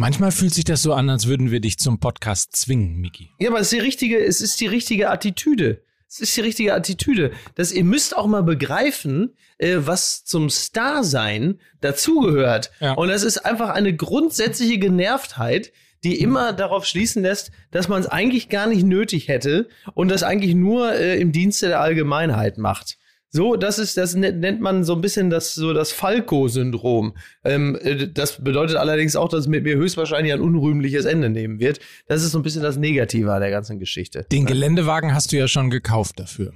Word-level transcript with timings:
Manchmal 0.00 0.30
fühlt 0.30 0.54
sich 0.54 0.62
das 0.62 0.80
so 0.80 0.92
an, 0.92 1.10
als 1.10 1.26
würden 1.26 1.50
wir 1.50 1.58
dich 1.58 1.76
zum 1.76 1.98
Podcast 1.98 2.54
zwingen, 2.54 3.00
Miki. 3.00 3.30
Ja, 3.40 3.50
aber 3.50 3.58
es 3.58 3.72
ist 3.72 3.72
die 3.72 3.84
richtige, 3.84 4.24
es 4.24 4.40
ist 4.40 4.60
die 4.60 4.68
richtige 4.68 5.10
Attitüde. 5.10 5.82
Es 6.08 6.20
ist 6.20 6.36
die 6.36 6.40
richtige 6.40 6.72
Attitüde. 6.72 7.32
Dass 7.56 7.72
ihr 7.72 7.82
müsst 7.82 8.16
auch 8.16 8.28
mal 8.28 8.44
begreifen, 8.44 9.34
äh, 9.58 9.78
was 9.80 10.24
zum 10.24 10.50
Star-Sein 10.50 11.58
dazugehört. 11.80 12.70
Ja. 12.78 12.92
Und 12.92 13.08
das 13.08 13.24
ist 13.24 13.38
einfach 13.38 13.70
eine 13.70 13.92
grundsätzliche 13.92 14.78
Genervtheit, 14.78 15.72
die 16.04 16.20
immer 16.20 16.52
darauf 16.52 16.86
schließen 16.86 17.24
lässt, 17.24 17.50
dass 17.72 17.88
man 17.88 18.00
es 18.00 18.06
eigentlich 18.06 18.48
gar 18.48 18.68
nicht 18.68 18.84
nötig 18.84 19.26
hätte 19.26 19.68
und 19.94 20.12
das 20.12 20.22
eigentlich 20.22 20.54
nur 20.54 20.92
äh, 20.92 21.20
im 21.20 21.32
Dienste 21.32 21.66
der 21.66 21.80
Allgemeinheit 21.80 22.56
macht. 22.56 22.98
So, 23.30 23.56
das 23.56 23.78
ist, 23.78 23.96
das 23.98 24.14
nennt 24.14 24.40
nennt 24.40 24.60
man 24.60 24.84
so 24.84 24.94
ein 24.94 25.02
bisschen 25.02 25.28
das, 25.28 25.54
so 25.54 25.74
das 25.74 25.92
Falco-Syndrom. 25.92 27.14
Ähm, 27.44 27.78
äh, 27.82 28.08
das 28.08 28.42
bedeutet 28.42 28.76
allerdings 28.76 29.16
auch, 29.16 29.28
dass 29.28 29.40
es 29.40 29.46
mit 29.48 29.64
mir 29.64 29.76
höchstwahrscheinlich 29.76 30.32
ein 30.32 30.40
unrühmliches 30.40 31.04
Ende 31.04 31.28
nehmen 31.28 31.60
wird. 31.60 31.80
Das 32.06 32.22
ist 32.22 32.32
so 32.32 32.38
ein 32.38 32.42
bisschen 32.42 32.62
das 32.62 32.78
Negative 32.78 33.32
an 33.32 33.40
der 33.40 33.50
ganzen 33.50 33.78
Geschichte. 33.78 34.24
Den 34.32 34.46
Geländewagen 34.46 35.14
hast 35.14 35.32
du 35.32 35.36
ja 35.36 35.46
schon 35.46 35.68
gekauft 35.68 36.18
dafür. 36.18 36.52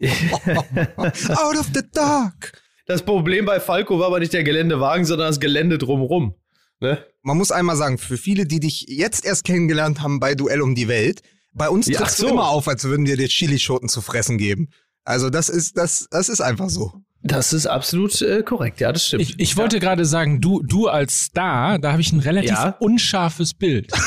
Out 0.00 1.56
of 1.58 1.68
the 1.74 1.82
dark. 1.92 2.52
Das 2.86 3.02
Problem 3.02 3.44
bei 3.46 3.58
Falco 3.58 3.98
war 3.98 4.06
aber 4.06 4.20
nicht 4.20 4.32
der 4.32 4.44
Geländewagen, 4.44 5.04
sondern 5.04 5.28
das 5.28 5.40
Gelände 5.40 5.78
drumrum. 5.78 6.34
Ne? 6.80 6.98
Man 7.22 7.38
muss 7.38 7.50
einmal 7.50 7.76
sagen, 7.76 7.98
für 7.98 8.16
viele, 8.18 8.46
die 8.46 8.60
dich 8.60 8.86
jetzt 8.88 9.24
erst 9.24 9.44
kennengelernt 9.44 10.02
haben 10.02 10.20
bei 10.20 10.34
Duell 10.34 10.60
um 10.60 10.74
die 10.74 10.86
Welt, 10.86 11.22
bei 11.52 11.68
uns 11.68 11.86
trittst 11.86 12.02
ach 12.02 12.08
so. 12.08 12.26
du 12.26 12.32
immer 12.32 12.48
auf, 12.48 12.68
als 12.68 12.84
würden 12.84 13.06
wir 13.06 13.16
dir 13.16 13.28
Chilischoten 13.28 13.88
zu 13.88 14.02
fressen 14.02 14.38
geben. 14.38 14.68
Also 15.04 15.30
das 15.30 15.48
ist, 15.48 15.76
das, 15.76 16.06
das 16.10 16.28
ist 16.28 16.40
einfach 16.40 16.70
so. 16.70 16.92
Das 17.22 17.52
ist 17.54 17.66
absolut 17.66 18.20
äh, 18.20 18.42
korrekt, 18.42 18.80
ja, 18.80 18.92
das 18.92 19.06
stimmt. 19.06 19.22
Ich, 19.22 19.38
ich 19.38 19.56
wollte 19.56 19.80
gerade 19.80 20.04
sagen, 20.04 20.40
du, 20.42 20.62
du 20.62 20.88
als 20.88 21.24
Star, 21.24 21.78
da 21.78 21.92
habe 21.92 22.02
ich 22.02 22.12
ein 22.12 22.20
relativ 22.20 22.50
Ja. 22.50 22.76
unscharfes 22.80 23.54
Bild. 23.54 23.90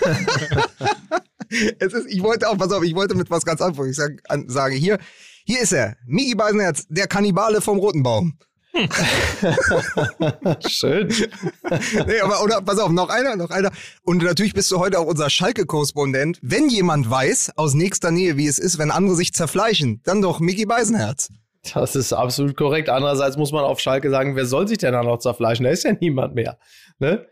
Es 1.80 1.92
ist, 1.92 2.06
ich 2.08 2.22
wollte 2.22 2.48
auch, 2.48 2.56
pass 2.56 2.70
auf, 2.70 2.84
ich 2.84 2.94
wollte 2.94 3.16
mit 3.16 3.28
was 3.28 3.44
ganz 3.44 3.60
anderem. 3.60 3.90
Ich 3.90 3.96
sag, 3.96 4.12
an, 4.28 4.48
sage 4.48 4.76
hier, 4.76 4.98
hier 5.44 5.60
ist 5.60 5.72
er, 5.72 5.96
Miki 6.06 6.36
Beisenherz, 6.36 6.86
der 6.88 7.08
Kannibale 7.08 7.60
vom 7.60 7.78
Roten 7.78 8.04
Baum. 8.04 8.38
Schön. 10.68 11.08
Nee, 12.06 12.20
aber 12.20 12.42
oder 12.44 12.62
pass 12.62 12.78
auf, 12.78 12.90
noch 12.90 13.08
einer, 13.08 13.36
noch 13.36 13.50
einer. 13.50 13.72
Und 14.02 14.22
natürlich 14.22 14.54
bist 14.54 14.70
du 14.70 14.78
heute 14.78 14.98
auch 15.00 15.06
unser 15.06 15.28
Schalke-Korrespondent. 15.28 16.38
Wenn 16.42 16.68
jemand 16.68 17.10
weiß 17.10 17.52
aus 17.56 17.74
nächster 17.74 18.10
Nähe, 18.10 18.36
wie 18.36 18.46
es 18.46 18.58
ist, 18.58 18.78
wenn 18.78 18.90
andere 18.90 19.16
sich 19.16 19.32
zerfleischen, 19.32 20.00
dann 20.04 20.22
doch 20.22 20.40
Miki 20.40 20.66
Beisenherz. 20.66 21.30
Das 21.74 21.96
ist 21.96 22.12
absolut 22.12 22.56
korrekt. 22.56 22.88
Andererseits 22.88 23.36
muss 23.36 23.52
man 23.52 23.64
auf 23.64 23.80
Schalke 23.80 24.08
sagen, 24.10 24.36
wer 24.36 24.46
soll 24.46 24.66
sich 24.66 24.78
denn 24.78 24.92
da 24.92 25.02
noch 25.02 25.18
zerfleischen? 25.18 25.64
Da 25.64 25.70
ist 25.70 25.84
ja 25.84 25.92
niemand 26.00 26.34
mehr. 26.34 26.58
Ne? 26.98 27.26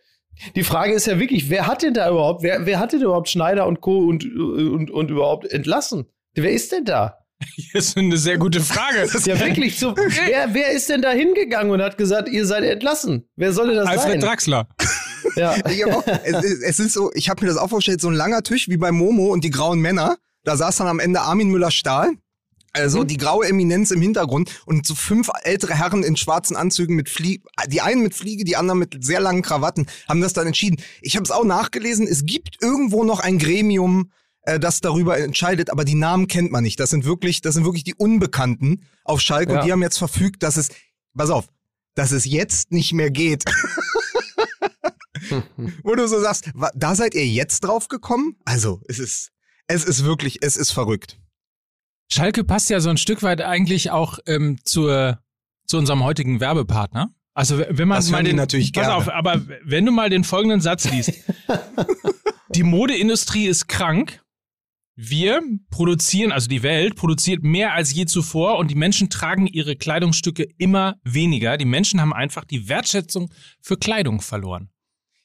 Die 0.54 0.64
Frage 0.64 0.92
ist 0.92 1.06
ja 1.06 1.18
wirklich, 1.18 1.50
wer 1.50 1.66
hat 1.66 1.82
denn 1.82 1.94
da 1.94 2.10
überhaupt, 2.10 2.42
wer, 2.42 2.66
wer 2.66 2.78
hat 2.78 2.92
denn 2.92 3.02
überhaupt 3.02 3.28
Schneider 3.28 3.66
und 3.66 3.80
Co. 3.80 3.98
und, 3.98 4.24
und, 4.24 4.90
und 4.90 5.10
überhaupt 5.10 5.50
entlassen? 5.50 6.06
Wer 6.34 6.52
ist 6.52 6.72
denn 6.72 6.84
da? 6.84 7.18
Das 7.72 7.86
ist 7.86 7.96
eine 7.98 8.16
sehr 8.16 8.38
gute 8.38 8.60
Frage. 8.60 9.08
Ja, 9.24 9.38
wirklich. 9.40 9.78
So, 9.78 9.94
wer, 9.96 10.54
wer 10.54 10.72
ist 10.72 10.88
denn 10.88 11.02
da 11.02 11.10
hingegangen 11.12 11.70
und 11.72 11.80
hat 11.82 11.96
gesagt, 11.98 12.28
ihr 12.28 12.44
seid 12.46 12.64
entlassen? 12.64 13.28
Wer 13.36 13.52
soll 13.52 13.68
denn 13.68 13.76
das 13.76 13.86
Alfred 13.86 14.12
sein? 14.12 14.20
Draxler. 14.20 14.68
Ja. 15.36 15.54
Ich 15.70 15.84
hab 15.84 15.92
auch, 15.94 16.04
es, 16.24 16.44
ist- 16.44 16.62
es 16.62 16.78
ist 16.80 16.92
so, 16.94 17.10
ich 17.14 17.28
habe 17.28 17.44
mir 17.44 17.48
das 17.52 17.58
auch 17.58 17.68
vorgestellt, 17.68 18.00
so 18.00 18.08
ein 18.08 18.14
langer 18.14 18.42
Tisch 18.42 18.68
wie 18.68 18.76
bei 18.76 18.90
Momo 18.90 19.26
und 19.32 19.44
die 19.44 19.50
grauen 19.50 19.80
Männer. 19.80 20.16
Da 20.44 20.56
saß 20.56 20.76
dann 20.76 20.86
am 20.88 20.98
Ende 20.98 21.20
Armin 21.20 21.48
Müller-Stahl. 21.48 22.12
Also 22.72 23.02
die 23.02 23.16
graue 23.16 23.46
Eminenz 23.46 23.90
im 23.90 24.00
Hintergrund 24.00 24.50
und 24.66 24.86
so 24.86 24.94
fünf 24.94 25.30
ältere 25.42 25.74
Herren 25.74 26.04
in 26.04 26.16
schwarzen 26.16 26.54
Anzügen 26.56 26.94
mit 26.96 27.08
Fliege, 27.08 27.42
die 27.68 27.80
einen 27.80 28.02
mit 28.02 28.14
Fliege, 28.14 28.44
die 28.44 28.56
anderen 28.56 28.78
mit 28.78 29.02
sehr 29.04 29.20
langen 29.20 29.42
Krawatten, 29.42 29.86
haben 30.08 30.20
das 30.20 30.32
dann 30.34 30.46
entschieden. 30.46 30.76
Ich 31.00 31.16
habe 31.16 31.24
es 31.24 31.30
auch 31.30 31.44
nachgelesen, 31.44 32.06
es 32.06 32.24
gibt 32.24 32.58
irgendwo 32.62 33.04
noch 33.04 33.20
ein 33.20 33.38
Gremium, 33.38 34.12
äh, 34.48 34.58
das 34.60 34.80
darüber 34.80 35.18
entscheidet, 35.18 35.70
aber 35.70 35.84
die 35.84 35.94
Namen 35.94 36.26
kennt 36.28 36.50
man 36.50 36.62
nicht. 36.64 36.80
Das 36.80 36.90
sind 36.90 37.04
wirklich, 37.04 37.40
das 37.40 37.54
sind 37.54 37.64
wirklich 37.64 37.84
die 37.84 37.94
Unbekannten 37.94 38.84
auf 39.04 39.20
Schalke 39.20 39.52
Ja. 39.52 39.60
und 39.60 39.66
die 39.66 39.72
haben 39.72 39.82
jetzt 39.82 39.98
verfügt, 39.98 40.42
dass 40.42 40.56
es, 40.56 40.70
pass 41.16 41.30
auf, 41.30 41.48
dass 41.94 42.10
es 42.12 42.24
jetzt 42.24 42.70
nicht 42.72 42.92
mehr 42.92 43.10
geht. 43.10 43.44
Wo 45.82 45.94
du 45.94 46.06
so 46.08 46.20
sagst, 46.20 46.50
da 46.74 46.94
seid 46.94 47.14
ihr 47.14 47.26
jetzt 47.26 47.60
drauf 47.64 47.88
gekommen? 47.88 48.36
Also, 48.44 48.80
es 48.88 48.98
ist, 48.98 49.30
es 49.66 49.84
ist 49.84 50.04
wirklich, 50.04 50.38
es 50.42 50.56
ist 50.56 50.70
verrückt. 50.70 51.18
Schalke 52.10 52.44
passt 52.44 52.70
ja 52.70 52.80
so 52.80 52.88
ein 52.88 52.96
Stück 52.96 53.22
weit 53.22 53.42
eigentlich 53.42 53.90
auch 53.90 54.18
ähm, 54.26 54.58
zur, 54.64 55.18
zu 55.66 55.76
unserem 55.76 56.02
heutigen 56.04 56.40
Werbepartner. 56.40 57.12
Also 57.34 57.58
wenn 57.58 57.86
man 57.88 57.98
Das 57.98 58.10
mal 58.10 58.22
den, 58.24 58.36
natürlich 58.36 58.72
pass 58.72 58.84
gerne. 58.86 58.94
auf, 58.96 59.08
aber 59.08 59.42
wenn 59.64 59.84
du 59.84 59.92
mal 59.92 60.08
den 60.10 60.24
folgenden 60.24 60.60
Satz 60.60 60.90
liest. 60.90 61.12
die 62.54 62.62
Modeindustrie 62.64 63.46
ist 63.46 63.68
krank. 63.68 64.22
Wir 65.00 65.40
produzieren, 65.70 66.32
also 66.32 66.48
die 66.48 66.64
Welt 66.64 66.96
produziert 66.96 67.44
mehr 67.44 67.72
als 67.72 67.94
je 67.94 68.06
zuvor 68.06 68.58
und 68.58 68.68
die 68.68 68.74
Menschen 68.74 69.08
tragen 69.08 69.46
ihre 69.46 69.76
Kleidungsstücke 69.76 70.48
immer 70.58 70.96
weniger. 71.04 71.56
Die 71.56 71.66
Menschen 71.66 72.00
haben 72.00 72.12
einfach 72.12 72.44
die 72.44 72.68
Wertschätzung 72.68 73.32
für 73.60 73.76
Kleidung 73.76 74.20
verloren. 74.20 74.70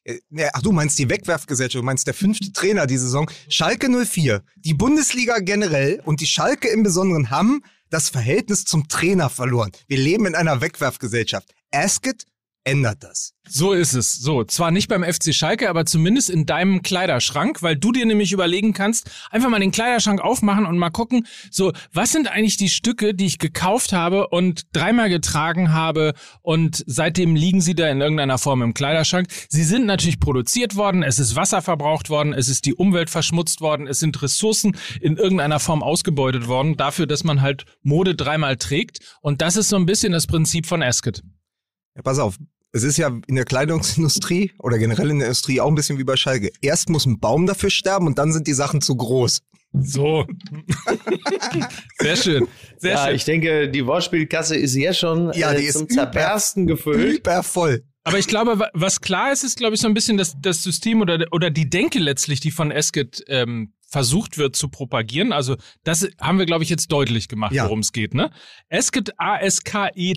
Äh, 0.04 0.20
ne, 0.30 0.52
Ach, 0.54 0.62
du 0.62 0.74
meinst 0.74 1.00
die 1.00 1.10
Wegwerfgesellschaft, 1.10 1.82
du 1.82 1.84
meinst 1.84 2.06
der 2.06 2.14
fünfte 2.14 2.52
Trainer 2.52 2.86
die 2.86 3.00
Saison. 3.00 3.28
Schalke 3.50 3.90
04, 3.90 4.44
die 4.58 4.76
Bundesliga 4.76 5.40
generell 5.40 6.04
und 6.06 6.22
die 6.22 6.28
Schalke 6.28 6.68
im 6.68 6.84
Besonderen 6.84 7.32
haben 7.32 7.64
das 7.90 8.10
Verhältnis 8.10 8.66
zum 8.66 8.88
Trainer 8.88 9.32
verloren. 9.32 9.72
Wir 9.88 9.98
leben 9.98 10.28
in 10.28 10.36
einer 10.36 10.62
Wegwerfgesellschaft. 10.62 11.52
Asket 11.72 12.28
ändert 12.64 13.04
das. 13.04 13.34
So 13.48 13.74
ist 13.74 13.94
es. 13.94 14.14
So, 14.14 14.46
zwar 14.46 14.72
nicht 14.72 14.88
beim 14.88 15.04
FC 15.04 15.34
Schalke, 15.34 15.70
aber 15.70 15.86
zumindest 15.86 16.30
in 16.30 16.46
deinem 16.46 16.82
Kleiderschrank, 16.82 17.62
weil 17.62 17.76
du 17.76 17.92
dir 17.92 18.06
nämlich 18.06 18.32
überlegen 18.32 18.74
kannst, 18.74 19.12
einfach 19.32 19.50
mal 19.50 19.60
den 19.60 19.72
Kleiderschrank 19.72 20.22
aufmachen 20.22 20.66
und 20.66 20.78
mal 20.78 20.90
gucken, 20.90 21.28
so, 21.52 21.74
was 21.92 22.14
sind 22.14 22.30
eigentlich 22.30 22.56
die 22.56 22.70
Stücke, 22.70 23.14
die 23.14 23.26
ich 23.26 23.40
gekauft 23.40 23.92
habe 23.92 24.30
und 24.30 24.64
dreimal 24.72 25.10
getragen 25.10 25.74
habe 25.74 26.14
und 26.42 26.84
seitdem 26.88 27.36
liegen 27.36 27.60
sie 27.60 27.76
da 27.76 27.90
in 27.90 28.00
irgendeiner 28.00 28.38
Form 28.38 28.62
im 28.62 28.74
Kleiderschrank. 28.74 29.28
Sie 29.50 29.64
sind 29.64 29.86
natürlich 29.86 30.22
produziert 30.22 30.78
worden, 30.78 31.04
es 31.04 31.20
ist 31.20 31.36
Wasser 31.36 31.62
verbraucht 31.62 32.10
worden, 32.10 32.34
es 32.34 32.48
ist 32.48 32.66
die 32.66 32.76
Umwelt 32.76 33.10
verschmutzt 33.10 33.60
worden, 33.60 33.88
es 33.88 34.00
sind 34.00 34.22
Ressourcen 34.22 34.78
in 35.02 35.18
irgendeiner 35.18 35.60
Form 35.60 35.84
ausgebeutet 35.84 36.48
worden, 36.48 36.78
dafür, 36.78 37.08
dass 37.08 37.26
man 37.26 37.42
halt 37.42 37.66
Mode 37.82 38.16
dreimal 38.16 38.56
trägt. 38.56 39.00
Und 39.22 39.42
das 39.42 39.58
ist 39.58 39.68
so 39.68 39.76
ein 39.76 39.86
bisschen 39.86 40.14
das 40.14 40.28
Prinzip 40.28 40.66
von 40.66 40.82
Asket. 40.82 41.24
Ja, 41.96 42.02
pass 42.02 42.20
auf. 42.20 42.38
Es 42.76 42.82
ist 42.84 42.98
ja 42.98 43.16
in 43.28 43.36
der 43.36 43.46
Kleidungsindustrie 43.46 44.52
oder 44.58 44.80
generell 44.80 45.12
in 45.12 45.20
der 45.20 45.28
Industrie 45.28 45.62
auch 45.62 45.68
ein 45.68 45.76
bisschen 45.76 46.00
wie 46.00 46.04
bei 46.04 46.16
Schalke. 46.16 46.52
Erst 46.62 46.90
muss 46.90 47.06
ein 47.06 47.20
Baum 47.20 47.46
dafür 47.46 47.70
sterben 47.70 48.08
und 48.08 48.18
dann 48.18 48.34
sind 48.34 48.48
die 48.48 48.54
Sachen 48.54 48.82
zu 48.82 48.96
groß. 48.96 49.42
So. 49.74 50.26
Sehr 52.00 52.16
schön. 52.16 52.48
Sehr 52.78 52.92
ja, 52.94 53.06
schön. 53.06 53.16
ich 53.16 53.26
denke, 53.26 53.70
die 53.70 53.86
Wortspielkasse 53.86 54.56
ist 54.56 54.76
jetzt 54.76 55.00
schon 55.00 55.32
Ja, 55.34 55.52
äh, 55.52 55.58
die 55.60 55.66
ist 55.66 55.74
zum 55.78 55.84
über- 55.86 55.94
Zerbersten 55.94 56.68
gefüllt. 56.68 57.20
Übervoll. 57.20 57.84
Aber 58.04 58.20
ich 58.20 58.28
glaube, 58.28 58.60
wa- 58.60 58.70
was 58.74 59.00
klar 59.02 59.32
ist, 59.32 59.44
ist, 59.44 59.58
glaube 59.58 59.76
ich, 59.76 59.82
so 59.82 59.88
ein 59.88 59.94
bisschen 59.94 60.18
das, 60.18 60.36
das 60.42 60.62
System 60.64 61.02
oder, 61.02 61.26
oder 61.32 61.50
die 61.50 61.70
Denke 61.70 62.00
letztlich, 62.00 62.40
die 62.40 62.52
von 62.52 62.70
Esket 62.72 63.24
ähm, 63.28 63.74
versucht 63.94 64.40
wird 64.40 64.56
zu 64.56 64.70
propagieren. 64.70 65.32
Also 65.32 65.56
das 65.84 66.10
haben 66.20 66.40
wir, 66.40 66.48
glaube 66.48 66.64
ich, 66.64 66.70
jetzt 66.72 66.92
deutlich 66.92 67.28
gemacht, 67.28 67.54
Ja. 67.54 67.66
worum 67.66 67.80
es 67.80 67.92
geht. 67.92 68.16
Ne? 68.16 68.32
Esket, 68.70 69.12
asket.com 69.20 70.16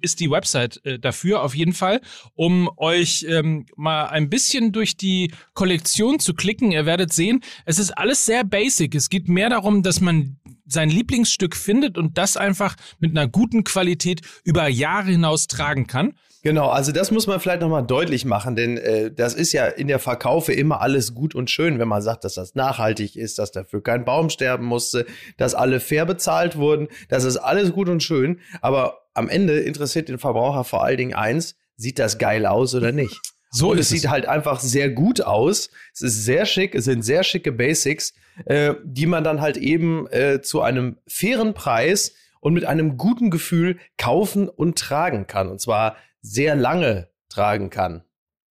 ist 0.00 0.20
die 0.20 0.30
Website 0.30 0.80
äh, 0.84 0.98
dafür 0.98 1.42
auf 1.42 1.54
jeden 1.54 1.74
Fall, 1.74 2.00
um 2.34 2.70
euch 2.78 3.26
ähm, 3.28 3.66
mal 3.76 4.06
ein 4.06 4.30
bisschen 4.30 4.72
durch 4.72 4.96
die 4.96 5.32
Kollektion 5.52 6.18
zu 6.18 6.32
klicken. 6.32 6.72
Ihr 6.72 6.86
werdet 6.86 7.12
sehen, 7.12 7.42
es 7.66 7.78
ist 7.78 7.90
alles 7.90 8.24
sehr 8.24 8.42
basic. 8.42 8.94
Es 8.94 9.10
geht 9.10 9.28
mehr 9.28 9.50
darum, 9.50 9.82
dass 9.82 10.00
man 10.00 10.38
sein 10.64 10.88
Lieblingsstück 10.88 11.54
findet 11.54 11.98
und 11.98 12.16
das 12.16 12.38
einfach 12.38 12.74
mit 12.98 13.10
einer 13.10 13.28
guten 13.28 13.64
Qualität 13.64 14.22
über 14.44 14.66
Jahre 14.66 15.10
hinaus 15.10 15.46
tragen 15.46 15.86
kann. 15.86 16.14
Genau, 16.46 16.68
also 16.68 16.92
das 16.92 17.10
muss 17.10 17.26
man 17.26 17.40
vielleicht 17.40 17.62
nochmal 17.62 17.84
deutlich 17.84 18.24
machen, 18.24 18.54
denn 18.54 18.76
äh, 18.76 19.10
das 19.10 19.34
ist 19.34 19.52
ja 19.52 19.66
in 19.66 19.88
der 19.88 19.98
Verkaufe 19.98 20.52
immer 20.52 20.80
alles 20.80 21.12
gut 21.12 21.34
und 21.34 21.50
schön, 21.50 21.80
wenn 21.80 21.88
man 21.88 22.02
sagt, 22.02 22.22
dass 22.22 22.34
das 22.34 22.54
nachhaltig 22.54 23.16
ist, 23.16 23.40
dass 23.40 23.50
dafür 23.50 23.82
kein 23.82 24.04
Baum 24.04 24.30
sterben 24.30 24.64
musste, 24.64 25.06
dass 25.38 25.56
alle 25.56 25.80
fair 25.80 26.06
bezahlt 26.06 26.56
wurden, 26.56 26.86
das 27.08 27.24
ist 27.24 27.36
alles 27.36 27.72
gut 27.72 27.88
und 27.88 28.00
schön, 28.00 28.38
aber 28.60 29.08
am 29.12 29.28
Ende 29.28 29.58
interessiert 29.58 30.08
den 30.08 30.18
Verbraucher 30.18 30.62
vor 30.62 30.84
allen 30.84 30.98
Dingen 30.98 31.14
eins, 31.14 31.56
sieht 31.76 31.98
das 31.98 32.16
geil 32.16 32.46
aus 32.46 32.76
oder 32.76 32.92
nicht? 32.92 33.20
So 33.50 33.72
und 33.72 33.80
es. 33.80 33.88
sieht 33.88 34.08
halt 34.08 34.26
einfach 34.26 34.60
sehr 34.60 34.88
gut 34.88 35.22
aus. 35.22 35.70
Es 35.94 36.02
ist 36.02 36.24
sehr 36.24 36.46
schick, 36.46 36.76
es 36.76 36.84
sind 36.84 37.02
sehr 37.02 37.24
schicke 37.24 37.50
Basics, 37.50 38.14
äh, 38.44 38.74
die 38.84 39.06
man 39.06 39.24
dann 39.24 39.40
halt 39.40 39.56
eben 39.56 40.06
äh, 40.12 40.42
zu 40.42 40.60
einem 40.60 40.98
fairen 41.08 41.54
Preis 41.54 42.12
und 42.38 42.54
mit 42.54 42.64
einem 42.64 42.96
guten 42.96 43.30
Gefühl 43.30 43.78
kaufen 43.98 44.48
und 44.48 44.78
tragen 44.78 45.26
kann. 45.26 45.48
Und 45.48 45.60
zwar 45.60 45.96
sehr 46.26 46.56
lange 46.56 47.08
tragen 47.28 47.70
kann. 47.70 48.02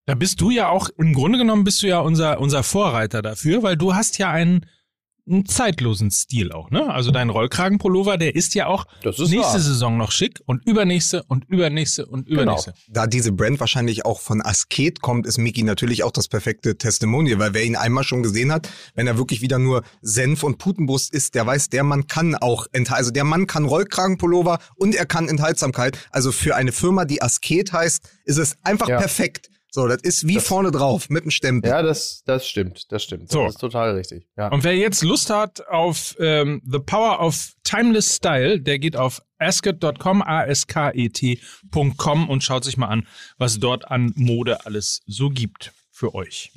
Da 0.06 0.16
bist 0.16 0.40
du 0.40 0.52
ja 0.52 0.70
auch, 0.70 0.90
im 0.98 1.14
Grunde 1.14 1.38
genommen 1.38 1.64
bist 1.64 1.82
du 1.82 1.88
ja 1.88 2.00
unser, 2.00 2.40
unser 2.40 2.64
Vorreiter 2.64 3.22
dafür, 3.22 3.64
weil 3.64 3.76
du 3.76 3.96
hast 3.96 4.18
ja 4.18 4.30
einen 4.30 4.66
einen 5.28 5.46
zeitlosen 5.46 6.12
Stil 6.12 6.52
auch, 6.52 6.70
ne? 6.70 6.88
Also 6.94 7.10
dein 7.12 7.30
Rollkragenpullover, 7.32 8.18
der 8.18 8.36
ist 8.36 8.54
ja 8.54 8.68
auch 8.68 8.86
Das 9.02 9.18
ist 9.20 9.32
nächste 9.32 9.54
wahr. 9.54 9.60
Saison 9.60 9.98
noch 9.98 10.12
schick 10.12 10.42
und 10.46 10.64
übernächste 10.68 11.24
und 11.28 11.46
übernächste 11.50 12.06
und 12.06 12.28
Genau. 12.28 12.42
übernächste. 12.44 12.74
Da 12.90 13.08
diese 13.08 13.32
Brand 13.32 13.60
wahrscheinlich 13.60 14.06
auch 14.06 14.20
von 14.20 14.42
Asket 14.46 15.02
kommt, 15.02 15.26
ist 15.26 15.38
Mickey 15.40 15.64
natürlich 15.64 16.04
auch 16.04 16.12
das 16.12 16.28
perfekte 16.28 16.78
Testimonial, 16.78 17.40
weil 17.40 17.54
wer 17.54 17.64
ihn 17.64 17.76
einmal 17.76 18.04
schon 18.04 18.22
gesehen 18.24 18.52
hat, 18.52 18.70
wenn 18.94 19.08
er 19.08 19.18
wirklich 19.18 19.42
wieder 19.42 19.58
nur 19.58 19.84
Senf 20.02 20.44
und 20.44 20.58
Putenbrust 20.60 21.14
isst, 21.14 21.34
der 21.36 21.46
weiß, 21.48 21.70
der 21.70 21.84
Mann 21.84 22.08
kann 22.08 22.36
auch 22.36 22.68
enthalten, 22.72 23.00
also 23.00 23.12
der 23.12 23.24
Mann 23.24 23.48
kann 23.48 23.66
Rollkragenpullover 23.66 24.60
und 24.76 24.94
er 24.96 25.06
kann 25.06 25.28
Enthaltsamkeit. 25.28 25.98
Also 26.12 26.32
für 26.32 26.56
eine 26.56 26.72
Firma, 26.72 27.06
die 27.06 27.22
Asket 27.22 27.74
heißt, 27.74 28.08
ist 28.26 28.38
es 28.38 28.58
einfach 28.64 28.88
Ja. 28.90 28.98
perfekt. 29.00 29.50
So, 29.76 29.88
das 29.90 30.02
ist 30.04 30.26
wie 30.26 30.36
Das- 30.36 30.48
vorne 30.48 30.72
drauf 30.72 31.10
mit 31.10 31.26
dem 31.26 31.32
Stempel. 31.32 31.70
Ja, 31.70 31.82
das, 31.82 32.24
das 32.26 32.48
stimmt, 32.48 32.90
das 32.94 33.04
stimmt. 33.04 33.30
So. 33.30 33.44
Das 33.44 33.56
ist 33.56 33.60
total 33.60 33.94
richtig. 33.96 34.26
Ja. 34.38 34.48
Und 34.48 34.64
wer 34.64 34.74
jetzt 34.78 35.04
Lust 35.04 35.30
hat 35.30 35.68
auf 35.68 36.16
ähm, 36.18 36.62
The 36.66 36.80
Power 36.80 37.20
of 37.20 37.52
Timeless 37.64 38.16
Style, 38.16 38.62
der 38.62 38.80
geht 38.80 38.96
auf 38.96 39.22
asket.com, 39.38 40.22
A-S-K-E-T.com 40.22 42.30
und 42.30 42.42
schaut 42.44 42.64
sich 42.64 42.78
mal 42.78 42.88
an, 42.88 43.06
was 43.38 43.60
dort 43.60 43.92
an 43.92 44.14
Mode 44.16 44.66
alles 44.66 45.02
so 45.08 45.30
gibt 45.30 45.74
für 45.92 46.16
euch. 46.16 46.54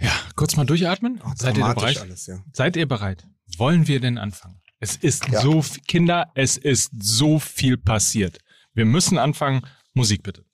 Ja, 0.00 0.10
kurz 0.34 0.56
mal 0.56 0.64
durchatmen. 0.66 1.20
Oh, 1.24 1.30
Seid 1.36 1.56
ihr 1.58 1.74
bereit? 1.74 2.00
alles, 2.00 2.26
ja. 2.26 2.40
Seid 2.52 2.74
ihr 2.76 2.88
bereit? 2.88 3.24
Wollen 3.56 3.86
wir 3.86 4.00
denn 4.00 4.18
anfangen? 4.18 4.60
Es 4.80 4.96
ist 4.96 5.28
Ja. 5.28 5.40
so, 5.40 5.62
viel- 5.62 5.80
Kinder, 5.86 6.32
es 6.34 6.56
ist 6.56 6.90
so 7.00 7.38
viel 7.38 7.76
passiert. 7.76 8.38
Wir 8.74 8.84
müssen 8.84 9.16
anfangen. 9.16 9.62
Musik 9.94 10.24
bitte. 10.24 10.44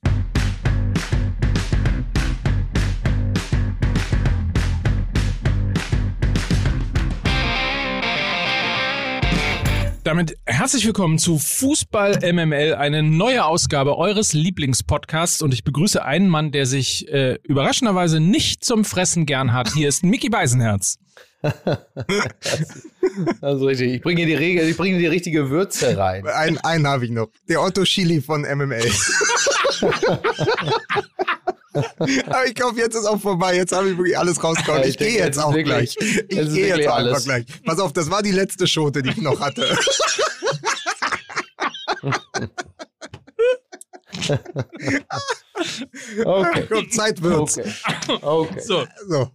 Damit 10.08 10.38
herzlich 10.46 10.86
willkommen 10.86 11.18
zu 11.18 11.38
Fußball 11.38 12.20
MML, 12.32 12.76
eine 12.76 13.02
neue 13.02 13.44
Ausgabe 13.44 13.98
eures 13.98 14.32
Lieblingspodcasts. 14.32 15.42
Und 15.42 15.52
ich 15.52 15.64
begrüße 15.64 16.02
einen 16.02 16.30
Mann, 16.30 16.50
der 16.50 16.64
sich 16.64 17.06
äh, 17.08 17.38
überraschenderweise 17.42 18.18
nicht 18.18 18.64
zum 18.64 18.86
Fressen 18.86 19.26
gern 19.26 19.52
hat. 19.52 19.74
Hier 19.74 19.86
ist 19.86 20.04
Mickey 20.04 20.30
Beisenherz. 20.30 20.96
Also 23.40 23.66
richtig. 23.66 23.94
Ich 23.94 24.02
bringe 24.02 24.26
die 24.26 24.34
Regel, 24.34 24.68
ich 24.68 24.76
bringe 24.76 24.98
die 24.98 25.06
richtige 25.06 25.50
Würze 25.50 25.96
rein. 25.96 26.26
Einen, 26.26 26.58
einen 26.58 26.86
habe 26.86 27.04
ich 27.04 27.10
noch. 27.10 27.28
Der 27.48 27.62
Otto 27.62 27.84
Schili 27.84 28.20
von 28.20 28.42
MML. 28.42 28.84
Aber 31.74 32.46
ich 32.46 32.54
glaube, 32.54 32.78
jetzt 32.78 32.94
ist 32.94 33.04
auch 33.04 33.20
vorbei. 33.20 33.56
Jetzt 33.56 33.72
habe 33.72 33.90
ich 33.90 33.96
wirklich 33.98 34.16
alles 34.18 34.42
rausgehauen. 34.42 34.82
Ich, 34.82 34.88
ich 34.90 34.98
gehe 34.98 35.18
jetzt 35.18 35.38
auch 35.38 35.52
wirklich- 35.52 35.94
gleich. 35.96 36.26
Ich 36.28 36.54
gehe 36.54 36.76
jetzt 36.76 36.88
auch 36.88 36.96
einfach 36.96 37.22
gleich. 37.22 37.44
Pass 37.64 37.78
auf, 37.78 37.92
das 37.92 38.10
war 38.10 38.22
die 38.22 38.32
letzte 38.32 38.66
Schote, 38.66 39.02
die 39.02 39.10
ich 39.10 39.18
noch 39.18 39.40
hatte. 39.40 39.78
Okay. 46.24 46.66
Komm, 46.68 46.90
Zeit 46.90 47.22
wird's. 47.22 47.58
Okay. 47.58 48.18
Okay. 48.22 48.60
So, 48.60 48.86
So. 49.08 49.30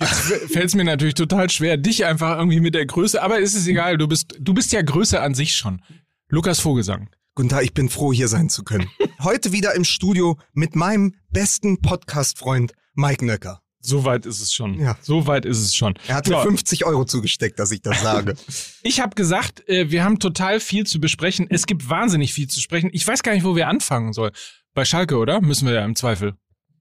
Jetzt 0.00 0.52
fällt 0.52 0.66
es 0.66 0.74
mir 0.74 0.82
natürlich 0.84 1.14
total 1.14 1.48
schwer, 1.48 1.76
dich 1.76 2.04
einfach 2.04 2.36
irgendwie 2.36 2.58
mit 2.60 2.74
der 2.74 2.84
Größe, 2.84 3.22
aber 3.22 3.38
ist 3.38 3.54
es 3.54 3.66
egal, 3.68 3.96
du 3.96 4.08
bist, 4.08 4.34
du 4.40 4.54
bist 4.54 4.72
ja 4.72 4.82
Größe 4.82 5.20
an 5.20 5.34
sich 5.34 5.54
schon. 5.54 5.80
Lukas 6.28 6.58
Vogelsang. 6.58 7.08
Guten 7.34 7.48
Tag, 7.48 7.64
ich 7.64 7.72
bin 7.72 7.88
froh, 7.88 8.12
hier 8.12 8.28
sein 8.28 8.50
zu 8.50 8.62
können. 8.62 8.90
Heute 9.22 9.52
wieder 9.52 9.74
im 9.74 9.84
Studio 9.84 10.38
mit 10.52 10.76
meinem 10.76 11.14
besten 11.30 11.80
Podcast-Freund 11.80 12.74
Mike 12.92 13.24
Nöcker. 13.24 13.62
So 13.80 14.04
weit 14.04 14.26
ist 14.26 14.42
es 14.42 14.52
schon. 14.52 14.78
Ja. 14.78 14.98
So 15.00 15.26
weit 15.26 15.46
ist 15.46 15.58
es 15.58 15.74
schon. 15.74 15.94
Er 16.08 16.16
hat 16.16 16.28
mir 16.28 16.34
So, 16.34 16.42
50 16.42 16.84
Euro 16.84 17.06
zugesteckt, 17.06 17.58
dass 17.58 17.70
ich 17.70 17.80
das 17.80 18.02
sage. 18.02 18.34
ich 18.82 19.00
habe 19.00 19.14
gesagt, 19.14 19.66
äh, 19.66 19.90
wir 19.90 20.04
haben 20.04 20.18
total 20.18 20.60
viel 20.60 20.84
zu 20.84 21.00
besprechen. 21.00 21.46
Es 21.48 21.64
gibt 21.64 21.88
wahnsinnig 21.88 22.34
viel 22.34 22.48
zu 22.48 22.60
sprechen. 22.60 22.90
Ich 22.92 23.08
weiß 23.08 23.22
gar 23.22 23.32
nicht, 23.32 23.44
wo 23.44 23.56
wir 23.56 23.66
anfangen 23.66 24.12
sollen. 24.12 24.32
Bei 24.74 24.84
Schalke, 24.84 25.16
oder? 25.16 25.40
Müssen 25.40 25.66
wir 25.66 25.72
ja 25.72 25.86
im 25.86 25.96
Zweifel. 25.96 26.34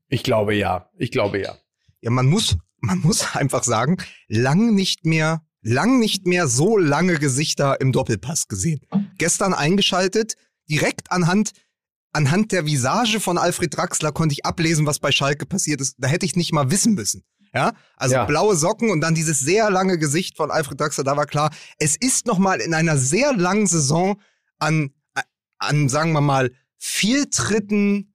Ich 0.09 0.21
glaube 0.21 0.53
ja. 0.53 0.89
Ich 0.97 1.11
glaube 1.11 1.39
ja. 1.39 1.55
Ja, 2.01 2.11
man 2.11 2.25
muss, 2.25 2.57
man 2.81 2.99
muss 2.99 3.35
einfach 3.37 3.63
sagen, 3.63 3.95
lang 4.27 4.75
nicht 4.75 5.05
mehr, 5.05 5.43
lang 5.61 5.99
nicht 5.99 6.25
mehr 6.25 6.47
so 6.47 6.77
lange 6.77 7.17
Gesichter 7.17 7.79
im 7.81 7.91
Doppelpass 7.91 8.47
gesehen. 8.47 8.79
Gestern 9.17 9.53
eingeschaltet, 9.53 10.35
direkt 10.69 11.11
anhand, 11.11 11.51
anhand 12.13 12.51
der 12.51 12.65
Visage 12.65 13.19
von 13.19 13.37
Alfred 13.37 13.75
Draxler 13.75 14.11
konnte 14.11 14.33
ich 14.33 14.45
ablesen, 14.45 14.85
was 14.85 14.99
bei 14.99 15.11
Schalke 15.11 15.45
passiert 15.45 15.81
ist. 15.81 15.95
Da 15.99 16.07
hätte 16.07 16.25
ich 16.25 16.35
nicht 16.35 16.51
mal 16.53 16.71
wissen 16.71 16.93
müssen. 16.93 17.23
Ja, 17.53 17.73
also 17.97 18.15
Ja. 18.15 18.25
blaue 18.25 18.55
Socken 18.55 18.89
und 18.91 19.01
dann 19.01 19.13
dieses 19.13 19.39
sehr 19.39 19.69
lange 19.69 19.97
Gesicht 19.97 20.37
von 20.37 20.51
Alfred 20.51 20.79
Draxler, 20.79 21.03
da 21.03 21.17
war 21.17 21.25
klar, 21.25 21.51
es 21.79 21.97
ist 21.97 22.25
nochmal 22.25 22.61
in 22.61 22.73
einer 22.73 22.97
sehr 22.97 23.33
langen 23.33 23.67
Saison 23.67 24.21
an, 24.57 24.91
an, 25.59 25.89
sagen 25.89 26.13
wir 26.13 26.21
mal, 26.21 26.51
Fehltritten, 26.77 28.10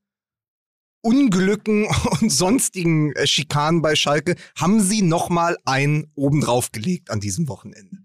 Unglücken 1.07 1.87
und 2.21 2.31
sonstigen 2.31 3.13
äh, 3.13 3.27
Schikanen 3.27 3.81
bei 3.81 3.95
Schalke 3.95 4.35
haben 4.57 4.81
sie 4.81 5.03
nochmal 5.03 5.57
einen 5.65 6.11
obendrauf 6.17 6.73
gelegt 6.73 7.11
an 7.11 7.21
diesem 7.21 7.49
Wochenende. 7.49 7.99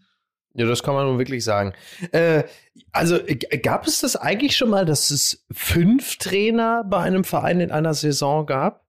Ja, 0.53 0.65
das 0.65 0.83
kann 0.83 0.93
man 0.93 1.07
nun 1.07 1.17
wirklich 1.17 1.43
sagen. 1.43 1.73
Äh, 2.11 2.43
also 2.91 3.15
äh, 3.15 3.35
gab 3.35 3.87
es 3.87 3.99
das 3.99 4.15
eigentlich 4.15 4.55
schon 4.55 4.69
mal, 4.69 4.85
dass 4.85 5.09
es 5.09 5.45
fünf 5.51 6.17
Trainer 6.17 6.83
bei 6.83 6.99
einem 6.99 7.23
Verein 7.23 7.59
in 7.59 7.71
einer 7.71 7.93
Saison 7.93 8.45
gab? 8.45 8.85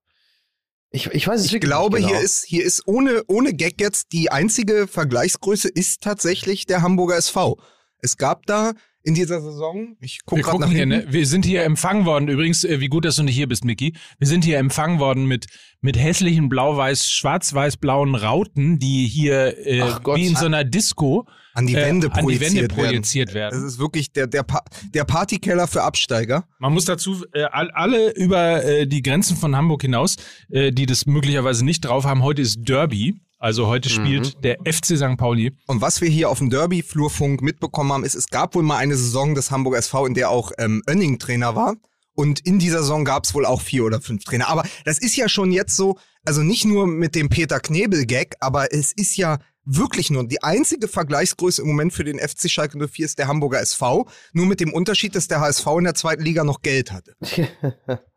Ich, 0.91 1.07
ich 1.07 1.27
weiß 1.27 1.41
es 1.41 1.47
Ich 1.47 1.53
wirklich 1.53 1.71
glaube, 1.71 1.97
nicht 1.97 2.09
genau. 2.09 2.19
hier 2.19 2.25
ist, 2.25 2.45
hier 2.45 2.65
ist 2.65 2.87
ohne, 2.87 3.23
ohne 3.29 3.55
Gag 3.55 3.81
jetzt 3.81 4.13
die 4.13 4.31
einzige 4.31 4.87
Vergleichsgröße 4.87 5.69
ist 5.69 6.03
tatsächlich 6.03 6.67
der 6.67 6.83
Hamburger 6.83 7.17
SV. 7.17 7.59
Es 7.99 8.19
gab 8.19 8.45
da 8.47 8.73
in 9.05 9.15
dieser 9.15 9.41
Saison, 9.41 9.97
ich 10.01 10.21
gucke 10.25 10.41
Wir 10.41 10.45
gerade 10.45 10.61
nach 10.61 10.71
hier, 10.71 10.87
ne? 10.87 11.07
Wir 11.09 11.27
sind 11.27 11.45
hier 11.45 11.65
empfangen 11.65 12.05
worden. 12.05 12.29
Übrigens, 12.29 12.63
äh, 12.65 12.81
wie 12.81 12.87
gut, 12.89 13.05
dass 13.05 13.17
du 13.17 13.23
nicht 13.25 13.35
hier 13.35 13.49
bist, 13.49 13.65
Micky. 13.65 13.95
Wir 14.19 14.29
sind 14.29 14.45
hier 14.45 14.59
empfangen 14.59 14.99
worden 15.01 15.27
mit, 15.27 15.47
mit 15.81 15.99
hässlichen 15.99 16.49
blau-weiß, 16.49 17.11
schwarz-weiß-blauen 17.11 18.15
Rauten, 18.15 18.79
die 18.79 19.07
hier 19.07 19.59
äh, 19.67 19.83
Gott. 20.03 20.19
wie 20.19 20.27
in 20.27 20.37
so 20.37 20.47
einer 20.47 20.65
Disco 20.65 21.27
an 21.55 21.67
die 21.67 21.75
äh, 21.75 21.85
Wände 21.85 22.07
an 22.13 22.15
die 22.15 22.21
projiziert 22.23 22.55
Wände 22.55 22.75
projiziert 22.75 23.35
werden. 23.35 23.53
werden. 23.53 23.65
Das 23.65 23.73
ist 23.75 23.79
wirklich 23.79 24.13
der, 24.13 24.27
der, 24.27 24.43
pa 24.43 24.63
der 24.95 25.05
Partykeller 25.05 25.67
für 25.67 25.83
Absteiger. 25.83 26.45
Man 26.59 26.73
muss 26.73 26.85
dazu 26.85 27.25
äh, 27.33 27.43
all- 27.51 27.71
alle 27.73 28.13
über 28.15 28.65
äh, 28.65 28.87
die 28.87 29.03
Grenzen 29.03 29.37
von 29.37 29.55
Hamburg 29.57 29.83
hinaus, 29.83 30.17
äh, 30.51 30.73
die 30.73 30.87
das 30.87 31.07
möglicherweise 31.07 31.65
nicht 31.65 31.81
drauf 31.85 32.05
haben. 32.05 32.23
Heute 32.23 32.41
ist 32.43 32.61
Derby. 32.63 33.17
Also 33.43 33.67
heute 33.67 33.89
spielt 33.89 34.45
der 34.45 34.59
FC 34.65 34.97
St. 34.97 35.17
Pauli. 35.17 35.51
Und 35.67 35.81
was 35.81 36.01
wir 36.01 36.09
hier 36.09 36.31
auf 36.31 36.39
dem 36.39 36.49
Derby-Flurfunk 36.49 37.43
mitbekommen 37.43 37.93
haben, 37.93 38.05
ist, 38.05 38.15
es 38.15 38.29
gab 38.29 38.55
wohl 38.55 38.63
mal 38.63 38.77
eine 38.77 38.97
Saison 38.97 39.35
des 39.35 39.51
Hamburger 39.51 39.79
SV, 39.79 40.07
in 40.07 40.15
der 40.15 40.31
auch 40.31 40.53
ähm, 40.59 40.81
Önning 40.89 41.19
Trainer 41.19 41.57
war. 41.57 41.75
Und 42.15 42.39
in 42.47 42.61
dieser 42.61 42.79
Saison 42.79 43.05
gab 43.05 43.25
es 43.25 43.35
wohl 43.35 43.45
auch 43.45 43.61
vier 43.61 43.85
oder 43.85 44.01
fünf 44.01 44.23
Trainer. 44.23 44.49
Aber 44.49 44.63
das 44.85 44.99
ist 44.99 45.17
ja 45.17 45.29
schon 45.29 45.51
jetzt 45.51 45.75
so, 45.75 45.99
also 46.25 46.43
nicht 46.43 46.67
nur 46.67 46.87
mit 46.87 47.17
dem 47.17 47.31
Peter 47.31 47.59
Knebel-Gag, 47.59 48.37
aber 48.39 48.73
es 48.73 48.93
ist 48.93 49.17
ja 49.17 49.41
wirklich 49.65 50.09
nur 50.11 50.25
die 50.29 50.45
einzige 50.45 50.87
Vergleichsgröße 50.87 51.63
im 51.63 51.69
Moment 51.69 51.93
für 51.93 52.05
den 52.05 52.21
FC 52.21 52.49
Schalke 52.49 52.79
04 52.79 53.07
ist 53.07 53.19
der 53.19 53.27
Hamburger 53.27 53.61
SV. 53.61 54.07
Nur 54.33 54.47
mit 54.47 54.61
dem 54.61 54.73
Unterschied, 54.73 55.17
dass 55.17 55.27
der 55.27 55.41
HSV 55.41 55.67
in 55.79 55.85
der 55.85 55.97
zweiten 55.97 56.23
Liga 56.23 56.45
noch 56.45 56.63
Geld 56.63 56.93
hatte. 56.93 57.17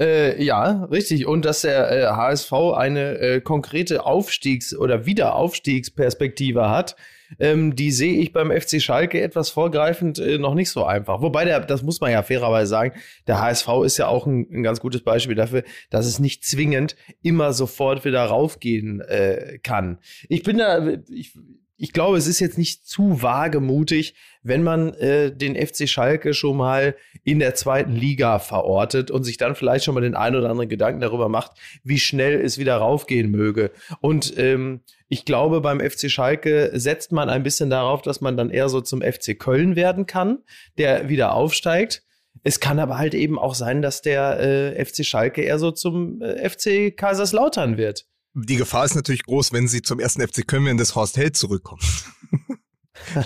Äh, 0.00 0.42
ja, 0.42 0.84
richtig. 0.84 1.26
Und 1.26 1.44
dass 1.44 1.62
der 1.62 1.90
äh, 1.90 2.06
HSV 2.06 2.52
eine 2.52 3.18
äh, 3.18 3.40
konkrete 3.40 4.04
Aufstiegs- 4.06 4.74
oder 4.74 5.06
Wiederaufstiegsperspektive 5.06 6.70
hat, 6.70 6.96
ähm, 7.38 7.74
die 7.74 7.90
sehe 7.90 8.18
ich 8.20 8.32
beim 8.32 8.50
FC 8.50 8.80
Schalke 8.80 9.20
etwas 9.20 9.50
vorgreifend 9.50 10.18
äh, 10.18 10.38
noch 10.38 10.54
nicht 10.54 10.70
so 10.70 10.84
einfach. 10.84 11.20
Wobei, 11.20 11.44
der, 11.44 11.60
das 11.60 11.82
muss 11.82 12.00
man 12.00 12.12
ja 12.12 12.22
fairerweise 12.22 12.68
sagen, 12.68 12.92
der 13.26 13.40
HSV 13.40 13.68
ist 13.84 13.98
ja 13.98 14.06
auch 14.08 14.26
ein, 14.26 14.46
ein 14.50 14.62
ganz 14.62 14.80
gutes 14.80 15.02
Beispiel 15.02 15.34
dafür, 15.34 15.64
dass 15.90 16.06
es 16.06 16.18
nicht 16.18 16.44
zwingend 16.44 16.96
immer 17.22 17.52
sofort 17.52 18.04
wieder 18.04 18.24
raufgehen 18.24 19.00
äh, 19.00 19.58
kann. 19.62 19.98
Ich 20.28 20.42
bin 20.42 20.58
da, 20.58 20.86
ich, 21.10 21.32
ich 21.76 21.92
glaube, 21.92 22.16
es 22.16 22.26
ist 22.26 22.40
jetzt 22.40 22.56
nicht 22.56 22.86
zu 22.86 23.22
wagemutig, 23.22 24.14
wenn 24.42 24.62
man 24.62 24.94
äh, 24.94 25.34
den 25.34 25.56
FC 25.56 25.88
Schalke 25.88 26.32
schon 26.32 26.56
mal 26.56 26.94
in 27.24 27.40
der 27.40 27.54
zweiten 27.54 27.96
Liga 27.96 28.38
verortet 28.38 29.10
und 29.10 29.24
sich 29.24 29.38
dann 29.38 29.56
vielleicht 29.56 29.84
schon 29.84 29.94
mal 29.94 30.00
den 30.00 30.14
ein 30.14 30.36
oder 30.36 30.50
anderen 30.50 30.68
Gedanken 30.68 31.00
darüber 31.00 31.28
macht, 31.28 31.52
wie 31.82 31.98
schnell 31.98 32.40
es 32.40 32.58
wieder 32.58 32.76
raufgehen 32.76 33.30
möge. 33.30 33.72
Und 34.00 34.38
ähm, 34.38 34.82
ich 35.08 35.24
glaube, 35.24 35.60
beim 35.60 35.80
FC 35.80 36.10
Schalke 36.10 36.70
setzt 36.74 37.10
man 37.10 37.28
ein 37.28 37.42
bisschen 37.42 37.70
darauf, 37.70 38.02
dass 38.02 38.20
man 38.20 38.36
dann 38.36 38.50
eher 38.50 38.68
so 38.68 38.80
zum 38.80 39.02
FC 39.02 39.38
Köln 39.38 39.74
werden 39.74 40.06
kann, 40.06 40.38
der 40.78 41.08
wieder 41.08 41.34
aufsteigt. 41.34 42.02
Es 42.42 42.60
kann 42.60 42.78
aber 42.78 42.98
halt 42.98 43.14
eben 43.14 43.38
auch 43.38 43.54
sein, 43.54 43.82
dass 43.82 44.02
der 44.02 44.38
äh, 44.40 44.84
FC 44.84 45.04
Schalke 45.04 45.42
eher 45.42 45.58
so 45.58 45.70
zum 45.70 46.20
äh, 46.20 46.48
FC 46.48 46.96
Kaiserslautern 46.96 47.78
wird. 47.78 48.06
Die 48.34 48.56
Gefahr 48.56 48.84
ist 48.84 48.94
natürlich 48.94 49.24
groß, 49.24 49.52
wenn 49.52 49.68
sie 49.68 49.82
zum 49.82 50.00
ersten 50.00 50.26
FC 50.26 50.46
Köln, 50.46 50.64
wenn 50.64 50.76
das 50.76 50.94
Horst 50.94 51.16
Held 51.16 51.36
zurückkommt. 51.36 51.82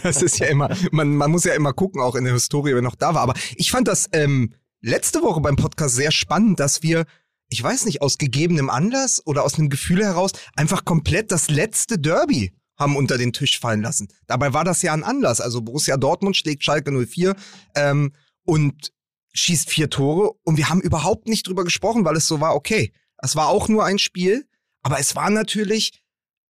Das 0.02 0.22
ist 0.22 0.38
ja 0.38 0.46
immer, 0.46 0.74
man, 0.90 1.14
man 1.14 1.30
muss 1.30 1.44
ja 1.44 1.52
immer 1.52 1.72
gucken, 1.74 2.00
auch 2.00 2.16
in 2.16 2.24
der 2.24 2.32
Historie, 2.32 2.74
wer 2.74 2.82
noch 2.82 2.96
da 2.96 3.14
war. 3.14 3.20
Aber 3.22 3.34
ich 3.54 3.70
fand 3.70 3.86
das 3.86 4.08
ähm, 4.12 4.54
letzte 4.80 5.22
Woche 5.22 5.40
beim 5.40 5.56
Podcast 5.56 5.94
sehr 5.94 6.10
spannend, 6.10 6.58
dass 6.58 6.82
wir 6.82 7.04
ich 7.48 7.62
weiß 7.62 7.86
nicht, 7.86 8.02
aus 8.02 8.18
gegebenem 8.18 8.70
Anlass 8.70 9.22
oder 9.24 9.44
aus 9.44 9.54
einem 9.54 9.70
Gefühl 9.70 10.04
heraus 10.04 10.32
einfach 10.54 10.84
komplett 10.84 11.32
das 11.32 11.50
letzte 11.50 11.98
Derby 11.98 12.52
haben 12.76 12.96
unter 12.96 13.18
den 13.18 13.32
Tisch 13.32 13.58
fallen 13.58 13.82
lassen. 13.82 14.08
Dabei 14.26 14.52
war 14.52 14.64
das 14.64 14.82
ja 14.82 14.92
ein 14.92 15.02
Anlass. 15.02 15.40
Also 15.40 15.62
Borussia 15.62 15.96
Dortmund 15.96 16.36
schlägt 16.36 16.62
Schalke 16.62 16.92
04 16.92 17.34
ähm, 17.74 18.12
und 18.44 18.92
schießt 19.32 19.70
vier 19.70 19.90
Tore 19.90 20.32
und 20.44 20.56
wir 20.56 20.68
haben 20.68 20.80
überhaupt 20.80 21.26
nicht 21.26 21.46
drüber 21.46 21.64
gesprochen, 21.64 22.04
weil 22.04 22.16
es 22.16 22.26
so 22.26 22.40
war, 22.40 22.54
okay, 22.54 22.92
es 23.18 23.34
war 23.34 23.48
auch 23.48 23.68
nur 23.68 23.84
ein 23.84 23.98
Spiel, 23.98 24.46
aber 24.82 24.98
es 24.98 25.16
war 25.16 25.30
natürlich 25.30 26.02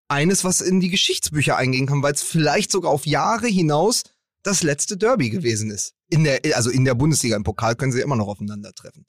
eines, 0.07 0.43
was 0.43 0.61
in 0.61 0.79
die 0.79 0.89
Geschichtsbücher 0.89 1.57
eingehen 1.57 1.85
kann, 1.85 2.03
weil 2.03 2.13
es 2.13 2.23
vielleicht 2.23 2.71
sogar 2.71 2.91
auf 2.91 3.05
Jahre 3.05 3.47
hinaus 3.47 4.03
das 4.43 4.63
letzte 4.63 4.97
Derby 4.97 5.29
gewesen 5.29 5.69
ist. 5.71 5.93
In 6.09 6.23
der, 6.23 6.39
also 6.55 6.69
in 6.69 6.85
der 6.85 6.95
Bundesliga, 6.95 7.35
im 7.35 7.43
Pokal 7.43 7.75
können 7.75 7.91
sie 7.91 8.01
immer 8.01 8.15
noch 8.15 8.27
aufeinandertreffen. 8.27 9.05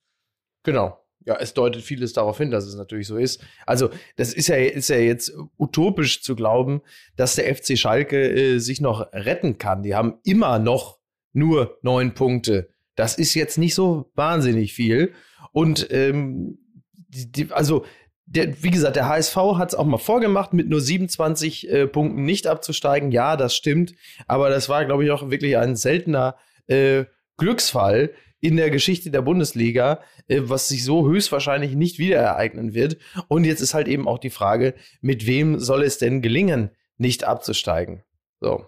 Genau. 0.64 0.98
Ja, 1.24 1.36
es 1.36 1.52
deutet 1.52 1.82
vieles 1.82 2.14
darauf 2.14 2.38
hin, 2.38 2.50
dass 2.50 2.64
es 2.64 2.74
natürlich 2.74 3.06
so 3.06 3.16
ist. 3.16 3.44
Also, 3.66 3.90
das 4.16 4.32
ist 4.32 4.48
ja, 4.48 4.56
ist 4.56 4.88
ja 4.88 4.96
jetzt 4.96 5.32
utopisch 5.58 6.22
zu 6.22 6.34
glauben, 6.34 6.80
dass 7.16 7.34
der 7.34 7.54
FC 7.54 7.76
Schalke 7.76 8.30
äh, 8.30 8.58
sich 8.58 8.80
noch 8.80 9.12
retten 9.12 9.58
kann. 9.58 9.82
Die 9.82 9.94
haben 9.94 10.20
immer 10.24 10.58
noch 10.58 10.98
nur 11.32 11.78
neun 11.82 12.14
Punkte. 12.14 12.70
Das 12.94 13.18
ist 13.18 13.34
jetzt 13.34 13.58
nicht 13.58 13.74
so 13.74 14.10
wahnsinnig 14.14 14.72
viel. 14.72 15.12
Und 15.52 15.88
ähm, 15.90 16.58
die, 16.94 17.30
die, 17.30 17.52
also 17.52 17.84
der, 18.30 18.62
wie 18.62 18.70
gesagt, 18.70 18.96
der 18.96 19.08
HSV 19.08 19.36
hat 19.56 19.70
es 19.70 19.74
auch 19.74 19.86
mal 19.86 19.98
vorgemacht, 19.98 20.52
mit 20.52 20.68
nur 20.68 20.80
27 20.80 21.70
äh, 21.70 21.86
Punkten 21.86 22.24
nicht 22.24 22.46
abzusteigen. 22.46 23.10
Ja, 23.10 23.36
das 23.36 23.54
stimmt. 23.56 23.94
Aber 24.26 24.50
das 24.50 24.68
war, 24.68 24.84
glaube 24.84 25.04
ich, 25.04 25.10
auch 25.10 25.30
wirklich 25.30 25.56
ein 25.56 25.76
seltener 25.76 26.36
äh, 26.66 27.04
Glücksfall 27.38 28.10
in 28.40 28.56
der 28.56 28.70
Geschichte 28.70 29.10
der 29.10 29.22
Bundesliga, 29.22 30.00
äh, 30.28 30.42
was 30.44 30.68
sich 30.68 30.84
so 30.84 31.08
höchstwahrscheinlich 31.08 31.74
nicht 31.74 31.98
wieder 31.98 32.18
ereignen 32.18 32.74
wird. 32.74 32.98
Und 33.28 33.44
jetzt 33.44 33.60
ist 33.60 33.74
halt 33.74 33.88
eben 33.88 34.06
auch 34.06 34.18
die 34.18 34.30
Frage, 34.30 34.74
mit 35.00 35.26
wem 35.26 35.58
soll 35.58 35.82
es 35.82 35.98
denn 35.98 36.20
gelingen, 36.20 36.70
nicht 36.98 37.24
abzusteigen? 37.24 38.02
So. 38.40 38.66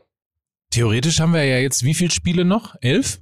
Theoretisch 0.71 1.21
haben 1.21 1.35
wir 1.35 1.45
ja 1.45 1.59
jetzt 1.59 1.85
wie 1.85 1.95
viele 1.95 2.11
Spiele 2.11 2.45
noch? 2.45 2.77
Elf? 2.81 3.21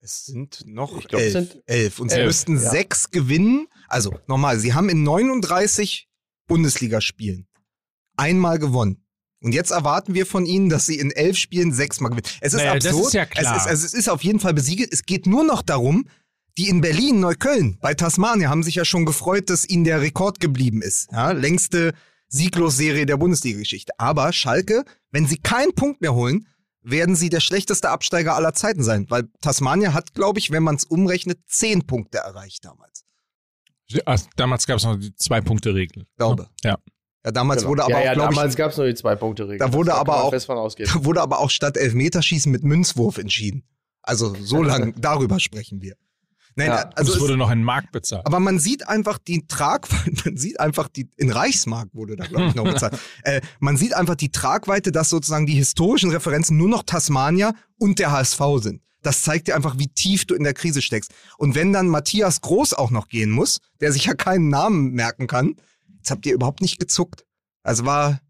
Es 0.00 0.26
sind 0.26 0.64
noch 0.66 0.98
Ich 0.98 1.08
glaub, 1.08 1.20
elf. 1.20 1.32
sind 1.32 1.62
elf. 1.66 2.00
Und 2.00 2.10
sie 2.10 2.18
elf, 2.18 2.26
müssten 2.26 2.54
ja. 2.54 2.70
sechs 2.70 3.10
gewinnen. 3.10 3.68
Also 3.92 4.18
nochmal, 4.26 4.58
sie 4.58 4.74
haben 4.74 4.88
in 4.88 5.02
39 5.02 6.08
Bundesligaspielen 6.48 7.46
einmal 8.16 8.58
gewonnen. 8.58 9.04
Und 9.42 9.52
jetzt 9.52 9.70
erwarten 9.72 10.14
wir 10.14 10.24
von 10.24 10.46
ihnen, 10.46 10.68
dass 10.68 10.86
sie 10.86 10.98
in 10.98 11.10
elf 11.10 11.36
Spielen 11.36 11.72
sechsmal 11.72 12.10
gewinnen. 12.10 12.28
Es 12.40 12.52
ist 12.52 12.60
Naja, 12.60 12.74
das 12.76 12.86
absurd. 12.86 13.06
ist 13.06 13.12
ja 13.14 13.26
klar. 13.26 13.56
Es, 13.56 13.62
ist, 13.62 13.68
also 13.68 13.86
es 13.86 13.94
ist 13.94 14.08
auf 14.08 14.22
jeden 14.22 14.38
Fall 14.38 14.54
besiegelt. 14.54 14.92
Es 14.92 15.02
geht 15.04 15.26
nur 15.26 15.42
noch 15.44 15.62
darum, 15.62 16.06
die 16.58 16.68
in 16.68 16.80
Berlin, 16.80 17.20
Neukölln, 17.20 17.78
bei 17.80 17.94
Tasmania 17.94 18.48
haben 18.48 18.62
sich 18.62 18.76
ja 18.76 18.84
schon 18.84 19.04
gefreut, 19.04 19.50
dass 19.50 19.68
ihnen 19.68 19.84
der 19.84 20.00
Rekord 20.00 20.38
geblieben 20.38 20.80
ist. 20.82 21.08
Ja, 21.10 21.32
längste 21.32 21.92
Sieglosserie 22.28 23.04
der 23.04 23.16
Bundesliga-Geschichte. 23.16 23.92
Aber 23.98 24.32
Schalke, 24.32 24.84
wenn 25.10 25.26
sie 25.26 25.38
keinen 25.38 25.74
Punkt 25.74 26.00
mehr 26.00 26.14
holen, 26.14 26.46
werden 26.82 27.16
sie 27.16 27.28
der 27.30 27.40
schlechteste 27.40 27.90
Absteiger 27.90 28.36
aller 28.36 28.54
Zeiten 28.54 28.82
sein. 28.82 29.06
Weil 29.08 29.28
Tasmania 29.40 29.92
hat, 29.92 30.14
glaube 30.14 30.38
ich, 30.38 30.50
wenn 30.50 30.62
man 30.62 30.76
es 30.76 30.84
umrechnet, 30.84 31.40
zehn 31.46 31.86
Punkte 31.86 32.18
erreicht 32.18 32.64
damals. 32.64 33.01
Ach, 34.06 34.20
damals 34.36 34.66
gab 34.66 34.76
es 34.78 34.84
noch 34.84 34.96
die 34.96 35.14
Zwei-Punkte-Regel. 35.14 36.06
Glaube. 36.16 36.48
Ja. 36.64 36.78
Ja, 37.24 37.30
damals 37.30 37.60
Genau. 37.60 37.70
wurde 37.70 37.82
aber 37.84 37.92
ja, 37.92 37.98
auch, 37.98 38.04
ja, 38.04 38.14
glaube 38.14 38.34
damals 38.34 38.56
gab 38.56 38.70
es 38.72 38.76
nur 38.78 38.86
die 38.86 38.94
Zwei-Punkte-Regel. 38.94 39.58
Da 39.58 39.72
wurde 39.72 39.94
aber 39.94 40.24
auch- 40.24 40.30
fest 40.30 40.46
von 40.46 40.58
ausgehen. 40.58 40.90
da 40.92 41.04
wurde 41.04 41.20
aber 41.20 41.38
auch 41.40 41.50
statt 41.50 41.76
Elfmeterschießen 41.76 42.50
mit 42.50 42.64
Münzwurf 42.64 43.18
entschieden. 43.18 43.62
Also 44.02 44.34
so 44.40 44.62
lang 44.62 44.94
darüber 45.00 45.38
sprechen 45.38 45.80
wir. 45.82 45.94
Nein, 46.56 46.66
Ja, 46.68 46.90
Also 46.96 47.12
es 47.12 47.16
es, 47.16 47.22
wurde 47.22 47.36
noch 47.36 47.50
in 47.50 47.62
Mark 47.62 47.92
bezahlt. 47.92 48.26
aber 48.26 48.38
man 48.40 48.58
sieht 48.58 48.86
einfach 48.88 49.18
die 49.18 49.46
Tragweite, 49.46 50.10
man 50.24 50.36
sieht 50.36 50.58
einfach 50.60 50.88
die, 50.88 51.08
in 51.16 51.30
Reichsmark 51.30 51.88
wurde 51.92 52.16
da, 52.16 52.26
glaube 52.26 52.46
ich, 52.48 52.54
noch 52.54 52.64
bezahlt. 52.72 52.98
äh, 53.22 53.40
man 53.60 53.76
sieht 53.76 53.94
einfach 53.94 54.16
die 54.16 54.32
Tragweite, 54.32 54.90
dass 54.92 55.08
sozusagen 55.08 55.46
die 55.46 55.54
historischen 55.54 56.10
Referenzen 56.10 56.56
nur 56.56 56.68
noch 56.68 56.82
Tasmania 56.82 57.54
und 57.78 57.98
der 58.00 58.10
HSV 58.10 58.40
sind. 58.58 58.82
Das 59.02 59.22
zeigt 59.22 59.48
dir 59.48 59.56
einfach, 59.56 59.78
wie 59.78 59.88
tief 59.88 60.26
du 60.26 60.34
in 60.34 60.44
der 60.44 60.54
Krise 60.54 60.82
steckst. 60.82 61.12
Und 61.38 61.54
wenn 61.54 61.72
dann 61.72 61.88
Matthias 61.88 62.40
Groß 62.40 62.74
auch 62.74 62.90
noch 62.90 63.08
gehen 63.08 63.30
muss, 63.30 63.58
der 63.80 63.92
sich 63.92 64.04
ja 64.04 64.14
keinen 64.14 64.48
Namen 64.48 64.92
merken 64.92 65.26
kann, 65.26 65.56
jetzt 65.98 66.10
habt 66.10 66.24
ihr 66.26 66.34
überhaupt 66.34 66.60
nicht 66.60 66.78
gezuckt. 66.78 67.24
Also 67.62 67.84
war, 67.84 68.20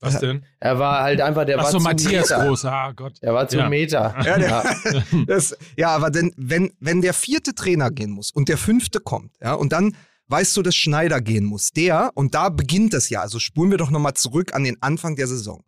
Was 0.00 0.18
denn? 0.20 0.44
Er 0.58 0.78
war 0.78 1.02
halt 1.02 1.20
einfach, 1.20 1.44
der 1.44 1.58
Ach 1.58 1.64
war 1.64 1.70
so, 1.70 1.78
zu 1.78 1.84
Matthias 1.84 2.30
Meter. 2.30 2.46
Groß, 2.46 2.64
ah 2.64 2.92
Gott. 2.92 3.18
Er 3.20 3.34
war 3.34 3.48
zu 3.48 3.58
Ja. 3.58 3.68
Meter. 3.68 4.14
Ja, 4.24 4.38
der, 4.38 4.76
das, 5.26 5.56
ja, 5.76 5.88
aber 5.90 6.10
denn, 6.10 6.32
wenn, 6.36 6.72
wenn 6.80 7.02
der 7.02 7.14
vierte 7.14 7.54
Trainer 7.54 7.90
gehen 7.90 8.10
muss 8.10 8.30
und 8.30 8.48
der 8.48 8.58
fünfte 8.58 9.00
kommt, 9.00 9.32
ja, 9.40 9.54
und 9.54 9.72
dann 9.72 9.96
weißt 10.28 10.56
du, 10.56 10.62
dass 10.62 10.74
Schneider 10.74 11.20
gehen 11.20 11.44
muss, 11.44 11.70
der, 11.70 12.10
und 12.14 12.34
da 12.34 12.48
beginnt 12.48 12.94
das 12.94 13.10
ja, 13.10 13.20
also 13.20 13.38
spulen 13.38 13.70
wir 13.70 13.78
doch 13.78 13.90
nochmal 13.90 14.14
zurück 14.14 14.54
an 14.54 14.64
den 14.64 14.80
Anfang 14.82 15.14
der 15.14 15.26
Saison. 15.26 15.62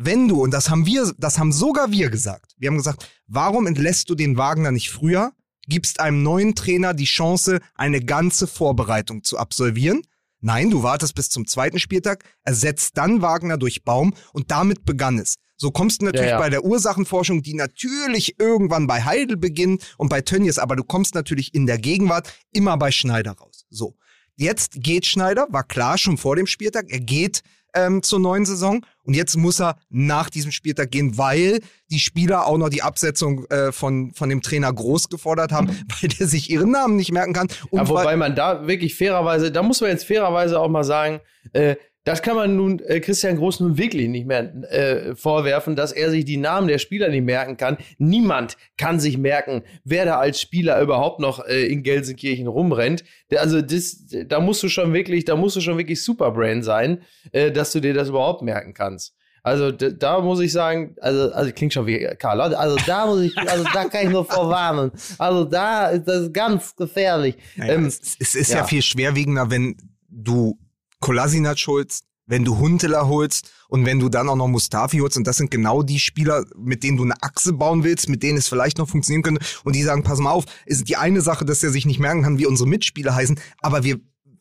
Wenn 0.00 0.28
du, 0.28 0.40
und 0.40 0.52
das 0.52 0.70
haben 0.70 0.86
wir, 0.86 1.12
das 1.18 1.40
haben 1.40 1.50
sogar 1.50 1.90
wir 1.90 2.08
gesagt, 2.08 2.52
wir 2.56 2.68
haben 2.68 2.76
gesagt, 2.76 3.10
warum 3.26 3.66
entlässt 3.66 4.08
du 4.08 4.14
den 4.14 4.36
Wagner 4.36 4.70
nicht 4.70 4.90
früher, 4.90 5.32
gibst 5.66 5.98
einem 5.98 6.22
neuen 6.22 6.54
Trainer 6.54 6.94
die 6.94 7.04
Chance, 7.04 7.58
eine 7.74 8.00
ganze 8.00 8.46
Vorbereitung 8.46 9.24
zu 9.24 9.38
absolvieren? 9.38 10.02
Nein, 10.40 10.70
du 10.70 10.84
wartest 10.84 11.16
bis 11.16 11.30
zum 11.30 11.48
zweiten 11.48 11.80
Spieltag, 11.80 12.22
ersetzt 12.44 12.96
dann 12.96 13.22
Wagner 13.22 13.58
durch 13.58 13.82
Baum 13.82 14.14
und 14.32 14.52
damit 14.52 14.84
begann 14.84 15.18
es. 15.18 15.34
So 15.56 15.72
kommst 15.72 16.00
du 16.00 16.04
natürlich 16.04 16.28
Ja, 16.28 16.34
ja. 16.34 16.38
bei 16.38 16.50
der 16.50 16.64
Ursachenforschung, 16.64 17.42
die 17.42 17.54
natürlich 17.54 18.38
irgendwann 18.38 18.86
bei 18.86 19.02
Heidel 19.02 19.36
beginnt 19.36 19.82
und 19.96 20.10
bei 20.10 20.20
Tönnies, 20.20 20.58
aber 20.58 20.76
du 20.76 20.84
kommst 20.84 21.16
natürlich 21.16 21.54
in 21.54 21.66
der 21.66 21.78
Gegenwart 21.78 22.32
immer 22.52 22.76
bei 22.76 22.92
Schneider 22.92 23.32
raus. 23.32 23.66
So. 23.68 23.96
Jetzt 24.36 24.74
geht 24.76 25.06
Schneider, 25.06 25.48
war 25.50 25.64
klar 25.64 25.98
schon 25.98 26.18
vor 26.18 26.36
dem 26.36 26.46
Spieltag, 26.46 26.86
er 26.88 27.00
geht 27.00 27.42
ähm, 27.74 28.02
zur 28.02 28.20
neuen 28.20 28.44
Saison 28.44 28.84
und 29.08 29.14
jetzt 29.14 29.36
muss 29.38 29.58
er 29.58 29.78
nach 29.88 30.28
diesem 30.28 30.52
Spieltag 30.52 30.90
gehen, 30.90 31.16
weil 31.16 31.60
die 31.90 31.98
Spieler 31.98 32.46
auch 32.46 32.58
noch 32.58 32.68
die 32.68 32.82
Absetzung 32.82 33.46
äh, 33.46 33.72
von, 33.72 34.12
von 34.12 34.28
dem 34.28 34.42
Trainer 34.42 34.70
Groß 34.70 35.08
gefordert 35.08 35.50
haben, 35.50 35.68
weil 36.00 36.10
der 36.10 36.26
sich 36.26 36.50
ihren 36.50 36.70
Namen 36.70 36.96
nicht 36.96 37.10
merken 37.10 37.32
kann. 37.32 37.48
Und 37.70 37.78
Ja, 37.78 37.88
wobei 37.88 38.16
man 38.16 38.36
da 38.36 38.66
wirklich 38.66 38.94
fairerweise, 38.96 39.50
da 39.50 39.62
muss 39.62 39.80
man 39.80 39.88
jetzt 39.88 40.04
fairerweise 40.04 40.60
auch 40.60 40.68
mal 40.68 40.84
sagen, 40.84 41.20
äh, 41.54 41.76
das 42.08 42.22
kann 42.22 42.36
man 42.36 42.56
nun 42.56 42.78
äh, 42.86 43.00
Christian 43.00 43.36
Groß 43.36 43.60
nun 43.60 43.76
wirklich 43.76 44.08
nicht 44.08 44.26
mehr 44.26 44.50
äh, 44.70 45.14
vorwerfen, 45.14 45.76
dass 45.76 45.92
er 45.92 46.10
sich 46.10 46.24
die 46.24 46.38
Namen 46.38 46.66
der 46.66 46.78
Spieler 46.78 47.10
nicht 47.10 47.24
merken 47.24 47.58
kann. 47.58 47.76
Niemand 47.98 48.56
kann 48.78 48.98
sich 48.98 49.18
merken, 49.18 49.62
wer 49.84 50.06
da 50.06 50.18
als 50.18 50.40
Spieler 50.40 50.80
überhaupt 50.80 51.20
noch 51.20 51.44
äh, 51.44 51.66
in 51.66 51.82
Gelsenkirchen 51.82 52.46
rumrennt. 52.46 53.04
Der, 53.30 53.42
also 53.42 53.60
das, 53.60 54.06
da 54.26 54.40
musst 54.40 54.62
du 54.62 54.70
schon 54.70 54.94
wirklich, 54.94 55.26
da 55.26 55.36
musst 55.36 55.56
du 55.56 55.60
schon 55.60 55.76
wirklich 55.76 56.02
Superbrain 56.02 56.62
sein, 56.62 57.02
äh, 57.32 57.52
dass 57.52 57.72
du 57.72 57.80
dir 57.80 57.92
das 57.92 58.08
überhaupt 58.08 58.40
merken 58.40 58.72
kannst. 58.72 59.14
Also 59.42 59.70
da 59.70 60.20
muss 60.20 60.40
ich 60.40 60.50
sagen, 60.50 60.96
also, 61.02 61.30
also 61.32 61.52
klingt 61.52 61.74
schon 61.74 61.86
wie 61.86 62.08
Karl, 62.18 62.40
also 62.40 62.76
da 62.86 63.04
muss 63.04 63.20
ich, 63.20 63.36
also 63.36 63.64
da 63.64 63.84
kann 63.84 64.06
ich 64.06 64.10
nur 64.10 64.24
vorwarnen. 64.24 64.92
Also 65.18 65.44
da 65.44 65.88
ist 65.88 66.08
das 66.08 66.32
ganz 66.32 66.74
gefährlich. 66.74 67.36
Naja, 67.56 67.74
Ähm, 67.74 67.84
es, 67.84 68.16
es 68.18 68.34
ist 68.34 68.50
ja. 68.50 68.58
ja. 68.58 68.64
viel 68.64 68.80
schwerwiegender, 68.80 69.50
wenn 69.50 69.76
du 70.08 70.58
Kolasinac 71.00 71.58
holst, 71.66 72.04
wenn 72.26 72.44
du 72.44 72.58
Huntela 72.58 73.06
holst 73.06 73.50
und 73.68 73.86
wenn 73.86 74.00
du 74.00 74.08
dann 74.08 74.28
auch 74.28 74.36
noch 74.36 74.48
Mustafi 74.48 74.98
holst. 74.98 75.16
Und 75.16 75.26
das 75.26 75.38
sind 75.38 75.50
genau 75.50 75.82
die 75.82 75.98
Spieler, 75.98 76.44
mit 76.56 76.82
denen 76.82 76.98
du 76.98 77.04
eine 77.04 77.22
Achse 77.22 77.52
bauen 77.52 77.84
willst, 77.84 78.08
mit 78.08 78.22
denen 78.22 78.38
es 78.38 78.48
vielleicht 78.48 78.78
noch 78.78 78.88
funktionieren 78.88 79.22
könnte. 79.22 79.44
Und 79.64 79.74
die 79.74 79.82
sagen, 79.82 80.02
pass 80.02 80.18
mal 80.18 80.30
auf, 80.30 80.44
ist 80.66 80.88
die 80.88 80.96
eine 80.96 81.22
Sache, 81.22 81.44
dass 81.44 81.62
er 81.62 81.70
sich 81.70 81.86
nicht 81.86 82.00
merken 82.00 82.22
kann, 82.22 82.38
wie 82.38 82.46
unsere 82.46 82.68
Mitspieler 82.68 83.14
heißen, 83.14 83.40
aber 83.60 83.82
wir 83.82 83.98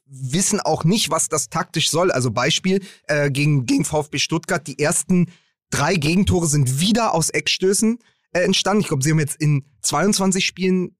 wissen 0.09 0.59
auch 0.59 0.83
nicht, 0.83 1.11
was 1.11 1.29
das 1.29 1.49
taktisch 1.49 1.89
soll. 1.89 2.11
Also 2.11 2.31
Beispiel 2.31 2.81
äh, 3.07 3.29
gegen, 3.29 3.65
gegen 3.65 3.85
VfB 3.85 4.19
Stuttgart, 4.19 4.65
die 4.65 4.79
ersten 4.79 5.31
drei 5.69 5.95
Gegentore 5.95 6.47
sind 6.47 6.79
wieder 6.79 7.13
aus 7.13 7.29
Eckstößen 7.29 7.99
äh, 8.31 8.39
entstanden. 8.41 8.81
Ich 8.81 8.87
glaube, 8.87 9.03
sie 9.03 9.11
haben 9.11 9.19
jetzt 9.19 9.35
in 9.35 9.65
22 9.81 10.45
Spielen 10.45 10.95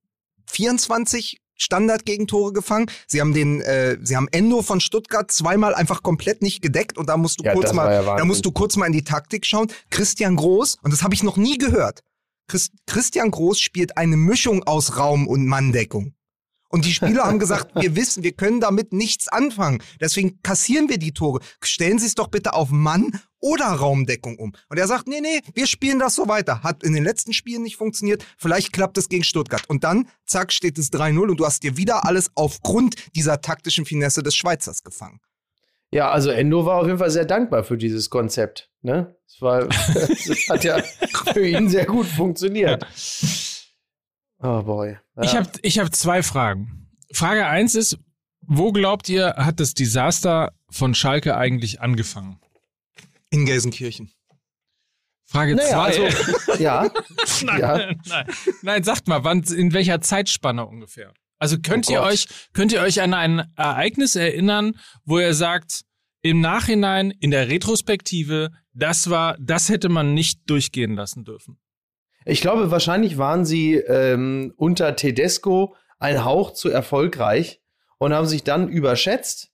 24 0.48 1.40
Standardgegentore 1.58 2.54
gefangen. 2.54 2.88
Sie 3.08 3.22
haben 3.22 3.34
den, 3.34 3.62
äh, 3.62 3.98
sie 4.02 4.16
haben 4.16 4.28
Endo 4.32 4.62
von 4.62 4.80
Stuttgart 4.80 5.32
zweimal 5.32 5.76
einfach 5.76 6.04
komplett 6.04 6.42
nicht 6.42 6.62
gedeckt 6.62 6.98
und 6.98 7.10
da 7.10 7.18
musst 7.18 7.40
du 7.40 7.44
Ja, 7.44 7.54
kurz 7.54 7.74
mal, 7.74 7.92
ja 7.92 8.16
da 8.16 8.26
musst 8.26 8.46
du 8.46 8.52
kurz 8.52 8.76
mal 8.78 8.86
in 8.86 8.94
die 8.94 9.04
Taktik 9.04 9.46
schauen. 9.46 9.68
Christian 9.90 10.36
Groß 10.36 10.78
und 10.82 10.94
das 10.94 11.04
habe 11.04 11.14
ich 11.14 11.24
noch 11.24 11.38
nie 11.38 11.58
gehört. 11.58 12.02
Chris, 12.48 12.70
Christian 12.86 13.32
Groß 13.32 13.60
spielt 13.60 13.98
eine 13.98 14.16
Mischung 14.16 14.64
aus 14.64 14.98
Raum 14.98 15.28
und 15.28 15.46
Manndeckung. 15.46 16.14
Und 16.69 16.86
die 16.86 16.91
Spieler 16.91 17.24
haben 17.24 17.39
gesagt, 17.39 17.71
wir 17.75 17.95
wissen, 17.95 18.24
wir 18.24 18.33
können 18.33 18.59
damit 18.59 18.91
nichts 18.91 19.27
anfangen. 19.27 19.81
Deswegen 20.01 20.41
kassieren 20.41 20.89
wir 20.89 20.97
die 20.97 21.13
Tore. 21.13 21.39
Stellen 21.63 21.97
Sie 21.97 22.07
es 22.07 22.15
doch 22.15 22.27
bitte 22.27 22.53
auf 22.53 22.69
Mann 22.71 23.19
oder 23.39 23.65
Raumdeckung 23.67 24.38
um. 24.38 24.53
Und 24.69 24.77
er 24.77 24.88
sagt, 24.88 25.07
nee, 25.07 25.21
nee, 25.21 25.41
wir 25.53 25.67
spielen 25.67 26.00
das 26.00 26.15
so 26.15 26.27
weiter. 26.27 26.63
Hat 26.63 26.83
in 26.83 26.93
den 26.93 27.03
letzten 27.03 27.33
Spielen 27.33 27.63
nicht 27.63 27.77
funktioniert. 27.77 28.25
Vielleicht 28.38 28.74
klappt 28.74 28.97
es 28.97 29.07
gegen 29.07 29.24
Stuttgart. 29.24 29.63
Und 29.69 29.83
dann, 29.83 30.09
zack, 30.25 30.51
steht 30.51 30.77
es 30.77 30.91
3-0 30.91 31.29
und 31.29 31.39
du 31.39 31.45
hast 31.45 31.63
dir 31.63 31.77
wieder 31.77 32.05
alles 32.05 32.31
aufgrund 32.36 32.95
dieser 33.15 33.41
taktischen 33.41 33.86
Finesse 33.86 34.21
des 34.24 34.36
Schweizers 34.36 34.83
gefangen. 34.83 35.19
Ja, 35.89 36.12
also 36.12 36.31
Endo 36.31 36.65
war 36.65 36.81
auf 36.81 36.88
jeden 36.88 37.00
Fall 37.00 37.12
sehr 37.12 37.25
dankbar 37.25 37.63
für 37.63 37.77
dieses 37.77 38.09
Konzept. 38.09 38.69
Ne? 38.81 39.15
Es 39.25 39.41
war, 39.41 39.67
es 39.69 40.50
hat 40.50 40.63
ja 40.65 40.81
für 41.33 41.47
ihn 41.47 41.69
sehr 41.69 41.86
gut 41.86 42.07
funktioniert. 42.07 42.86
Oh 44.39 44.62
boy. 44.63 44.98
Ja. 45.15 45.24
Ich 45.24 45.36
habe 45.36 45.50
ich 45.62 45.79
hab 45.79 45.94
zwei 45.96 46.22
Fragen. 46.24 46.89
Frage 47.13 47.46
eins 47.48 47.75
ist, 47.75 47.98
Wo 48.41 48.72
glaubt 48.72 49.10
ihr, 49.10 49.34
hat 49.38 49.60
das 49.60 49.74
Desaster 49.74 50.53
von 50.70 50.94
Schalke 50.96 51.36
eigentlich 51.36 51.82
angefangen? 51.82 52.39
In 53.29 53.46
Gelsenkirchen. 53.46 54.12
Frage 55.25 55.56
Naja, 55.56 55.70
zwei. 55.70 56.06
also, 56.08 56.58
ja. 56.63 56.89
nein, 57.44 57.60
ja. 57.60 57.77
nein, 58.06 58.25
nein, 58.62 58.84
sagt 58.84 59.08
mal, 59.10 59.24
wann, 59.25 59.41
in 59.44 59.74
welcher 59.74 60.00
Zeitspanne 60.00 60.65
ungefähr? 60.65 61.13
Also 61.39 61.58
könnt 61.60 61.89
Oh 61.89 61.94
ihr 61.94 62.00
Gott. 62.00 62.13
euch, 62.13 62.27
könnt 62.53 62.72
ihr 62.72 62.82
euch 62.82 63.01
an 63.01 63.13
ein 63.13 63.51
Ereignis 63.58 64.15
erinnern, 64.15 64.79
wo 65.03 65.20
ihr 65.20 65.34
sagt, 65.34 65.82
im 66.22 66.39
Nachhinein, 66.39 67.12
in 67.12 67.32
der 67.32 67.50
Retrospektive, 67.50 68.51
das 68.74 69.10
war, 69.10 69.36
das 69.39 69.67
hätte 69.70 69.89
man 69.89 70.13
nicht 70.13 70.50
durchgehen 70.50 70.96
lassen 70.96 71.25
dürfen. 71.25 71.60
Ich 72.29 72.41
glaube, 72.41 72.72
wahrscheinlich 72.72 73.17
waren 73.17 73.46
sie 73.46 73.75
ähm, 73.75 74.53
unter 74.57 74.98
Tedesco 74.98 75.75
ein 75.98 76.25
Hauch 76.25 76.51
zu 76.51 76.69
erfolgreich 76.69 77.62
und 78.00 78.13
haben 78.13 78.27
sich 78.27 78.43
dann 78.43 78.67
überschätzt. 78.67 79.51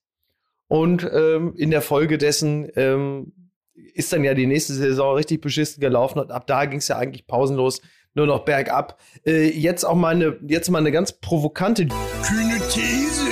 Und 0.66 1.08
ähm, 1.12 1.54
in 1.56 1.70
der 1.70 1.82
Folge 1.82 2.18
dessen 2.18 2.68
ähm, 2.74 3.50
ist 3.94 4.12
dann 4.12 4.24
ja 4.24 4.34
die 4.34 4.46
nächste 4.46 4.74
Saison 4.74 5.14
richtig 5.14 5.40
beschissen 5.40 5.80
gelaufen 5.80 6.18
und 6.18 6.32
ab 6.32 6.48
da 6.48 6.64
ging 6.64 6.80
es 6.80 6.88
ja 6.88 6.96
eigentlich 6.96 7.28
pausenlos 7.28 7.80
nur 8.14 8.26
noch 8.26 8.44
bergab. 8.44 8.98
Äh, 9.24 9.50
jetzt 9.50 9.84
auch 9.84 9.94
mal 9.94 10.14
eine, 10.14 10.36
jetzt 10.48 10.68
mal 10.68 10.78
eine 10.78 10.90
ganz 10.90 11.12
provokante 11.12 11.86
Kühne 11.86 12.58
These, 12.70 13.28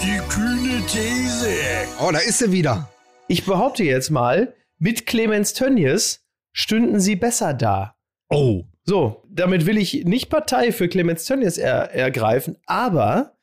die 0.00 0.18
kühne 0.30 0.82
These. 0.86 1.50
Oh, 2.00 2.10
da 2.12 2.18
ist 2.18 2.38
sie 2.38 2.50
wieder. 2.50 2.88
Ich 3.28 3.44
behaupte 3.44 3.84
jetzt 3.84 4.10
mal, 4.10 4.54
mit 4.78 5.04
Clemens 5.04 5.52
Tönnies 5.52 6.24
stünden 6.52 6.98
sie 6.98 7.16
besser 7.16 7.52
da. 7.52 7.96
Oh. 8.30 8.64
So, 8.88 9.24
damit 9.28 9.66
will 9.66 9.78
ich 9.78 10.04
nicht 10.04 10.30
Partei 10.30 10.70
für 10.70 10.88
Clemens 10.88 11.24
Tönnies 11.24 11.58
er, 11.58 11.92
ergreifen, 11.92 12.56
aber 12.66 13.36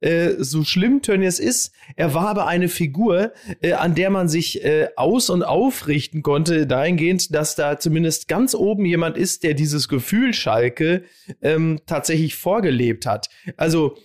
äh, 0.00 0.34
so 0.38 0.62
schlimm 0.62 1.00
Tönnies 1.00 1.38
ist, 1.38 1.72
er 1.96 2.12
war 2.12 2.28
aber 2.28 2.46
eine 2.46 2.68
Figur, 2.68 3.32
äh, 3.62 3.72
an 3.72 3.94
der 3.94 4.10
man 4.10 4.28
sich 4.28 4.62
äh, 4.62 4.88
aus- 4.96 5.30
und 5.30 5.42
aufrichten 5.42 6.22
konnte, 6.22 6.66
dahingehend, 6.66 7.34
dass 7.34 7.54
da 7.54 7.78
zumindest 7.78 8.28
ganz 8.28 8.54
oben 8.54 8.84
jemand 8.84 9.16
ist, 9.16 9.42
der 9.42 9.54
dieses 9.54 9.88
Gefühl 9.88 10.34
Schalke 10.34 11.04
ähm, 11.40 11.80
tatsächlich 11.86 12.36
vorgelebt 12.36 13.06
hat. 13.06 13.30
Also, 13.56 13.96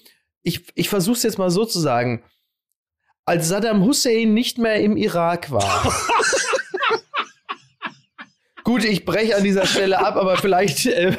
ich, 0.44 0.66
ich 0.76 0.88
versuche 0.88 1.18
es 1.18 1.24
jetzt 1.24 1.38
mal 1.38 1.50
so 1.50 1.66
zu 1.66 1.80
sagen. 1.80 2.24
Als 3.26 3.48
Saddam 3.50 3.84
Hussein 3.84 4.34
nicht 4.34 4.60
mehr 4.60 4.80
im 4.82 4.96
Irak 4.96 5.52
war. 5.52 5.94
Gut, 8.66 8.84
ich 8.84 9.06
breche 9.06 9.38
an 9.38 9.44
dieser 9.46 9.66
Stelle 9.66 10.00
ab, 10.06 10.18
aber 10.18 10.36
vielleicht. 10.38 10.86
Äh, 10.88 11.16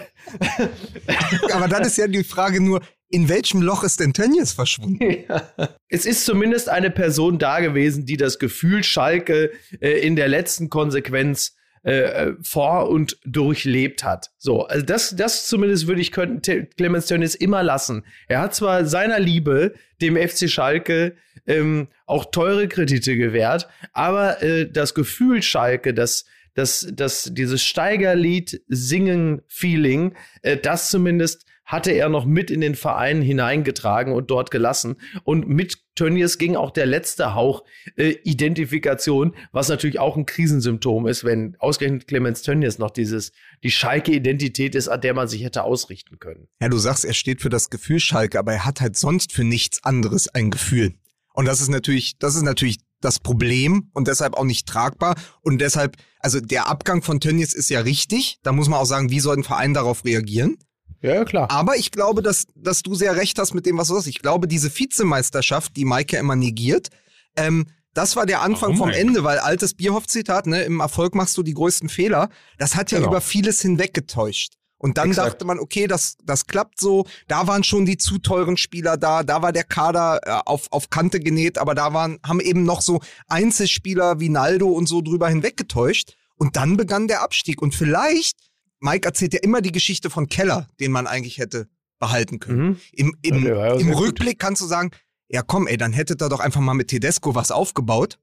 Aber 1.53 1.69
dann 1.69 1.83
ist 1.85 1.97
ja 1.97 2.07
die 2.09 2.25
Frage 2.25 2.61
nur, 2.63 2.83
in 3.09 3.29
welchem 3.29 3.63
Loch 3.63 3.85
ist 3.85 4.01
denn 4.01 4.13
Tönnies 4.13 4.53
verschwunden? 4.53 4.99
es 5.89 6.05
ist 6.07 6.25
zumindest 6.27 6.69
eine 6.69 6.91
Person 6.91 7.39
da 7.39 7.61
gewesen, 7.61 8.05
die 8.05 8.17
das 8.17 8.39
Gefühl 8.39 8.83
Schalke 8.83 9.53
äh, 9.81 10.01
in 10.01 10.17
der 10.17 10.29
letzten 10.29 10.69
Konsequenz 10.71 11.55
äh, 11.85 12.33
vor 12.43 12.89
und 12.89 13.17
durchlebt 13.25 14.03
hat. 14.03 14.33
So, 14.39 14.65
also 14.67 14.85
das, 14.85 15.15
das 15.15 15.47
zumindest 15.47 15.87
würde 15.87 16.01
ich 16.01 16.11
könnten 16.11 16.43
Te- 16.43 16.67
Clemens 16.77 17.07
Tönnies 17.07 17.37
immer 17.37 17.63
lassen. 17.63 18.05
Er 18.27 18.41
hat 18.41 18.57
zwar 18.57 18.85
seiner 18.87 19.21
Liebe, 19.21 19.75
dem 20.03 20.17
FC 20.17 20.51
Schalke, 20.51 21.15
ähm, 21.47 21.87
auch 22.07 22.25
teure 22.33 22.67
Kredite 22.67 23.17
gewährt, 23.17 23.69
aber 23.93 24.43
äh, 24.43 24.69
das 24.69 24.95
Gefühl 24.95 25.43
Schalke, 25.43 25.95
das 25.95 26.25
das, 26.57 26.89
das, 26.93 27.31
dieses 27.33 27.63
Steigerlied 27.63 28.63
singen 28.67 29.43
Feeling, 29.47 30.15
äh, 30.43 30.57
das 30.57 30.91
zumindest 30.91 31.45
hatte 31.67 31.91
er 31.91 32.09
noch 32.09 32.25
mit 32.25 32.51
in 32.51 32.61
den 32.61 32.77
Verein 32.77 33.21
hineingetragen 33.21 34.15
und 34.15 34.31
dort 34.31 34.53
gelassen. 34.53 34.97
Und 35.25 35.49
mit 35.49 35.79
Tönnies 35.97 36.39
ging 36.39 36.55
auch 36.55 36.71
der 36.71 36.87
letzte 36.87 37.35
Hauch 37.35 37.65
äh, 37.97 38.15
Identifikation, 38.23 39.35
was 39.51 39.69
natürlich 39.69 39.99
auch 39.99 40.17
ein 40.17 40.27
Krisensymptom 40.27 41.09
ist, 41.09 41.25
wenn 41.25 41.57
ausgerechnet 41.59 42.07
Clemens 42.07 42.43
Tönnies 42.43 42.79
noch 42.79 42.91
dieses, 42.91 43.33
die 43.65 43.73
Schalke-Identität 43.73 44.77
ist, 44.77 44.87
an 44.87 45.01
der 45.01 45.13
man 45.13 45.27
sich 45.27 45.43
hätte 45.43 45.65
ausrichten 45.65 46.21
können. 46.21 46.47
Ja, 46.63 46.69
du 46.69 46.79
sagst, 46.79 47.05
er 47.05 47.15
steht 47.15 47.43
für 47.43 47.51
das 47.51 47.69
Gefühl 47.69 47.99
Schalke, 47.99 48.39
aber 48.39 48.53
er 48.53 48.65
hat 48.65 48.81
halt 48.81 48.97
sonst 48.97 49.33
für 49.33 49.45
nichts 49.45 49.83
anderes 49.83 50.29
ein 50.29 50.53
Gefühl. 50.53 50.95
Und 51.35 51.47
das 51.47 51.61
ist 51.61 51.69
natürlich, 51.69 52.17
das 52.19 52.37
ist 52.37 52.43
natürlich 52.43 52.79
das 53.01 53.19
Problem 53.19 53.91
und 53.93 54.09
deshalb 54.09 54.35
auch 54.35 54.45
nicht 54.45 54.67
tragbar. 54.67 55.15
Und 55.43 55.61
deshalb, 55.61 55.97
also 56.21 56.41
der 56.41 56.69
Abgang 56.69 57.03
von 57.03 57.21
Tönnies 57.21 57.53
ist 57.53 57.71
ja 57.71 57.81
richtig. 57.81 58.39
Da 58.43 58.53
muss 58.53 58.69
man 58.69 58.81
auch 58.81 58.87
sagen, 58.87 59.11
wie 59.11 59.21
soll 59.21 59.37
ein 59.37 59.45
Verein 59.45 59.75
darauf 59.75 60.05
reagieren? 60.05 60.57
Ja, 61.03 61.25
klar. 61.25 61.51
Aber 61.51 61.77
ich 61.77 61.91
glaube, 61.91 62.23
dass, 62.23 62.47
dass 62.57 62.83
du 62.83 62.95
sehr 62.95 63.17
recht 63.17 63.39
hast 63.39 63.55
mit 63.55 63.67
dem, 63.67 63.77
was 63.79 63.89
du 63.89 63.95
sagst. 63.95 64.09
Ich 64.09 64.21
glaube, 64.21 64.49
diese 64.49 64.71
Vizemeisterschaft, 64.77 65.77
die 65.77 65.85
Maike 65.85 66.17
immer 66.17 66.37
negiert, 66.37 66.89
ähm, 67.37 67.67
das 67.93 68.15
war 68.17 68.27
der 68.27 68.43
Anfang 68.43 68.71
Warum 68.73 68.77
vom? 68.77 68.91
Ende, 68.91 69.25
weil 69.25 69.39
altes 69.39 69.75
Bierhoff-Zitat, 69.75 70.47
ne, 70.47 70.63
im 70.65 70.81
Erfolg 70.81 71.15
machst 71.15 71.37
du 71.39 71.43
die 71.43 71.55
größten 71.55 71.89
Fehler, 71.89 72.29
das 72.59 72.77
hat 72.77 72.91
ja 72.91 72.99
Genau. 72.99 73.11
über 73.11 73.21
vieles 73.23 73.63
hinweggetäuscht. 73.63 74.55
Und 74.79 74.99
dann 74.99 75.09
Exakt. 75.09 75.33
dachte 75.33 75.45
man, 75.47 75.59
okay, 75.59 75.87
das, 75.87 76.17
das 76.25 76.47
klappt 76.47 76.81
so. 76.81 77.07
Da 77.29 77.47
waren 77.47 77.65
schon 77.65 77.87
die 77.87 77.97
zu 77.97 78.19
teuren 78.19 78.57
Spieler 78.57 78.97
da, 78.97 79.23
da 79.23 79.41
war 79.43 79.53
der 79.53 79.65
Kader 79.65 80.21
äh, 80.25 80.31
auf, 80.45 80.67
auf 80.71 80.91
Kante 80.91 81.19
genäht, 81.21 81.57
aber 81.59 81.75
da 81.75 81.95
waren, 81.95 82.19
haben 82.23 82.41
eben 82.41 82.65
noch 82.65 82.83
so 82.83 83.01
Einzelspieler 83.29 84.21
wie 84.21 84.29
Naldo 84.29 84.69
und 84.69 84.87
so 84.87 85.01
drüber 85.01 85.29
hinweggetäuscht. 85.29 86.15
Und 86.37 86.57
dann 86.57 86.77
begann 86.77 87.09
der 87.09 87.23
Abstieg. 87.23 87.63
Und 87.63 87.75
vielleicht, 87.75 88.37
Mike 88.81 89.07
erzählt 89.07 89.33
ja 89.33 89.41
immer 89.43 89.63
die 89.63 89.73
Geschichte 89.73 90.11
von 90.11 90.29
Keller, 90.29 90.69
den 90.81 90.93
man 90.93 91.07
eigentlich 91.07 91.39
hätte 91.39 91.69
behalten 91.99 92.39
können. 92.39 92.69
Mhm. 92.69 92.81
Im, 92.93 93.17
im, 93.23 93.47
Ja, 93.47 93.73
im 93.73 93.79
sehr 93.81 93.95
gut. 93.95 94.03
Rückblick 94.03 94.39
kannst 94.39 94.61
du 94.61 94.67
sagen, 94.67 94.91
ja 95.29 95.43
komm, 95.43 95.67
ey, 95.67 95.79
dann 95.79 95.95
hättet 95.95 96.23
ihr 96.23 96.29
doch 96.29 96.41
einfach 96.41 96.61
mal 96.61 96.75
mit 96.75 96.89
Tedesco 96.89 97.35
was 97.35 97.51
aufgebaut. 97.51 98.19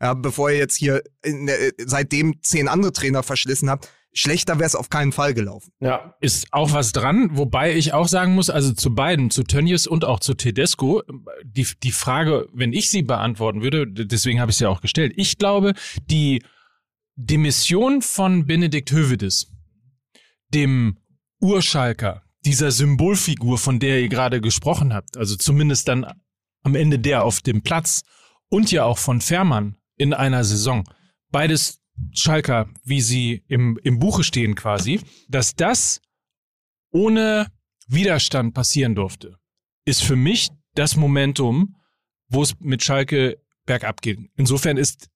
Ja, 0.00 0.14
bevor 0.14 0.50
ihr 0.50 0.58
jetzt 0.58 0.76
hier 0.76 1.02
der, 1.24 1.72
seitdem 1.84 2.40
zehn 2.42 2.68
andere 2.68 2.92
Trainer 2.92 3.22
verschlissen 3.22 3.68
habt. 3.68 3.90
Schlechter 4.12 4.58
wäre 4.58 4.66
es 4.66 4.74
auf 4.74 4.90
keinen 4.90 5.12
Fall 5.12 5.34
gelaufen. 5.34 5.72
Ja. 5.80 6.14
Ist 6.20 6.52
auch 6.52 6.72
was 6.72 6.92
dran, 6.92 7.36
wobei 7.36 7.74
ich 7.74 7.92
auch 7.92 8.08
sagen 8.08 8.34
muss, 8.34 8.50
also 8.50 8.72
zu 8.72 8.94
beiden, 8.94 9.30
zu 9.30 9.44
Tönnies 9.44 9.86
und 9.86 10.04
auch 10.04 10.20
zu 10.20 10.34
Tedesco, 10.34 11.02
die, 11.44 11.66
die 11.82 11.92
Frage, 11.92 12.48
wenn 12.52 12.72
ich 12.72 12.90
sie 12.90 13.02
beantworten 13.02 13.62
würde, 13.62 13.86
deswegen 13.86 14.40
habe 14.40 14.50
ich 14.50 14.56
sie 14.56 14.64
ja 14.64 14.70
auch 14.70 14.80
gestellt, 14.80 15.12
ich 15.16 15.38
glaube, 15.38 15.74
die 16.06 16.42
Demission 17.16 18.02
von 18.02 18.46
Benedikt 18.46 18.90
Hövedes, 18.90 19.52
dem 20.54 20.98
Urschalker, 21.40 22.22
dieser 22.44 22.70
Symbolfigur, 22.70 23.58
von 23.58 23.78
der 23.78 24.00
ihr 24.00 24.08
gerade 24.08 24.40
gesprochen 24.40 24.94
habt, 24.94 25.16
also 25.16 25.36
zumindest 25.36 25.88
dann 25.88 26.06
am 26.62 26.74
Ende 26.74 26.98
der 26.98 27.24
auf 27.24 27.40
dem 27.40 27.62
Platz 27.62 28.02
und 28.48 28.70
ja 28.70 28.84
auch 28.84 28.98
von 28.98 29.20
Fährmann 29.20 29.76
in 29.96 30.14
einer 30.14 30.44
Saison, 30.44 30.84
beides 31.30 31.77
Schalker, 32.12 32.68
wie 32.84 33.00
sie 33.00 33.42
im, 33.48 33.78
im 33.82 33.98
Buche 33.98 34.24
stehen 34.24 34.54
quasi, 34.54 35.00
dass 35.28 35.54
das 35.54 36.00
ohne 36.90 37.46
Widerstand 37.86 38.54
passieren 38.54 38.94
durfte, 38.94 39.36
ist 39.84 40.02
für 40.02 40.16
mich 40.16 40.50
das 40.74 40.96
Momentum, 40.96 41.76
wo 42.28 42.42
es 42.42 42.54
mit 42.60 42.82
Schalke 42.82 43.38
bergab 43.66 44.02
geht. 44.02 44.18
Insofern 44.36 44.76
ist 44.76 45.08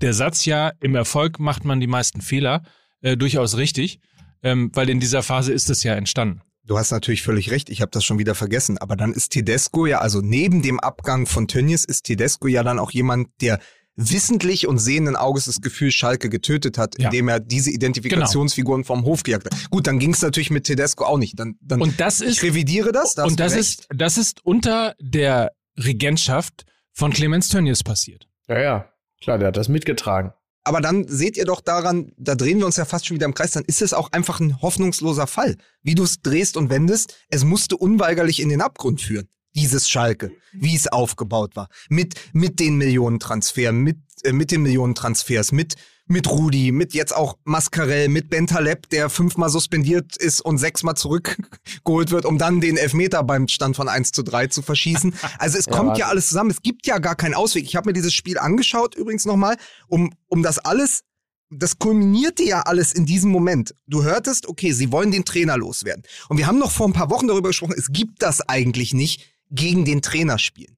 der 0.00 0.14
Satz 0.14 0.44
ja, 0.44 0.72
im 0.80 0.94
Erfolg 0.94 1.38
macht 1.38 1.64
man 1.64 1.80
die 1.80 1.86
meisten 1.86 2.20
Fehler, 2.20 2.62
äh, 3.02 3.16
durchaus 3.16 3.56
richtig, 3.56 4.00
ähm, 4.42 4.70
weil 4.74 4.88
in 4.88 5.00
dieser 5.00 5.22
Phase 5.22 5.52
ist 5.52 5.70
es 5.70 5.82
ja 5.82 5.94
entstanden. 5.94 6.42
Du 6.64 6.78
hast 6.78 6.90
natürlich 6.92 7.22
völlig 7.22 7.50
recht, 7.50 7.68
ich 7.68 7.80
habe 7.80 7.90
das 7.90 8.04
schon 8.04 8.18
wieder 8.18 8.34
vergessen. 8.34 8.78
Aber 8.78 8.94
dann 8.94 9.12
ist 9.12 9.30
Tedesco 9.30 9.86
ja, 9.86 9.98
also 9.98 10.20
neben 10.20 10.62
dem 10.62 10.78
Abgang 10.78 11.26
von 11.26 11.48
Tönnies 11.48 11.84
ist 11.84 12.04
Tedesco 12.04 12.46
ja 12.46 12.62
dann 12.62 12.78
auch 12.78 12.90
jemand, 12.90 13.28
der 13.40 13.58
wissentlich 14.00 14.66
und 14.66 14.78
sehenden 14.78 15.14
Auges 15.16 15.44
das 15.44 15.60
Gefühl 15.60 15.90
Schalke 15.90 16.30
getötet 16.30 16.78
hat, 16.78 16.98
Ja. 16.98 17.06
indem 17.08 17.28
er 17.28 17.38
diese 17.40 17.70
Identifikationsfiguren 17.70 18.84
vom 18.84 19.04
Hof 19.04 19.22
gejagt 19.22 19.46
hat. 19.46 19.70
Gut, 19.70 19.86
dann 19.86 19.98
ging 19.98 20.12
es 20.14 20.22
natürlich 20.22 20.50
mit 20.50 20.64
Tedesco 20.64 21.04
auch 21.04 21.18
nicht. 21.18 21.38
Dann, 21.38 21.56
dann 21.60 21.80
Und 21.80 22.00
das 22.00 22.20
ich 22.20 22.28
ist, 22.38 22.42
revidiere 22.42 22.92
das. 22.92 23.14
da 23.14 23.24
und 23.24 23.38
das 23.38 23.54
ist, 23.54 23.86
das 23.94 24.16
ist 24.18 24.44
unter 24.44 24.94
der 25.00 25.52
Regentschaft 25.76 26.64
von 26.92 27.12
Clemens 27.12 27.48
Tönnies 27.48 27.82
passiert. 27.82 28.26
Ja, 28.48 28.60
ja. 28.60 28.92
Klar, 29.22 29.38
der 29.38 29.48
hat 29.48 29.56
das 29.56 29.68
mitgetragen. 29.68 30.32
Aber 30.62 30.80
dann 30.80 31.06
seht 31.08 31.36
ihr 31.36 31.44
doch 31.46 31.60
daran, 31.60 32.12
da 32.18 32.34
drehen 32.34 32.58
wir 32.58 32.66
uns 32.66 32.76
ja 32.76 32.84
fast 32.84 33.06
schon 33.06 33.14
wieder 33.16 33.24
im 33.26 33.34
Kreis, 33.34 33.52
dann 33.52 33.64
ist 33.64 33.80
es 33.82 33.92
auch 33.94 34.12
einfach 34.12 34.40
ein 34.40 34.60
hoffnungsloser 34.60 35.26
Fall. 35.26 35.56
Wie 35.82 35.94
du 35.94 36.04
es 36.04 36.20
drehst 36.22 36.56
und 36.56 36.68
wendest, 36.70 37.16
es 37.28 37.44
musste 37.44 37.76
unweigerlich 37.76 38.40
in 38.40 38.48
den 38.50 38.60
Abgrund 38.60 39.00
führen. 39.00 39.28
Dieses 39.54 39.88
Schalke, 39.88 40.32
wie 40.52 40.76
es 40.76 40.86
aufgebaut 40.86 41.56
war. 41.56 41.68
Mit, 41.88 42.14
mit 42.32 42.60
den 42.60 42.76
Millionentransfers, 42.76 43.72
mit, 43.72 43.98
äh, 44.22 44.32
mit 44.32 44.50
den 44.50 44.62
Millionentransfers, 44.62 45.52
mit, 45.52 45.74
mit 46.10 46.28
Rudi, 46.28 46.72
mit 46.72 46.92
jetzt 46.92 47.14
auch 47.14 47.38
Mascarell, 47.44 48.08
mit 48.08 48.30
Bentaleb, 48.30 48.88
der 48.90 49.10
fünfmal 49.10 49.48
suspendiert 49.48 50.16
ist 50.16 50.40
und 50.40 50.58
sechsmal 50.58 50.96
zurückgeholt 50.96 52.10
wird, 52.10 52.24
um 52.26 52.36
dann 52.36 52.60
den 52.60 52.76
Elfmeter 52.76 53.22
beim 53.22 53.46
Stand 53.48 53.76
von 53.76 53.88
1 53.88 54.12
zu 54.12 54.22
3 54.22 54.48
zu 54.48 54.62
verschießen. 54.62 55.14
Also 55.38 55.56
es 55.56 55.66
Ja, 55.70 55.72
kommt 55.72 55.98
ja 55.98 56.08
alles 56.08 56.28
zusammen. 56.28 56.50
Es 56.50 56.62
gibt 56.62 56.86
ja 56.86 56.98
gar 56.98 57.14
keinen 57.14 57.34
Ausweg. 57.34 57.64
Ich 57.64 57.76
habe 57.76 57.88
mir 57.88 57.92
dieses 57.92 58.12
Spiel 58.12 58.38
angeschaut, 58.38 58.96
übrigens 58.96 59.24
nochmal, 59.24 59.56
um, 59.86 60.12
um 60.26 60.42
das 60.42 60.58
alles, 60.58 61.04
das 61.50 61.78
kulminierte 61.78 62.42
ja 62.42 62.62
alles 62.62 62.92
in 62.92 63.06
diesem 63.06 63.30
Moment. 63.30 63.74
Du 63.86 64.02
hörtest, 64.02 64.48
okay, 64.48 64.72
sie 64.72 64.90
wollen 64.92 65.12
den 65.12 65.24
Trainer 65.24 65.56
loswerden. 65.56 66.02
Und 66.28 66.38
wir 66.38 66.46
haben 66.46 66.58
noch 66.58 66.70
vor 66.70 66.88
ein 66.88 66.92
paar 66.92 67.10
Wochen 67.10 67.28
darüber 67.28 67.48
gesprochen, 67.48 67.74
es 67.76 67.92
gibt 67.92 68.22
das 68.22 68.40
eigentlich 68.40 68.94
nicht, 68.94 69.30
gegen 69.50 69.84
den 69.84 70.02
Trainer 70.02 70.38
spielen. 70.38 70.76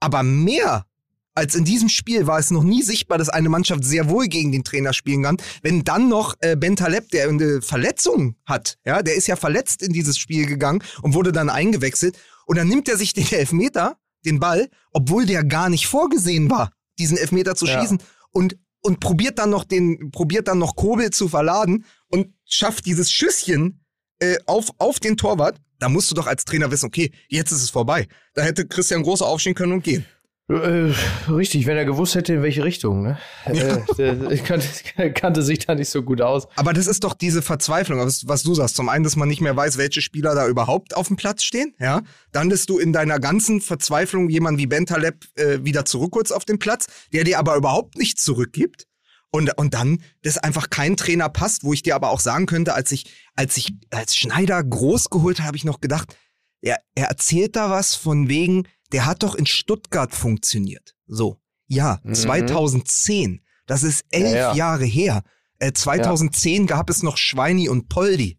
Aber 0.00 0.22
mehr 0.22 0.86
als 1.34 1.54
in 1.56 1.64
diesem 1.64 1.88
Spiel 1.88 2.26
war 2.28 2.38
es 2.38 2.50
noch 2.52 2.62
nie 2.62 2.82
sichtbar, 2.82 3.18
dass 3.18 3.28
eine 3.28 3.48
Mannschaft 3.48 3.84
sehr 3.84 4.08
wohl 4.08 4.28
gegen 4.28 4.52
den 4.52 4.62
Trainer 4.62 4.92
spielen 4.92 5.24
kann. 5.24 5.36
Wenn 5.62 5.82
dann 5.82 6.08
noch 6.08 6.34
äh, 6.40 6.54
Ben 6.56 6.76
Taleb, 6.76 7.10
der 7.10 7.28
eine 7.28 7.60
Verletzung 7.60 8.36
hat, 8.46 8.78
ja, 8.84 9.02
der 9.02 9.16
ist 9.16 9.26
ja 9.26 9.34
verletzt 9.34 9.82
in 9.82 9.92
dieses 9.92 10.16
Spiel 10.16 10.46
gegangen 10.46 10.82
und 11.02 11.14
wurde 11.14 11.32
dann 11.32 11.50
eingewechselt. 11.50 12.16
Und 12.46 12.56
dann 12.56 12.68
nimmt 12.68 12.88
er 12.88 12.96
sich 12.96 13.14
den 13.14 13.26
Elfmeter, 13.32 13.96
den 14.24 14.38
Ball, 14.38 14.70
obwohl 14.92 15.26
der 15.26 15.42
gar 15.44 15.68
nicht 15.68 15.86
vorgesehen 15.88 16.50
war, 16.50 16.70
diesen 16.98 17.16
Elfmeter 17.16 17.56
zu 17.56 17.66
Ja. 17.66 17.80
schießen 17.80 17.98
und 18.30 18.56
und 18.86 19.00
probiert 19.00 19.38
dann 19.38 19.48
noch 19.48 19.64
den 19.64 20.10
probiert 20.10 20.46
dann 20.46 20.58
noch 20.58 20.76
Kobel 20.76 21.08
zu 21.10 21.28
verladen 21.28 21.84
und 22.08 22.34
schafft 22.44 22.84
dieses 22.84 23.10
Schüsschen 23.10 23.82
äh, 24.20 24.36
auf 24.46 24.70
auf 24.78 25.00
den 25.00 25.16
Torwart. 25.16 25.58
Da 25.84 25.90
musst 25.90 26.10
du 26.10 26.14
doch 26.14 26.26
als 26.26 26.46
Trainer 26.46 26.70
wissen, 26.70 26.86
okay, 26.86 27.12
jetzt 27.28 27.52
ist 27.52 27.62
es 27.62 27.68
vorbei. 27.68 28.08
Da 28.32 28.40
hätte 28.40 28.66
Christian 28.66 29.02
Groß 29.02 29.20
aufstehen 29.20 29.54
können 29.54 29.72
und 29.72 29.84
gehen. 29.84 30.06
Äh, 30.48 30.94
richtig, 31.30 31.66
wenn 31.66 31.76
er 31.76 31.84
gewusst 31.84 32.14
hätte, 32.14 32.32
in 32.32 32.42
welche 32.42 32.64
Richtung. 32.64 33.02
Ne? 33.02 33.18
Äh, 33.44 33.80
der 33.98 34.38
kannte, 34.38 35.12
kannte 35.12 35.42
sich 35.42 35.58
da 35.58 35.74
nicht 35.74 35.90
so 35.90 36.02
gut 36.02 36.22
aus. 36.22 36.48
Aber 36.56 36.72
das 36.72 36.86
ist 36.86 37.04
doch 37.04 37.12
diese 37.12 37.42
Verzweiflung, 37.42 37.98
was, 37.98 38.26
was 38.26 38.42
du 38.42 38.54
sagst. 38.54 38.76
Zum 38.76 38.88
einen, 38.88 39.04
dass 39.04 39.16
man 39.16 39.28
nicht 39.28 39.42
mehr 39.42 39.54
weiß, 39.56 39.76
welche 39.76 40.00
Spieler 40.00 40.34
da 40.34 40.48
überhaupt 40.48 40.96
auf 40.96 41.08
dem 41.08 41.18
Platz 41.18 41.42
stehen, 41.44 41.74
ja. 41.78 42.00
Dann, 42.32 42.48
dass 42.48 42.64
du 42.64 42.78
in 42.78 42.94
deiner 42.94 43.20
ganzen 43.20 43.60
Verzweiflung 43.60 44.30
jemanden 44.30 44.58
wie 44.58 44.66
Ben 44.66 44.86
Taleb 44.86 45.26
äh, 45.34 45.58
wieder 45.64 45.84
zurückholst 45.84 46.32
auf 46.32 46.46
den 46.46 46.58
Platz, 46.58 46.86
der 47.12 47.24
dir 47.24 47.38
aber 47.38 47.56
überhaupt 47.56 47.98
nichts 47.98 48.24
zurückgibt. 48.24 48.86
Und, 49.34 49.58
und 49.58 49.74
dann, 49.74 50.00
dass 50.22 50.38
einfach 50.38 50.70
kein 50.70 50.96
Trainer 50.96 51.28
passt, 51.28 51.64
wo 51.64 51.72
ich 51.72 51.82
dir 51.82 51.96
aber 51.96 52.10
auch 52.10 52.20
sagen 52.20 52.46
könnte, 52.46 52.72
als 52.72 52.92
ich, 52.92 53.06
als 53.34 53.56
ich, 53.56 53.74
als 53.90 54.16
Schneider 54.16 54.62
groß 54.62 55.10
geholt 55.10 55.38
habe, 55.40 55.48
habe 55.48 55.56
ich 55.56 55.64
noch 55.64 55.80
gedacht, 55.80 56.16
er, 56.60 56.78
er 56.94 57.08
erzählt 57.08 57.56
da 57.56 57.68
was 57.68 57.96
von 57.96 58.28
wegen, 58.28 58.68
der 58.92 59.06
hat 59.06 59.24
doch 59.24 59.34
in 59.34 59.46
Stuttgart 59.46 60.14
funktioniert. 60.14 60.94
So. 61.08 61.40
Ja, 61.66 61.98
Mhm. 62.04 62.14
2010. 62.14 63.42
Das 63.66 63.82
ist 63.82 64.04
elf 64.12 64.30
Ja, 64.34 64.36
ja. 64.50 64.54
Jahre 64.54 64.84
her. 64.84 65.24
Äh, 65.58 65.72
2010 65.72 66.68
gab 66.68 66.88
es 66.88 67.02
noch 67.02 67.16
Schweini 67.16 67.68
und 67.68 67.88
Poldi. 67.88 68.38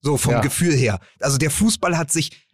So 0.00 0.16
vom 0.16 0.32
Ja. 0.32 0.40
Gefühl 0.40 0.74
her. 0.74 0.98
Also 1.20 1.38
der 1.38 1.52
Fußball 1.52 1.96
hat 1.96 2.10
sich 2.10 2.48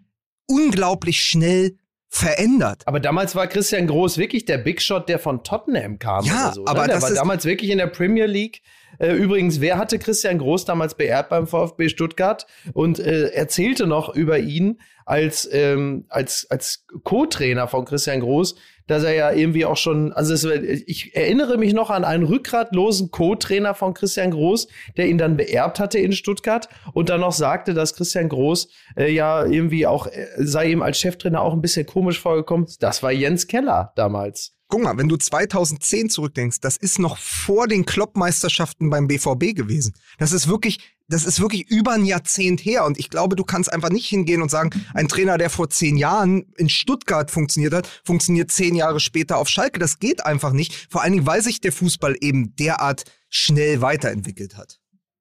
unglaublich 0.47 1.23
schnell 1.23 1.79
verändert. 2.11 2.83
Aber 2.87 2.99
damals 2.99 3.37
war 3.37 3.47
Christian 3.47 3.87
Groß 3.87 4.19
wirklich 4.19 4.45
der 4.45 4.59
Big 4.59 4.83
Shot, 4.83 5.09
der 5.09 5.21
von 5.21 5.45
Tottenham 5.45 5.99
kam. 6.01 6.25
Ja, 6.25 6.47
oder 6.47 6.53
so, 6.53 6.67
aber 6.67 6.83
ne? 6.83 6.89
Der 6.89 7.03
war 7.03 7.13
damals 7.13 7.45
wirklich 7.45 7.71
in 7.71 7.79
der 7.79 7.87
Premier 7.87 8.27
League. 8.27 8.63
Äh, 8.99 9.13
übrigens, 9.13 9.61
wer 9.61 9.79
hatte 9.79 9.99
Christian 9.99 10.39
Groß 10.39 10.65
damals 10.65 10.97
beehrt 10.97 11.29
beim 11.29 11.47
VfB 11.47 11.89
Stuttgart 11.89 12.47
und 12.75 12.99
äh, 12.99 13.29
erzählte 13.29 13.87
noch 13.87 14.15
über 14.15 14.39
ihn 14.41 14.81
als, 15.11 15.49
ähm, 15.51 16.05
als, 16.09 16.47
als 16.51 16.87
Co-Trainer 17.03 17.67
von 17.67 17.85
Christian 17.85 18.21
Groß, 18.21 18.55
dass 18.87 19.03
er 19.03 19.15
ja 19.15 19.33
irgendwie 19.33 19.65
auch 19.65 19.77
schon, 19.77 20.13
also 20.13 20.33
es, 20.33 20.45
ich 20.45 21.17
erinnere 21.17 21.59
mich 21.59 21.73
noch 21.73 21.91
an 21.91 22.05
einen 22.05 22.23
rückgratlosen 22.23 23.11
Co-Trainer 23.11 23.75
von 23.75 23.93
Christian 23.93 24.31
Groß, 24.31 24.69
der 24.97 25.09
ihn 25.09 25.19
dann 25.19 25.37
beerbt 25.37 25.81
hatte 25.81 25.99
in 25.99 26.13
Stuttgart 26.13 26.69
und 26.93 27.09
dann 27.09 27.21
noch 27.21 27.33
sagte, 27.33 27.75
dass 27.75 27.95
Christian 27.95 28.29
Groß 28.29 28.69
äh, 28.97 29.13
ja 29.13 29.45
irgendwie 29.45 29.85
auch, 29.85 30.07
äh, 30.07 30.29
sei 30.39 30.71
ihm 30.71 30.81
als 30.81 30.99
Cheftrainer 31.01 31.41
auch 31.41 31.55
ein 31.55 31.61
bisschen 31.61 31.87
komisch 31.87 32.21
vorgekommen. 32.21 32.69
Das 32.79 33.03
war 33.03 33.11
Jens 33.11 33.49
Keller 33.49 33.93
damals. 33.97 34.53
Guck 34.69 34.85
mal, 34.85 34.97
wenn 34.97 35.09
du 35.09 35.17
2010 35.17 36.09
zurückdenkst, 36.09 36.61
das 36.61 36.77
ist 36.77 37.01
noch 37.01 37.17
vor 37.17 37.67
den 37.67 37.85
Klopp-Meisterschaften 37.85 38.91
beim 38.91 39.09
BVB 39.09 39.57
gewesen. 39.57 39.95
Das 40.19 40.31
ist 40.31 40.47
wirklich, 40.47 40.79
das 41.11 41.25
ist 41.25 41.41
wirklich 41.41 41.69
über 41.69 41.93
ein 41.93 42.05
Jahrzehnt 42.05 42.61
her. 42.61 42.85
Und 42.85 42.99
ich 42.99 43.11
glaube, 43.11 43.37
du 43.37 43.45
kannst 43.45 43.73
einfach 43.73 43.91
nicht 43.91 44.07
hingehen 44.07 44.43
und 44.43 44.51
sagen, 44.51 44.71
ein 44.95 45.09
Trainer, 45.09 45.37
der 45.39 45.51
vor 45.51 45.69
zehn 45.69 45.97
Jahren 45.97 46.47
in 46.57 46.69
Stuttgart 46.69 47.31
funktioniert 47.31 47.75
hat, 47.75 47.89
funktioniert 48.05 48.51
zehn 48.51 48.75
Jahre 48.75 49.01
später 49.01 49.37
auf 49.39 49.49
Schalke. 49.49 49.79
Das 49.79 49.99
geht 49.99 50.25
einfach 50.25 50.53
nicht. 50.53 50.75
Vor 50.89 51.03
allen 51.03 51.13
Dingen, 51.13 51.27
weil 51.27 51.43
sich 51.43 51.61
der 51.61 51.73
Fußball 51.73 52.17
eben 52.21 52.55
derart 52.57 53.05
schnell 53.29 53.81
weiterentwickelt 53.81 54.57
hat. 54.57 54.79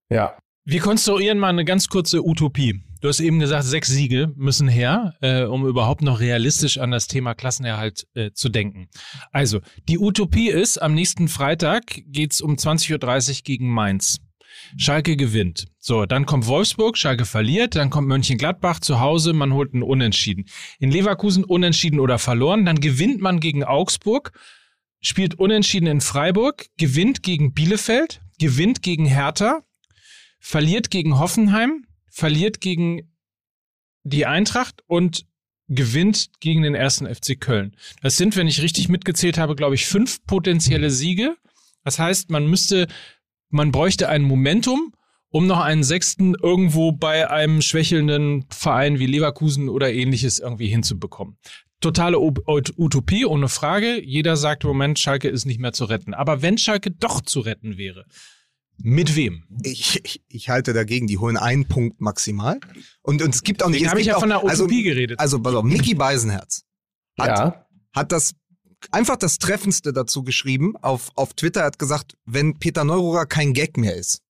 Ja. 0.09 0.37
Wir 0.65 0.81
konstruieren 0.81 1.39
mal 1.39 1.49
eine 1.49 1.65
ganz 1.65 1.87
kurze 1.87 2.23
Utopie. 2.23 2.83
Du 3.01 3.07
hast 3.07 3.21
eben 3.21 3.39
gesagt, 3.39 3.63
sechs 3.63 3.87
Siege 3.87 4.31
müssen 4.35 4.67
her, 4.67 5.15
äh, 5.21 5.43
um 5.43 5.65
überhaupt 5.65 6.01
noch 6.01 6.19
realistisch 6.19 6.77
an 6.77 6.91
das 6.91 7.07
Thema 7.07 7.33
Klassenerhalt 7.33 8.05
äh, 8.13 8.31
zu 8.33 8.49
denken. 8.49 8.89
Also, 9.31 9.61
die 9.87 9.97
Utopie 9.97 10.49
ist, 10.49 10.79
am 10.79 10.93
nächsten 10.93 11.29
Freitag 11.29 12.01
geht's 12.07 12.41
um 12.41 12.55
20.30 12.55 13.29
Uhr 13.31 13.35
gegen 13.43 13.69
Mainz. 13.73 14.19
Schalke 14.77 15.15
gewinnt. 15.15 15.67
So, 15.79 16.05
dann 16.05 16.25
kommt 16.25 16.47
Wolfsburg, 16.47 16.97
Schalke 16.97 17.25
verliert, 17.25 17.75
dann 17.75 17.89
kommt 17.89 18.07
Mönchengladbach 18.07 18.79
zu 18.79 18.99
Hause, 18.99 19.33
man 19.33 19.53
holt 19.53 19.73
einen 19.73 19.83
Unentschieden. 19.83 20.45
In 20.79 20.91
Leverkusen 20.91 21.43
unentschieden 21.43 21.99
oder 21.99 22.19
verloren, 22.19 22.65
dann 22.65 22.79
gewinnt 22.79 23.21
man 23.21 23.39
gegen 23.39 23.63
Augsburg, 23.63 24.31
spielt 25.01 25.35
unentschieden 25.35 25.87
in 25.87 26.01
Freiburg, 26.01 26.67
gewinnt 26.77 27.23
gegen 27.23 27.53
Bielefeld, 27.53 28.21
gewinnt 28.39 28.81
gegen 28.81 29.05
Hertha, 29.05 29.63
verliert 30.39 30.89
gegen 30.89 31.19
Hoffenheim, 31.19 31.85
verliert 32.09 32.61
gegen 32.61 33.11
die 34.03 34.25
Eintracht 34.25 34.81
und 34.87 35.25
gewinnt 35.67 36.31
gegen 36.39 36.63
den 36.63 36.75
ersten 36.75 37.05
FC 37.13 37.39
Köln. 37.39 37.75
Das 38.01 38.17
sind, 38.17 38.35
wenn 38.35 38.47
ich 38.47 38.61
richtig 38.61 38.89
mitgezählt 38.89 39.37
habe, 39.37 39.55
glaube 39.55 39.75
ich, 39.75 39.85
fünf 39.85 40.25
potenzielle 40.25 40.89
Siege. 40.89 41.37
Das 41.83 41.99
heißt, 41.99 42.29
man 42.29 42.47
müsste, 42.47 42.87
man 43.49 43.71
bräuchte 43.71 44.09
ein 44.09 44.23
Momentum, 44.23 44.93
um 45.29 45.47
noch 45.47 45.59
einen 45.59 45.83
sechsten 45.83 46.35
irgendwo 46.35 46.91
bei 46.91 47.29
einem 47.29 47.61
schwächelnden 47.61 48.45
Verein 48.49 48.99
wie 48.99 49.05
Leverkusen 49.05 49.69
oder 49.69 49.91
ähnliches 49.91 50.39
irgendwie 50.39 50.67
hinzubekommen. 50.67 51.37
Totale 51.81 52.19
Utopie, 52.19 53.25
ohne 53.25 53.47
Frage. 53.47 54.03
Jeder 54.03 54.35
sagt 54.35 54.63
im 54.63 54.69
Moment, 54.69 54.99
Schalke 54.99 55.29
ist 55.29 55.45
nicht 55.45 55.59
mehr 55.59 55.71
zu 55.71 55.85
retten. 55.85 56.13
Aber 56.13 56.41
wenn 56.41 56.57
Schalke 56.57 56.91
doch 56.91 57.21
zu 57.21 57.39
retten 57.39 57.77
wäre, 57.77 58.05
mit 58.81 59.15
wem? 59.15 59.43
Ich, 59.63 59.99
ich, 60.03 60.21
ich 60.27 60.49
halte 60.49 60.73
dagegen, 60.73 61.07
die 61.07 61.17
holen 61.17 61.37
einen 61.37 61.65
Punkt 61.67 62.01
maximal. 62.01 62.59
Und, 63.01 63.21
und 63.21 63.33
es 63.33 63.43
gibt 63.43 63.63
auch 63.63 63.69
nicht. 63.69 63.81
Deswegen 63.81 63.85
es 63.85 63.91
habe 63.91 64.01
ich 64.01 64.07
ja 64.07 64.15
auch, 64.15 64.19
von 64.21 64.29
der 64.29 64.43
Utopie 64.43 64.51
also, 64.51 64.67
geredet. 64.67 65.19
Also, 65.19 65.41
pass 65.41 65.55
auf, 65.55 65.63
Mickey 65.63 65.95
Beisenherz 65.95 66.63
hat, 67.17 67.27
ja. 67.27 67.65
hat 67.93 68.11
das 68.11 68.35
einfach 68.91 69.17
das 69.17 69.37
Treffendste 69.39 69.93
dazu 69.93 70.23
geschrieben. 70.23 70.75
Auf, 70.81 71.09
auf 71.15 71.33
Twitter 71.33 71.63
hat 71.63 71.79
gesagt, 71.79 72.15
wenn 72.25 72.59
Peter 72.59 72.83
Neururer 72.83 73.25
kein 73.25 73.53
Gag 73.53 73.77
mehr 73.77 73.95
ist, 73.95 74.21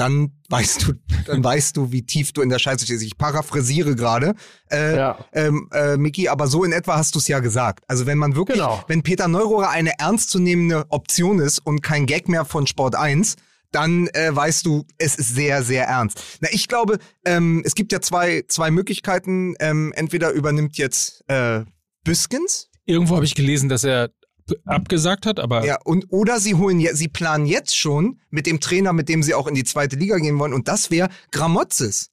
dann 0.00 0.30
weißt 0.48 0.86
du, 0.86 0.92
dann 1.26 1.42
weißt 1.42 1.76
du, 1.76 1.90
wie 1.90 2.02
tief 2.06 2.32
du 2.32 2.40
in 2.42 2.50
der 2.50 2.60
Scheiße 2.60 2.84
stehst. 2.84 3.02
Ich 3.02 3.18
paraphrasiere 3.18 3.96
gerade, 3.96 4.34
äh, 4.70 4.96
Ja. 4.96 5.24
ähm, 5.32 5.68
äh, 5.72 5.96
Mickey, 5.96 6.28
aber 6.28 6.46
so 6.46 6.62
in 6.62 6.70
etwa 6.70 6.96
hast 6.96 7.16
du 7.16 7.18
es 7.18 7.26
ja 7.26 7.40
gesagt. 7.40 7.82
Also 7.88 8.06
wenn 8.06 8.16
man 8.18 8.36
wirklich, 8.36 8.58
Genau. 8.58 8.84
wenn 8.86 9.02
Peter 9.02 9.26
Neururer 9.26 9.70
eine 9.70 9.98
ernstzunehmende 9.98 10.86
Option 10.90 11.40
ist 11.40 11.58
und 11.58 11.82
kein 11.82 12.06
Gag 12.06 12.28
mehr 12.28 12.44
von 12.44 12.68
Sport 12.68 12.94
1, 12.94 13.34
dann 13.72 14.06
äh, 14.14 14.34
weißt 14.34 14.64
du, 14.64 14.86
es 14.98 15.16
ist 15.16 15.34
sehr, 15.34 15.62
sehr 15.64 15.84
ernst. 15.86 16.22
Na, 16.40 16.48
ich 16.52 16.68
glaube, 16.68 16.98
ähm, 17.24 17.62
es 17.66 17.74
gibt 17.74 17.90
ja 17.92 18.00
zwei, 18.00 18.44
zwei 18.48 18.70
Möglichkeiten. 18.70 19.56
Ähm, 19.58 19.92
entweder 19.96 20.30
übernimmt 20.30 20.78
jetzt 20.78 21.24
äh, 21.28 21.64
Büskens, 22.04 22.70
Irgendwo 22.88 23.16
habe 23.16 23.26
ich 23.26 23.34
gelesen, 23.34 23.68
dass 23.68 23.84
er 23.84 24.10
abgesagt 24.64 25.26
hat, 25.26 25.38
aber 25.38 25.64
ja, 25.66 25.76
und 25.84 26.06
oder 26.08 26.40
sie 26.40 26.54
holen 26.54 26.82
sie 26.94 27.08
planen 27.08 27.44
jetzt 27.44 27.76
schon 27.76 28.18
mit 28.30 28.46
dem 28.46 28.60
Trainer, 28.60 28.94
mit 28.94 29.10
dem 29.10 29.22
sie 29.22 29.34
auch 29.34 29.46
in 29.46 29.54
die 29.54 29.64
zweite 29.64 29.96
Liga 29.96 30.16
gehen 30.16 30.38
wollen, 30.38 30.54
und 30.54 30.68
das 30.68 30.90
wäre 30.90 31.10
Gramotzes. 31.30 32.08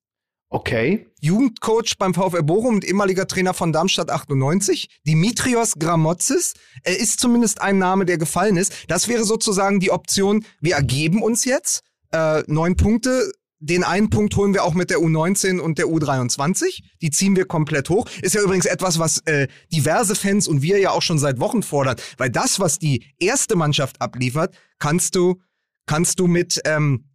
Okay. 0.50 1.08
Jugendcoach 1.22 1.96
beim 1.98 2.14
VfL 2.14 2.44
Bochum 2.44 2.76
und 2.76 2.86
ehemaliger 2.86 3.26
Trainer 3.26 3.54
von 3.54 3.74
Darmstadt 3.74 4.10
98, 4.10 4.90
Dimitrios 5.08 5.74
Gramotzes. 5.80 6.54
Er 6.84 7.00
ist 7.00 7.20
zumindest 7.20 7.62
ein 7.62 7.78
Name, 7.78 8.06
der 8.06 8.18
gefallen 8.18 8.58
ist. 8.58 8.74
Das 8.90 9.08
wäre 9.08 9.24
sozusagen 9.24 9.80
die 9.80 9.92
Option, 9.92 10.46
wir 10.62 10.76
ergeben 10.76 11.24
uns 11.24 11.46
jetzt, 11.46 11.84
äh, 12.12 12.44
neun 12.48 12.76
Punkte. 12.76 13.32
Den 13.60 13.84
einen 13.84 14.10
Punkt 14.10 14.36
holen 14.36 14.54
wir 14.54 14.63
auch 14.63 14.74
mit 14.74 14.89
der 14.89 15.00
U19 15.00 15.60
und 15.60 15.78
der 15.78 15.86
U23. 15.88 16.84
Die 17.02 17.10
ziehen 17.10 17.36
wir 17.36 17.46
komplett 17.46 17.89
hoch. 17.89 18.08
Ist 18.22 18.36
ja 18.36 18.41
übrigens 18.41 18.65
etwas, 18.65 19.00
was 19.00 19.20
äh, 19.26 19.48
diverse 19.72 20.15
Fans 20.15 20.48
und 20.48 20.62
wir 20.62 20.80
ja 20.80 20.91
auch 20.91 21.02
schon 21.02 21.20
seit 21.20 21.39
Wochen 21.39 21.63
fordern. 21.63 21.96
Weil 22.18 22.30
das, 22.30 22.60
was 22.60 22.80
die 22.80 23.06
erste 23.18 23.56
Mannschaft 23.56 24.02
abliefert, 24.02 24.56
kannst 24.78 25.15
du, 25.15 25.41
kannst 25.86 26.20
du 26.20 26.28
mit, 26.28 26.62
ähm, 26.65 27.10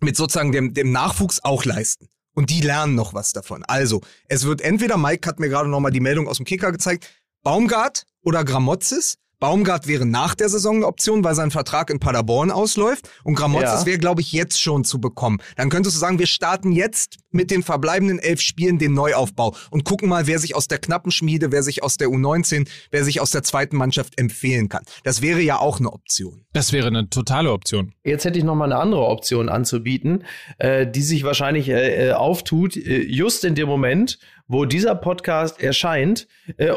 mit 0.00 0.16
sozusagen 0.16 0.52
dem, 0.52 0.74
dem 0.74 0.92
Nachwuchs 0.92 1.40
auch 1.42 1.64
leisten. 1.64 2.08
Und 2.34 2.50
die 2.50 2.60
lernen 2.60 2.94
noch 2.94 3.14
was 3.14 3.32
davon. 3.32 3.64
Also, 3.64 4.02
es 4.28 4.44
wird 4.44 4.60
entweder, 4.60 4.98
Mike 4.98 5.26
hat 5.26 5.40
mir 5.40 5.48
gerade 5.48 5.70
noch 5.70 5.80
mal 5.80 5.90
die 5.90 6.00
Meldung 6.00 6.28
aus 6.28 6.36
dem 6.36 6.44
Kicker 6.44 6.70
gezeigt, 6.70 7.08
Baumgart 7.42 8.04
oder 8.22 8.44
Gramozis. 8.44 9.16
Baumgart 9.38 9.86
wäre 9.86 10.06
nach 10.06 10.34
der 10.34 10.48
Saison 10.48 10.76
eine 10.76 10.86
Option, 10.86 11.22
weil 11.22 11.34
sein 11.34 11.50
Vertrag 11.50 11.90
in 11.90 11.98
Paderborn 12.00 12.50
ausläuft. 12.50 13.08
Und 13.22 13.34
Gramozis 13.34 13.80
Ja. 13.80 13.86
wäre, 13.86 13.98
glaube 13.98 14.22
ich, 14.22 14.32
jetzt 14.32 14.60
schon 14.60 14.82
zu 14.84 14.98
bekommen. 15.00 15.38
Dann 15.56 15.68
könntest 15.68 15.94
du 15.94 16.00
sagen, 16.00 16.18
wir 16.18 16.26
starten 16.26 16.72
jetzt 16.72 17.18
mit 17.30 17.50
den 17.50 17.62
verbleibenden 17.62 18.18
elf 18.18 18.40
Spielen 18.40 18.78
den 18.78 18.94
Neuaufbau 18.94 19.54
und 19.70 19.84
gucken 19.84 20.08
mal, 20.08 20.26
wer 20.26 20.38
sich 20.38 20.54
aus 20.56 20.68
der 20.68 20.78
knappen 20.78 21.10
Schmiede, 21.12 21.52
wer 21.52 21.62
sich 21.62 21.82
aus 21.82 21.98
der 21.98 22.08
U19, 22.08 22.66
wer 22.90 23.04
sich 23.04 23.20
aus 23.20 23.30
der 23.30 23.42
zweiten 23.42 23.76
Mannschaft 23.76 24.18
empfehlen 24.18 24.70
kann. 24.70 24.84
Das 25.04 25.20
wäre 25.20 25.40
ja 25.40 25.58
auch 25.58 25.80
eine 25.80 25.92
Option. 25.92 26.46
Das 26.54 26.72
wäre 26.72 26.86
eine 26.86 27.10
totale 27.10 27.52
Option. 27.52 27.92
Jetzt 28.04 28.24
hätte 28.24 28.38
ich 28.38 28.44
noch 28.44 28.54
mal 28.54 28.64
eine 28.72 28.76
andere 28.80 29.02
Option 29.06 29.50
anzubieten, 29.50 30.24
äh, 30.58 30.86
die 30.86 31.02
sich 31.02 31.24
wahrscheinlich 31.24 31.68
äh, 31.68 32.08
äh, 32.08 32.12
auftut, 32.12 32.76
äh, 32.76 33.02
just 33.02 33.44
in 33.44 33.54
dem 33.54 33.68
Moment, 33.68 34.18
wo 34.48 34.64
dieser 34.64 34.94
Podcast 34.94 35.60
erscheint, 35.60 36.28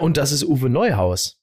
und 0.02 0.18
das 0.18 0.32
ist 0.32 0.44
Uwe 0.44 0.70
Neuhaus. 0.70 1.39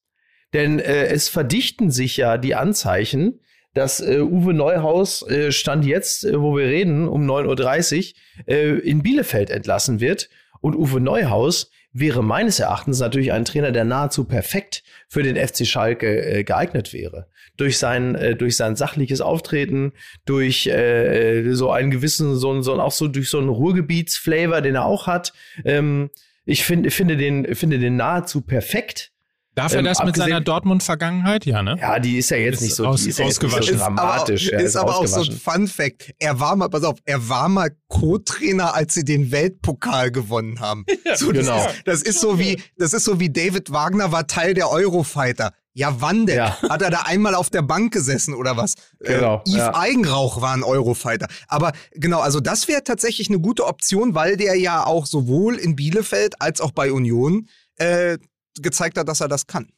Denn 0.52 0.78
äh, 0.78 1.06
es 1.06 1.28
verdichten 1.28 1.90
sich 1.90 2.16
ja 2.16 2.38
die 2.38 2.54
Anzeichen, 2.54 3.40
dass 3.74 4.00
äh, 4.00 4.20
Uwe 4.20 4.54
Neuhaus 4.54 5.22
äh, 5.28 5.52
Stand 5.52 5.84
jetzt, 5.84 6.24
äh, 6.24 6.40
wo 6.40 6.56
wir 6.56 6.66
reden, 6.66 7.08
um 7.08 7.28
9.30 7.28 8.14
Uhr 8.14 8.48
äh, 8.48 8.78
in 8.78 9.02
Bielefeld 9.02 9.50
entlassen 9.50 10.00
wird. 10.00 10.30
Und 10.60 10.74
Uwe 10.74 11.00
Neuhaus 11.00 11.70
wäre 11.92 12.22
meines 12.22 12.60
Erachtens 12.60 13.00
natürlich 13.00 13.32
ein 13.32 13.44
Trainer, 13.44 13.72
der 13.72 13.84
nahezu 13.84 14.24
perfekt 14.24 14.82
für 15.08 15.22
den 15.22 15.36
FC 15.36 15.66
Schalke 15.66 16.24
äh, 16.24 16.44
geeignet 16.44 16.92
wäre. 16.92 17.28
Durch 17.56 17.78
sein, 17.78 18.14
äh, 18.14 18.36
durch 18.36 18.56
sein 18.56 18.76
sachliches 18.76 19.20
Auftreten, 19.20 19.92
durch 20.24 20.66
äh, 20.66 21.52
so 21.52 21.70
einen 21.70 21.90
gewissen, 21.90 22.36
so, 22.36 22.60
so 22.62 22.80
auch 22.80 22.92
so 22.92 23.08
durch 23.08 23.30
so 23.30 23.38
einen 23.38 23.48
Ruhrgebietsflavor, 23.48 24.60
den 24.60 24.74
er 24.74 24.84
auch 24.84 25.06
hat. 25.06 25.32
Ähm, 25.64 26.10
ich 26.44 26.64
finde, 26.64 26.90
finde 26.90 27.16
den, 27.16 27.54
finde 27.54 27.78
den 27.78 27.96
nahezu 27.96 28.42
perfekt. 28.42 29.12
Darf 29.56 29.72
er 29.72 29.78
Ähm, 29.78 29.86
das 29.86 29.98
mit 30.00 30.08
abgesehen- 30.08 30.28
seiner 30.28 30.40
Dortmund-Vergangenheit? 30.42 31.46
Ja, 31.46 31.62
ne? 31.62 31.76
Ja, 31.80 31.98
die 31.98 32.18
ist 32.18 32.30
ja 32.30 32.36
jetzt 32.36 32.56
Ist 32.56 32.60
nicht 32.60 32.74
so, 32.74 32.86
aus- 32.86 33.02
die 33.02 33.08
ist 33.08 33.18
ja 33.18 33.24
jetzt 33.24 33.42
nicht 33.42 33.50
so 33.50 33.56
ausgewaschen. 33.58 33.78
dramatisch. 33.78 34.44
Ist 34.48 34.52
aber, 34.52 34.60
ja, 34.60 34.66
ist 34.66 34.76
aber 34.76 34.96
auch 34.96 35.06
so 35.06 35.14
ein 35.14 35.20
ausgewaschen. 35.22 35.40
Fun 35.40 35.66
Fact. 35.68 36.14
Er 36.18 36.38
war 36.38 36.54
mal, 36.56 36.68
pass 36.68 36.84
auf, 36.84 36.98
er 37.06 37.28
war 37.28 37.48
mal 37.48 37.70
Co-Trainer, 37.88 38.74
als 38.74 38.94
sie 38.94 39.04
den 39.04 39.32
Weltpokal 39.32 40.10
gewonnen 40.10 40.60
haben. 40.60 40.84
so, 41.16 41.32
das, 41.32 41.46
genau. 41.46 41.56
ist, 41.66 41.82
das 41.86 42.02
ist 42.02 42.20
so 42.20 42.38
wie, 42.38 42.60
das 42.76 42.92
ist 42.92 43.04
so 43.04 43.18
wie 43.18 43.30
David 43.30 43.72
Wagner 43.72 44.12
war 44.12 44.26
Teil 44.26 44.52
der 44.54 44.70
Eurofighter. 44.70 45.52
Ja, 45.72 45.94
wann 46.00 46.26
denn? 46.26 46.36
Ja. 46.36 46.60
Hat 46.62 46.80
er 46.82 46.90
da 46.90 47.02
einmal 47.06 47.34
auf 47.34 47.50
der 47.50 47.60
Bank 47.62 47.92
gesessen 47.92 48.34
oder 48.34 48.56
was? 48.56 48.74
Genau, 49.00 49.42
Äh, 49.46 49.50
Yves 49.50 49.56
ja. 49.58 49.74
Eigenrauch 49.74 50.40
war 50.40 50.54
ein 50.54 50.62
Eurofighter. 50.62 51.28
Aber 51.48 51.72
genau, 51.92 52.20
also 52.20 52.40
das 52.40 52.66
wäre 52.68 52.82
tatsächlich 52.84 53.28
eine 53.28 53.40
gute 53.40 53.66
Option, 53.66 54.14
weil 54.14 54.36
der 54.38 54.54
ja 54.58 54.84
auch 54.86 55.04
sowohl 55.06 55.56
in 55.56 55.76
Bielefeld 55.76 56.40
als 56.40 56.60
auch 56.62 56.72
bei 56.72 56.92
Union 56.92 57.48
äh, 57.78 58.16
gezeigt 58.62 58.98
hat, 58.98 59.08
dass 59.08 59.20
er 59.20 59.28
das 59.28 59.46
kann. 59.46 59.68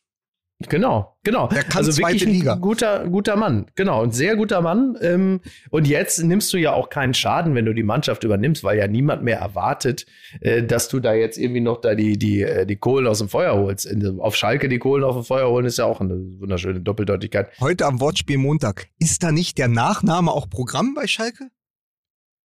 Genau, 0.68 1.16
genau. 1.22 1.46
Der 1.46 1.62
kann 1.62 1.76
also 1.86 1.96
wirklich 1.96 2.18
zweite 2.20 2.30
ein 2.30 2.34
Liga. 2.34 2.54
guter, 2.56 3.06
guter 3.08 3.36
Mann. 3.36 3.66
Genau, 3.76 4.02
ein 4.02 4.10
sehr 4.10 4.34
guter 4.34 4.60
Mann. 4.60 4.98
Ähm, 5.00 5.40
und 5.70 5.86
jetzt 5.86 6.18
nimmst 6.20 6.52
du 6.52 6.56
ja 6.56 6.72
auch 6.72 6.90
keinen 6.90 7.14
Schaden, 7.14 7.54
wenn 7.54 7.64
du 7.64 7.72
die 7.72 7.84
Mannschaft 7.84 8.24
übernimmst, 8.24 8.64
weil 8.64 8.76
ja 8.76 8.88
niemand 8.88 9.22
mehr 9.22 9.38
erwartet, 9.38 10.04
äh, 10.40 10.64
dass 10.64 10.88
du 10.88 10.98
da 10.98 11.14
jetzt 11.14 11.38
irgendwie 11.38 11.60
noch 11.60 11.80
da 11.80 11.94
die, 11.94 12.18
die, 12.18 12.42
äh, 12.42 12.66
die 12.66 12.74
Kohlen 12.74 13.06
aus 13.06 13.18
dem 13.20 13.28
Feuer 13.28 13.54
holst. 13.56 13.86
In, 13.86 14.18
auf 14.18 14.34
Schalke 14.34 14.68
die 14.68 14.80
Kohlen 14.80 15.04
aus 15.04 15.14
dem 15.14 15.22
Feuer 15.22 15.48
holen 15.48 15.64
ist 15.64 15.78
ja 15.78 15.84
auch 15.84 16.00
eine 16.00 16.16
wunderschöne 16.40 16.80
Doppeldeutigkeit. 16.80 17.50
Heute 17.60 17.86
am 17.86 18.00
Wortspiel 18.00 18.38
Montag. 18.38 18.88
Ist 18.98 19.22
da 19.22 19.30
nicht 19.30 19.58
der 19.58 19.68
Nachname 19.68 20.32
auch 20.32 20.50
Programm 20.50 20.92
bei 20.94 21.06
Schalke? 21.06 21.50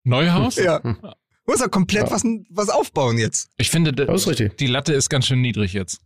Neuhaus? 0.03 0.57
Ja. 0.57 0.81
Muss 1.47 1.61
er 1.61 1.69
komplett 1.69 2.07
Ja. 2.07 2.11
was, 2.11 2.23
was 2.49 2.67
aufbauen 2.69 3.17
jetzt. 3.17 3.51
Ich 3.55 3.69
finde, 3.69 3.93
Das 3.93 4.23
ist 4.23 4.27
richtig. 4.27 4.57
die 4.57 4.67
Latte 4.67 4.91
ist 4.91 5.07
ganz 5.09 5.27
schön 5.27 5.39
niedrig 5.39 5.71
jetzt. 5.71 6.01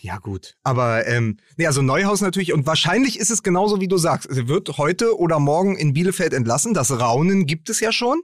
Ja, 0.00 0.18
gut. 0.18 0.54
Aber, 0.62 1.06
ähm, 1.06 1.38
nee, 1.56 1.66
also 1.66 1.82
Neuhaus 1.82 2.20
natürlich. 2.20 2.52
Und 2.52 2.66
wahrscheinlich 2.66 3.18
ist 3.18 3.30
es 3.30 3.42
genauso, 3.42 3.80
wie 3.80 3.88
du 3.88 3.96
sagst. 3.98 4.28
Er 4.28 4.46
wird 4.48 4.78
heute 4.78 5.18
oder 5.18 5.38
morgen 5.40 5.76
in 5.76 5.92
Bielefeld 5.94 6.32
entlassen. 6.32 6.74
Das 6.74 6.90
Raunen 6.92 7.46
gibt 7.46 7.70
es 7.70 7.80
ja 7.80 7.92
schon. 7.92 8.20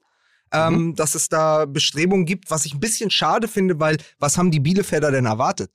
Ähm, 0.54 0.94
dass 0.96 1.14
es 1.14 1.30
da 1.30 1.64
Bestrebungen 1.64 2.26
gibt, 2.26 2.50
was 2.50 2.66
ich 2.66 2.74
ein 2.74 2.80
bisschen 2.80 3.08
schade 3.10 3.48
finde, 3.48 3.80
weil 3.80 3.96
was 4.18 4.36
haben 4.36 4.50
die 4.50 4.60
Bielefelder 4.60 5.10
denn 5.10 5.24
erwartet 5.24 5.70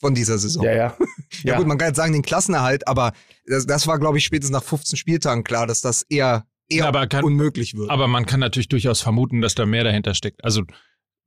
von 0.00 0.14
dieser 0.14 0.38
Saison? 0.38 0.64
Ja, 0.64 0.72
ja. 0.72 0.96
Ja, 1.42 1.56
gut, 1.58 1.66
man 1.66 1.78
kann 1.78 1.88
jetzt 1.88 1.96
sagen, 1.96 2.12
den 2.12 2.22
Klassenerhalt, 2.22 2.86
aber 2.86 3.12
das, 3.44 3.66
das 3.66 3.88
war, 3.88 3.98
glaube 3.98 4.18
ich, 4.18 4.24
spätestens 4.24 4.52
nach 4.54 4.62
15 4.62 4.96
Spieltagen 4.96 5.42
klar, 5.42 5.66
dass 5.66 5.80
das 5.80 6.02
eher, 6.08 6.46
eher 6.68 6.86
Aber 6.86 7.08
kann- 7.08 7.24
unmöglich 7.24 7.74
wird. 7.76 7.90
Aber 7.90 8.06
man 8.06 8.24
kann 8.24 8.38
natürlich 8.38 8.68
durchaus 8.68 9.00
vermuten, 9.00 9.40
dass 9.40 9.56
da 9.56 9.66
mehr 9.66 9.82
dahinter 9.82 10.14
steckt. 10.14 10.44
Also 10.44 10.62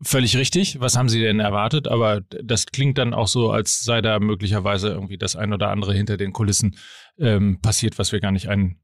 völlig 0.01 0.37
richtig. 0.37 0.79
Was 0.79 0.95
haben 0.97 1.09
Sie 1.09 1.19
denn 1.19 1.39
erwartet? 1.39 1.87
Aber 1.87 2.21
das 2.43 2.65
klingt 2.67 2.97
dann 2.97 3.13
auch 3.13 3.27
so, 3.27 3.51
als 3.51 3.83
sei 3.83 4.01
da 4.01 4.19
möglicherweise 4.19 4.89
irgendwie 4.89 5.17
das 5.17 5.35
ein 5.35 5.53
oder 5.53 5.69
andere 5.69 5.93
hinter 5.93 6.17
den 6.17 6.33
Kulissen 6.33 6.77
ähm, 7.19 7.59
passiert, 7.61 7.97
was 7.99 8.11
wir 8.11 8.19
gar 8.19 8.31
nicht 8.31 8.47
einordnen 8.49 8.77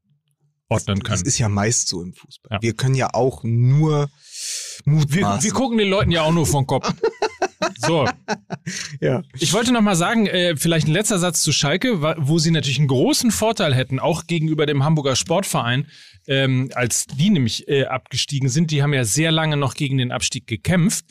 Das 0.70 1.04
können. 1.04 1.26
ist 1.26 1.38
ja 1.38 1.50
meist 1.50 1.88
so 1.88 2.02
im 2.02 2.14
Fußball. 2.14 2.58
Ja. 2.58 2.62
Wir 2.62 2.74
können 2.74 2.96
ja 2.96 3.10
auch 3.14 3.44
nur 3.44 4.10
Wir, 4.86 4.94
mutmaßen. 4.94 5.44
wir 5.44 5.52
gucken 5.52 5.78
den 5.78 5.90
Leuten 5.90 6.12
ja 6.12 6.24
auch 6.24 6.34
nur 6.34 6.46
vom 6.48 6.66
Kopf. 6.68 6.92
So, 7.78 8.06
ja. 9.00 9.22
ich 9.40 9.54
wollte 9.54 9.72
noch 9.72 9.82
mal 9.82 9.96
sagen, 9.96 10.28
äh, 10.28 10.56
vielleicht 10.58 10.88
ein 10.88 10.92
letzter 10.94 11.18
Satz 11.18 11.42
zu 11.42 11.54
Schalke, 11.54 12.02
wo 12.18 12.38
sie 12.38 12.52
natürlich 12.52 12.78
einen 12.78 12.90
großen 12.90 13.32
Vorteil 13.32 13.74
hätten, 13.74 14.00
auch 14.00 14.28
gegenüber 14.28 14.66
dem 14.66 14.84
Hamburger 14.84 15.16
Sportverein, 15.16 15.88
ähm, 16.28 16.70
als 16.74 17.06
die 17.06 17.30
nämlich 17.30 17.68
äh, 17.68 17.86
abgestiegen 17.86 18.50
sind. 18.50 18.72
Die 18.72 18.82
haben 18.82 18.94
ja 18.94 19.06
sehr 19.06 19.32
lange 19.32 19.58
noch 19.58 19.74
gegen 19.74 19.98
den 19.98 20.12
Abstieg 20.12 20.48
gekämpft. 20.48 21.06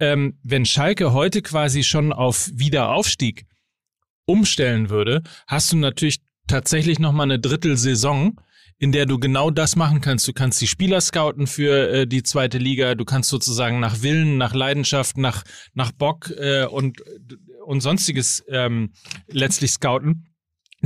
Ähm, 0.00 0.38
wenn 0.42 0.64
Schalke 0.64 1.12
heute 1.12 1.42
quasi 1.42 1.82
schon 1.82 2.12
auf 2.12 2.50
Wiederaufstieg 2.54 3.46
umstellen 4.26 4.90
würde, 4.90 5.22
hast 5.46 5.72
du 5.72 5.76
natürlich 5.76 6.20
tatsächlich 6.46 6.98
noch 6.98 7.12
mal 7.12 7.24
eine 7.24 7.38
Drittelsaison, 7.38 8.40
in 8.78 8.92
der 8.92 9.06
du 9.06 9.18
genau 9.18 9.50
das 9.50 9.76
machen 9.76 10.00
kannst. 10.00 10.26
Du 10.26 10.32
kannst 10.32 10.60
die 10.60 10.66
Spieler 10.66 11.00
scouten 11.00 11.46
für 11.46 11.90
äh, 11.90 12.06
die 12.06 12.22
zweite 12.22 12.58
Liga, 12.58 12.94
du 12.94 13.04
kannst 13.04 13.30
sozusagen 13.30 13.80
nach 13.80 14.02
Willen, 14.02 14.36
nach 14.36 14.54
Leidenschaft, 14.54 15.16
nach, 15.16 15.44
nach 15.74 15.92
Bock 15.92 16.30
äh, 16.36 16.66
und, 16.66 17.02
und 17.64 17.80
sonstiges 17.80 18.44
ähm, 18.48 18.92
letztlich 19.28 19.70
scouten. 19.70 20.33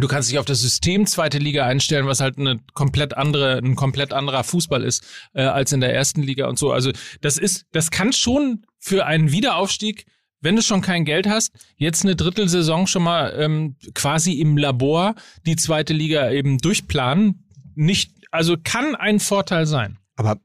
Du 0.00 0.06
kannst 0.06 0.30
dich 0.30 0.38
auf 0.38 0.44
das 0.44 0.60
System 0.60 1.06
zweite 1.06 1.38
Liga 1.38 1.66
einstellen, 1.66 2.06
was 2.06 2.20
halt 2.20 2.38
eine 2.38 2.60
komplett 2.74 3.16
andere, 3.16 3.58
ein 3.58 3.74
komplett 3.74 4.12
anderer 4.12 4.44
Fußball 4.44 4.84
ist 4.84 5.04
äh, 5.34 5.42
als 5.42 5.72
in 5.72 5.80
der 5.80 5.94
ersten 5.94 6.22
Liga 6.22 6.48
und 6.48 6.58
so. 6.58 6.72
Also 6.72 6.92
das 7.20 7.36
ist, 7.36 7.66
das 7.72 7.90
kann 7.90 8.12
schon 8.12 8.64
für 8.78 9.06
einen 9.06 9.32
Wiederaufstieg, 9.32 10.06
wenn 10.40 10.54
du 10.54 10.62
schon 10.62 10.82
kein 10.82 11.04
Geld 11.04 11.28
hast, 11.28 11.52
jetzt 11.76 12.04
eine 12.04 12.14
Drittelsaison 12.14 12.86
schon 12.86 13.02
mal 13.02 13.34
ähm, 13.36 13.76
quasi 13.94 14.34
im 14.34 14.56
Labor 14.56 15.16
die 15.46 15.56
zweite 15.56 15.94
Liga 15.94 16.30
eben 16.30 16.58
durchplanen. 16.58 17.48
Nicht, 17.74 18.12
also 18.30 18.56
kann 18.62 18.94
ein 18.94 19.18
Vorteil 19.18 19.66
sein. 19.66 19.98
Aber 20.14 20.40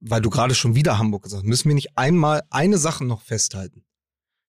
weil 0.00 0.20
du 0.20 0.30
gerade 0.30 0.54
schon 0.54 0.74
wieder 0.74 0.98
Hamburg 0.98 1.22
gesagt 1.22 1.42
hast, 1.42 1.48
müssen 1.48 1.68
wir 1.68 1.74
nicht 1.74 1.96
einmal 1.96 2.42
eine 2.50 2.76
Sache 2.76 3.04
noch 3.04 3.22
festhalten. 3.22 3.84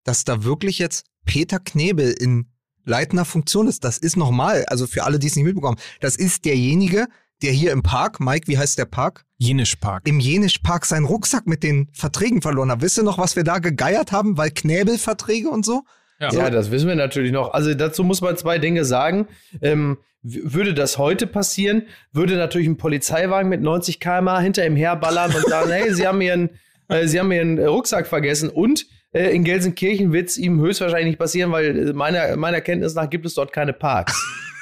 Dass 0.03 0.25
da 0.25 0.43
wirklich 0.43 0.79
jetzt 0.79 1.05
Peter 1.25 1.59
Knebel 1.59 2.11
in 2.11 2.50
leitender 2.85 3.25
Funktion 3.25 3.67
ist. 3.67 3.83
Das 3.83 3.97
ist 3.97 4.17
nochmal, 4.17 4.65
also 4.67 4.87
für 4.87 5.03
alle, 5.03 5.19
die 5.19 5.27
es 5.27 5.35
nicht 5.35 5.45
mitbekommen, 5.45 5.77
das 5.99 6.15
ist 6.15 6.45
derjenige, 6.45 7.07
der 7.41 7.51
hier 7.51 7.71
im 7.71 7.83
Park, 7.83 8.19
Mike, 8.19 8.47
wie 8.47 8.57
heißt 8.57 8.77
der 8.77 8.85
Park? 8.85 9.25
Jenisch 9.37 9.75
Park. 9.77 10.07
Im 10.07 10.19
Jenisch-Park 10.19 10.85
seinen 10.85 11.05
Rucksack 11.05 11.47
mit 11.47 11.63
den 11.63 11.89
Verträgen 11.93 12.43
verloren 12.43 12.69
hat. 12.69 12.81
Wisst 12.81 12.99
ihr 12.99 13.03
noch, 13.03 13.17
was 13.17 13.35
wir 13.35 13.43
da 13.43 13.57
gegeiert 13.57 14.11
haben, 14.11 14.37
weil 14.37 14.51
Knebel-Verträge 14.51 15.49
und 15.49 15.65
so? 15.65 15.81
Ja, 16.19 16.51
das 16.51 16.69
wissen 16.69 16.87
wir 16.87 16.95
natürlich 16.95 17.31
noch. 17.31 17.51
Also 17.53 17.73
dazu 17.73 18.03
muss 18.03 18.21
man 18.21 18.37
zwei 18.37 18.59
Dinge 18.59 18.85
sagen. 18.85 19.27
Ähm, 19.61 19.97
würde 20.21 20.75
das 20.75 20.99
heute 20.99 21.25
passieren, 21.25 21.87
würde 22.11 22.35
natürlich 22.35 22.67
ein 22.67 22.77
Polizeiwagen 22.77 23.49
mit 23.49 23.61
90 23.61 23.99
km/h 23.99 24.39
hinter 24.39 24.65
ihm 24.65 24.75
herballern 24.75 25.33
und 25.33 25.47
sagen, 25.47 25.71
hey, 25.71 25.91
Sie 25.91 26.05
haben 26.05 26.21
Ihren, 26.21 26.51
äh, 26.89 27.07
Sie 27.07 27.19
haben 27.19 27.31
Ihren 27.31 27.57
Rucksack 27.57 28.05
vergessen. 28.05 28.49
Und 28.49 28.85
äh, 29.13 29.35
in 29.35 29.43
Gelsenkirchen 29.43 30.11
wird 30.13 30.29
es 30.29 30.37
ihm 30.37 30.59
höchstwahrscheinlich 30.59 31.07
nicht 31.07 31.19
passieren, 31.19 31.51
weil 31.51 31.89
äh, 31.89 31.93
meiner, 31.93 32.35
meiner 32.37 32.61
Kenntnis 32.61 32.93
nach 32.93 33.09
gibt 33.09 33.25
es 33.25 33.33
dort 33.33 33.51
keine 33.51 33.73
Parks. 33.73 34.13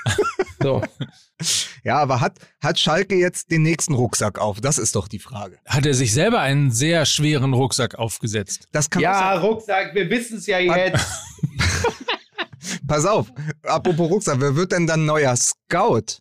so. 0.64 0.82
Ja, 1.84 1.98
aber 1.98 2.20
hat, 2.20 2.38
hat 2.62 2.78
Schalke 2.80 3.16
jetzt 3.16 3.52
den 3.52 3.62
nächsten 3.62 3.94
Rucksack 3.94 4.40
auf? 4.40 4.60
Das 4.60 4.78
ist 4.78 4.96
doch 4.96 5.08
die 5.08 5.20
Frage. 5.20 5.58
Hat 5.66 5.86
er 5.86 5.94
sich 5.94 6.14
selber 6.14 6.42
einen 6.42 6.72
sehr 6.72 7.06
schweren 7.06 7.54
Rucksack 7.54 7.96
aufgesetzt. 7.96 8.68
Das 8.72 8.90
kann 8.90 9.02
Ja, 9.02 9.36
sein. 9.36 9.40
Rucksack, 9.40 9.96
wir 9.96 10.10
wissen 10.10 10.38
es 10.38 10.48
ja 10.48 10.60
jetzt. 10.60 11.06
Pass 12.88 13.06
auf, 13.06 13.32
apropos 13.64 14.10
Rucksack, 14.10 14.42
wer 14.42 14.56
wird 14.56 14.72
denn 14.74 14.86
dann 14.88 15.06
neuer 15.06 15.36
Scout? 15.38 16.20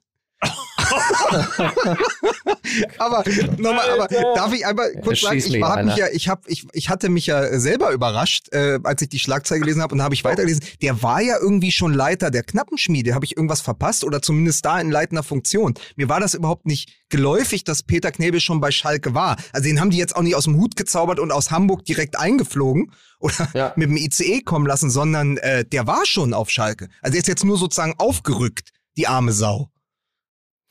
aber 2.98 3.24
nochmal, 3.58 3.90
aber 3.90 4.08
darf 4.34 4.52
ich 4.52 4.66
einmal 4.66 4.92
kurz 5.02 5.20
sagen, 5.20 5.38
ich, 5.38 5.62
hab 5.62 5.84
mich 5.84 5.96
ja, 5.96 6.06
ich, 6.12 6.28
hab, 6.28 6.48
ich, 6.48 6.66
ich 6.72 6.88
hatte 6.88 7.08
mich 7.08 7.26
ja 7.26 7.58
selber 7.58 7.90
überrascht, 7.90 8.52
äh, 8.52 8.78
als 8.82 9.02
ich 9.02 9.08
die 9.08 9.18
Schlagzeile 9.18 9.60
gelesen 9.60 9.82
habe 9.82 9.94
und 9.94 10.02
habe 10.02 10.14
ich 10.14 10.24
weitergelesen. 10.24 10.64
Der 10.82 11.02
war 11.02 11.20
ja 11.20 11.36
irgendwie 11.40 11.72
schon 11.72 11.92
Leiter 11.92 12.30
der 12.30 12.42
Knappenschmiede. 12.42 13.14
Habe 13.14 13.24
ich 13.24 13.36
irgendwas 13.36 13.60
verpasst 13.60 14.04
oder 14.04 14.22
zumindest 14.22 14.64
da 14.64 14.80
in 14.80 14.90
leitender 14.90 15.22
Funktion? 15.22 15.74
Mir 15.96 16.08
war 16.08 16.20
das 16.20 16.34
überhaupt 16.34 16.66
nicht 16.66 16.90
geläufig, 17.08 17.64
dass 17.64 17.82
Peter 17.82 18.10
Knebel 18.10 18.40
schon 18.40 18.60
bei 18.60 18.70
Schalke 18.70 19.14
war. 19.14 19.36
Also 19.52 19.68
den 19.68 19.80
haben 19.80 19.90
die 19.90 19.98
jetzt 19.98 20.16
auch 20.16 20.22
nicht 20.22 20.34
aus 20.34 20.44
dem 20.44 20.56
Hut 20.56 20.76
gezaubert 20.76 21.18
und 21.18 21.32
aus 21.32 21.50
Hamburg 21.50 21.84
direkt 21.84 22.18
eingeflogen 22.18 22.92
oder 23.18 23.48
Ja. 23.54 23.72
mit 23.76 23.88
dem 23.88 23.96
ICE 23.96 24.42
kommen 24.42 24.66
lassen, 24.66 24.90
sondern 24.90 25.36
äh, 25.38 25.64
der 25.64 25.86
war 25.86 26.04
schon 26.04 26.34
auf 26.34 26.50
Schalke. 26.50 26.88
Also 27.02 27.16
er 27.16 27.20
ist 27.20 27.28
jetzt 27.28 27.44
nur 27.44 27.58
sozusagen 27.58 27.94
aufgerückt, 27.98 28.70
die 28.96 29.06
arme 29.06 29.32
Sau. 29.32 29.70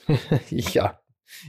Ja. 0.50 1.00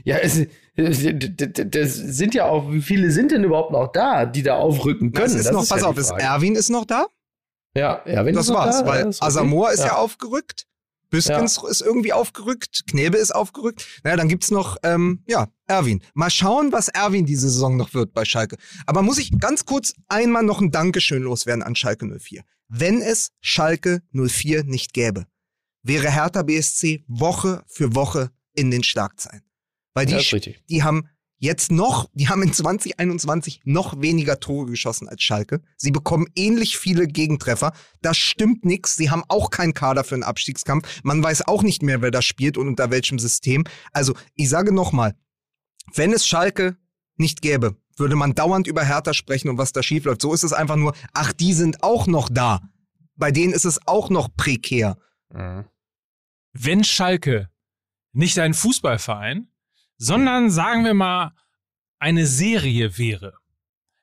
Ja, 0.03 0.17
es, 0.17 0.45
das 0.75 1.93
sind 1.93 2.33
ja 2.33 2.45
auch, 2.45 2.71
wie 2.71 2.81
viele 2.81 3.11
sind 3.11 3.31
denn 3.31 3.43
überhaupt 3.45 3.71
noch 3.71 3.91
da, 3.91 4.25
die 4.25 4.43
da 4.43 4.57
aufrücken 4.57 5.13
können? 5.13 5.25
Das 5.25 5.33
ist 5.33 5.45
Das 5.45 5.53
noch, 5.53 5.63
ist 5.63 5.69
pass 5.69 5.81
ja 5.81 5.87
auf, 5.87 5.97
ist. 5.97 6.11
Erwin 6.11 6.55
ist 6.55 6.69
noch 6.69 6.85
da? 6.85 7.05
Ja, 7.75 8.01
ja, 8.05 8.25
wenn 8.25 8.35
Das 8.35 8.45
ist 8.45 8.51
noch 8.51 8.59
war's, 8.59 8.79
da, 8.79 8.85
weil 8.85 9.07
ist 9.07 9.21
okay. 9.21 9.27
Asamoah 9.27 9.71
ist 9.71 9.79
ja, 9.79 9.95
aufgerückt, 9.95 10.65
Büskens 11.09 11.59
ist 11.69 11.81
irgendwie 11.81 12.13
aufgerückt, 12.13 12.83
Knebe 12.87 13.17
ist 13.17 13.33
aufgerückt. 13.33 13.85
Naja, 14.03 14.17
dann 14.17 14.27
gibt's 14.27 14.51
noch, 14.51 14.77
ähm, 14.83 15.23
ja, 15.27 15.47
Erwin. 15.65 16.01
Mal 16.13 16.29
schauen, 16.29 16.71
was 16.71 16.87
Erwin 16.87 17.25
diese 17.25 17.49
Saison 17.49 17.77
noch 17.77 17.93
wird 17.93 18.13
bei 18.13 18.25
Schalke. 18.25 18.57
Aber 18.85 19.01
muss 19.01 19.17
ich 19.17 19.37
ganz 19.39 19.65
kurz 19.65 19.93
einmal 20.07 20.43
noch 20.43 20.61
ein 20.61 20.71
Dankeschön 20.71 21.23
loswerden 21.23 21.63
an 21.63 21.75
Schalke 21.75 22.05
04. 22.05 22.43
Wenn 22.67 23.01
es 23.01 23.31
Schalke 23.41 24.01
04 24.13 24.63
nicht 24.65 24.93
gäbe, 24.93 25.25
wäre 25.83 26.11
Hertha 26.11 26.43
BSC 26.43 27.03
Woche 27.07 27.63
für 27.67 27.95
Woche 27.95 28.29
in 28.53 28.71
den 28.71 28.83
Schlagzeilen. 28.83 29.43
Weil 29.93 30.05
die, 30.05 30.13
Ja, 30.13 30.19
ist 30.19 30.33
richtig. 30.33 30.63
die 30.69 30.83
haben 30.83 31.07
jetzt 31.41 31.71
noch, 31.71 32.09
die 32.13 32.27
haben 32.27 32.43
in 32.43 32.51
2021 32.53 33.61
noch 33.63 34.01
weniger 34.01 34.39
Tore 34.39 34.67
geschossen 34.67 35.07
als 35.07 35.23
Schalke. 35.23 35.61
Sie 35.77 35.91
bekommen 35.91 36.27
ähnlich 36.35 36.77
viele 36.77 37.07
Gegentreffer. 37.07 37.71
Das 38.01 38.17
stimmt 38.17 38.65
nix. 38.65 38.95
Sie 38.95 39.09
haben 39.09 39.23
auch 39.29 39.49
keinen 39.49 39.73
Kader 39.73 40.03
für 40.03 40.15
einen 40.15 40.23
Abstiegskampf. 40.23 40.99
Man 41.03 41.23
weiß 41.23 41.47
auch 41.47 41.63
nicht 41.63 41.81
mehr, 41.81 42.01
wer 42.01 42.11
da 42.11 42.21
spielt 42.21 42.57
und 42.57 42.67
unter 42.67 42.91
welchem 42.91 43.19
System. 43.19 43.63
Also, 43.93 44.15
ich 44.35 44.49
sage 44.49 44.73
nochmal, 44.73 45.15
wenn 45.95 46.13
es 46.13 46.27
Schalke 46.27 46.77
nicht 47.15 47.41
gäbe, 47.41 47.77
würde 47.97 48.15
man 48.15 48.35
dauernd 48.35 48.67
über 48.67 48.83
Hertha 48.83 49.13
sprechen 49.13 49.49
und 49.49 49.57
was 49.57 49.71
da 49.73 49.81
schiefläuft. 49.83 50.21
So 50.21 50.33
ist 50.33 50.43
es 50.43 50.53
einfach 50.53 50.75
nur, 50.77 50.93
ach, 51.13 51.33
die 51.33 51.53
sind 51.53 51.83
auch 51.83 52.07
noch 52.07 52.29
da. 52.29 52.61
Bei 53.15 53.31
denen 53.31 53.53
ist 53.53 53.65
es 53.65 53.85
auch 53.87 54.09
noch 54.09 54.29
prekär. 54.35 54.97
Mhm. 55.33 55.65
wenn 56.53 56.83
Schalke 56.83 57.49
nicht 58.11 58.39
ein 58.39 58.53
Fußballverein, 58.53 59.47
sondern 59.97 60.49
sagen 60.49 60.85
wir 60.85 60.93
mal 60.93 61.33
eine 61.99 62.25
Serie 62.25 62.97
wäre, 62.97 63.33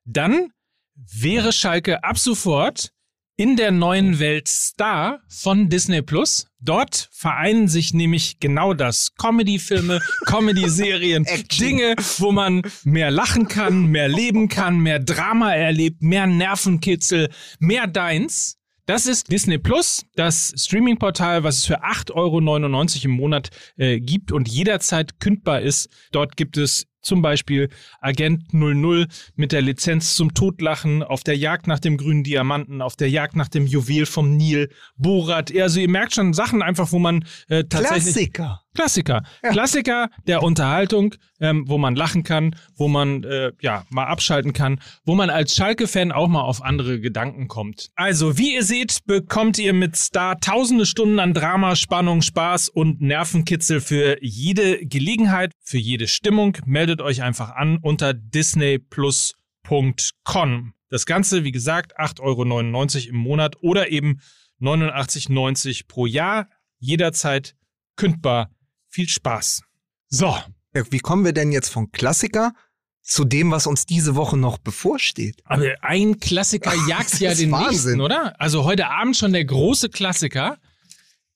dann 0.05 0.53
wäre 0.95 1.53
Schalke 1.53 2.05
ab 2.05 2.19
sofort 2.19 2.92
in 3.38 3.57
der 3.57 3.71
neuen 3.71 4.19
Welt 4.19 4.49
Star 4.49 5.21
von 5.29 5.69
Disney 5.69 6.01
Plus. 6.01 6.49
Dort 6.59 7.11
vereinen 7.12 7.69
sich 7.69 7.92
nämlich 7.92 8.40
genau 8.40 8.73
das. 8.73 9.14
Comedy-Filme, 9.16 10.01
Comedy-Serien. 10.27 11.27
Dinge, 11.59 11.97
wo 12.19 12.33
man 12.33 12.62
mehr 12.85 13.11
lachen 13.11 13.47
kann, 13.47 13.87
mehr 13.87 14.09
leben 14.09 14.49
kann, 14.49 14.79
mehr 14.79 15.01
Drama 15.01 15.55
erlebt, 15.55 16.03
mehr 16.03 16.27
Nervenkitzel, 16.27 17.31
mehr 17.59 17.87
deins. 17.87 18.59
Das 18.87 19.07
ist 19.07 19.33
Disney 19.33 19.59
Plus, 19.59 20.07
das 20.14 20.55
Streaming-Portal, 20.57 21.42
was 21.42 21.57
es 21.57 21.64
für 21.66 21.83
8,99 21.83 22.14
Euro 22.14 23.05
im 23.05 23.11
Monat 23.11 23.51
äh, 23.77 23.99
gibt 23.99 24.31
und 24.31 24.49
jederzeit 24.49 25.18
kündbar 25.18 25.61
ist. 25.61 25.88
Dort 26.12 26.37
gibt 26.37 26.57
es 26.57 26.87
zum 27.03 27.20
Beispiel 27.20 27.68
Agent 28.01 28.55
00 28.55 29.09
mit 29.35 29.51
der 29.51 29.62
Lizenz 29.62 30.14
zum 30.14 30.35
Totlachen, 30.35 31.03
auf 31.03 31.25
der 31.25 31.37
Jagd 31.37 31.66
nach 31.66 31.81
dem 31.81 31.96
grünen 31.96 32.22
Diamanten, 32.22 32.81
auf 32.81 32.94
der 32.94 33.11
Jagd 33.11 33.35
nach 33.35 33.49
dem 33.49 33.66
Juwel 33.66 34.07
vom 34.07 34.37
Nil, 34.37 34.70
Borat. 34.96 35.53
Also 35.57 35.81
ihr 35.81 35.90
merkt 35.90 36.14
schon 36.14 36.33
Sachen 36.33 36.62
einfach, 36.62 36.92
wo 36.92 37.01
man 37.01 37.25
äh, 37.49 37.64
tatsächlich... 37.64 38.05
Klassiker. 38.05 38.62
Klassiker. 38.77 39.23
Klassiker 39.43 40.09
der 40.27 40.43
Unterhaltung, 40.43 41.15
ähm, 41.41 41.65
wo 41.67 41.79
man 41.79 41.97
lachen 41.97 42.25
kann, 42.25 42.55
wo 42.77 42.89
man 42.89 43.25
äh, 43.25 43.53
ja 43.61 43.87
mal 43.89 44.05
abschalten 44.05 44.53
kann, 44.53 44.81
wo 45.05 45.15
man 45.15 45.31
als 45.31 45.55
Schalke-Fan 45.55 46.12
auch 46.12 46.29
mal 46.29 46.43
auf 46.43 46.62
andere 46.62 47.01
Gedanken 47.01 47.49
kommt. 47.49 47.89
Also, 47.97 48.37
wie 48.39 48.55
ihr 48.55 48.62
seht, 48.62 49.05
bekommt 49.07 49.59
ihr 49.59 49.73
mit 49.73 49.97
Star 49.97 50.39
tausende 50.41 50.87
Stunden 50.87 51.19
an 51.19 51.35
Drama, 51.35 51.75
Spannung, 51.75 52.23
Spaß 52.23 52.69
und 52.69 53.01
Nervenkitzel 53.01 53.81
für 53.81 54.23
jede 54.23 54.87
Gelegenheit, 54.87 55.51
für 55.65 55.79
jede 55.79 56.07
Stimmung. 56.07 56.57
Meldet 56.67 57.01
euch 57.01 57.23
einfach 57.23 57.57
an 57.57 57.79
unter 57.81 58.15
disneyplus.com. 58.15 60.75
Das 60.89 61.05
Ganze, 61.07 61.43
wie 61.45 61.53
gesagt, 61.53 61.99
8,99 61.99 62.21
Euro 62.21 62.43
im 63.11 63.17
Monat 63.17 63.57
oder 63.62 63.91
eben 63.91 64.21
89,90 64.61 65.89
pro 65.89 66.07
Jahr. 66.07 66.49
Jederzeit 66.79 67.57
kündbar. 67.97 68.51
Viel 68.96 69.09
Spaß. 69.11 69.61
So, 70.09 70.35
Ja, 70.74 70.82
Wie 70.90 71.00
kommen 71.00 71.26
wir 71.26 71.35
denn 71.35 71.52
jetzt 71.52 71.68
von 71.68 71.92
Klassiker 71.92 72.54
zu 73.02 73.26
dem, 73.26 73.50
was 73.50 73.66
uns 73.66 73.85
diese 73.85 74.14
Woche 74.14 74.38
noch 74.38 74.56
bevorsteht? 74.56 75.42
aber 75.44 75.66
ein 75.82 76.18
Klassiker 76.18 76.72
jagt 76.88 77.20
ja 77.20 77.35
den 77.35 77.50
Wahnsinn. 77.50 77.70
nächsten, 77.72 78.00
oder? 78.00 78.40
Also 78.40 78.64
heute 78.64 78.88
Abend 78.88 79.14
schon 79.14 79.35
der 79.35 79.44
große 79.44 79.90
Klassiker. 79.90 80.56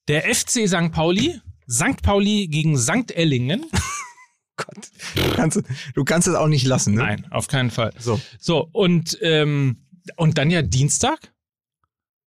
Der 0.09 0.23
FC 0.35 0.67
St. 0.67 0.91
Pauli. 0.91 1.39
St. 1.71 2.01
Pauli 2.03 2.49
gegen 2.49 2.79
St. 2.79 3.11
Ellingen. 3.15 3.67
Gott, 4.57 4.89
du 5.17 5.31
kannst, 5.35 5.61
du 5.95 6.05
kannst 6.05 6.29
es 6.29 6.35
auch 6.37 6.49
nicht 6.49 6.65
lassen, 6.65 6.95
ne? 6.95 7.03
Nein, 7.03 7.27
auf 7.31 7.47
keinen 7.47 7.71
Fall. 7.71 7.93
So. 7.99 8.19
So, 8.39 8.71
und, 8.73 9.19
ähm, 9.21 9.87
und 10.17 10.39
dann 10.39 10.51
ja 10.51 10.63
Dienstag. 10.63 11.31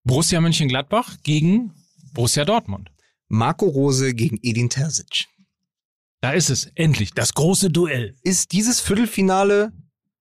Borussia 0.03 0.41
Mönchengladbach 0.41 1.19
gegen 1.23 1.73
Borussia 2.15 2.45
Dortmund. 2.45 2.91
Marco 3.33 3.67
Rose 3.67 4.13
gegen 4.13 4.41
Edin 4.43 4.69
Terzic. 4.69 5.27
Da 6.21 6.33
ist 6.33 6.51
es, 6.51 6.67
endlich, 6.75 7.13
das 7.15 7.33
große 7.33 7.71
Duell. 7.71 8.17
Ist 8.23 8.51
dieses 8.51 8.81
Viertelfinale 8.81 9.73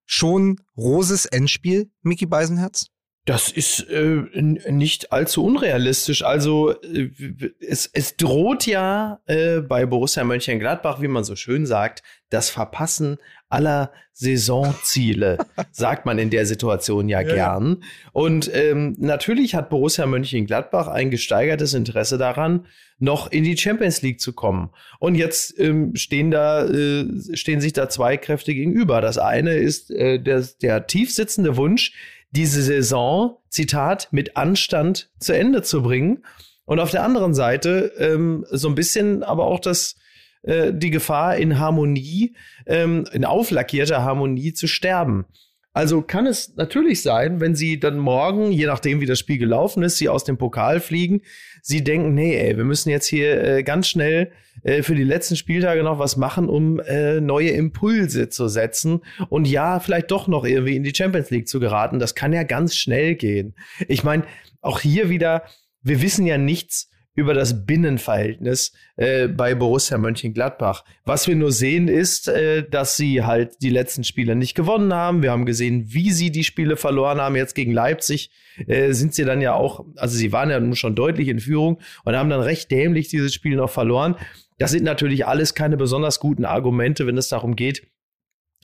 schon 0.05 0.61
Roses 0.77 1.25
Endspiel, 1.25 1.91
Mickey 2.03 2.27
Beisenherz? 2.27 2.91
Das 3.29 3.51
ist 3.51 3.87
äh, 3.91 4.23
nicht 4.41 5.11
allzu 5.11 5.45
unrealistisch. 5.45 6.23
Also 6.23 6.71
äh, 6.81 7.11
es, 7.59 7.87
es 7.93 8.17
droht 8.17 8.65
ja 8.65 9.19
äh, 9.27 9.59
bei 9.59 9.85
Borussia 9.85 10.23
Mönchengladbach, 10.23 10.99
wie 10.99 11.07
man 11.07 11.23
so 11.23 11.35
schön 11.35 11.67
sagt, 11.67 12.01
das 12.31 12.49
Verpassen 12.49 13.19
aller 13.47 13.91
Saisonziele, 14.13 15.37
sagt 15.71 16.07
man 16.07 16.17
in 16.17 16.31
der 16.31 16.47
Situation 16.47 17.07
ja, 17.07 17.21
gern. 17.21 17.83
Und 18.13 18.49
ähm, 18.51 18.95
natürlich 18.97 19.53
hat 19.53 19.69
Borussia 19.69 20.07
Mönchengladbach 20.07 20.87
ein 20.87 21.11
gesteigertes 21.11 21.75
Interesse 21.75 22.17
daran, 22.17 22.65
noch 22.97 23.31
in 23.31 23.43
die 23.43 23.57
Champions 23.57 24.01
League 24.01 24.19
zu 24.19 24.33
kommen. 24.33 24.71
Und 24.97 25.13
jetzt 25.13 25.57
ähm, 25.59 25.95
stehen 25.95 26.31
da 26.31 26.65
äh, 26.65 27.05
stehen 27.33 27.61
sich 27.61 27.73
da 27.73 27.89
zwei 27.89 28.17
Kräfte 28.17 28.55
gegenüber. 28.55 29.01
Das 29.01 29.19
eine 29.19 29.53
ist 29.53 29.91
äh, 29.91 30.19
der, 30.19 30.43
der 30.63 30.87
tief 30.87 31.13
sitzende 31.13 31.57
Wunsch, 31.57 31.93
diese 32.31 32.61
Saison, 32.61 33.37
Zitat, 33.49 34.09
mit 34.11 34.37
Anstand 34.37 35.09
zu 35.19 35.33
Ende 35.33 35.61
zu 35.61 35.81
bringen. 35.81 36.23
Und 36.65 36.79
auf 36.79 36.91
der 36.91 37.03
anderen 37.03 37.33
Seite 37.33 37.91
ähm, 37.97 38.45
so 38.51 38.69
ein 38.69 38.75
bisschen 38.75 39.23
aber 39.23 39.45
auch 39.45 39.59
das, 39.59 39.95
äh, 40.43 40.71
die 40.73 40.91
Gefahr 40.91 41.37
in 41.37 41.57
Harmonie, 41.57 42.35
ähm, 42.67 43.05
in 43.11 43.25
auflackierter 43.25 44.03
Harmonie 44.03 44.53
zu 44.53 44.67
sterben. 44.67 45.25
Also 45.71 46.01
kann 46.01 46.25
es 46.25 46.55
natürlich 46.55 47.03
sein, 47.03 47.39
wenn 47.39 47.55
sie 47.55 47.79
dann 47.79 47.99
morgen, 47.99 48.51
je 48.51 48.65
nachdem 48.65 49.01
wie 49.01 49.05
das 49.05 49.19
Spiel 49.19 49.37
gelaufen 49.37 49.83
ist, 49.83 49.97
sie 49.97 50.09
aus 50.09 50.23
dem 50.23 50.37
Pokal 50.37 50.79
fliegen, 50.79 51.21
sie 51.61 51.83
denken, 51.83 52.15
nee, 52.15 52.35
ey, 52.35 52.57
wir 52.57 52.65
müssen 52.65 52.89
jetzt 52.89 53.05
hier 53.05 53.43
äh, 53.43 53.63
ganz 53.63 53.87
schnell 53.87 54.31
äh, 54.63 54.81
für 54.81 54.95
die 54.95 55.03
letzten 55.03 55.35
Spieltage 55.35 55.83
noch 55.83 55.99
was 55.99 56.17
machen, 56.17 56.49
um 56.49 56.79
äh, 56.79 57.21
neue 57.21 57.51
Impulse 57.51 58.29
zu 58.29 58.47
setzen 58.47 59.01
und 59.29 59.47
ja, 59.47 59.79
vielleicht 59.79 60.09
doch 60.09 60.27
noch 60.27 60.43
irgendwie 60.43 60.75
in 60.75 60.83
die 60.83 60.95
Champions 60.95 61.29
League 61.29 61.47
zu 61.47 61.59
geraten. 61.59 61.99
Das 61.99 62.15
kann 62.15 62.33
ja 62.33 62.43
ganz 62.43 62.75
schnell 62.75 63.15
gehen. 63.15 63.55
Ich 63.87 64.03
meine, 64.03 64.23
auch 64.61 64.79
hier 64.79 65.09
wieder, 65.09 65.43
wir 65.83 66.01
wissen 66.01 66.25
ja 66.25 66.37
nichts 66.37 66.88
über 67.19 67.33
das 67.33 67.65
Binnenverhältnis 67.65 68.73
äh, 68.95 69.27
bei 69.27 69.53
Borussia 69.53 69.97
Mönchengladbach. 69.97 70.85
Was 71.05 71.27
wir 71.27 71.35
nur 71.35 71.51
sehen 71.51 71.87
ist, 71.87 72.27
äh, 72.27 72.67
dass 72.67 72.95
sie 72.95 73.23
halt 73.23 73.61
die 73.61 73.69
letzten 73.69 74.03
Spiele 74.03 74.35
nicht 74.35 74.55
gewonnen 74.55 74.93
haben. 74.93 75.21
Wir 75.21 75.31
haben 75.31 75.45
gesehen, 75.45 75.93
wie 75.93 76.11
sie 76.11 76.31
die 76.31 76.43
Spiele 76.43 76.77
verloren 76.77 77.19
haben. 77.19 77.35
Jetzt 77.35 77.55
gegen 77.55 77.73
Leipzig 77.73 78.31
äh, 78.67 78.93
sind 78.93 79.13
sie 79.13 79.25
dann 79.25 79.41
ja 79.41 79.53
auch, 79.53 79.85
also 79.97 80.15
sie 80.15 80.31
waren 80.31 80.49
ja 80.49 80.59
nun 80.59 80.75
schon 80.75 80.95
deutlich 80.95 81.27
in 81.27 81.39
Führung 81.39 81.79
und 82.05 82.15
haben 82.15 82.29
dann 82.29 82.41
recht 82.41 82.71
dämlich 82.71 83.09
dieses 83.09 83.33
Spiel 83.33 83.55
noch 83.55 83.69
verloren. 83.69 84.15
Das 84.57 84.71
sind 84.71 84.83
natürlich 84.83 85.25
alles 85.25 85.53
keine 85.53 85.77
besonders 85.77 86.19
guten 86.19 86.45
Argumente, 86.45 87.05
wenn 87.05 87.17
es 87.17 87.29
darum 87.29 87.55
geht, 87.55 87.87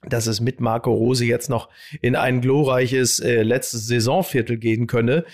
dass 0.07 0.27
es 0.27 0.39
mit 0.39 0.59
Marco 0.59 0.93
Rose 0.93 1.25
jetzt 1.25 1.49
noch 1.49 1.69
in 2.01 2.15
ein 2.15 2.41
glorreiches 2.41 3.19
äh, 3.19 3.43
letztes 3.43 3.87
Saisonviertel 3.87 4.57
gehen 4.57 4.87
könne. 4.87 5.25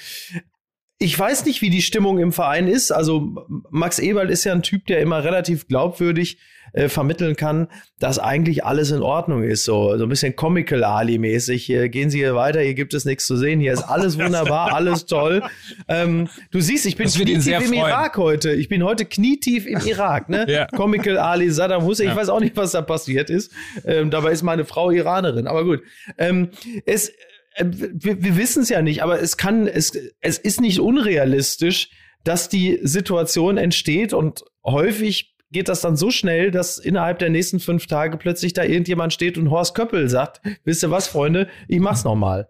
Ich 1.01 1.17
weiß 1.17 1.45
nicht, 1.45 1.63
wie 1.63 1.71
die 1.71 1.81
Stimmung 1.81 2.19
im 2.19 2.31
Verein 2.31 2.67
ist. 2.67 2.91
Also 2.91 3.47
Max 3.71 3.97
Eberl 3.97 4.29
ist 4.29 4.43
ja 4.43 4.53
ein 4.53 4.61
Typ, 4.61 4.85
der 4.85 5.01
immer 5.01 5.23
relativ 5.23 5.67
glaubwürdig 5.67 6.37
äh, 6.73 6.89
vermitteln 6.89 7.35
kann, 7.35 7.67
dass 7.99 8.19
eigentlich 8.19 8.65
alles 8.65 8.91
in 8.91 9.01
Ordnung 9.01 9.41
ist. 9.43 9.63
So, 9.63 9.97
so 9.97 10.03
ein 10.03 10.09
bisschen 10.09 10.35
Comical 10.35 10.83
Ali-mäßig. 10.83 11.65
Hier 11.65 11.89
gehen 11.89 12.11
Sie 12.11 12.19
hier 12.19 12.35
weiter, 12.35 12.61
hier 12.61 12.75
gibt 12.75 12.93
es 12.93 13.03
nichts 13.03 13.25
zu 13.25 13.35
sehen, 13.35 13.59
hier 13.59 13.73
ist 13.73 13.81
alles 13.81 14.19
wunderbar, 14.23 14.73
alles 14.73 15.07
toll. 15.07 15.41
Ähm, 15.87 16.29
du 16.51 16.61
siehst, 16.61 16.85
ich 16.85 16.97
bin 16.97 17.09
knietief 17.09 17.47
im 17.47 17.61
freuen. 17.63 17.73
Irak 17.73 18.17
heute. 18.17 18.51
Ich 18.51 18.69
bin 18.69 18.83
heute 18.83 19.05
knietief 19.05 19.65
im 19.65 19.79
Irak, 19.79 20.29
ne? 20.29 20.45
ja. 20.49 20.67
Comical 20.67 21.17
Ali, 21.17 21.49
Saddam 21.49 21.83
Hussein, 21.83 22.05
ja. 22.05 22.11
ich 22.13 22.17
weiß 22.19 22.29
auch 22.29 22.39
nicht, 22.39 22.55
was 22.55 22.73
da 22.73 22.83
passiert 22.83 23.31
ist. 23.31 23.51
Ähm, 23.85 24.11
dabei 24.11 24.31
ist 24.31 24.43
meine 24.43 24.65
Frau 24.65 24.91
Iranerin, 24.91 25.47
aber 25.47 25.65
gut. 25.65 25.81
Ähm, 26.19 26.49
es 26.85 27.11
wir, 27.59 28.23
wir 28.23 28.37
wissen 28.37 28.63
es 28.63 28.69
ja 28.69 28.81
nicht, 28.81 29.03
aber 29.03 29.21
es 29.21 29.37
kann, 29.37 29.67
es, 29.67 29.91
es 30.21 30.37
ist 30.37 30.61
nicht 30.61 30.79
unrealistisch, 30.79 31.89
dass 32.23 32.49
die 32.49 32.79
Situation 32.83 33.57
entsteht 33.57 34.13
und 34.13 34.43
häufig 34.63 35.35
geht 35.51 35.67
das 35.67 35.81
dann 35.81 35.97
so 35.97 36.11
schnell, 36.11 36.51
dass 36.51 36.77
innerhalb 36.77 37.19
der 37.19 37.29
nächsten 37.29 37.59
fünf 37.59 37.87
Tage 37.87 38.17
plötzlich 38.17 38.53
da 38.53 38.63
irgendjemand 38.63 39.13
steht 39.13 39.37
und 39.37 39.51
Horst 39.51 39.75
Köppel 39.75 40.09
sagt, 40.09 40.41
wisst 40.63 40.83
ihr 40.83 40.91
was, 40.91 41.07
Freunde, 41.07 41.47
ich 41.67 41.79
mach's 41.79 42.03
nochmal. 42.03 42.47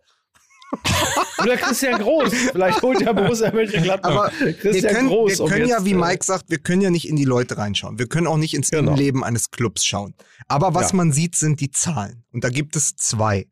Oder 1.42 1.58
Christian 1.58 2.00
Groß. 2.00 2.34
Vielleicht 2.52 2.82
holt 2.82 3.02
ja 3.02 3.12
Borussia 3.12 3.52
Mönchengladbach. 3.52 4.10
Aber 4.10 4.30
Christian 4.30 4.74
wir 4.74 4.90
können, 4.90 5.08
Groß. 5.10 5.40
Wir 5.40 5.48
können 5.48 5.64
um 5.64 5.70
ja, 5.70 5.86
wie 5.86 5.92
äh, 5.92 5.96
Mike 5.96 6.24
sagt, 6.24 6.50
wir 6.50 6.60
können 6.60 6.82
ja 6.82 6.90
nicht 6.90 7.10
in 7.10 7.16
die 7.16 7.26
Leute 7.26 7.58
reinschauen. 7.58 8.00
Wir 8.00 8.08
können 8.08 8.28
auch 8.28 8.38
nicht 8.38 8.54
ins 8.54 8.70
genau. 8.70 8.92
Innenleben 8.92 9.24
eines 9.24 9.52
Clubs 9.52 9.86
schauen. 9.86 10.14
Aber 10.48 10.74
was 10.74 10.92
ja. 10.92 10.98
man 10.98 11.12
sieht, 11.12 11.36
sind 11.36 11.60
die 11.60 11.72
Zahlen. 11.72 12.24
Und 12.32 12.44
da 12.44 12.50
gibt 12.50 12.76
es 12.76 12.96
zwei 12.96 13.48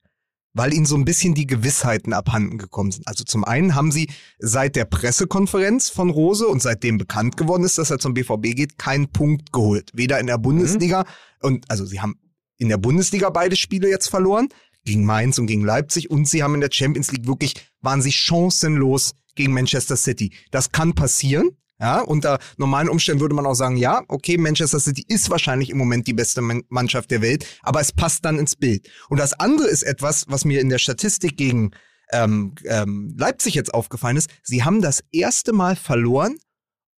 weil 0.54 0.74
ihnen 0.74 0.86
so 0.86 0.96
ein 0.96 1.06
bisschen 1.06 1.36
die 1.36 1.48
Gewissheiten 1.48 2.14
abhanden 2.14 2.58
gekommen 2.58 2.92
sind. 2.92 3.08
Also 3.08 3.24
zum 3.24 3.44
einen 3.44 3.76
haben 3.76 3.92
sie 3.92 4.10
seit 4.40 4.76
der 4.76 4.86
Pressekonferenz 4.86 5.90
von 5.90 6.10
Rose 6.10 6.48
und 6.48 6.62
seitdem 6.62 6.98
bekannt 6.98 7.38
geworden 7.38 7.64
ist, 7.64 7.78
dass 7.78 7.92
er 7.92 8.00
zum 8.00 8.14
BVB 8.14 8.56
geht, 8.56 8.78
keinen 8.78 9.12
Punkt 9.12 9.52
geholt. 9.52 9.92
Weder 9.94 10.20
in 10.20 10.28
der 10.28 10.38
Bundesliga 10.38 11.02
mhm. 11.02 11.48
und 11.48 11.72
also 11.72 11.86
sie 11.86 12.02
haben 12.02 12.20
in 12.58 12.70
der 12.70 12.78
Bundesliga 12.78 13.30
beide 13.30 13.56
Spiele 13.56 13.90
jetzt 13.90 14.10
verloren, 14.10 14.50
gegen 14.86 15.06
Mainz 15.06 15.38
und 15.38 15.48
gegen 15.48 15.64
Leipzig 15.64 16.10
und 16.10 16.28
sie 16.28 16.44
haben 16.44 16.56
in 16.56 16.62
der 16.62 16.72
Champions 16.72 17.12
League 17.12 17.28
wirklich, 17.28 17.54
waren 17.82 18.02
sie 18.02 18.12
chancenlos 18.12 19.14
gegen 19.36 19.54
Manchester 19.54 19.96
City. 19.96 20.34
Das 20.52 20.72
kann 20.72 20.94
passieren. 20.94 21.52
Ja, 21.80 22.02
unter 22.02 22.40
normalen 22.58 22.90
Umständen 22.90 23.22
würde 23.22 23.36
man 23.36 23.46
auch 23.46 23.54
sagen, 23.54 23.78
ja, 23.78 24.04
okay, 24.10 24.38
Manchester 24.38 24.82
City 24.82 25.06
ist 25.08 25.30
wahrscheinlich 25.30 25.70
im 25.70 25.78
Moment 25.78 26.08
die 26.08 26.14
beste 26.14 26.42
Mannschaft 26.42 27.10
der 27.10 27.22
Welt, 27.22 27.46
aber 27.62 27.80
es 27.80 27.94
passt 27.94 28.26
dann 28.26 28.38
ins 28.38 28.58
Bild. 28.58 28.90
Und 29.08 29.18
das 29.18 29.34
andere 29.34 29.68
ist 29.68 29.84
etwas, 29.84 30.26
was 30.28 30.44
mir 30.44 30.60
in 30.60 30.68
der 30.68 30.80
Statistik 30.80 31.38
gegen 31.38 31.72
ähm, 32.12 32.56
ähm, 32.66 33.16
Leipzig 33.18 33.54
jetzt 33.54 33.74
aufgefallen 33.74 34.18
ist. 34.18 34.30
Sie 34.44 34.64
haben 34.64 34.82
das 34.82 35.04
erste 35.12 35.54
Mal 35.54 35.78
verloren, 35.78 36.38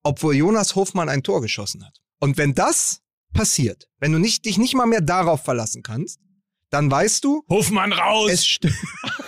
obwohl 0.03 0.35
Jonas 0.35 0.75
Hofmann 0.75 1.09
ein 1.09 1.21
Tor 1.21 1.41
geschossen 1.41 1.85
hat. 1.85 1.99
Und 2.19 2.37
wenn 2.37 2.55
das 2.55 3.01
passiert, 3.33 3.87
wenn 3.99 4.11
du 4.11 4.17
nicht, 4.17 4.45
dich 4.45 4.57
nicht 4.57 4.73
mal 4.73 4.87
mehr 4.87 5.01
darauf 5.01 5.43
verlassen 5.43 5.83
kannst, 5.83 6.19
dann 6.71 6.89
weißt 6.89 7.23
du. 7.23 7.43
Hofmann 7.49 7.91
raus! 7.91 8.31
Es, 8.31 8.45
st 8.45 8.67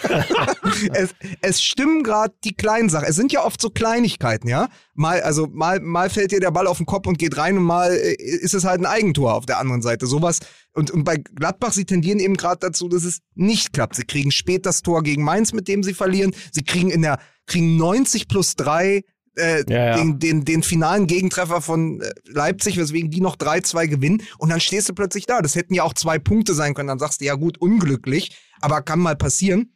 es, 0.94 1.14
es 1.42 1.62
stimmen 1.62 2.04
gerade 2.04 2.34
die 2.44 2.56
kleinen 2.56 2.90
Sachen. 2.90 3.06
Es 3.08 3.16
sind 3.16 3.32
ja 3.32 3.44
oft 3.44 3.62
so 3.62 3.70
Kleinigkeiten, 3.70 4.48
ja. 4.48 4.70
Mal, 4.96 5.22
also 5.22 5.48
mal, 5.48 5.80
mal 5.82 6.10
fällt 6.10 6.32
dir 6.32 6.40
der 6.40 6.52
Ball 6.52 6.68
auf 6.68 6.78
den 6.78 6.86
Kopf 6.86 7.06
und 7.06 7.20
geht 7.20 7.38
rein 7.38 7.58
und 7.58 7.64
mal 7.64 7.92
äh, 7.92 8.16
ist 8.16 8.54
es 8.54 8.64
halt 8.64 8.80
ein 8.80 8.86
Eigentor 8.86 9.34
auf 9.36 9.46
der 9.46 9.60
anderen 9.60 9.82
Seite. 9.82 10.08
Sowas. 10.08 10.40
Und, 10.74 10.90
und 10.90 11.04
bei 11.04 11.18
Gladbach, 11.18 11.74
sie 11.74 11.86
tendieren 11.86 12.20
eben 12.20 12.36
gerade 12.36 12.60
dazu, 12.60 12.88
dass 12.88 13.04
es 13.04 13.20
nicht 13.36 13.74
klappt. 13.74 13.96
Sie 13.96 14.06
kriegen 14.06 14.32
spät 14.32 14.66
das 14.66 14.82
Tor 14.82 15.04
gegen 15.04 15.24
Mainz, 15.24 15.52
mit 15.54 15.68
dem 15.68 15.84
sie 15.84 15.94
verlieren. 15.94 16.34
Sie 16.52 16.64
kriegen 16.64 16.90
in 16.90 17.02
der, 17.02 17.20
kriegen 17.46 17.76
90 17.76 18.28
plus 18.30 18.56
3 18.56 19.04
äh, 19.38 19.64
ja, 19.68 19.86
ja. 19.86 19.98
Den, 19.98 20.20
den, 20.20 20.46
den 20.46 20.64
finalen 20.64 21.08
Gegentreffer 21.08 21.62
von 21.62 22.02
äh, 22.02 22.12
Leipzig, 22.26 22.78
weswegen 22.78 23.10
die 23.10 23.22
noch 23.22 23.36
3-2 23.36 23.88
gewinnen. 23.88 24.22
Und 24.38 24.50
dann 24.50 24.60
stehst 24.60 24.90
du 24.90 24.94
plötzlich 24.94 25.26
da. 25.26 25.42
Das 25.42 25.56
hätten 25.56 25.74
ja 25.74 25.84
auch 25.84 25.94
zwei 25.94 26.20
Punkte 26.20 26.54
sein 26.54 26.74
können. 26.74 26.88
Dann 26.88 27.00
sagst 27.00 27.22
du, 27.22 27.26
ja 27.26 27.36
gut, 27.36 27.58
unglücklich, 27.60 28.36
aber 28.62 28.82
kann 28.82 29.00
mal 29.00 29.16
passieren. 29.16 29.74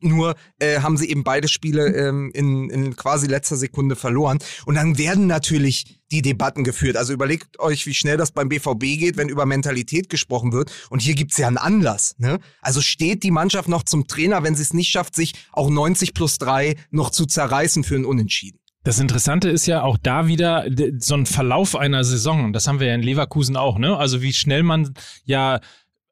Nur 0.00 0.36
äh, 0.60 0.80
haben 0.80 0.96
sie 0.96 1.10
eben 1.10 1.24
beide 1.24 1.48
Spiele 1.48 1.88
ähm, 1.88 2.30
in, 2.32 2.70
in 2.70 2.94
quasi 2.94 3.26
letzter 3.26 3.56
Sekunde 3.56 3.96
verloren. 3.96 4.38
Und 4.64 4.76
dann 4.76 4.96
werden 4.96 5.26
natürlich 5.26 6.00
die 6.12 6.22
Debatten 6.22 6.62
geführt. 6.62 6.96
Also 6.96 7.12
überlegt 7.12 7.58
euch, 7.58 7.84
wie 7.86 7.94
schnell 7.94 8.16
das 8.16 8.30
beim 8.30 8.48
BVB 8.48 8.80
geht, 8.80 9.16
wenn 9.16 9.28
über 9.28 9.44
Mentalität 9.44 10.08
gesprochen 10.08 10.52
wird. 10.52 10.70
Und 10.90 11.02
hier 11.02 11.14
gibt's 11.14 11.36
ja 11.36 11.48
einen 11.48 11.58
Anlass. 11.58 12.14
Ne? 12.18 12.38
Also 12.62 12.80
steht 12.80 13.24
die 13.24 13.32
Mannschaft 13.32 13.68
noch 13.68 13.82
zum 13.82 14.06
Trainer, 14.06 14.44
wenn 14.44 14.54
sie 14.54 14.62
es 14.62 14.72
nicht 14.72 14.88
schafft, 14.88 15.16
sich 15.16 15.34
auch 15.52 15.68
90 15.68 16.14
plus 16.14 16.38
3 16.38 16.76
noch 16.90 17.10
zu 17.10 17.26
zerreißen 17.26 17.82
für 17.82 17.96
ein 17.96 18.04
Unentschieden. 18.04 18.57
Das 18.84 19.00
Interessante 19.00 19.50
ist 19.50 19.66
ja 19.66 19.82
auch 19.82 19.98
da 19.98 20.28
wieder 20.28 20.66
so 20.98 21.14
ein 21.14 21.26
Verlauf 21.26 21.76
einer 21.76 22.04
Saison. 22.04 22.52
Das 22.52 22.66
haben 22.66 22.80
wir 22.80 22.86
ja 22.86 22.94
in 22.94 23.02
Leverkusen 23.02 23.56
auch, 23.56 23.78
ne? 23.78 23.96
Also 23.96 24.22
wie 24.22 24.32
schnell 24.32 24.62
man 24.62 24.94
ja 25.24 25.60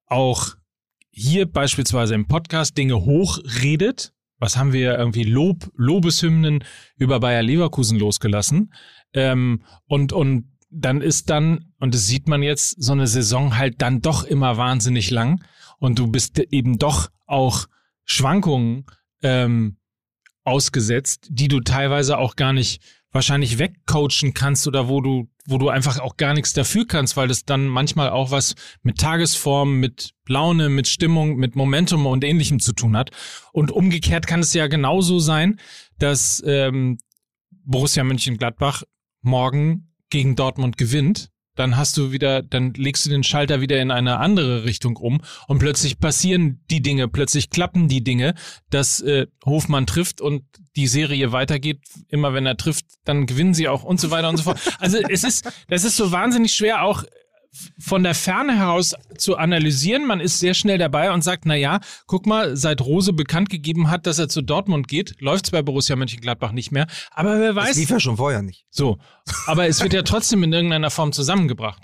auch 0.07 0.57
hier 1.11 1.51
beispielsweise 1.51 2.15
im 2.15 2.29
Podcast 2.29 2.77
Dinge 2.77 2.97
hochredet. 2.97 4.13
Was 4.39 4.57
haben 4.59 4.73
wir 4.73 4.99
irgendwie 4.99 5.23
Lob, 5.23 5.71
Lobeshymnen 5.75 6.63
über 6.99 7.21
Bayer 7.21 7.43
Leverkusen 7.43 7.99
losgelassen? 7.99 8.75
Ähm, 9.15 9.63
und, 9.87 10.13
und 10.13 10.53
dann 10.71 11.01
ist 11.01 11.31
dann, 11.31 11.73
und 11.79 11.95
das 11.95 12.07
sieht 12.07 12.29
man 12.29 12.43
jetzt, 12.43 12.83
so 12.83 12.93
eine 12.93 13.07
Saison 13.07 13.57
halt 13.57 13.81
dann 13.81 14.03
doch 14.03 14.25
immer 14.25 14.59
wahnsinnig 14.59 15.11
lang. 15.11 15.43
Und 15.79 15.99
du 15.99 16.09
bist 16.09 16.39
eben 16.39 16.79
doch 16.79 17.09
auch 17.27 17.67
Schwankungen 18.05 18.85
ähm, 19.23 19.79
ausgesetzt, 20.47 21.27
die 21.31 21.49
du 21.49 21.61
teilweise 21.61 22.19
auch 22.19 22.37
gar 22.37 22.53
nicht 22.53 22.81
wahrscheinlich 23.13 23.59
wegcoachen 23.59 24.35
kannst 24.35 24.67
oder 24.67 24.89
wo 24.89 25.01
du, 25.01 25.29
wo 25.47 25.59
du 25.59 25.69
einfach 25.69 25.99
auch 26.01 26.17
gar 26.17 26.35
nichts 26.35 26.53
dafür 26.53 26.87
kannst, 26.87 27.17
weil 27.17 27.29
das 27.29 27.45
dann 27.45 27.67
manchmal 27.67 28.11
auch 28.11 28.31
was 28.31 28.55
mit 28.83 28.99
Tagesform, 28.99 29.81
mit 29.81 30.11
Laune, 30.29 30.69
mit 30.69 30.87
Stimmung, 30.87 31.37
mit 31.37 31.57
Momentum 31.57 32.07
und 32.07 32.25
ähnlichem 32.25 32.61
zu 32.61 32.73
tun 32.73 32.97
hat. 32.97 33.11
Und 33.53 33.71
umgekehrt 33.71 34.27
kann 34.27 34.41
es 34.41 34.53
ja 34.53 34.67
genauso 34.67 35.19
sein, 35.19 35.59
dass 35.99 36.43
ähm, 36.47 36.99
Borussia 37.65 38.05
Mönchengladbach 38.05 38.83
morgen 39.23 39.95
gegen 40.11 40.37
Dortmund 40.37 40.77
gewinnt 40.77 41.31
dann 41.57 41.77
hast 41.77 41.97
du 41.97 42.13
wieder, 42.13 42.43
dann 42.43 42.75
legst 42.75 43.05
du 43.05 43.11
den 43.11 43.25
Schalter 43.25 43.61
wieder 43.61 43.81
in 43.81 43.91
eine 43.91 44.19
andere 44.19 44.65
Richtung 44.65 44.97
um 44.97 45.21
und 45.49 45.59
plötzlich 45.59 45.99
passieren 45.99 46.61
die 46.71 46.83
Dinge, 46.83 47.09
plötzlich 47.09 47.51
klappen 47.51 47.89
die 47.89 48.05
Dinge, 48.05 48.35
dass 48.71 49.01
äh, 49.01 49.27
Hofmann 49.45 49.87
trifft 49.87 50.21
und 50.21 50.45
die 50.77 50.87
Serie 50.87 51.33
weitergeht. 51.33 51.81
Immer 52.09 52.35
wenn 52.35 52.47
er 52.47 52.57
trifft, 52.57 52.85
dann 53.05 53.27
gewinnen 53.27 53.55
sie 53.55 53.69
auch 53.69 53.83
und 53.83 54.01
so 54.01 54.11
weiter 54.11 54.29
und 54.29 54.37
so 54.37 54.45
fort. 54.45 54.61
Also 54.79 54.99
es 55.09 55.25
ist, 55.25 55.51
das 55.69 55.85
ist 55.85 55.97
so 55.97 56.13
wahnsinnig 56.13 56.55
schwer 56.55 56.83
auch 56.83 57.03
von 57.79 58.03
der 58.03 58.15
Ferne 58.15 58.57
heraus 58.57 58.95
zu 59.19 59.37
analysieren. 59.37 60.07
Man 60.07 60.21
ist 60.21 60.39
sehr 60.39 60.55
schnell 60.55 60.79
dabei 60.79 61.13
und 61.13 61.23
sagt, 61.23 61.47
na 61.47 61.55
ja, 61.55 61.81
guck 62.07 62.27
mal, 62.27 62.57
seit 62.57 62.81
Rose 62.81 63.13
bekannt 63.13 63.51
gegeben 63.51 63.91
hat, 63.91 64.07
dass 64.07 64.19
er 64.19 64.29
zu 64.29 64.43
Dortmund 64.43 64.89
geht, 64.89 65.21
läuft 65.21 65.47
es 65.47 65.51
bei 65.51 65.63
Borussia 65.63 65.97
Mönchengladbach 65.97 66.53
nicht 66.53 66.73
mehr. 66.73 66.87
Aber 67.11 67.41
wer 67.41 67.55
weiß. 67.55 67.69
Das 67.69 67.77
lief 67.77 67.91
ja 67.91 68.01
schon 68.01 68.17
vorher 68.17 68.43
nicht. 68.43 68.67
So. 68.71 68.99
Aber 69.47 69.67
es 69.67 69.83
wird 69.83 69.93
ja 69.93 70.03
trotzdem 70.05 70.43
in 70.43 70.53
irgendeiner 70.53 70.91
Form 70.91 71.13
zusammengebracht. 71.13 71.83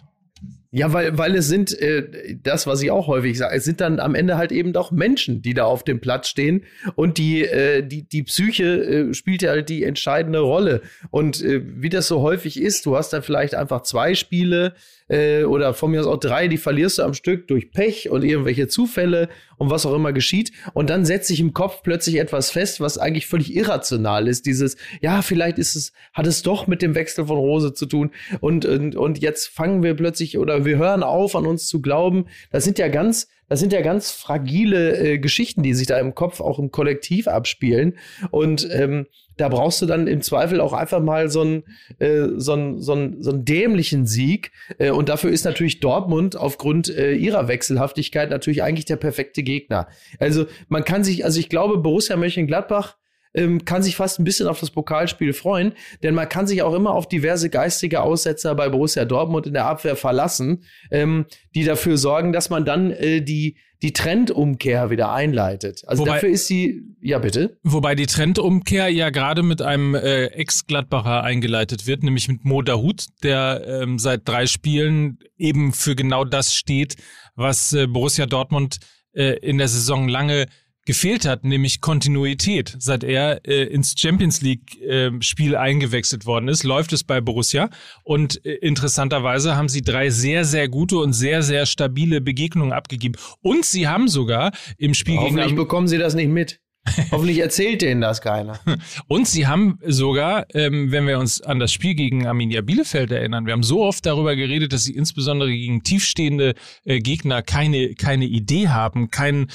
Ja, 0.75 0.91
weil, 0.95 1.19
weil 1.19 1.35
es 1.35 1.49
sind, 1.49 1.79
äh, 1.79 2.35
das, 2.43 2.67
was 2.67 2.81
ich 2.81 2.91
auch 2.91 3.07
häufig 3.07 3.37
sage, 3.37 3.55
es 3.55 3.65
sind 3.65 3.83
dann 3.83 4.01
am 4.01 4.15
Ende 4.15 4.39
halt 4.39 4.53
eben 4.53 4.73
doch 4.73 4.91
Menschen, 4.91 5.43
die 5.43 5.53
da 5.53 5.65
auf 5.65 5.85
dem 5.85 6.01
Platz 6.01 6.29
stehen 6.29 6.65
und 6.95 7.19
die, 7.19 7.45
äh, 7.45 7.87
die, 7.87 8.09
die 8.09 8.23
Psyche 8.23 8.65
äh, 8.65 9.13
spielt 9.15 9.43
ja 9.43 9.51
halt 9.51 9.69
die 9.69 9.85
entscheidende 9.85 10.39
Rolle. 10.39 10.81
Und 11.11 11.43
äh, 11.43 11.61
wie 11.63 11.91
das 11.91 12.09
so 12.09 12.23
häufig 12.23 12.59
ist, 12.59 12.87
du 12.87 12.97
hast 12.97 13.13
dann 13.13 13.23
vielleicht 13.23 13.55
einfach 13.55 13.83
zwei 13.83 14.15
Spiele, 14.15 14.73
äh, 15.13 15.45
oder 15.45 15.75
von 15.75 15.91
mir 15.91 16.01
aus 16.01 16.07
auch 16.07 16.19
drei, 16.19 16.49
die 16.49 16.57
verlierst 16.57 16.99
du 16.99 17.03
am 17.03 17.13
Stück 17.13 17.47
durch 17.49 17.71
Pech 17.71 18.09
und 18.09 18.25
irgendwelche 18.25 18.67
Zufälle 18.67 19.29
und 19.59 19.71
was 19.71 19.85
auch 19.85 19.95
immer 19.95 20.13
geschieht. 20.13 20.53
Und 20.73 20.89
dann 20.89 21.05
setzt 21.05 21.29
sich 21.29 21.39
im 21.39 21.53
Kopf 21.53 21.83
plötzlich 21.83 22.19
etwas 22.19 22.51
fest, 22.51 22.81
was 22.81 22.97
eigentlich 22.97 23.27
völlig 23.27 23.55
irrational 23.55 24.27
ist. 24.27 24.47
Dieses, 24.47 24.77
ja, 25.03 25.21
vielleicht 25.21 25.59
ist 25.59 25.77
es, 25.77 25.93
hat 26.15 26.27
es 26.27 26.43
doch 26.43 26.67
mit 26.67 26.81
dem 26.81 26.95
Wechsel 26.95 27.27
von 27.27 27.37
Rose 27.37 27.75
zu 27.75 27.85
tun. 27.85 28.11
Und, 28.41 28.65
und, 28.65 28.97
und 28.97 29.19
jetzt 29.19 29.49
fangen 29.49 29.83
wir 29.83 29.95
plötzlich 29.95 30.39
oder 30.39 30.65
wir 30.65 30.79
hören 30.79 31.03
auf, 31.03 31.37
an 31.37 31.47
uns 31.47 31.69
zu 31.69 31.83
glauben. 31.83 32.27
Das 32.51 32.65
sind 32.65 32.79
ja 32.79 32.89
ganz, 32.89 33.29
das 33.53 33.61
sind 33.61 33.75
ja 33.75 33.83
ganz 33.83 34.11
fragile 34.11 34.97
äh, 34.99 35.19
Geschichten, 35.19 35.63
die 35.63 35.75
sich 35.75 35.87
da 35.87 35.99
im 35.99 36.15
Kopf 36.15 36.41
auch 36.41 36.59
im 36.59 36.71
Kollektiv 36.71 37.29
abspielen. 37.29 37.99
Und 38.31 38.67
ähm, 38.73 39.07
da 39.37 39.51
brauchst 39.51 39.83
du 39.83 39.87
dann 39.87 40.07
im 40.07 40.23
Zweifel 40.23 40.59
auch 40.59 40.73
einfach 40.73 41.03
mal 41.03 41.29
so 41.29 41.43
einen, 41.43 41.65
äh, 41.99 42.29
so 42.37 42.55
einen, 42.55 42.81
so 42.81 42.93
einen, 42.93 43.23
so 43.23 43.31
einen 43.31 43.45
dämlichen 43.45 44.07
Sieg. 44.07 44.53
Äh, 44.79 44.91
und 44.91 45.11
dafür 45.11 45.31
ist 45.31 45.45
natürlich 45.45 45.81
Dortmund 45.81 46.35
aufgrund 46.35 46.89
äh, 46.89 47.13
ihrer 47.13 47.47
Wechselhaftigkeit 47.47 48.31
natürlich 48.31 48.63
eigentlich 48.63 48.87
der 48.87 48.97
perfekte 48.97 49.43
Gegner. 49.43 49.87
Also 50.19 50.47
man 50.69 50.87
kann 50.87 51.05
sich, 51.05 51.27
also 51.27 51.39
ich 51.39 51.51
glaube, 51.51 51.77
Borussia 51.77 52.17
Mönchengladbach 52.17 52.97
ähm, 53.35 53.65
kann 53.65 53.83
sich 53.83 53.97
fast 53.97 54.19
ein 54.19 54.25
bisschen 54.25 54.49
auf 54.49 54.61
das 54.61 54.71
Pokalspiel 54.71 55.33
freuen, 55.33 55.73
denn 56.03 56.15
man 56.15 56.29
kann 56.29 56.47
sich 56.47 56.63
auch 56.63 56.75
immer 56.75 56.93
auf 56.95 57.09
diverse 57.09 57.51
geistige 57.51 58.03
Aussetzer 58.03 58.55
bei 58.55 58.69
Borussia 58.69 59.05
Dortmund 59.05 59.47
in 59.47 59.55
der 59.55 59.67
Abwehr 59.67 59.97
verlassen, 59.97 60.65
ähm, 60.91 61.27
die 61.55 61.65
dafür 61.65 61.97
sorgen, 61.97 62.33
dass 62.33 62.51
man 62.51 62.65
dann 62.65 62.91
äh, 62.91 63.21
die 63.21 63.57
die 63.83 63.93
Trendumkehr 63.93 64.91
wieder 64.91 65.13
einleitet. 65.13 65.83
Also 65.89 66.03
Wobei- 66.03 66.15
dafür 66.15 66.29
ist 66.29 66.47
sie, 66.47 66.83
ja 67.01 67.19
bitte. 67.19 67.59
Wobei 67.65 67.97
die 67.97 68.07
Trendumkehr 68.07 68.89
ja 68.89 69.11
gerade 69.11 69.43
mit 69.43 69.61
einem 69.61 69.97
äh, 69.97 70.27
Ex-Gladbacher 70.27 71.25
eingeleitet 71.25 71.89
wird, 71.89 72.05
nämlich 72.05 72.29
mit 72.29 72.45
Mo 72.45 72.63
Dahut, 72.63 73.07
der 73.25 73.65
ähm, 73.67 73.99
seit 73.99 74.29
drei 74.29 74.47
Spielen 74.47 75.19
eben 75.37 75.73
für 75.73 75.97
genau 75.97 76.25
das 76.25 76.55
steht, 76.55 76.95
was 77.35 77.73
äh, 77.73 77.89
Borussia 77.89 78.27
Dortmund 78.27 78.79
äh, 79.15 79.37
in 79.41 79.59
der 79.59 79.67
Saison 79.67 80.07
lange 80.07 80.47
gefehlt 80.85 81.25
hat, 81.27 81.45
nämlich 81.45 81.81
Kontinuität. 81.81 82.77
Seit 82.79 83.05
er 83.05 83.47
äh, 83.47 83.65
ins 83.65 83.95
Champions 83.97 84.43
League 84.43 84.81
äh, 84.81 85.11
Spiel 85.21 85.57
eingewechselt 85.57 86.27
worden 86.27 86.49
ist, 86.49 86.65
läuft 86.65 86.93
es 86.93 87.05
bei 87.05 87.21
Borussia 87.21 87.71
und 88.03 88.45
äh, 88.45 88.55
interessanterweise 88.55 89.57
haben 89.57 89.69
sie 89.69 89.83
drei 89.83 90.11
sehr 90.11 90.45
sehr 90.45 90.69
gute 90.69 90.99
und 90.99 91.13
sehr 91.13 91.43
sehr 91.43 91.67
stabile 91.67 92.21
Begegnungen 92.21 92.73
abgegeben 92.73 93.15
und 93.41 93.65
sie 93.65 93.87
haben 93.89 94.09
sogar 94.09 94.53
im 94.79 94.95
Spiel 94.95 95.15
gegen 95.15 95.37
Hoffentlich 95.37 95.55
bekommen 95.57 95.89
sie 95.89 95.99
das 95.99 96.15
nicht 96.15 96.29
mit. 96.29 96.62
Hoffentlich 97.13 97.39
erzählt 97.39 97.81
denen 97.81 98.01
das 98.01 98.21
keiner. 98.21 98.59
Und 99.09 99.29
sie 99.29 99.47
haben 99.47 99.79
sogar, 99.87 100.47
ähm, 100.53 100.91
wenn 100.91 101.07
wir 101.07 101.19
uns 101.21 101.41
an 101.41 101.61
das 101.61 101.73
Spiel 101.73 101.95
gegen 101.95 102.27
Arminia 102.27 102.61
Bielefeld 102.61 103.13
erinnern, 103.13 103.47
wir 103.47 103.53
haben 103.53 103.63
so 103.63 103.85
oft 103.85 104.05
darüber 104.05 104.35
geredet, 104.35 104.73
dass 104.73 104.85
sie 104.85 104.95
insbesondere 104.95 105.51
gegen 105.51 105.85
tiefstehende 105.85 106.55
äh, 106.85 106.99
Gegner 106.99 107.43
keine, 107.43 107.95
keine 107.95 108.25
Idee 108.25 108.69
haben, 108.69 109.11
kein, 109.11 109.47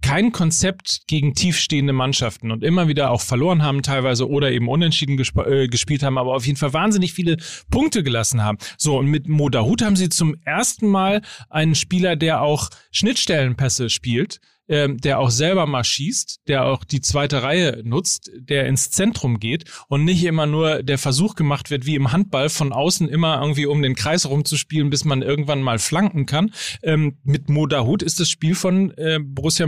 kein 0.00 0.30
Konzept 0.30 1.02
gegen 1.08 1.34
tiefstehende 1.34 1.92
Mannschaften 1.92 2.52
und 2.52 2.62
immer 2.62 2.86
wieder 2.86 3.10
auch 3.10 3.20
verloren 3.20 3.62
haben 3.62 3.82
teilweise 3.82 4.28
oder 4.28 4.52
eben 4.52 4.68
unentschieden 4.68 5.16
gesp 5.16 5.38
äh, 5.38 5.66
gespielt 5.66 6.04
haben, 6.04 6.18
aber 6.18 6.34
auf 6.34 6.46
jeden 6.46 6.58
Fall 6.58 6.72
wahnsinnig 6.72 7.12
viele 7.12 7.36
Punkte 7.70 8.04
gelassen 8.04 8.44
haben. 8.44 8.58
So, 8.78 8.98
und 8.98 9.06
mit 9.06 9.28
Mo 9.28 9.48
Dahut 9.48 9.82
haben 9.82 9.96
sie 9.96 10.08
zum 10.08 10.36
ersten 10.44 10.86
Mal 10.86 11.20
einen 11.50 11.74
Spieler, 11.74 12.14
der 12.14 12.42
auch 12.42 12.70
Schnittstellenpässe 12.92 13.90
spielt, 13.90 14.40
ähm, 14.68 14.98
der 14.98 15.18
auch 15.18 15.30
selber 15.30 15.66
mal 15.66 15.84
schießt, 15.84 16.40
der 16.48 16.64
auch 16.64 16.84
die 16.84 17.00
zweite 17.00 17.42
Reihe 17.42 17.82
nutzt, 17.84 18.30
der 18.34 18.66
ins 18.66 18.90
Zentrum 18.90 19.38
geht 19.38 19.64
und 19.88 20.04
nicht 20.04 20.24
immer 20.24 20.46
nur 20.46 20.82
der 20.82 20.98
Versuch 20.98 21.34
gemacht 21.34 21.70
wird, 21.70 21.86
wie 21.86 21.94
im 21.94 22.12
Handball 22.12 22.48
von 22.48 22.72
außen 22.72 23.08
immer 23.08 23.40
irgendwie 23.40 23.66
um 23.66 23.82
den 23.82 23.94
Kreis 23.94 24.26
rumzuspielen, 24.26 24.90
bis 24.90 25.04
man 25.04 25.22
irgendwann 25.22 25.62
mal 25.62 25.78
flanken 25.78 26.26
kann. 26.26 26.52
Ähm, 26.82 27.18
mit 27.24 27.48
Modahut 27.48 28.02
ist 28.02 28.20
das 28.20 28.28
Spiel 28.28 28.54
von 28.54 28.92
äh, 28.96 29.18
Borussia 29.22 29.66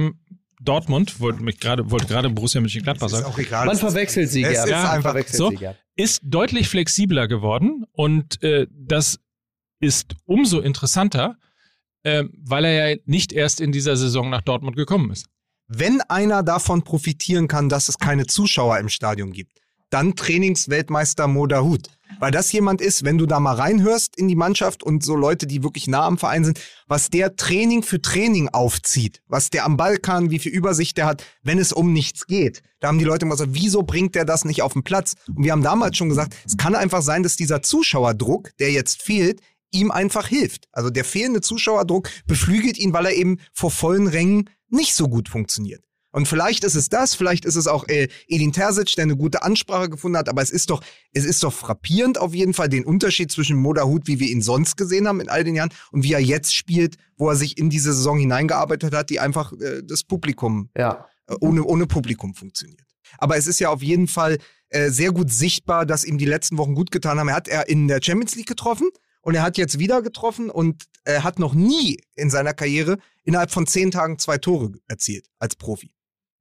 Dortmund, 0.63 1.21
wollte 1.21 1.43
mich 1.43 1.61
gerade 1.61 1.91
wollte 1.91 2.07
gerade 2.07 2.31
Borussia 2.31 2.61
Mönchengladbach 2.61 3.07
Ist 3.07 3.13
sagen, 3.13 3.27
auch 3.27 3.39
egal. 3.39 3.67
Man 3.67 3.77
verwechselt 3.77 4.31
sie 4.31 4.43
es 4.43 4.53
gern. 4.53 4.65
ist 4.65 4.71
Man 4.71 4.87
einfach 4.87 5.11
verwechselt 5.11 5.37
so. 5.37 5.51
sie 5.51 5.57
gern. 5.57 5.75
ist 5.97 6.21
deutlich 6.25 6.69
flexibler 6.69 7.29
geworden 7.29 7.85
und 7.93 8.43
äh, 8.43 8.67
das 8.73 9.21
ist 9.81 10.15
umso 10.25 10.61
interessanter, 10.61 11.37
äh, 12.07 12.25
weil 12.45 12.65
er 12.65 12.91
ja 12.91 12.97
nicht 13.05 13.33
erst 13.33 13.61
in 13.61 13.73
dieser 13.73 13.97
Saison 13.97 14.31
nach 14.31 14.43
Dortmund 14.43 14.77
gekommen 14.77 15.11
ist. 15.11 15.27
Wenn 15.67 16.01
einer 16.03 16.45
davon 16.45 16.83
profitieren 16.83 17.49
kann, 17.49 17.69
dass 17.69 17.89
es 17.89 17.99
keine 17.99 18.27
Zuschauer 18.27 18.79
im 18.79 18.89
Stadion 18.89 19.33
gibt, 19.33 19.59
dann 19.91 20.15
Trainingsweltmeister 20.15 21.27
Modahut. 21.27 21.89
Weil 22.21 22.31
das 22.31 22.53
jemand 22.53 22.81
ist, 22.81 23.05
wenn 23.05 23.19
du 23.19 23.27
da 23.27 23.41
mal 23.41 23.57
reinhörst 23.57 24.17
in 24.17 24.29
die 24.29 24.37
Mannschaft 24.37 24.85
und 24.85 25.03
so 25.03 25.17
Leute, 25.17 25.49
die 25.49 25.65
wirklich 25.65 25.89
nah 25.89 26.07
am 26.07 26.19
Verein 26.19 26.45
sind, 26.45 26.61
was 26.87 27.11
der 27.11 27.35
Training 27.35 27.83
für 27.83 28.01
Training 28.01 28.49
aufzieht, 28.51 29.23
was 29.27 29.51
der 29.51 29.65
am 29.65 29.77
Ball 29.77 29.97
kann, 29.97 30.31
wie 30.31 30.39
viel 30.39 30.53
Übersicht 30.53 30.97
der 30.99 31.07
hat, 31.07 31.25
wenn 31.43 31.59
es 31.59 31.73
um 31.73 31.93
nichts 31.93 32.27
geht. 32.27 32.63
Da 32.79 32.89
haben 32.89 32.99
die 32.99 33.05
Leute 33.05 33.27
immer 33.27 33.35
gesagt, 33.35 33.51
wieso 33.55 33.83
bringt 33.83 34.15
der 34.15 34.25
das 34.25 34.45
nicht 34.45 34.63
auf 34.63 34.75
den 34.75 34.85
Platz? 34.85 35.15
Und 35.27 35.43
wir 35.43 35.51
haben 35.51 35.63
damals 35.63 35.97
schon 35.97 36.09
gesagt, 36.09 36.37
es 36.47 36.57
kann 36.57 36.77
einfach 36.77 37.03
sein, 37.03 37.25
dass 37.25 37.35
dieser 37.35 37.63
Zuschauerdruck, 37.63 38.57
der 38.59 38.71
jetzt 38.71 39.03
fehlt, 39.03 39.41
ihm 39.81 39.91
einfach 39.91 40.27
hilft. 40.29 40.69
Also 40.73 40.91
der 40.91 41.05
fehlende 41.05 41.41
Zuschauerdruck 41.41 42.09
beflügelt 42.27 42.79
ihn, 42.79 42.93
weil 42.93 43.07
er 43.07 43.15
eben 43.15 43.39
vor 43.53 43.71
vollen 43.71 44.07
Rängen 44.07 44.51
nicht 44.69 44.95
so 44.95 45.09
gut 45.09 45.29
funktioniert. 45.29 45.83
Und 46.13 46.27
vielleicht 46.27 46.65
ist 46.65 46.77
es 46.77 46.89
das, 46.89 47.15
vielleicht 47.15 47.45
ist 47.45 47.57
es 47.57 47.67
auch 47.67 47.87
äh, 47.89 48.09
Edin 48.27 48.51
Terzic, 48.51 48.95
der 48.97 49.03
eine 49.05 49.17
gute 49.17 49.43
Ansprache 49.43 49.91
gefunden 49.91 50.17
hat, 50.17 50.31
aber 50.31 50.41
es 50.41 50.51
ist 50.51 50.71
doch, 50.71 50.83
es 51.13 51.27
ist 51.27 51.43
doch 51.43 51.53
frappierend 51.53 52.17
auf 52.17 52.33
jeden 52.35 52.55
Fall 52.55 52.71
den 52.71 52.87
Unterschied 52.87 53.31
zwischen 53.31 53.59
Modahut, 53.59 54.07
wie 54.07 54.19
wir 54.19 54.29
ihn 54.29 54.41
sonst 54.41 54.77
gesehen 54.79 55.07
haben 55.07 55.21
in 55.21 55.29
all 55.29 55.45
den 55.45 55.55
Jahren 55.55 55.69
und 55.93 56.05
wie 56.05 56.15
er 56.15 56.21
jetzt 56.21 56.55
spielt, 56.55 56.97
wo 57.19 57.29
er 57.29 57.37
sich 57.37 57.59
in 57.59 57.69
diese 57.69 57.93
Saison 57.93 58.19
hineingearbeitet 58.19 58.95
hat, 58.95 59.11
die 59.11 59.21
einfach 59.21 59.53
äh, 59.61 59.83
das 59.85 60.05
Publikum 60.05 60.71
Ja. 60.75 61.07
äh, 61.29 61.35
ohne, 61.41 61.63
ohne 61.65 61.87
Publikum 61.87 62.35
funktioniert. 62.35 62.87
Aber 63.19 63.37
es 63.37 63.47
ist 63.47 63.61
ja 63.61 63.69
auf 63.69 63.83
jeden 63.83 64.09
Fall 64.09 64.39
äh, 64.71 64.89
sehr 64.91 65.13
gut 65.13 65.31
sichtbar, 65.31 65.85
dass 65.85 66.03
ihm 66.05 66.17
die 66.17 66.25
letzten 66.25 66.57
Wochen 66.57 66.75
gut 66.75 66.91
getan 66.91 67.19
haben. 67.19 67.29
Er 67.29 67.37
hat 67.37 67.47
er 67.49 67.69
in 67.69 67.89
der 67.89 68.01
Champions 68.03 68.35
League 68.37 68.49
getroffen 68.49 68.89
und 69.27 69.35
er 69.35 69.43
hat 69.43 69.59
jetzt 69.59 69.81
wieder 69.81 70.03
getroffen 70.03 70.51
und 70.51 70.85
er 71.03 71.25
hat 71.25 71.41
noch 71.41 71.53
nie 71.53 71.99
in 72.15 72.31
seiner 72.31 72.55
Karriere 72.55 72.99
innerhalb 73.25 73.51
von 73.51 73.67
zehn 73.67 73.91
Tagen 73.91 74.21
zwei 74.21 74.39
Tore 74.39 74.71
erzielt 74.87 75.27
als 75.41 75.57
Profi. 75.57 75.91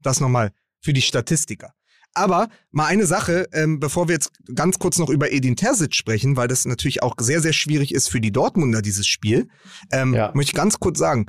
Das 0.04 0.20
nochmal 0.20 0.52
für 0.82 0.94
die 0.94 1.02
Statistiker. 1.02 1.74
Aber 2.14 2.48
mal 2.70 2.86
eine 2.86 3.08
Sache, 3.08 3.48
ähm, 3.54 3.80
bevor 3.80 4.08
wir 4.08 4.14
jetzt 4.14 4.30
ganz 4.54 4.78
kurz 4.78 5.00
noch 5.00 5.10
über 5.10 5.32
Edin 5.32 5.56
Terzic 5.56 5.96
sprechen, 5.96 6.38
weil 6.38 6.48
das 6.48 6.66
natürlich 6.66 7.02
auch 7.02 7.16
sehr, 7.20 7.42
sehr 7.42 7.54
schwierig 7.54 7.92
ist 7.92 8.08
für 8.08 8.22
die 8.22 8.32
Dortmunder, 8.32 8.84
dieses 8.84 9.08
Spiel, 9.08 9.48
ähm, 9.92 10.14
Ja. 10.14 10.32
möchte 10.36 10.52
ich 10.52 10.56
ganz 10.56 10.80
kurz 10.80 11.00
sagen, 11.00 11.26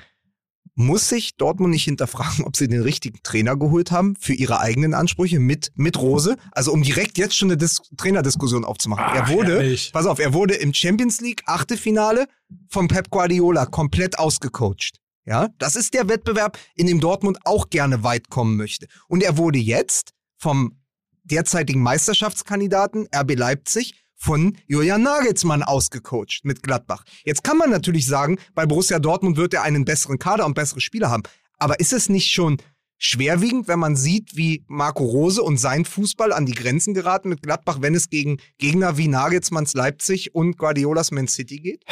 muss 0.76 1.08
sich 1.08 1.36
Dortmund 1.36 1.72
nicht 1.72 1.84
hinterfragen, 1.84 2.44
ob 2.44 2.56
sie 2.56 2.68
den 2.68 2.82
richtigen 2.82 3.18
Trainer 3.22 3.56
geholt 3.56 3.90
haben 3.90 4.14
für 4.20 4.34
ihre 4.34 4.60
eigenen 4.60 4.94
Ansprüche 4.94 5.40
mit, 5.40 5.72
mit 5.74 5.98
Rose? 5.98 6.36
Also 6.52 6.72
um 6.72 6.82
direkt 6.82 7.18
jetzt 7.18 7.36
schon 7.36 7.48
eine 7.50 7.56
Dis 7.56 7.80
Trainerdiskussion 7.96 8.64
aufzumachen. 8.64 9.16
er 9.16 9.24
Ach, 9.24 9.30
wurde, 9.30 9.56
ehrlich. 9.56 9.90
pass 9.92 10.06
auf, 10.06 10.18
er 10.18 10.32
wurde 10.34 10.54
im 10.54 10.72
Champions 10.72 11.20
League 11.20 11.42
Achtelfinale 11.46 12.26
von 12.68 12.88
Pep 12.88 13.10
Guardiola 13.10 13.66
komplett 13.66 14.18
ausgecoacht. 14.18 15.00
Ja, 15.24 15.48
das 15.58 15.74
ist 15.74 15.94
der 15.94 16.08
Wettbewerb, 16.08 16.56
in 16.76 16.86
dem 16.86 17.00
Dortmund 17.00 17.38
auch 17.44 17.68
gerne 17.70 18.04
weit 18.04 18.28
kommen 18.28 18.56
möchte. 18.56 18.86
Und 19.08 19.24
er 19.24 19.36
wurde 19.36 19.58
jetzt 19.58 20.12
vom 20.36 20.78
derzeitigen 21.24 21.82
Meisterschaftskandidaten 21.82 23.08
RB 23.12 23.34
Leipzig 23.34 23.94
von 24.16 24.56
Julian 24.66 25.02
Nagelsmann 25.02 25.62
ausgecoacht 25.62 26.40
mit 26.42 26.62
Gladbach. 26.62 27.04
Jetzt 27.24 27.44
kann 27.44 27.58
man 27.58 27.70
natürlich 27.70 28.06
sagen, 28.06 28.38
bei 28.54 28.66
Borussia 28.66 28.98
Dortmund 28.98 29.36
wird 29.36 29.54
er 29.54 29.62
einen 29.62 29.84
besseren 29.84 30.18
Kader 30.18 30.46
und 30.46 30.54
bessere 30.54 30.80
Spieler 30.80 31.10
haben. 31.10 31.22
Aber 31.58 31.78
ist 31.80 31.92
es 31.92 32.08
nicht 32.08 32.32
schon 32.32 32.58
schwerwiegend, 32.98 33.68
wenn 33.68 33.78
man 33.78 33.94
sieht, 33.94 34.36
wie 34.36 34.64
Marco 34.68 35.04
Rose 35.04 35.42
und 35.42 35.58
sein 35.58 35.84
Fußball 35.84 36.32
an 36.32 36.46
die 36.46 36.54
Grenzen 36.54 36.94
geraten 36.94 37.28
mit 37.28 37.42
Gladbach, 37.42 37.78
wenn 37.80 37.94
es 37.94 38.08
gegen 38.08 38.38
Gegner 38.58 38.96
wie 38.96 39.08
Nagelsmanns 39.08 39.74
Leipzig 39.74 40.34
und 40.34 40.56
Guardiolas 40.56 41.10
Man 41.10 41.28
City 41.28 41.58
geht? 41.58 41.84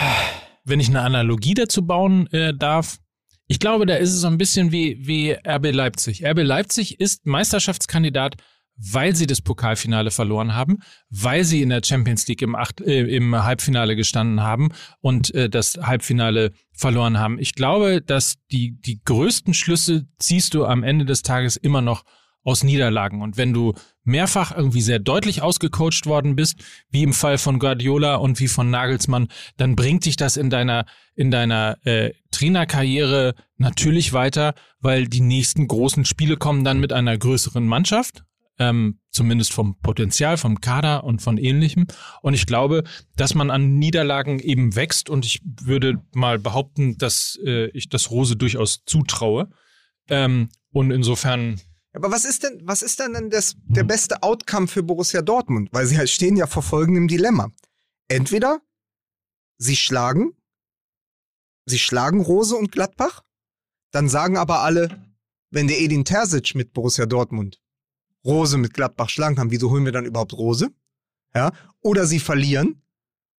wenn 0.64 0.81
ich 0.81 0.89
eine 0.89 1.03
Analogie 1.03 1.55
dazu 1.55 1.87
bauen 1.87 2.27
äh, 2.29 2.55
darf, 2.55 2.99
ich 3.47 3.59
glaube, 3.59 3.85
da 3.85 3.97
ist 3.97 4.11
es 4.14 4.22
so 4.22 4.27
ein 4.27 4.39
bisschen 4.39 4.72
wie, 4.72 5.07
wie 5.07 5.33
RB 5.33 5.70
Leipzig. 5.72 6.25
RB 6.25 6.39
Leipzig 6.39 6.99
ist 6.99 7.27
Meisterschaftskandidat, 7.27 8.37
weil 8.77 9.14
sie 9.14 9.27
das 9.27 9.41
Pokalfinale 9.41 10.11
verloren 10.11 10.55
haben, 10.55 10.79
weil 11.11 11.45
sie 11.45 11.62
in 11.62 11.68
der 11.68 11.83
Champions 11.85 12.27
League 12.27 12.43
im, 12.43 12.55
Acht, 12.55 12.81
äh, 12.81 13.03
im 13.03 13.35
Halbfinale 13.43 13.97
gestanden 13.97 14.43
haben 14.43 14.70
und 15.01 15.35
äh, 15.35 15.49
das 15.49 15.79
Halbfinale 15.81 16.53
verloren 16.72 17.18
haben. 17.18 17.39
Ich 17.39 17.55
glaube, 17.55 18.03
dass 18.03 18.37
die, 18.51 18.77
die 18.81 19.01
größten 19.05 19.55
Schlüsse 19.55 20.07
ziehst 20.18 20.55
du 20.55 20.64
am 20.64 20.83
Ende 20.83 21.05
des 21.05 21.22
Tages 21.22 21.57
immer 21.57 21.83
noch 21.83 22.05
aus 22.45 22.62
Niederlagen. 22.62 23.22
Und 23.22 23.37
wenn 23.37 23.53
du 23.53 23.72
mehrfach 24.05 24.55
irgendwie 24.55 24.83
sehr 24.83 24.99
deutlich 24.99 25.41
ausgecoacht 25.41 26.07
worden 26.07 26.37
bist, 26.37 26.62
wie 26.91 27.03
im 27.03 27.14
Fall 27.14 27.39
von 27.39 27.59
Guardiola 27.59 28.16
und 28.16 28.39
wie 28.39 28.49
von 28.49 28.70
Nagelsmann, 28.70 29.29
dann 29.57 29.77
bringt 29.77 30.05
dich 30.05 30.16
das 30.16 30.37
in 30.37 30.51
deiner, 30.51 30.85
in 31.14 31.31
deiner 31.31 31.79
äh, 31.87 32.12
Trainerkarriere 32.31 33.35
natürlich 33.57 34.12
weiter, 34.12 34.55
weil 34.81 35.09
die 35.09 35.22
nächsten 35.22 35.66
großen 35.66 36.05
Spiele 36.05 36.37
kommen 36.37 36.64
dann 36.64 36.81
mit 36.81 36.93
einer 36.93 37.16
größeren 37.16 37.66
Mannschaft. 37.66 38.25
Ähm, 38.57 39.00
zumindest 39.11 39.52
vom 39.52 39.80
Potenzial, 39.80 40.36
vom 40.36 40.61
Kader 40.61 41.02
und 41.02 41.20
von 41.22 41.38
ähnlichem. 41.38 41.86
Und 42.22 42.34
ich 42.34 42.46
glaube, 42.46 42.84
dass 43.16 43.34
man 43.34 43.50
an 43.50 43.78
Niederlagen 43.78 44.38
eben 44.38 44.76
wächst 44.76 45.11
und 45.11 45.24
ich 45.24 45.40
würde 45.44 46.05
mal 46.12 46.38
behaupten, 46.38 46.96
dass 46.98 47.36
äh, 47.44 47.66
ich 47.70 47.88
das 47.88 48.11
Rose 48.12 48.36
durchaus 48.36 48.84
zutraue. 48.84 49.50
Ähm, 50.09 50.50
und 50.70 50.92
insofern 50.92 51.61
Aber 51.92 52.12
was 52.12 52.24
ist 52.24 52.44
denn, 52.44 52.61
was 52.64 52.82
ist 52.82 53.00
denn 53.00 53.30
das, 53.30 53.57
der 53.64 53.84
beste 53.84 54.22
Outcome 54.22 54.68
für 54.68 54.82
Borussia 54.82 55.22
Dortmund? 55.22 55.70
Weil 55.72 55.86
sie 55.86 55.98
halt 55.98 56.11
stehen 56.11 56.36
ja 56.36 56.46
vor 56.46 56.62
folgendem 56.62 57.09
Dilemma. 57.09 57.50
Entweder 58.09 58.61
sie 59.59 59.76
schlagen, 59.76 60.32
sie 61.66 61.78
schlagen 61.78 62.20
Rose 62.20 62.55
und 62.55 62.70
Gladbach, 62.70 63.22
dann 63.90 64.09
sagen 64.09 64.36
aber 64.36 64.61
alle, 64.61 65.14
wenn 65.50 65.68
der 65.68 65.80
Edin 65.80 66.05
Terzic 66.05 66.55
mit 66.55 66.72
Borussia 66.72 67.07
Dortmund 67.07 67.61
Rose 68.25 68.59
mit 68.59 68.75
Gladbach 68.75 69.09
schlagen 69.09 69.37
kann, 69.37 69.51
wieso 69.51 69.70
holen 69.70 69.85
wir 69.85 69.93
dann 69.93 70.07
überhaupt 70.07 70.33
Rose? 70.33 70.70
Ja? 71.35 71.53
Oder 71.81 72.07
sie 72.07 72.18
verlieren 72.18 72.83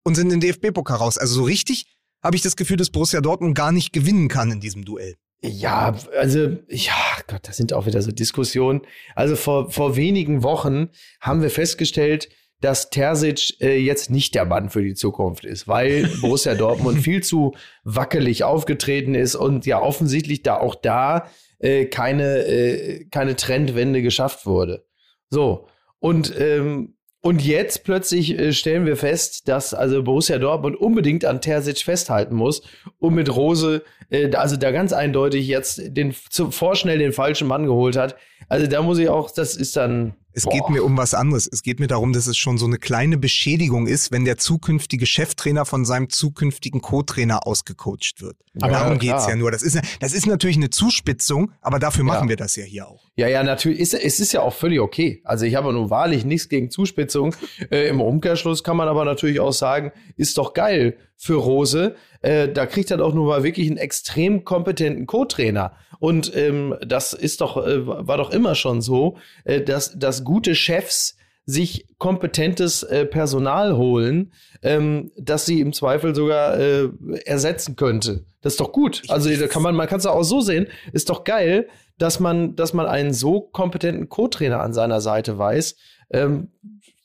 und 0.03 0.15
sind 0.15 0.31
in 0.31 0.39
den 0.39 0.51
DFB-Pokal 0.51 0.97
raus. 0.97 1.17
Also 1.17 1.35
so 1.35 1.43
richtig 1.43 1.87
habe 2.23 2.35
ich 2.35 2.41
das 2.41 2.55
Gefühl, 2.55 2.77
dass 2.77 2.89
Borussia 2.89 3.21
Dortmund 3.21 3.55
gar 3.55 3.71
nicht 3.71 3.93
gewinnen 3.93 4.27
kann 4.27 4.51
in 4.51 4.59
diesem 4.59 4.85
Duell. 4.85 5.15
Ja, 5.41 5.95
also, 6.17 6.57
ja, 6.69 6.93
Gott, 7.27 7.41
das 7.47 7.57
sind 7.57 7.73
auch 7.73 7.85
wieder 7.85 8.01
so 8.01 8.11
Diskussionen. 8.11 8.81
Also 9.15 9.35
vor, 9.35 9.71
vor 9.71 9.95
wenigen 9.95 10.41
Wochen 10.41 10.89
haben 11.21 11.41
wir 11.41 11.51
festgestellt, 11.51 12.29
dass 12.61 12.89
Terzic 12.89 13.61
äh, 13.61 13.77
jetzt 13.77 14.09
nicht 14.09 14.33
der 14.33 14.45
Mann 14.45 14.69
für 14.69 14.81
die 14.81 14.95
Zukunft 14.95 15.45
ist, 15.45 15.67
weil 15.67 16.07
Borussia 16.21 16.55
Dortmund 16.55 16.99
viel 16.99 17.21
zu 17.21 17.53
wackelig 17.83 18.43
aufgetreten 18.43 19.13
ist 19.13 19.35
und 19.35 19.65
ja 19.65 19.79
offensichtlich 19.79 20.41
da 20.41 20.57
auch 20.57 20.73
da 20.73 21.29
äh, 21.65 21.85
keine, 21.85 22.45
äh, 22.45 23.05
keine 23.05 23.35
Trendwende 23.35 24.01
geschafft 24.01 24.45
wurde. 24.45 24.85
So. 25.29 25.67
Und 25.99 26.33
ähm, 26.39 26.95
und 27.21 27.43
jetzt 27.43 27.85
plötzlich 27.85 28.37
äh, 28.37 28.53
stellen 28.53 28.85
wir 28.85 28.95
fest, 28.95 29.47
dass 29.47 29.73
also 29.73 30.03
Borussia 30.03 30.37
Dortmund 30.37 30.75
unbedingt 30.75 31.25
an 31.25 31.41
Terzic 31.41 31.79
festhalten 31.79 32.35
muss 32.35 32.61
und 32.99 33.15
mit 33.15 33.35
Rose, 33.35 33.81
äh, 34.11 34.31
also 34.35 34.57
da 34.57 34.69
ganz 34.69 34.93
eindeutig 34.93 35.47
jetzt 35.47 35.81
den 35.97 36.13
zu, 36.29 36.51
vorschnell 36.51 36.99
den 36.99 37.13
falschen 37.13 37.47
Mann 37.47 37.65
geholt 37.65 37.95
hat. 37.95 38.15
Also 38.49 38.67
da 38.67 38.81
muss 38.81 38.97
ich 38.97 39.09
auch, 39.09 39.31
das 39.31 39.55
ist 39.55 39.75
dann 39.75 40.15
es 40.35 40.43
Boah. 40.43 40.51
geht 40.51 40.69
mir 40.69 40.83
um 40.83 40.97
was 40.97 41.13
anderes. 41.13 41.47
Es 41.49 41.63
geht 41.63 41.79
mir 41.79 41.87
darum, 41.87 42.11
dass 42.11 42.27
es 42.27 42.37
schon 42.37 42.57
so 42.57 42.65
eine 42.65 42.77
kleine 42.77 43.17
Beschädigung 43.17 43.87
ist, 43.87 44.11
wenn 44.11 44.25
der 44.25 44.37
zukünftige 44.37 45.05
Cheftrainer 45.05 45.65
von 45.65 45.85
seinem 45.85 46.09
zukünftigen 46.09 46.81
Co-Trainer 46.81 47.47
ausgecoacht 47.47 48.21
wird. 48.21 48.35
Aber 48.59 48.73
ja, 48.73 48.79
darum 48.81 48.99
geht's 48.99 49.27
ja 49.27 49.37
nur. 49.37 49.49
Das 49.49 49.61
ist, 49.61 49.79
das 50.01 50.13
ist 50.13 50.27
natürlich 50.27 50.57
eine 50.57 50.69
Zuspitzung, 50.69 51.53
aber 51.61 51.79
dafür 51.79 52.03
machen 52.03 52.25
ja. 52.25 52.29
wir 52.29 52.35
das 52.35 52.57
ja 52.57 52.65
hier 52.65 52.85
auch. 52.85 53.05
Ja, 53.15 53.29
ja, 53.29 53.43
natürlich. 53.43 53.79
Ist, 53.79 53.93
es 53.93 54.19
ist 54.19 54.33
ja 54.33 54.41
auch 54.41 54.53
völlig 54.53 54.81
okay. 54.81 55.21
Also 55.23 55.45
ich 55.45 55.55
habe 55.55 55.71
nun 55.71 55.89
wahrlich 55.89 56.25
nichts 56.25 56.49
gegen 56.49 56.69
Zuspitzung. 56.69 57.33
Äh, 57.71 57.87
Im 57.87 58.01
Umkehrschluss 58.01 58.63
kann 58.63 58.75
man 58.75 58.89
aber 58.89 59.05
natürlich 59.05 59.39
auch 59.39 59.53
sagen, 59.53 59.93
ist 60.17 60.37
doch 60.37 60.53
geil 60.53 60.97
für 61.15 61.35
Rose. 61.35 61.95
Äh, 62.21 62.49
da 62.49 62.65
kriegt 62.65 62.91
er 62.91 62.97
doch 62.97 63.13
nun 63.13 63.25
mal 63.25 63.43
wirklich 63.43 63.67
einen 63.67 63.77
extrem 63.77 64.43
kompetenten 64.43 65.05
Co-Trainer. 65.05 65.71
Und 65.99 66.35
ähm, 66.35 66.75
das 66.85 67.13
ist 67.13 67.41
doch, 67.41 67.57
äh, 67.57 67.85
war 67.85 68.17
doch 68.17 68.31
immer 68.31 68.55
schon 68.55 68.81
so, 68.81 69.17
äh, 69.43 69.61
dass, 69.61 69.97
dass 69.97 70.23
gute 70.23 70.55
Chefs 70.55 71.17
sich 71.45 71.85
kompetentes 71.99 72.83
äh, 72.83 73.05
Personal 73.05 73.77
holen, 73.77 74.33
ähm, 74.63 75.11
das 75.17 75.45
sie 75.45 75.61
im 75.61 75.73
Zweifel 75.73 76.15
sogar 76.15 76.57
äh, 76.57 76.89
ersetzen 77.25 77.75
könnte. 77.75 78.25
Das 78.41 78.53
ist 78.53 78.59
doch 78.59 78.71
gut. 78.71 79.03
Also 79.09 79.29
da 79.29 79.47
kann 79.47 79.61
man, 79.61 79.75
man 79.75 79.87
kann 79.87 79.99
es 79.99 80.05
auch 80.05 80.23
so 80.23 80.41
sehen. 80.41 80.67
Ist 80.91 81.09
doch 81.09 81.23
geil, 81.23 81.67
dass 81.97 82.19
man, 82.19 82.55
dass 82.55 82.73
man 82.73 82.87
einen 82.87 83.13
so 83.13 83.41
kompetenten 83.41 84.09
Co-Trainer 84.09 84.61
an 84.61 84.73
seiner 84.73 85.01
Seite 85.01 85.37
weiß. 85.37 85.75
Ähm, 86.11 86.49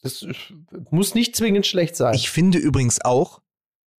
das 0.02 0.26
muss 0.90 1.14
nicht 1.14 1.36
zwingend 1.36 1.66
schlecht 1.66 1.96
sein. 1.96 2.14
Ich 2.14 2.30
finde 2.30 2.58
übrigens 2.58 3.04
auch, 3.04 3.40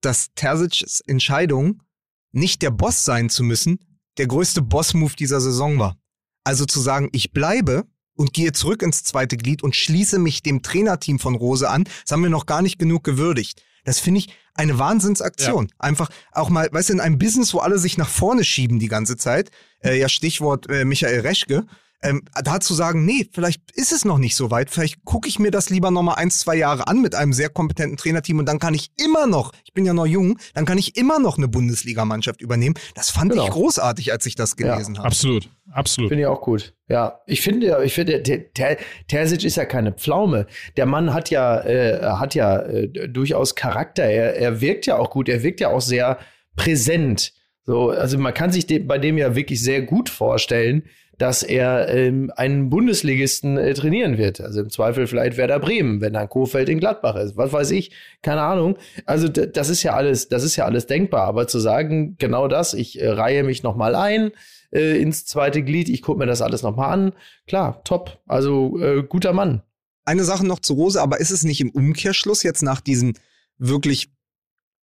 dass 0.02 0.34
Terzic's 0.34 1.02
Entscheidung, 1.02 1.84
nicht 2.32 2.62
der 2.62 2.72
Boss 2.72 3.06
sein 3.06 3.30
zu 3.30 3.44
müssen, 3.44 3.80
der 4.18 4.28
größte 4.28 4.62
Boss-Move 4.62 5.16
dieser 5.18 5.41
Saison 5.41 5.80
war. 5.80 5.97
Also 6.43 6.66
zu 6.66 6.80
sagen, 6.80 7.09
ich 7.12 7.32
bleibe 7.32 7.86
und 8.16 8.34
gehe 8.34 8.51
zurück 8.51 8.82
ins 8.82 9.03
zweite 9.03 9.38
Glied 9.38 9.64
und 9.64 9.76
schließe 9.76 10.20
mich 10.20 10.43
dem 10.43 10.62
Trainerteam 10.62 11.20
von 11.20 11.36
Rose 11.36 11.70
an, 11.70 11.84
das 11.84 12.12
haben 12.12 12.24
wir 12.24 12.30
noch 12.30 12.45
gar 12.45 12.62
nicht 12.62 12.80
genug 12.80 13.03
gewürdigt. 13.03 13.62
Das 13.84 13.99
finde 13.99 14.20
ich 14.20 14.30
eine 14.53 14.78
Wahnsinnsaktion. 14.78 15.68
Ja. 15.68 15.76
Einfach 15.80 16.09
auch 16.32 16.49
mal, 16.49 16.70
weißt 16.72 16.89
du, 16.89 16.93
in 16.93 16.99
einem 16.99 17.18
Business, 17.18 17.53
wo 17.53 17.59
alle 17.59 17.80
sich 17.80 17.97
nach 17.97 18.09
vorne 18.09 18.43
schieben 18.43 18.80
die 18.80 18.88
ganze 18.88 19.18
Zeit, 19.18 19.49
äh, 19.84 19.99
ja 19.99 20.09
Stichwort 20.09 20.70
äh, 20.70 20.86
Michael 20.86 21.22
Reschke, 21.22 21.66
ähm, 22.04 22.24
da 22.43 22.60
zu 22.60 22.74
sagen, 22.74 23.06
nee, 23.06 23.28
vielleicht 23.32 23.62
ist 23.76 23.91
es 23.91 24.06
noch 24.06 24.18
nicht 24.18 24.36
so 24.36 24.52
weit, 24.52 24.70
vielleicht 24.70 25.04
gucke 25.06 25.28
ich 25.28 25.39
mir 25.39 25.52
das 25.52 25.70
lieber 25.70 25.91
noch 25.91 26.02
mal 26.02 26.16
eins, 26.16 26.39
zwei 26.39 26.56
Jahre 26.56 26.88
an 26.88 27.02
mit 27.02 27.16
einem 27.16 27.34
sehr 27.34 27.49
kompetenten 27.49 27.97
Trainerteam 27.97 28.39
und 28.39 28.45
dann 28.47 28.60
kann 28.60 28.74
ich 28.74 28.91
immer 29.04 29.28
noch, 29.28 29.54
ich 29.64 29.74
bin 29.74 29.86
ja 29.86 29.93
noch 29.93 30.06
jung, 30.06 30.38
dann 30.54 30.66
kann 30.66 30.78
ich 30.78 30.97
immer 30.97 31.20
noch 31.20 31.38
eine 31.38 31.47
Bundesligamannschaft 31.47 32.41
übernehmen. 32.41 32.76
Das 32.95 33.10
fand 33.10 33.32
genau. 33.32 33.45
ich 33.45 33.52
großartig, 33.52 34.12
als 34.12 34.26
ich 34.26 34.36
das 34.36 34.56
gelesen 34.56 34.95
ja, 34.95 34.99
habe. 34.99 35.08
Absolut, 35.08 35.49
absolut. 35.72 36.10
Finde 36.10 36.24
ich 36.24 36.28
auch 36.28 36.41
gut. 36.41 36.74
Ja, 36.88 37.22
ich 37.26 37.41
finde, 37.41 37.82
ich 37.86 37.93
finde, 37.93 38.22
der, 38.22 38.39
der, 38.39 38.78
Terzic 39.08 39.45
ist 39.45 39.56
ja 39.56 39.66
keine 39.66 39.93
Pflaume. 39.93 40.47
Der 40.76 40.86
Mann 40.86 41.14
hat 41.14 41.30
ja, 41.30 41.62
äh, 41.62 42.02
hat 42.04 42.36
ja 42.36 42.60
äh, 42.60 42.88
durchaus 43.08 43.56
Charakter. 43.56 44.04
Er, 44.04 44.36
er 44.36 44.60
wirkt 44.60 44.88
ja 44.88 44.97
auch 44.97 45.10
gut. 45.10 45.30
Er 45.30 45.41
wirkt 45.43 45.62
ja 45.62 45.70
auch 45.70 45.82
sehr 45.82 46.18
präsent. 46.58 47.34
So, 47.64 47.91
also 47.91 48.18
man 48.18 48.34
kann 48.34 48.52
sich 48.52 48.66
de 48.66 48.80
bei 48.80 48.97
dem 48.97 49.18
ja 49.18 49.36
wirklich 49.36 49.62
sehr 49.62 49.84
gut 49.84 50.10
vorstellen, 50.10 50.84
dass 51.22 51.44
er 51.44 51.88
ähm, 51.90 52.32
einen 52.36 52.72
Bundesligisten 52.72 53.56
äh, 53.56 53.76
trainieren 53.76 54.18
wird. 54.18 54.42
Also 54.42 54.62
im 54.62 54.72
Zweifel 54.72 55.06
vielleicht 55.06 55.38
Werder 55.38 55.60
Bremen, 55.60 56.02
wenn 56.02 56.14
dann 56.14 56.28
Kofeld 56.28 56.68
in 56.68 56.80
Gladbach 56.80 57.16
ist. 57.16 57.38
Was 57.38 57.54
weiß 57.54 57.70
ich, 57.72 57.92
keine 58.24 58.42
Ahnung. 58.42 58.76
Also 59.06 59.28
das 59.28 59.70
ist 59.70 59.84
ja 59.84 59.94
alles, 59.94 60.30
das 60.30 60.44
ist 60.44 60.56
ja 60.56 60.66
alles 60.66 60.88
denkbar. 60.88 61.28
Aber 61.28 61.48
zu 61.48 61.60
sagen, 61.60 62.16
genau 62.18 62.48
das, 62.48 62.74
ich 62.74 63.00
äh, 63.00 63.08
reihe 63.08 63.44
mich 63.44 63.62
noch 63.62 63.76
mal 63.76 63.94
ein 63.94 64.32
äh, 64.72 65.00
ins 65.00 65.28
zweite 65.28 65.62
Glied, 65.62 65.90
ich 65.90 66.02
gucke 66.02 66.18
mir 66.18 66.26
das 66.26 66.42
alles 66.42 66.64
noch 66.64 66.76
mal 66.76 66.90
an. 66.90 67.14
Klar, 67.46 67.84
top. 67.84 68.20
Also 68.26 68.80
äh, 68.80 69.04
guter 69.04 69.34
Mann. 69.34 69.62
Eine 70.06 70.24
Sache 70.24 70.48
noch 70.48 70.60
zu 70.60 70.74
Rose, 70.74 71.00
aber 71.00 71.20
ist 71.20 71.30
es 71.30 71.44
nicht 71.44 71.62
im 71.62 71.70
Umkehrschluss 71.70 72.42
jetzt 72.42 72.64
nach 72.64 72.82
diesen 72.82 73.14
wirklich 73.60 74.12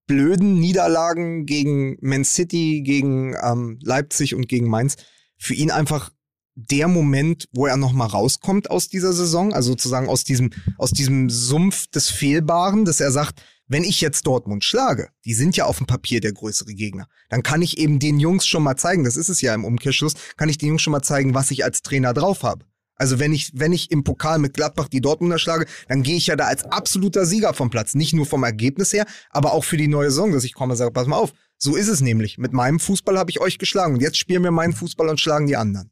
blöden 0.07 0.61
Niederlagen 0.61 1.47
gegen 1.47 1.99
Man 2.01 2.25
City, 2.25 2.83
gegen 2.85 3.35
ähm, 3.43 3.81
Leipzig 3.83 4.37
und 4.37 4.49
gegen 4.49 4.69
Mainz 4.69 4.95
für 5.37 5.55
ihn 5.55 5.73
einfach 5.73 6.11
der 6.59 6.89
Moment, 6.89 7.49
wo 7.53 7.67
er 7.67 7.77
noch 7.77 7.93
mal 7.93 8.07
rauskommt 8.07 8.71
aus 8.71 8.89
dieser 8.89 9.13
Saison, 9.13 9.53
also 9.53 9.71
sozusagen 9.71 10.09
aus 10.09 10.25
diesem 10.25 10.51
aus 10.77 10.91
diesem 10.91 11.31
Sumpf 11.31 11.87
des 11.89 12.11
Fehlbaren, 12.11 12.85
dass 12.85 13.01
er 13.01 13.13
sagt, 13.13 13.41
wenn 13.69 13.85
ich 13.85 14.01
jetzt 14.01 14.27
Dortmund 14.27 14.65
schlage, 14.65 15.11
die 15.25 15.35
sind 15.35 15.57
ja 15.57 15.67
auf 15.67 15.79
dem 15.79 15.87
Papier 15.87 16.21
der 16.21 16.33
größere 16.33 16.75
Gegner, 16.75 17.07
dann 17.29 17.43
kann 17.43 17.63
ich 17.63 17.79
eben 17.79 17.99
den 17.99 18.19
Jungs 18.19 18.47
schon 18.47 18.63
mal 18.63 18.77
zeigen, 18.77 19.05
das 19.05 19.17
ist 19.17 19.29
es 19.29 19.41
ja 19.41 19.55
im 19.55 19.65
Umkehrschluss, 19.65 20.15
kann 20.37 20.49
ich 20.49 20.59
den 20.59 20.71
Jungs 20.71 20.83
schon 20.83 20.93
mal 20.93 21.03
zeigen, 21.03 21.35
was 21.35 21.51
ich 21.51 21.65
als 21.65 21.83
Trainer 21.83 22.13
drauf 22.13 22.43
habe. 22.43 22.65
Also 22.97 23.21
wenn 23.21 23.33
ich, 23.33 23.53
wenn 23.55 23.73
ich 23.73 23.93
im 23.93 24.03
Pokal 24.03 24.41
mit 24.41 24.55
Gladbach 24.55 24.89
die 24.89 25.01
Dortmunder 25.01 25.39
schlage, 25.39 25.67
dann 25.87 26.03
gehe 26.03 26.17
ich 26.17 26.27
ja 26.27 26.35
da 26.35 26.47
als 26.47 26.65
absoluter 26.65 27.27
Sieger 27.27 27.55
vom 27.55 27.71
Platz. 27.71 27.95
Nicht 27.95 28.13
nur 28.13 28.27
vom 28.27 28.43
Ergebnis 28.43 28.93
her, 28.93 29.07
aber 29.31 29.53
auch 29.53 29.65
für 29.65 29.77
die 29.77 29.87
neue 29.87 30.11
Saison, 30.11 30.33
dass 30.33 30.43
ich 30.43 30.55
komme 30.55 30.73
und 30.73 30.79
sage, 30.79 30.91
pass 30.91 31.07
mal 31.07 31.17
auf, 31.17 31.33
so 31.57 31.77
ist 31.77 31.89
es 31.89 32.01
nämlich. 32.01 32.39
Mit 32.39 32.53
meinem 32.53 32.81
Fußball 32.81 33.17
habe 33.17 33.31
ich 33.31 33.41
euch 33.41 33.59
geschlagen 33.59 33.95
und 33.95 34.01
jetzt 34.01 34.17
spielen 34.17 34.43
wir 34.43 34.51
meinen 34.51 34.73
Fußball 34.73 35.09
und 35.09 35.21
schlagen 35.21 35.47
die 35.47 35.57
anderen. 35.57 35.91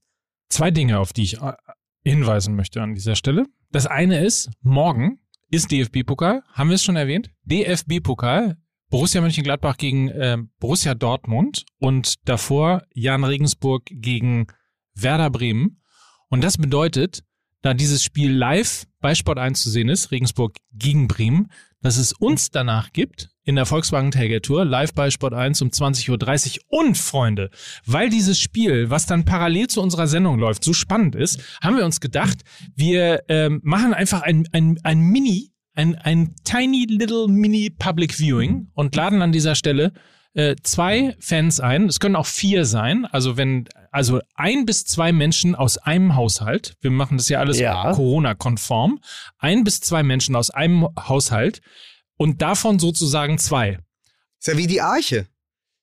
Zwei 0.48 0.70
Dinge, 0.70 0.98
auf 0.98 1.12
die 1.12 1.22
ich 1.22 1.40
äh, 1.40 1.52
hinweisen 2.04 2.54
möchte 2.54 2.82
an 2.82 2.94
dieser 2.94 3.16
Stelle. 3.16 3.46
Das 3.70 3.86
eine 3.86 4.24
ist, 4.24 4.50
morgen 4.62 5.18
ist 5.50 5.70
DFB-Pokal, 5.70 6.42
haben 6.52 6.68
wir 6.70 6.74
es 6.74 6.84
schon 6.84 6.96
erwähnt? 6.96 7.30
DFB-Pokal, 7.44 8.56
Borussia 8.88 9.20
Mönchengladbach 9.20 9.76
gegen 9.76 10.08
äh, 10.08 10.38
Borussia 10.60 10.94
Dortmund 10.94 11.64
und 11.78 12.28
davor 12.28 12.82
Jan 12.94 13.24
Regensburg 13.24 13.84
gegen 13.90 14.46
Werder 14.94 15.30
Bremen. 15.30 15.82
Und 16.28 16.42
das 16.42 16.58
bedeutet, 16.58 17.24
da 17.62 17.74
dieses 17.74 18.04
Spiel 18.04 18.32
live 18.32 18.86
bei 19.00 19.14
Sport 19.14 19.38
1 19.38 19.60
zu 19.60 19.70
sehen 19.70 19.88
ist, 19.88 20.10
Regensburg 20.10 20.56
gegen 20.72 21.08
Bremen, 21.08 21.50
dass 21.80 21.96
es 21.96 22.12
uns 22.12 22.50
danach 22.50 22.92
gibt 22.92 23.30
in 23.46 23.54
der 23.54 23.64
Volkswagen 23.64 24.10
Tailgate 24.10 24.42
Tour, 24.42 24.64
live 24.64 24.92
bei 24.92 25.08
Sport 25.08 25.32
1 25.32 25.62
um 25.62 25.68
20.30 25.68 26.58
Uhr. 26.58 26.80
Und 26.80 26.98
Freunde, 26.98 27.50
weil 27.86 28.10
dieses 28.10 28.40
Spiel, 28.40 28.90
was 28.90 29.06
dann 29.06 29.24
parallel 29.24 29.68
zu 29.68 29.80
unserer 29.80 30.08
Sendung 30.08 30.38
läuft, 30.38 30.64
so 30.64 30.72
spannend 30.72 31.14
ist, 31.14 31.40
haben 31.62 31.76
wir 31.76 31.84
uns 31.84 32.00
gedacht, 32.00 32.40
wir 32.74 33.22
ähm, 33.28 33.60
machen 33.62 33.94
einfach 33.94 34.22
ein, 34.22 34.48
ein, 34.50 34.80
ein 34.82 34.98
Mini, 34.98 35.52
ein, 35.74 35.94
ein 35.94 36.34
tiny 36.42 36.86
little 36.88 37.28
Mini 37.28 37.70
Public 37.70 38.14
Viewing 38.14 38.68
und 38.74 38.96
laden 38.96 39.22
an 39.22 39.30
dieser 39.30 39.54
Stelle 39.54 39.92
äh, 40.34 40.56
zwei 40.64 41.16
Fans 41.20 41.60
ein. 41.60 41.86
Es 41.86 42.00
können 42.00 42.16
auch 42.16 42.26
vier 42.26 42.64
sein. 42.64 43.06
Also 43.06 43.36
wenn, 43.36 43.68
also 43.92 44.20
ein 44.34 44.66
bis 44.66 44.84
zwei 44.84 45.12
Menschen 45.12 45.54
aus 45.54 45.78
einem 45.78 46.16
Haushalt. 46.16 46.74
Wir 46.80 46.90
machen 46.90 47.16
das 47.16 47.28
ja 47.28 47.38
alles 47.38 47.60
ja. 47.60 47.92
Corona-konform. 47.92 48.98
Ein 49.38 49.62
bis 49.62 49.80
zwei 49.80 50.02
Menschen 50.02 50.34
aus 50.34 50.50
einem 50.50 50.88
Haushalt 50.98 51.60
und 52.16 52.42
davon 52.42 52.78
sozusagen 52.78 53.38
zwei. 53.38 53.78
Ist 54.38 54.48
ja 54.48 54.56
wie 54.56 54.66
die 54.66 54.80
Arche. 54.80 55.26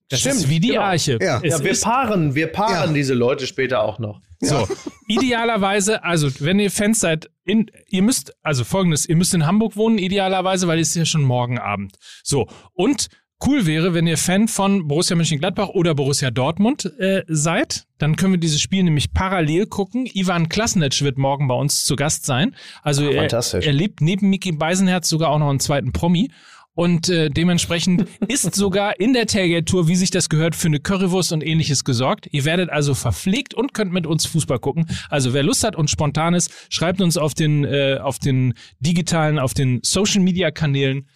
Das 0.10 0.20
Stimmt, 0.20 0.36
ist 0.36 0.50
wie 0.50 0.60
die 0.60 0.70
genau. 0.70 0.82
Arche. 0.82 1.18
Ja, 1.22 1.42
ja 1.44 1.64
wir 1.64 1.80
paaren, 1.80 2.36
wir 2.36 2.48
paaren 2.48 2.90
ja. 2.90 2.94
diese 2.94 3.14
Leute 3.14 3.48
später 3.48 3.82
auch 3.82 4.00
noch. 4.00 4.22
So, 4.40 4.68
idealerweise, 5.08 6.04
also 6.04 6.30
wenn 6.40 6.60
ihr 6.60 6.70
Fans 6.70 7.00
seid, 7.00 7.30
in, 7.46 7.72
ihr 7.88 8.04
müsst, 8.04 8.34
also 8.42 8.64
folgendes, 8.64 9.08
ihr 9.08 9.16
müsst 9.16 9.34
in 9.34 9.46
Hamburg 9.46 9.76
wohnen, 9.76 9.98
idealerweise, 9.98 10.68
weil 10.68 10.80
es 10.80 10.90
ist 10.90 10.96
ja 10.96 11.06
schon 11.06 11.24
morgen 11.24 11.60
Abend. 11.60 11.96
So, 12.24 12.48
und 12.74 13.08
cool 13.46 13.66
wäre, 13.66 13.94
wenn 13.94 14.08
ihr 14.08 14.18
Fan 14.18 14.48
von 14.48 14.88
Borussia 14.88 15.16
Mönchengladbach 15.16 15.70
oder 15.70 15.96
Borussia 15.96 16.32
Dortmund 16.32 16.92
äh, 17.00 17.24
seid. 17.28 17.86
Dann 17.98 18.16
können 18.16 18.34
wir 18.34 18.40
dieses 18.40 18.62
Spiel 18.62 18.84
nämlich 18.84 19.14
parallel 19.14 19.66
gucken. 19.68 20.10
Ivan 20.14 20.50
Klasnitsch 20.50 21.02
wird 21.02 21.18
morgen 21.18 21.48
bei 21.48 21.56
uns 21.56 21.86
zu 21.86 21.96
Gast 21.96 22.26
sein. 22.26 22.56
Also 22.82 23.08
Ach, 23.08 23.14
er, 23.14 23.64
er 23.64 23.74
lebt 23.74 24.02
neben 24.02 24.30
Mickey 24.30 24.52
Beisenherz 24.52 25.10
sogar 25.10 25.30
auch 25.30 25.40
noch 25.40 25.50
einen 25.50 25.60
zweiten 25.60 25.92
Promi. 25.92 26.30
Und 26.76 27.08
äh, 27.10 27.30
dementsprechend 27.30 28.08
ist 28.28 28.56
sogar 28.56 29.00
in 29.00 29.14
der 29.14 29.28
Tailgate-Tour, 29.28 29.88
wie 29.88 29.96
sich 29.96 30.10
das 30.10 30.30
gehört, 30.30 30.56
für 30.56 30.68
eine 30.68 30.80
Currywurst 30.80 31.32
und 31.32 31.46
ähnliches 31.46 31.84
gesorgt. 31.84 32.28
Ihr 32.32 32.46
werdet 32.46 32.70
also 32.70 32.96
verpflegt 32.96 33.54
und 33.54 33.74
könnt 33.74 33.94
mit 33.94 34.08
uns 34.08 34.26
Fußball 34.26 34.60
gucken. 34.60 34.88
Also 35.10 35.34
wer 35.34 35.44
Lust 35.44 35.64
hat 35.64 35.76
und 35.76 35.90
spontan 35.90 36.34
ist, 36.34 36.52
schreibt 36.70 37.02
uns 37.02 37.18
auf 37.18 37.34
den, 37.36 37.64
äh, 37.64 38.00
auf 38.02 38.18
den 38.18 38.56
digitalen, 38.80 39.38
auf 39.38 39.54
den 39.54 39.82
Social-Media-Kanälen 39.84 41.08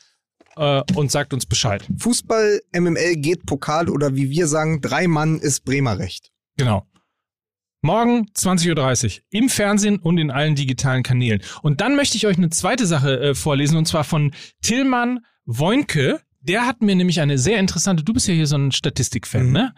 äh, 0.58 0.94
und 0.96 1.12
sagt 1.12 1.34
uns 1.34 1.46
Bescheid. 1.46 1.86
Fußball, 1.98 2.62
MML 2.74 3.16
geht 3.18 3.46
Pokal 3.46 3.90
oder 3.90 4.16
wie 4.16 4.30
wir 4.30 4.48
sagen, 4.48 4.82
drei 4.82 5.08
Mann 5.08 5.40
ist 5.40 5.66
Bremer 5.66 6.00
Recht. 6.00 6.32
Genau. 6.58 6.86
Morgen 7.82 8.26
20.30 8.36 9.18
Uhr 9.20 9.24
im 9.30 9.50
Fernsehen 9.50 9.98
und 10.00 10.18
in 10.18 10.32
allen 10.32 10.56
digitalen 10.56 11.04
Kanälen. 11.04 11.42
Und 11.62 11.80
dann 11.80 11.96
möchte 11.96 12.18
ich 12.18 12.26
euch 12.26 12.38
eine 12.38 12.50
zweite 12.50 12.86
Sache 12.88 13.20
äh, 13.20 13.36
vorlesen 13.36 13.78
und 13.78 13.88
zwar 13.88 14.04
von 14.04 14.34
Tillmann 14.62 15.20
Woinke. 15.46 16.20
Der 16.42 16.66
hat 16.66 16.82
mir 16.82 16.96
nämlich 16.96 17.22
eine 17.22 17.38
sehr 17.38 17.60
interessante, 17.60 18.04
du 18.04 18.14
bist 18.14 18.28
ja 18.28 18.34
hier 18.34 18.48
so 18.48 18.58
ein 18.58 18.72
Statistikfan, 18.72 19.48
Mhm. 19.48 19.52
ne? 19.54 19.74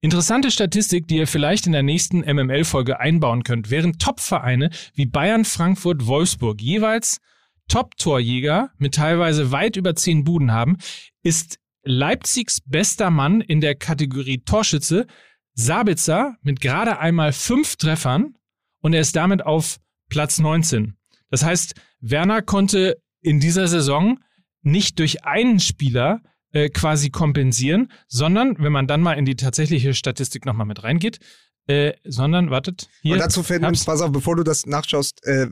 Interessante 0.00 0.52
Statistik, 0.52 1.08
die 1.08 1.16
ihr 1.16 1.26
vielleicht 1.26 1.66
in 1.66 1.72
der 1.72 1.82
nächsten 1.82 2.20
MML-Folge 2.20 3.00
einbauen 3.00 3.42
könnt. 3.42 3.68
Während 3.70 4.00
Top-Vereine 4.00 4.70
wie 4.94 5.06
Bayern, 5.06 5.44
Frankfurt, 5.44 6.06
Wolfsburg 6.06 6.60
jeweils 6.60 7.18
Top-Torjäger 7.68 8.70
mit 8.78 8.94
teilweise 8.94 9.52
weit 9.52 9.76
über 9.76 9.94
zehn 9.94 10.24
Buden 10.24 10.52
haben, 10.52 10.78
ist 11.22 11.58
Leipzigs 11.84 12.60
bester 12.60 13.10
Mann 13.10 13.40
in 13.40 13.60
der 13.60 13.74
Kategorie 13.74 14.38
Torschütze 14.38 15.06
Sabitzer 15.54 16.36
mit 16.42 16.60
gerade 16.60 16.98
einmal 16.98 17.32
fünf 17.32 17.76
Treffern 17.76 18.36
und 18.80 18.94
er 18.94 19.00
ist 19.00 19.16
damit 19.16 19.44
auf 19.44 19.78
Platz 20.08 20.38
19. 20.38 20.96
Das 21.30 21.44
heißt, 21.44 21.74
Werner 22.00 22.42
konnte 22.42 23.02
in 23.20 23.40
dieser 23.40 23.66
Saison 23.66 24.20
nicht 24.62 24.98
durch 24.98 25.24
einen 25.24 25.60
Spieler 25.60 26.22
äh, 26.52 26.68
quasi 26.68 27.10
kompensieren, 27.10 27.90
sondern, 28.06 28.56
wenn 28.58 28.72
man 28.72 28.86
dann 28.86 29.00
mal 29.00 29.14
in 29.14 29.24
die 29.24 29.36
tatsächliche 29.36 29.94
Statistik 29.94 30.46
nochmal 30.46 30.66
mit 30.66 30.82
reingeht, 30.82 31.18
äh, 31.66 31.92
sondern, 32.04 32.50
wartet, 32.50 32.88
hier. 33.02 33.14
Und 33.14 33.18
dazu 33.18 33.42
fällt 33.42 33.60
mir, 33.60 33.68
hab's. 33.68 33.84
pass 33.84 34.00
auf, 34.00 34.12
bevor 34.12 34.36
du 34.36 34.44
das 34.44 34.64
nachschaust, 34.64 35.24
äh, 35.26 35.48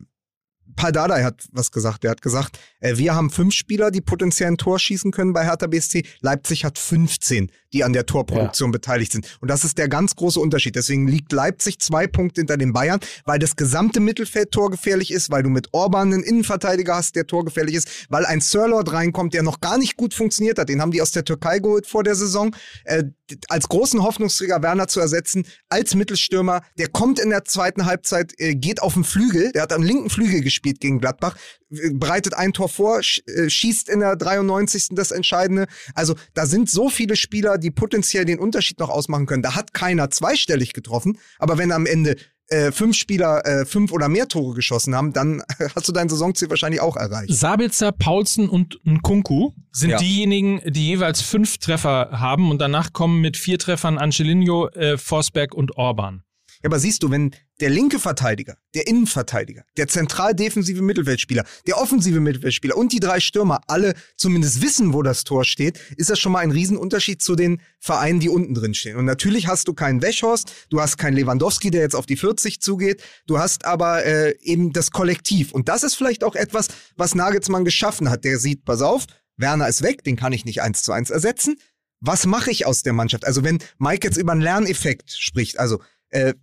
Paldadei 0.75 1.23
hat 1.23 1.45
was 1.53 1.71
gesagt. 1.71 2.05
Der 2.05 2.11
hat 2.11 2.23
gesagt, 2.23 2.59
äh, 2.81 2.97
wir 2.97 3.15
haben 3.15 3.31
fünf 3.31 3.55
Spieler, 3.55 3.91
die 3.91 4.01
potenziell 4.01 4.51
ein 4.51 4.59
Tor 4.59 4.79
schießen 4.79 5.11
können 5.11 5.33
bei 5.33 5.45
Hertha 5.45 5.67
BSC. 5.67 6.05
Leipzig 6.21 6.65
hat 6.65 6.79
15, 6.79 7.51
die 7.73 7.85
an 7.85 7.93
der 7.93 8.07
Torproduktion 8.07 8.73
beteiligt 8.73 9.13
sind. 9.13 9.39
Und 9.41 9.49
das 9.51 9.65
ist 9.65 9.79
der 9.79 9.89
ganz 9.89 10.17
große 10.17 10.41
Unterschied. 10.41 10.77
Deswegen 10.77 11.09
liegt 11.09 11.33
Leipzig 11.33 11.79
zwei 11.79 12.07
Punkte 12.07 12.41
hinter 12.41 12.57
den 12.57 12.73
Bayern, 12.73 13.01
weil 13.25 13.39
das 13.39 13.57
gesamte 13.57 14.01
Mittelfeld 14.01 14.51
torgefährlich 14.51 15.13
ist, 15.13 15.31
weil 15.31 15.43
du 15.43 15.49
mit 15.49 15.69
Orban 15.73 16.13
einen 16.13 16.23
Innenverteidiger 16.23 16.97
hast, 16.97 17.17
der 17.17 17.27
torgefährlich 17.27 17.75
ist, 17.75 18.07
weil 18.09 18.27
ein 18.27 18.41
Sirlord 18.41 18.93
reinkommt, 18.93 19.35
der 19.35 19.43
noch 19.43 19.61
gar 19.61 19.79
nicht 19.79 19.97
gut 19.97 20.15
funktioniert 20.15 20.59
hat. 20.59 20.69
Den 20.69 20.81
haben 20.81 20.91
die 20.91 21.03
aus 21.03 21.13
der 21.13 21.25
Türkei 21.25 21.59
geholt 21.59 21.87
vor 21.87 22.03
der 22.03 22.15
Saison. 22.15 22.55
Äh, 22.85 23.05
als 23.49 23.69
großen 23.69 24.03
Hoffnungsträger 24.03 24.63
Werner 24.63 24.89
zu 24.89 25.01
ersetzen, 25.01 25.47
als 25.69 25.95
Mittelstürmer, 25.95 26.63
der 26.79 26.89
kommt 26.89 27.19
in 27.19 27.31
der 27.31 27.45
zweiten 27.45 27.87
Halbzeit, 27.87 28.33
äh, 28.39 28.55
geht 28.55 28.83
auf 28.83 28.95
den 28.95 29.05
Flügel, 29.05 29.53
der 29.53 29.63
hat 29.63 29.73
am 29.73 29.83
linken 29.83 30.11
Flügel 30.11 30.41
gespielt 30.41 30.81
gegen 30.81 31.01
Gladbach, 31.01 31.37
äh, 31.71 31.91
bereitet 31.93 32.35
ein 32.35 32.53
Tor 32.53 32.69
vor, 32.69 33.01
äh, 33.01 33.51
schießt 33.51 33.89
in 33.89 34.01
der 34.01 34.17
93. 34.17 34.89
das 34.95 35.11
Entscheidende. 35.11 35.67
Also 35.95 36.15
da 36.35 36.47
sind 36.47 36.71
so 36.71 36.89
viele 36.89 37.17
Spieler, 37.17 37.59
die 37.59 37.71
potenziell 37.71 38.25
den 38.25 38.39
Unterschied 38.39 38.79
noch 38.79 38.91
ausmachen 38.91 39.27
können. 39.27 39.43
Da 39.43 39.55
hat 39.55 39.75
keiner 39.75 40.11
zweistellig 40.11 40.73
getroffen, 40.73 41.19
aber 41.39 41.59
wenn 41.59 41.73
am 41.73 41.87
Ende 41.87 42.17
äh, 42.49 42.73
fünf 42.73 42.97
Spieler 42.97 43.45
äh, 43.47 43.65
fünf 43.67 43.93
oder 43.93 44.09
mehr 44.09 44.29
Tore 44.29 44.55
geschossen 44.55 44.95
haben, 44.95 45.13
dann 45.13 45.43
hast 45.75 45.89
du 45.89 45.93
dein 45.93 46.09
Saisonziel 46.09 46.49
wahrscheinlich 46.51 46.81
auch 46.81 46.97
erreicht. 46.97 47.33
Sabitzer, 47.35 47.93
Paulsen 47.93 48.49
und 48.49 48.79
Nkunku 48.85 49.53
sind 49.73 49.91
Ja. 49.91 49.97
diejenigen, 49.99 50.61
die 50.67 50.87
jeweils 50.89 51.21
fünf 51.23 51.59
Treffer 51.59 52.11
haben 52.13 52.51
und 52.51 52.61
danach 52.61 52.93
kommen 52.93 53.21
mit 53.21 53.37
vier 53.37 53.59
Treffern 53.59 53.99
Angelino, 53.99 54.69
äh, 54.69 54.97
Forsberg 54.99 55.55
und 55.55 55.77
Orban. 55.77 56.23
Ja, 56.63 56.69
aber 56.69 56.79
siehst 56.79 57.03
du, 57.03 57.11
wenn 57.11 57.33
der 57.61 57.71
linke 57.71 57.99
Verteidiger, 57.99 58.57
der 58.75 58.87
Innenverteidiger, 58.87 59.65
der 59.77 59.89
zentral 59.89 60.35
defensive 60.35 60.83
Mittelfeldspieler, 60.83 61.45
der 61.67 61.79
offensive 61.79 62.21
Mittelfeldspieler 62.21 62.77
und 62.77 62.93
die 62.93 63.01
drei 63.01 63.21
Stürmer 63.21 63.61
alle 63.67 63.95
zumindest 64.17 64.61
wissen, 64.63 64.93
wo 64.93 65.03
das 65.03 65.25
Tor 65.25 65.45
steht, 65.45 65.79
ist 65.97 66.11
das 66.11 66.19
schon 66.19 66.33
mal 66.33 66.41
ein 66.41 66.51
Riesenunterschied 66.51 67.23
zu 67.23 67.35
den 67.35 67.61
Vereinen, 67.81 68.21
die 68.21 68.29
unten 68.29 68.55
drin 68.55 68.75
stehen. 68.75 68.97
Und 68.97 69.05
natürlich 69.05 69.47
hast 69.47 69.69
du 69.69 69.75
keinen 69.75 70.03
Wechhorst, 70.03 70.53
du 70.71 70.81
hast 70.81 70.99
keinen 70.99 71.17
Lewandowski, 71.17 71.71
der 71.71 71.83
jetzt 71.83 71.95
auf 71.95 72.07
die 72.07 72.17
40 72.17 72.61
zugeht, 72.61 73.03
du 73.27 73.39
hast 73.39 73.65
aber 73.65 74.05
äh, 74.05 74.35
eben 74.43 74.73
das 74.73 74.91
Kollektiv. 74.91 75.53
Und 75.53 75.69
das 75.69 75.83
ist 75.83 75.95
vielleicht 75.95 76.25
auch 76.25 76.35
etwas, 76.35 76.69
was 76.97 77.15
Nagelsmann 77.15 77.65
geschaffen 77.65 78.11
hat. 78.11 78.25
Der 78.25 78.39
sieht, 78.39 78.65
pass 78.65 78.83
auf, 78.83 79.07
Werner 79.37 79.69
ist 79.69 79.83
weg, 79.83 80.05
den 80.05 80.17
kann 80.17 80.33
ich 80.33 80.45
nicht 80.45 80.63
eins 80.63 80.83
zu 80.83 80.93
eins 80.93 81.11
ersetzen. 81.11 81.57
Was 82.01 82.27
mache 82.27 82.51
ich 82.51 82.67
aus 82.67 82.83
der 82.83 82.93
Mannschaft? 82.93 83.27
Also 83.27 83.43
wenn 83.43 83.59
Mike 83.79 84.07
jetzt 84.07 84.19
über 84.19 84.33
einen 84.33 84.43
Lerneffekt 84.43 85.11
spricht, 85.11 85.59
also 85.59 85.81
äh, 86.11 86.35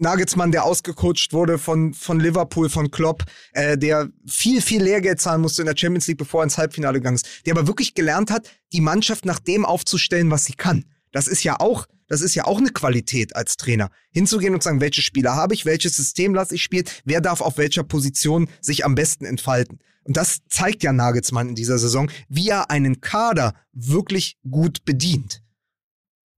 Nagelsmann, 0.00 0.50
der 0.50 0.64
ausgecoacht 0.64 1.32
wurde 1.32 1.58
von, 1.58 1.94
von 1.94 2.20
Liverpool, 2.20 2.68
von 2.68 2.90
Klopp, 2.90 3.24
äh, 3.52 3.76
der 3.76 4.08
viel, 4.26 4.62
viel 4.62 4.82
Lehrgeld 4.82 5.20
zahlen 5.20 5.42
musste 5.42 5.62
in 5.62 5.66
der 5.66 5.76
Champions 5.76 6.06
League, 6.06 6.18
bevor 6.18 6.40
er 6.40 6.44
ins 6.44 6.58
Halbfinale 6.58 6.98
gegangen 6.98 7.16
ist, 7.16 7.46
der 7.46 7.54
aber 7.54 7.66
wirklich 7.66 7.94
gelernt 7.94 8.30
hat, 8.30 8.50
die 8.72 8.80
Mannschaft 8.80 9.24
nach 9.24 9.38
dem 9.38 9.64
aufzustellen, 9.64 10.30
was 10.30 10.46
sie 10.46 10.54
kann. 10.54 10.84
Das 11.12 11.28
ist 11.28 11.42
ja 11.42 11.60
auch, 11.60 11.86
das 12.08 12.22
ist 12.22 12.34
ja 12.34 12.44
auch 12.44 12.58
eine 12.58 12.70
Qualität 12.70 13.36
als 13.36 13.56
Trainer. 13.56 13.90
Hinzugehen 14.10 14.54
und 14.54 14.62
sagen, 14.62 14.80
welche 14.80 15.02
Spieler 15.02 15.34
habe 15.34 15.54
ich, 15.54 15.66
welches 15.66 15.96
System 15.96 16.34
lasse 16.34 16.54
ich 16.54 16.62
spielen, 16.62 16.86
wer 17.04 17.20
darf 17.20 17.40
auf 17.40 17.58
welcher 17.58 17.84
Position 17.84 18.48
sich 18.60 18.84
am 18.84 18.94
besten 18.94 19.24
entfalten. 19.24 19.80
Und 20.04 20.16
das 20.16 20.40
zeigt 20.48 20.82
ja 20.82 20.92
Nagelsmann 20.92 21.50
in 21.50 21.54
dieser 21.54 21.78
Saison, 21.78 22.10
wie 22.28 22.48
er 22.48 22.70
einen 22.70 23.00
Kader 23.00 23.54
wirklich 23.72 24.38
gut 24.48 24.84
bedient. 24.84 25.42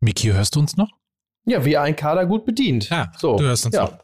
Miki, 0.01 0.29
hörst 0.29 0.57
du 0.57 0.61
uns 0.61 0.77
noch? 0.77 0.91
Ja, 1.45 1.65
wie 1.65 1.77
einen 1.77 1.97
Kader 1.97 2.27
gut 2.27 2.45
bedient. 2.45 2.89
Ja, 2.91 3.11
so. 3.19 3.37
du 3.37 3.45
hörst 3.45 3.67
uns 3.67 3.75
ja. 3.75 3.99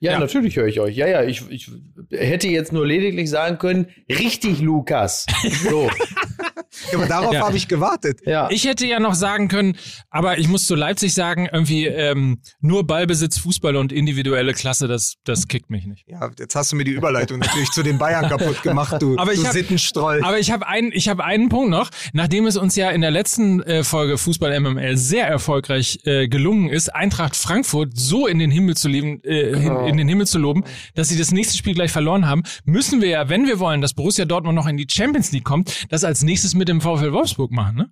Ja, 0.00 0.12
Ja. 0.12 0.18
natürlich 0.18 0.56
höre 0.56 0.66
ich 0.66 0.80
euch. 0.80 0.96
Ja, 0.96 1.06
ja, 1.06 1.22
ich, 1.22 1.48
ich 1.50 1.70
hätte 2.10 2.48
jetzt 2.48 2.72
nur 2.72 2.86
lediglich 2.86 3.30
sagen 3.30 3.58
können, 3.58 3.86
richtig, 4.10 4.60
Lukas. 4.60 5.24
So, 5.68 5.88
aber 6.92 7.06
darauf 7.06 7.32
Ja. 7.34 7.46
habe 7.46 7.56
ich 7.56 7.68
gewartet. 7.68 8.20
ja. 8.26 8.48
Ich 8.50 8.64
hätte 8.66 8.86
ja 8.86 9.00
noch 9.00 9.14
sagen 9.14 9.48
können, 9.48 9.76
aber 10.10 10.38
ich 10.38 10.48
muss 10.48 10.66
zu 10.66 10.74
Leipzig 10.74 11.14
sagen, 11.14 11.48
irgendwie 11.50 11.86
ähm, 11.86 12.38
nur 12.60 12.86
Ballbesitz, 12.86 13.38
Fußball 13.38 13.76
und 13.76 13.92
individuelle 13.92 14.52
Klasse, 14.54 14.86
das, 14.88 15.14
das 15.24 15.48
kickt 15.48 15.70
mich 15.70 15.86
nicht. 15.86 16.04
Ja, 16.08 16.30
jetzt 16.38 16.54
hast 16.54 16.72
du 16.72 16.76
mir 16.76 16.84
die 16.84 16.92
Überleitung 16.92 17.38
natürlich 17.38 17.70
zu 17.70 17.82
den 17.82 17.98
Bayern 17.98 18.28
kaputt 18.28 18.62
gemacht, 18.62 19.00
du, 19.00 19.16
Aber 19.18 19.32
ich 19.32 19.40
du 19.40 19.46
hab- 19.46 19.52
Sittenstroll. 19.52 20.22
Aber 20.24 20.38
ich 20.38 20.50
habe 20.50 20.66
einen, 20.66 20.92
ich 20.92 21.08
habe 21.08 21.24
einen 21.24 21.48
Punkt 21.48 21.70
noch. 21.70 21.90
Nachdem 22.12 22.46
es 22.46 22.56
uns 22.56 22.76
ja 22.76 22.90
in 22.90 23.00
der 23.00 23.10
letzten 23.10 23.62
äh, 23.62 23.84
Folge 23.84 24.18
Fußball 24.18 24.58
MML 24.60 24.96
sehr 24.96 25.26
erfolgreich 25.26 26.00
äh, 26.04 26.28
gelungen 26.28 26.68
ist, 26.68 26.94
Eintracht 26.94 27.36
Frankfurt 27.36 27.90
so 27.96 28.26
in 28.26 28.38
den 28.38 28.50
Himmel 28.50 28.76
zu 28.76 28.88
leben, 28.88 29.22
äh, 29.24 29.56
hin, 29.58 29.76
in 29.86 29.96
den 29.96 30.08
Himmel 30.08 30.26
zu 30.26 30.38
loben, 30.38 30.64
dass 30.94 31.08
sie 31.08 31.18
das 31.18 31.30
nächste 31.32 31.56
Spiel 31.56 31.74
gleich 31.74 31.92
verloren 31.92 32.26
haben, 32.26 32.42
müssen 32.64 33.00
wir 33.00 33.08
ja, 33.08 33.28
wenn 33.28 33.46
wir 33.46 33.58
wollen, 33.58 33.80
dass 33.80 33.94
Borussia 33.94 34.24
Dortmund 34.24 34.54
noch 34.56 34.66
in 34.66 34.76
die 34.76 34.86
Champions 34.90 35.32
League 35.32 35.44
kommt, 35.44 35.86
das 35.90 36.04
als 36.04 36.22
nächstes 36.22 36.54
mit 36.54 36.68
dem 36.68 36.73
VfL 36.80 37.12
Wolfsburg 37.12 37.50
machen, 37.50 37.76
ne? 37.76 37.90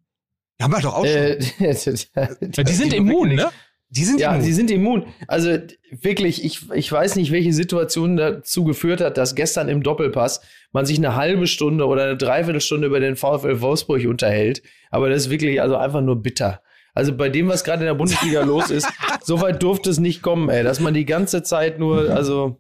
haben 0.60 0.72
wir 0.72 0.80
doch 0.80 0.94
auch 0.94 1.04
schon. 1.04 1.14
Äh, 1.16 1.38
Weil 2.56 2.64
die 2.64 2.72
sind 2.72 2.92
immun, 2.92 3.34
ne? 3.34 3.50
Die 3.90 4.04
sind 4.04 4.20
Ja, 4.20 4.30
immun. 4.32 4.42
sie 4.42 4.52
sind 4.52 4.70
immun. 4.70 5.06
Also 5.26 5.58
wirklich, 5.90 6.44
ich, 6.44 6.70
ich 6.72 6.90
weiß 6.90 7.16
nicht, 7.16 7.30
welche 7.32 7.52
Situation 7.52 8.16
dazu 8.16 8.64
geführt 8.64 9.00
hat, 9.00 9.18
dass 9.18 9.34
gestern 9.34 9.68
im 9.68 9.82
Doppelpass 9.82 10.40
man 10.72 10.86
sich 10.86 10.98
eine 10.98 11.14
halbe 11.14 11.46
Stunde 11.46 11.86
oder 11.86 12.04
eine 12.04 12.16
Dreiviertelstunde 12.16 12.86
über 12.86 13.00
den 13.00 13.16
VfL 13.16 13.60
Wolfsburg 13.60 14.04
unterhält. 14.06 14.62
Aber 14.90 15.10
das 15.10 15.24
ist 15.24 15.30
wirklich 15.30 15.60
also 15.60 15.76
einfach 15.76 16.00
nur 16.00 16.22
bitter. 16.22 16.62
Also 16.94 17.14
bei 17.16 17.28
dem, 17.28 17.48
was 17.48 17.64
gerade 17.64 17.80
in 17.80 17.86
der 17.86 17.94
Bundesliga 17.94 18.42
los 18.44 18.70
ist, 18.70 18.88
so 19.22 19.40
weit 19.40 19.62
durfte 19.62 19.90
es 19.90 19.98
nicht 19.98 20.22
kommen, 20.22 20.48
ey, 20.48 20.62
dass 20.62 20.80
man 20.80 20.94
die 20.94 21.04
ganze 21.06 21.42
Zeit 21.42 21.78
nur, 21.78 22.10
also 22.10 22.58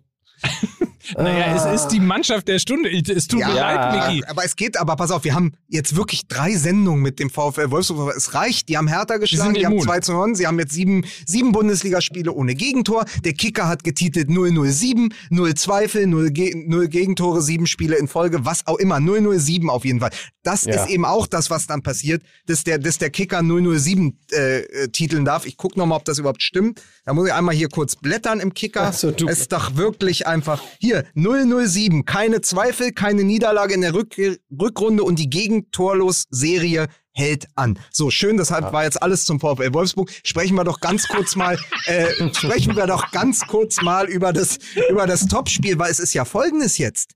Naja, 1.16 1.54
es 1.72 1.82
ist 1.82 1.88
die 1.88 2.00
Mannschaft 2.00 2.48
der 2.48 2.58
Stunde. 2.58 2.90
Es 2.90 3.26
tut 3.26 3.40
mir 3.40 3.54
Ja. 3.54 3.54
leid, 3.54 4.08
Miki. 4.10 4.24
aber 4.26 4.44
es 4.44 4.56
geht, 4.56 4.76
aber 4.78 4.96
pass 4.96 5.10
auf, 5.10 5.24
wir 5.24 5.34
haben 5.34 5.52
jetzt 5.68 5.96
wirklich 5.96 6.26
drei 6.28 6.54
Sendungen 6.56 7.02
mit 7.02 7.18
dem 7.18 7.30
VfL 7.30 7.70
Wolfsburg. 7.70 8.14
Es 8.16 8.34
reicht, 8.34 8.68
die 8.68 8.76
haben 8.76 8.88
Hertha 8.88 9.16
geschlagen, 9.18 9.54
sind 9.54 9.56
die, 9.58 9.66
haben 9.66 9.72
immun. 9.72 9.84
2 9.86 10.00
zu 10.00 10.12
9, 10.12 10.34
sie 10.34 10.46
haben 10.46 10.58
jetzt 10.58 10.72
sieben, 10.72 11.04
sieben 11.26 11.52
Bundesligaspiele 11.52 12.32
ohne 12.32 12.54
Gegentor. 12.54 13.04
Der 13.24 13.32
Kicker 13.32 13.68
hat 13.68 13.84
getitelt 13.84 14.28
007, 14.30 15.12
null 15.30 15.54
Zweifel, 15.54 16.06
null, 16.06 16.30
Ge 16.30 16.54
null 16.66 16.88
Gegentore, 16.88 17.42
sieben 17.42 17.66
Spiele 17.66 17.96
in 17.96 18.08
Folge, 18.08 18.44
was 18.44 18.66
auch 18.66 18.78
immer, 18.78 19.00
007 19.00 19.68
auf 19.70 19.84
jeden 19.84 20.00
Fall. 20.00 20.10
Das 20.42 20.64
Ja. 20.64 20.74
ist 20.74 20.90
eben 20.90 21.04
auch 21.04 21.26
das, 21.26 21.50
was 21.50 21.66
dann 21.66 21.82
passiert, 21.82 22.22
dass 22.46 22.64
der, 22.64 22.78
dass 22.78 22.98
der 22.98 23.10
Kicker 23.10 23.42
007 23.42 24.18
äh, 24.32 24.60
äh, 24.60 24.88
titeln 24.88 25.24
darf. 25.24 25.46
Ich 25.46 25.56
gucke 25.56 25.78
nochmal, 25.78 25.98
ob 25.98 26.04
das 26.04 26.18
überhaupt 26.18 26.42
stimmt. 26.42 26.82
Da 27.04 27.12
muss 27.14 27.26
ich 27.28 27.32
einmal 27.32 27.54
hier 27.54 27.68
kurz 27.68 27.96
blättern 27.96 28.40
im 28.40 28.54
Kicker. 28.54 28.82
Ach 28.88 28.92
so, 28.92 29.10
du- 29.10 29.28
es 29.28 29.40
ist 29.40 29.52
doch 29.52 29.76
wirklich 29.76 30.26
einfach, 30.26 30.62
hier, 30.78 31.01
007, 31.14 32.04
keine 32.04 32.40
Zweifel, 32.40 32.92
keine 32.92 33.24
Niederlage 33.24 33.74
in 33.74 33.80
der 33.80 33.94
Rück 33.94 34.14
Rückrunde 34.50 35.04
und 35.04 35.18
die 35.18 35.30
Gegentorlos-Serie 35.30 36.88
hält 37.12 37.46
an. 37.54 37.78
So, 37.90 38.10
schön, 38.10 38.36
deshalb 38.36 38.72
war 38.72 38.84
jetzt 38.84 39.02
alles 39.02 39.24
zum 39.24 39.38
VfL 39.38 39.72
Wolfsburg. 39.74 40.10
Sprechen 40.24 40.56
wir 40.56 40.64
doch 40.64 40.80
ganz 40.80 41.06
kurz 41.08 41.36
mal, 41.36 41.58
äh, 41.86 42.06
sprechen 42.34 42.76
wir 42.76 42.86
doch 42.86 43.10
ganz 43.10 43.46
kurz 43.46 43.82
mal 43.82 44.08
über 44.08 44.32
das, 44.32 44.58
über 44.90 45.06
das 45.06 45.26
Topspiel, 45.26 45.78
weil 45.78 45.90
es 45.90 45.98
ist 45.98 46.14
ja 46.14 46.24
folgendes 46.24 46.78
jetzt. 46.78 47.12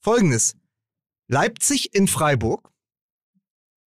Folgendes. 0.00 0.54
Leipzig 1.28 1.94
in 1.94 2.06
Freiburg, 2.06 2.70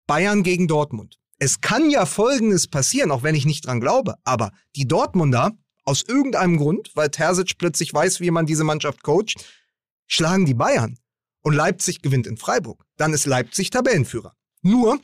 Bayern 0.06 0.42
gegen 0.42 0.68
Dortmund. 0.68 1.18
Es 1.38 1.60
kann 1.60 1.90
ja 1.90 2.06
Folgendes 2.06 2.68
passieren, 2.68 3.10
auch 3.10 3.22
wenn 3.22 3.34
ich 3.34 3.44
nicht 3.44 3.66
dran 3.66 3.80
glaube, 3.80 4.14
aber 4.24 4.52
die 4.76 4.86
Dortmunder, 4.86 5.52
aus 5.84 6.02
irgendeinem 6.02 6.56
Grund, 6.56 6.90
weil 6.94 7.10
Terzic 7.10 7.58
plötzlich 7.58 7.92
weiß, 7.92 8.20
wie 8.20 8.30
man 8.30 8.46
diese 8.46 8.64
Mannschaft 8.64 9.02
coacht, 9.02 9.44
schlagen 10.06 10.46
die 10.46 10.54
Bayern. 10.54 10.98
Und 11.42 11.54
Leipzig 11.54 12.00
gewinnt 12.00 12.26
in 12.26 12.38
Freiburg. 12.38 12.84
Dann 12.96 13.12
ist 13.12 13.26
Leipzig 13.26 13.68
Tabellenführer. 13.68 14.34
Nur 14.62 14.98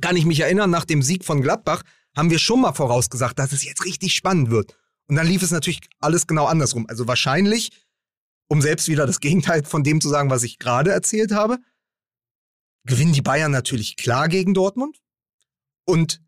kann 0.00 0.16
ich 0.16 0.24
mich 0.24 0.40
erinnern, 0.40 0.68
nach 0.68 0.84
dem 0.84 1.00
Sieg 1.00 1.24
von 1.24 1.42
Gladbach 1.42 1.82
haben 2.16 2.30
wir 2.30 2.40
schon 2.40 2.60
mal 2.60 2.72
vorausgesagt, 2.72 3.38
dass 3.38 3.52
es 3.52 3.64
jetzt 3.64 3.84
richtig 3.84 4.14
spannend 4.14 4.50
wird. 4.50 4.76
Und 5.06 5.14
dann 5.14 5.26
lief 5.26 5.42
es 5.42 5.52
natürlich 5.52 5.80
alles 6.00 6.26
genau 6.26 6.46
andersrum. 6.46 6.86
Also 6.88 7.06
wahrscheinlich, 7.06 7.70
um 8.48 8.60
selbst 8.60 8.88
wieder 8.88 9.06
das 9.06 9.20
Gegenteil 9.20 9.64
von 9.64 9.84
dem 9.84 10.00
zu 10.00 10.08
sagen, 10.08 10.30
was 10.30 10.42
ich 10.42 10.58
gerade 10.58 10.90
erzählt 10.90 11.30
habe, 11.30 11.58
gewinnen 12.84 13.12
die 13.12 13.22
Bayern 13.22 13.52
natürlich 13.52 13.96
klar 13.96 14.28
gegen 14.28 14.54
Dortmund 14.54 14.98
und 15.84 16.20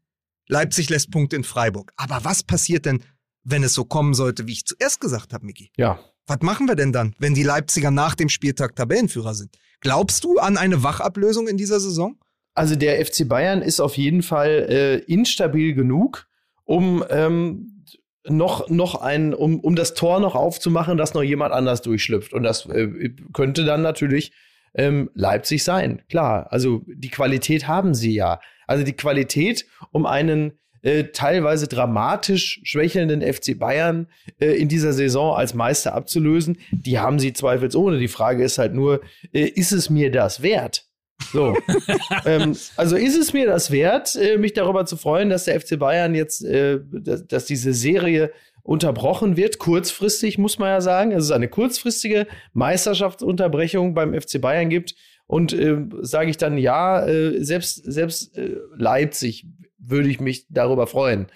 Leipzig 0.46 0.88
lässt 0.88 1.10
Punkte 1.10 1.36
in 1.36 1.44
Freiburg. 1.44 1.92
Aber 1.96 2.24
was 2.24 2.42
passiert 2.42 2.86
denn, 2.86 3.02
wenn 3.44 3.62
es 3.62 3.74
so 3.74 3.84
kommen 3.84 4.14
sollte, 4.14 4.46
wie 4.46 4.52
ich 4.52 4.64
zuerst 4.64 5.00
gesagt 5.00 5.32
habe, 5.32 5.46
Miki? 5.46 5.70
Ja. 5.76 5.98
Was 6.26 6.40
machen 6.40 6.68
wir 6.68 6.76
denn 6.76 6.92
dann, 6.92 7.14
wenn 7.18 7.34
die 7.34 7.42
Leipziger 7.42 7.90
nach 7.90 8.14
dem 8.14 8.28
Spieltag 8.28 8.76
Tabellenführer 8.76 9.34
sind? 9.34 9.56
Glaubst 9.80 10.24
du 10.24 10.38
an 10.38 10.56
eine 10.56 10.82
Wachablösung 10.82 11.48
in 11.48 11.56
dieser 11.56 11.80
Saison? 11.80 12.18
Also 12.54 12.76
der 12.76 13.04
FC 13.04 13.26
Bayern 13.26 13.62
ist 13.62 13.80
auf 13.80 13.96
jeden 13.96 14.22
Fall 14.22 14.66
äh, 14.68 14.96
instabil 15.10 15.74
genug, 15.74 16.26
um 16.64 17.04
ähm, 17.08 17.84
noch, 18.26 18.68
noch 18.68 18.96
ein, 18.96 19.32
um, 19.32 19.60
um 19.60 19.74
das 19.74 19.94
Tor 19.94 20.20
noch 20.20 20.34
aufzumachen, 20.34 20.98
dass 20.98 21.14
noch 21.14 21.22
jemand 21.22 21.52
anders 21.52 21.82
durchschlüpft. 21.82 22.32
Und 22.32 22.42
das 22.42 22.66
äh, 22.66 23.10
könnte 23.32 23.64
dann 23.64 23.82
natürlich 23.82 24.32
ähm, 24.74 25.10
Leipzig 25.14 25.64
sein. 25.64 26.02
Klar, 26.08 26.48
also 26.50 26.82
die 26.86 27.10
Qualität 27.10 27.66
haben 27.66 27.94
sie 27.94 28.12
ja. 28.12 28.40
Also 28.66 28.84
die 28.84 28.92
Qualität, 28.92 29.66
um 29.92 30.04
einen 30.04 30.58
äh, 30.82 31.04
teilweise 31.04 31.66
dramatisch 31.66 32.60
schwächelnden 32.64 33.22
FC 33.22 33.58
Bayern 33.58 34.08
äh, 34.40 34.52
in 34.52 34.68
dieser 34.68 34.92
Saison 34.92 35.36
als 35.36 35.54
Meister 35.54 35.94
abzulösen, 35.94 36.58
die 36.70 36.98
haben 36.98 37.18
sie 37.18 37.32
zweifelsohne. 37.32 37.98
Die 37.98 38.08
Frage 38.08 38.44
ist 38.44 38.58
halt 38.58 38.74
nur, 38.74 39.00
äh, 39.32 39.46
ist 39.46 39.72
es 39.72 39.90
mir 39.90 40.10
das 40.10 40.42
wert? 40.42 40.84
So. 41.32 41.56
ähm, 42.26 42.56
also 42.76 42.96
ist 42.96 43.16
es 43.16 43.32
mir 43.32 43.46
das 43.46 43.70
wert, 43.70 44.16
äh, 44.16 44.38
mich 44.38 44.52
darüber 44.52 44.86
zu 44.86 44.96
freuen, 44.96 45.30
dass 45.30 45.44
der 45.44 45.60
FC 45.60 45.78
Bayern 45.78 46.14
jetzt, 46.14 46.44
äh, 46.44 46.78
dass, 46.92 47.26
dass, 47.26 47.44
diese 47.46 47.74
Serie 47.74 48.32
unterbrochen 48.62 49.36
wird, 49.36 49.58
kurzfristig, 49.58 50.38
muss 50.38 50.58
man 50.58 50.68
ja 50.68 50.80
sagen. 50.80 51.12
Es 51.12 51.24
ist 51.24 51.30
eine 51.30 51.48
kurzfristige 51.48 52.26
Meisterschaftsunterbrechung 52.52 53.94
beim 53.94 54.18
FC 54.18 54.40
Bayern 54.40 54.68
gibt. 54.68 54.94
Und 55.26 55.52
äh, 55.52 55.76
sage 56.00 56.30
ich 56.30 56.38
dann, 56.38 56.56
ja, 56.56 57.06
äh, 57.06 57.44
selbst, 57.44 57.82
selbst 57.84 58.36
äh, 58.38 58.56
Leipzig 58.76 59.46
würde 59.78 60.08
ich 60.08 60.20
mich 60.20 60.46
darüber 60.48 60.86
freuen. 60.86 61.26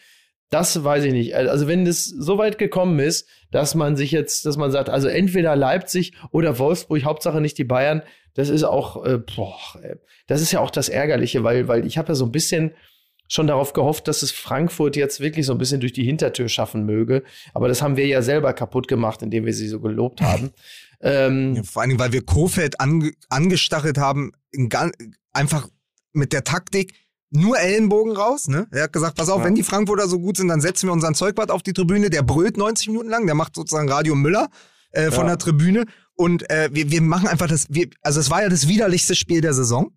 Das 0.51 0.85
weiß 0.85 1.05
ich 1.05 1.13
nicht. 1.13 1.35
Also 1.35 1.67
wenn 1.67 1.87
es 1.87 2.05
so 2.05 2.37
weit 2.37 2.59
gekommen 2.59 2.99
ist, 2.99 3.27
dass 3.51 3.75
man 3.75 3.97
sich 3.97 4.11
jetzt, 4.11 4.45
dass 4.45 4.59
man 4.59 4.71
sagt, 4.71 4.91
also 4.91 5.09
entweder 5.09 5.57
Leipzig 5.57 6.13
oder 6.31 6.59
Wolfsburg, 6.59 7.05
Hauptsache 7.05 7.41
nicht 7.41 7.57
die 7.57 7.65
Bayern, 7.65 8.03
das 8.35 8.51
ist 8.51 8.63
auch, 8.63 9.05
äh, 9.05 9.19
boah, 9.19 9.59
das 10.27 10.43
ist 10.43 10.53
ja 10.53 10.61
auch 10.61 10.71
das 10.71 10.89
Ärgerliche, 10.89 11.43
weil, 11.43 11.69
weil 11.69 11.87
ich 11.87 11.97
habe 11.97 12.09
ja 12.09 12.15
so 12.15 12.27
ein 12.27 12.33
bisschen 12.33 12.73
schon 13.29 13.47
darauf 13.47 13.73
gehofft, 13.73 14.09
dass 14.09 14.21
es 14.21 14.31
Frankfurt 14.31 14.95
jetzt 14.95 15.21
wirklich 15.21 15.47
so 15.47 15.53
ein 15.53 15.59
bisschen 15.59 15.81
durch 15.81 15.95
die 15.95 16.05
Hintertür 16.05 16.51
schaffen 16.51 16.85
möge. 16.85 17.23
Aber 17.55 17.67
das 17.67 17.81
haben 17.81 17.97
wir 17.97 18.07
ja 18.07 18.21
selber 18.21 18.53
kaputt 18.53 18.89
gemacht, 18.89 19.23
indem 19.23 19.47
wir 19.47 19.55
sie 19.55 19.69
so 19.69 19.81
gelobt 19.81 20.21
haben. 20.21 20.51
ähm, 21.01 21.55
ja, 21.55 21.63
vor 21.63 21.81
allen 21.81 21.91
Dingen, 21.91 22.01
weil 22.01 22.13
wir 22.13 22.23
Kofeld 22.23 22.79
ange 22.79 23.13
angestachelt 23.31 23.97
haben, 23.97 24.33
einfach 25.33 25.69
mit 26.13 26.35
der 26.35 26.45
Taktik, 26.45 26.93
nur 27.33 27.59
Ellenbogen 27.59 28.15
raus. 28.15 28.49
Ne? 28.49 28.67
Er 28.71 28.85
hat 28.85 28.93
gesagt, 28.93 29.17
pass 29.17 29.29
auf, 29.29 29.41
ja. 29.41 29.47
wenn 29.47 29.55
die 29.55 29.63
Frankfurter 29.63 30.07
so 30.07 30.19
gut 30.19 30.37
sind, 30.37 30.49
dann 30.49 30.61
setzen 30.61 30.89
wir 30.89 30.93
unseren 30.93 31.15
Zeugwart 31.15 31.51
auf 31.51 31.63
die 31.63 31.73
Tribüne. 31.73 32.11
Der 32.11 32.23
brüllt 32.23 32.57
90 32.57 32.89
Minuten 32.89 33.09
lang, 33.09 33.27
der 33.27 33.35
macht 33.35 33.55
sozusagen 33.57 33.89
Radio 33.89 34.15
Müller 34.15 34.49
äh, 34.93 35.11
von 35.11 35.25
ja. 35.25 35.31
der 35.31 35.39
Tribüne. 35.39 35.87
Und 36.15 36.49
äh, 36.51 36.69
wir, 36.73 36.91
wir 36.91 37.03
machen 37.03 37.27
einfach 37.27 37.49
das, 37.49 37.67
wir, 37.71 37.89
also 38.03 38.21
es 38.21 38.31
war 38.31 38.43
ja 38.43 38.49
das 38.49 38.69
widerlichste 38.69 39.17
Spiel 39.17 39.41
der 39.41 39.55
Saison. 39.55 39.93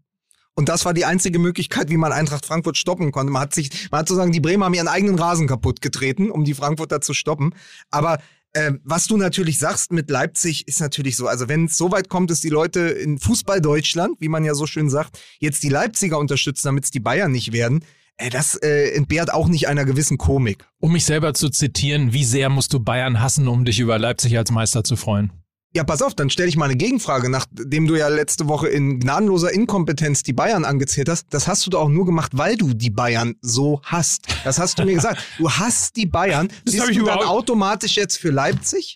Und 0.58 0.70
das 0.70 0.86
war 0.86 0.94
die 0.94 1.04
einzige 1.04 1.38
Möglichkeit, 1.38 1.90
wie 1.90 1.98
man 1.98 2.14
Eintracht 2.14 2.46
Frankfurt 2.46 2.78
stoppen 2.78 3.12
konnte. 3.12 3.32
Man 3.32 3.42
hat 3.42 3.54
sich, 3.54 3.90
man 3.92 4.00
hat 4.00 4.08
sozusagen, 4.08 4.32
die 4.32 4.40
Bremer 4.40 4.66
haben 4.66 4.74
ihren 4.74 4.88
eigenen 4.88 5.20
Rasen 5.20 5.48
kaputt 5.48 5.82
getreten, 5.82 6.32
um 6.32 6.46
die 6.46 6.54
Frankfurter 6.54 7.02
zu 7.02 7.14
stoppen. 7.14 7.54
Aber 7.92 8.20
äh, 8.56 8.74
was 8.84 9.08
du 9.08 9.18
natürlich 9.18 9.60
sagst 9.60 9.92
mit 9.92 10.10
Leipzig, 10.10 10.68
ist 10.68 10.80
natürlich 10.80 11.18
so. 11.18 11.28
Also 11.28 11.50
wenn 11.50 11.66
es 11.66 11.78
so 11.78 11.92
weit 11.92 12.10
kommt, 12.10 12.32
dass 12.32 12.40
die 12.40 12.50
Leute 12.50 12.80
in 12.80 13.20
Fußball 13.20 13.62
Deutschland, 13.62 14.16
wie 14.20 14.30
man 14.30 14.46
ja 14.46 14.54
so 14.56 14.66
schön 14.66 14.90
sagt, 14.90 15.20
jetzt 15.40 15.62
die 15.64 15.70
Leipziger 15.70 16.18
unterstützen, 16.18 16.68
damit 16.68 16.86
es 16.86 16.92
die 16.92 17.02
Bayern 17.02 17.32
nicht 17.32 17.52
werden, 17.52 17.84
äh, 18.18 18.30
das 18.30 18.56
äh, 18.56 18.92
entbehrt 18.96 19.34
auch 19.34 19.50
nicht 19.50 19.68
einer 19.68 19.84
gewissen 19.84 20.18
Komik. 20.18 20.66
Um 20.80 20.94
mich 20.94 21.06
selber 21.06 21.34
zu 21.34 21.50
zitieren, 21.50 22.14
wie 22.14 22.24
sehr 22.24 22.50
musst 22.50 22.74
du 22.74 22.80
Bayern 22.80 23.20
hassen, 23.20 23.48
um 23.48 23.66
dich 23.66 23.80
über 23.80 24.00
Leipzig 24.00 24.38
als 24.38 24.52
Meister 24.52 24.84
zu 24.84 24.96
freuen? 24.96 25.32
Ja, 25.76 25.84
pass 25.84 26.02
auf, 26.02 26.16
dann 26.16 26.30
stelle 26.30 26.48
ich 26.48 26.56
mal 26.56 26.66
eine 26.66 26.78
Gegenfrage, 26.78 27.30
nachdem 27.30 27.86
du 27.86 27.96
ja 27.96 28.08
letzte 28.08 28.48
Woche 28.48 28.70
in 28.70 28.98
gnadenloser 28.98 29.52
Inkompetenz 29.52 30.24
die 30.24 30.32
Bayern 30.32 30.64
angezählt 30.64 31.10
hast. 31.10 31.28
Das 31.32 31.50
hast 31.50 31.66
du 31.66 31.70
doch 31.70 31.82
auch 31.82 31.90
nur 31.90 32.06
gemacht, 32.06 32.32
weil 32.34 32.56
du 32.56 32.74
die 32.74 32.90
Bayern 32.90 33.36
so 33.42 33.82
hast. 33.84 34.26
Das 34.46 34.58
hast 34.58 34.80
du 34.80 34.86
mir 34.86 34.96
gesagt. 34.96 35.22
Du 35.38 35.52
hast 35.52 35.98
die 35.98 36.06
Bayern. 36.06 36.48
Das 36.64 36.76
Bist 36.76 36.96
du 36.96 37.04
dann 37.04 37.20
automatisch 37.20 37.98
jetzt 37.98 38.18
für 38.18 38.30
Leipzig? 38.30 38.96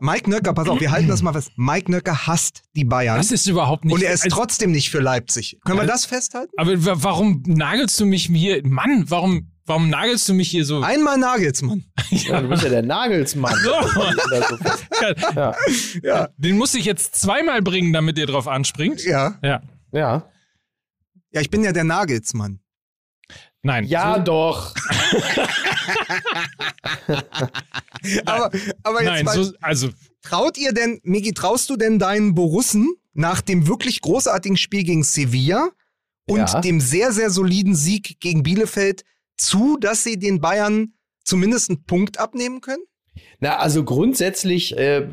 Mike 0.00 0.30
Nöcker, 0.30 0.52
pass 0.52 0.68
auf, 0.68 0.80
wir 0.80 0.92
halten 0.92 1.08
das 1.08 1.22
mal 1.22 1.32
fest. 1.32 1.50
Mike 1.56 1.90
Nöcker 1.90 2.28
hasst 2.28 2.62
die 2.76 2.84
Bayern. 2.84 3.16
Das 3.16 3.32
ist 3.32 3.46
überhaupt 3.46 3.84
nicht. 3.84 3.94
Und 3.94 4.02
er 4.02 4.12
ist 4.12 4.28
trotzdem 4.28 4.70
nicht 4.70 4.90
für 4.90 5.00
Leipzig. 5.00 5.58
Können 5.64 5.80
wir 5.80 5.86
das 5.86 6.04
festhalten? 6.04 6.52
Aber 6.56 6.72
warum 7.02 7.42
nagelst 7.46 7.98
du 7.98 8.06
mich 8.06 8.26
hier? 8.26 8.64
Mann, 8.64 9.06
warum 9.08 9.50
Warum 9.66 9.88
nagelst 9.88 10.28
du 10.28 10.34
mich 10.34 10.50
hier 10.50 10.64
so? 10.64 10.82
Einmal 10.82 11.16
Nagelsmann. 11.16 11.84
ja, 12.10 12.40
du 12.42 12.48
bist 12.48 12.62
ja 12.62 12.68
der 12.68 12.82
Nagelsmann. 12.82 13.54
So. 13.62 13.72
ja. 15.34 15.54
ja. 16.02 16.28
Den 16.36 16.58
muss 16.58 16.74
ich 16.74 16.84
jetzt 16.84 17.16
zweimal 17.16 17.62
bringen, 17.62 17.92
damit 17.92 18.18
ihr 18.18 18.26
drauf 18.26 18.46
anspringt. 18.46 19.02
Ja. 19.04 19.38
Ja. 19.42 19.62
Ja. 19.92 20.28
Ja, 21.30 21.40
ich 21.40 21.48
bin 21.50 21.64
ja 21.64 21.72
der 21.72 21.84
Nagelsmann. 21.84 22.60
Nein. 23.62 23.86
Ja, 23.86 24.16
so. 24.16 24.22
doch. 24.22 24.74
aber, 28.26 28.50
aber 28.82 29.02
jetzt 29.02 29.10
Nein, 29.10 29.24
mal, 29.24 29.34
so, 29.34 29.52
also. 29.62 29.88
Traut 30.20 30.58
ihr 30.58 30.72
denn, 30.72 31.00
Miki, 31.02 31.32
traust 31.32 31.68
du 31.70 31.76
denn 31.76 31.98
deinen 31.98 32.34
Borussen 32.34 32.94
nach 33.14 33.40
dem 33.40 33.66
wirklich 33.66 34.00
großartigen 34.02 34.56
Spiel 34.56 34.84
gegen 34.84 35.04
Sevilla 35.04 35.70
und 36.26 36.50
ja. 36.50 36.60
dem 36.60 36.80
sehr, 36.80 37.12
sehr 37.12 37.30
soliden 37.30 37.74
Sieg 37.74 38.20
gegen 38.20 38.42
Bielefeld 38.42 39.04
zu, 39.36 39.76
dass 39.78 40.04
sie 40.04 40.18
den 40.18 40.40
Bayern 40.40 40.94
zumindest 41.24 41.70
einen 41.70 41.84
Punkt 41.84 42.18
abnehmen 42.18 42.60
können? 42.60 42.84
Na, 43.40 43.58
also 43.58 43.84
grundsätzlich, 43.84 44.76
äh, 44.76 45.06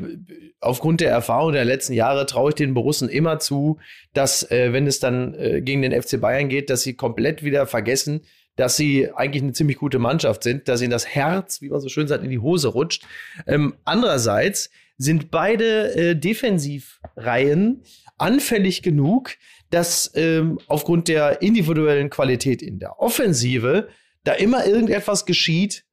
aufgrund 0.60 1.00
der 1.00 1.10
Erfahrung 1.10 1.52
der 1.52 1.64
letzten 1.64 1.92
Jahre, 1.92 2.26
traue 2.26 2.50
ich 2.50 2.54
den 2.54 2.74
Borussen 2.74 3.08
immer 3.08 3.38
zu, 3.38 3.78
dass, 4.12 4.50
äh, 4.50 4.72
wenn 4.72 4.86
es 4.86 5.00
dann 5.00 5.34
äh, 5.34 5.60
gegen 5.60 5.82
den 5.82 6.00
FC 6.00 6.20
Bayern 6.20 6.48
geht, 6.48 6.70
dass 6.70 6.82
sie 6.82 6.94
komplett 6.94 7.42
wieder 7.42 7.66
vergessen, 7.66 8.22
dass 8.56 8.76
sie 8.76 9.10
eigentlich 9.12 9.42
eine 9.42 9.52
ziemlich 9.52 9.78
gute 9.78 9.98
Mannschaft 9.98 10.42
sind, 10.42 10.68
dass 10.68 10.82
ihnen 10.82 10.90
das 10.90 11.06
Herz, 11.06 11.62
wie 11.62 11.68
man 11.68 11.80
so 11.80 11.88
schön 11.88 12.08
sagt, 12.08 12.24
in 12.24 12.30
die 12.30 12.38
Hose 12.38 12.68
rutscht. 12.68 13.04
Ähm, 13.46 13.74
andererseits 13.84 14.70
sind 14.98 15.30
beide 15.30 15.94
äh, 15.94 16.16
Defensivreihen 16.16 17.82
anfällig 18.18 18.82
genug, 18.82 19.30
dass 19.70 20.12
ähm, 20.14 20.58
aufgrund 20.68 21.08
der 21.08 21.40
individuellen 21.40 22.10
Qualität 22.10 22.62
in 22.62 22.78
der 22.78 23.00
Offensive 23.00 23.88
da 24.24 24.32
immer 24.32 24.66
irgendetwas 24.66 25.26
geschieht, 25.26 25.84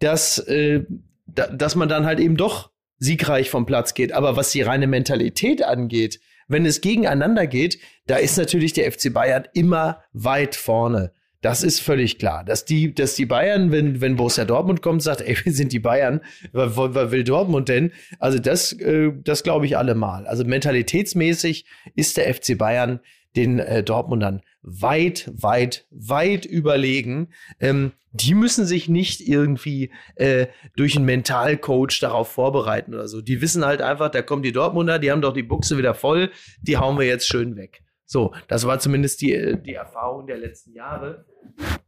dass, 0.00 0.38
äh, 0.38 0.84
da, 1.26 1.46
dass 1.48 1.74
man 1.74 1.88
dann 1.88 2.04
halt 2.04 2.20
eben 2.20 2.36
doch 2.36 2.70
siegreich 2.98 3.50
vom 3.50 3.66
Platz 3.66 3.94
geht. 3.94 4.12
Aber 4.12 4.36
was 4.36 4.50
die 4.50 4.62
reine 4.62 4.86
Mentalität 4.86 5.62
angeht, 5.62 6.20
wenn 6.48 6.66
es 6.66 6.80
gegeneinander 6.80 7.46
geht, 7.46 7.78
da 8.06 8.16
ist 8.16 8.38
natürlich 8.38 8.72
der 8.72 8.90
FC 8.90 9.12
Bayern 9.12 9.46
immer 9.52 10.02
weit 10.12 10.54
vorne. 10.54 11.12
Das 11.42 11.62
ist 11.62 11.80
völlig 11.80 12.18
klar. 12.18 12.44
Dass 12.44 12.64
die, 12.64 12.94
dass 12.94 13.14
die 13.14 13.26
Bayern, 13.26 13.70
wenn, 13.70 14.00
wenn 14.00 14.16
Borussia 14.16 14.44
Dortmund 14.44 14.82
kommt, 14.82 15.02
sagt, 15.02 15.20
ey, 15.20 15.36
wir 15.44 15.52
sind 15.52 15.72
die 15.72 15.78
Bayern, 15.78 16.20
was, 16.52 16.76
was 16.76 17.10
will 17.10 17.24
Dortmund 17.24 17.68
denn? 17.68 17.92
Also 18.18 18.38
das, 18.38 18.72
äh, 18.72 19.12
das 19.22 19.42
glaube 19.42 19.66
ich 19.66 19.76
allemal. 19.76 20.26
Also 20.26 20.44
mentalitätsmäßig 20.44 21.66
ist 21.94 22.16
der 22.16 22.32
FC 22.32 22.56
Bayern 22.56 23.00
den 23.36 23.58
äh, 23.58 23.82
Dortmundern 23.82 24.40
weit, 24.66 25.30
weit, 25.32 25.86
weit 25.90 26.44
überlegen. 26.44 27.28
Ähm, 27.60 27.92
die 28.12 28.34
müssen 28.34 28.66
sich 28.66 28.88
nicht 28.88 29.26
irgendwie 29.26 29.90
äh, 30.16 30.46
durch 30.74 30.96
einen 30.96 31.04
Mentalcoach 31.04 32.00
darauf 32.00 32.28
vorbereiten 32.28 32.94
oder 32.94 33.08
so. 33.08 33.20
Die 33.20 33.40
wissen 33.40 33.64
halt 33.64 33.80
einfach, 33.80 34.10
da 34.10 34.22
kommen 34.22 34.42
die 34.42 34.52
Dortmunder, 34.52 34.98
die 34.98 35.10
haben 35.10 35.22
doch 35.22 35.32
die 35.32 35.42
Buchse 35.42 35.78
wieder 35.78 35.94
voll, 35.94 36.30
die 36.60 36.76
hauen 36.76 36.98
wir 36.98 37.06
jetzt 37.06 37.28
schön 37.28 37.56
weg. 37.56 37.82
So, 38.08 38.32
das 38.46 38.66
war 38.66 38.78
zumindest 38.78 39.20
die, 39.20 39.56
die 39.64 39.74
Erfahrung 39.74 40.28
der 40.28 40.38
letzten 40.38 40.72
Jahre. 40.72 41.26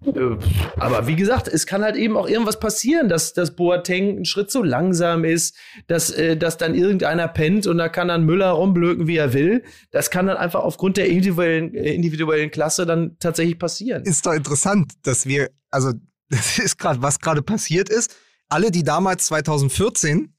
Äh, 0.05 0.37
aber 0.77 1.07
wie 1.07 1.14
gesagt, 1.14 1.47
es 1.47 1.64
kann 1.64 1.83
halt 1.83 1.95
eben 1.95 2.16
auch 2.16 2.29
irgendwas 2.29 2.59
passieren, 2.59 3.09
dass, 3.09 3.35
dass 3.35 3.55
Boateng 3.55 4.16
einen 4.16 4.25
Schritt 4.25 4.51
zu 4.51 4.64
langsam 4.64 5.25
ist, 5.25 5.57
dass, 5.87 6.11
äh, 6.11 6.37
dass 6.37 6.57
dann 6.57 6.75
irgendeiner 6.75 7.29
pennt 7.29 7.69
und 7.69 7.79
da 7.79 7.89
kann 7.89 8.09
dann 8.09 8.25
Müller 8.25 8.51
rumblöken, 8.51 9.07
wie 9.07 9.16
er 9.16 9.33
will. 9.33 9.62
Das 9.93 10.11
kann 10.11 10.27
dann 10.27 10.37
einfach 10.37 10.61
aufgrund 10.61 10.97
der 10.97 11.09
individuellen, 11.09 11.73
äh, 11.75 11.95
individuellen 11.95 12.51
Klasse 12.51 12.85
dann 12.85 13.16
tatsächlich 13.21 13.59
passieren. 13.59 14.03
Ist 14.03 14.27
doch 14.27 14.35
interessant, 14.35 14.95
dass 15.05 15.25
wir, 15.25 15.51
also 15.71 15.93
das 16.31 16.59
ist 16.59 16.79
gerade, 16.79 17.01
was 17.01 17.21
gerade 17.21 17.43
passiert 17.43 17.89
ist. 17.89 18.16
Alle, 18.49 18.73
die 18.73 18.83
damals 18.83 19.27
2014 19.27 20.35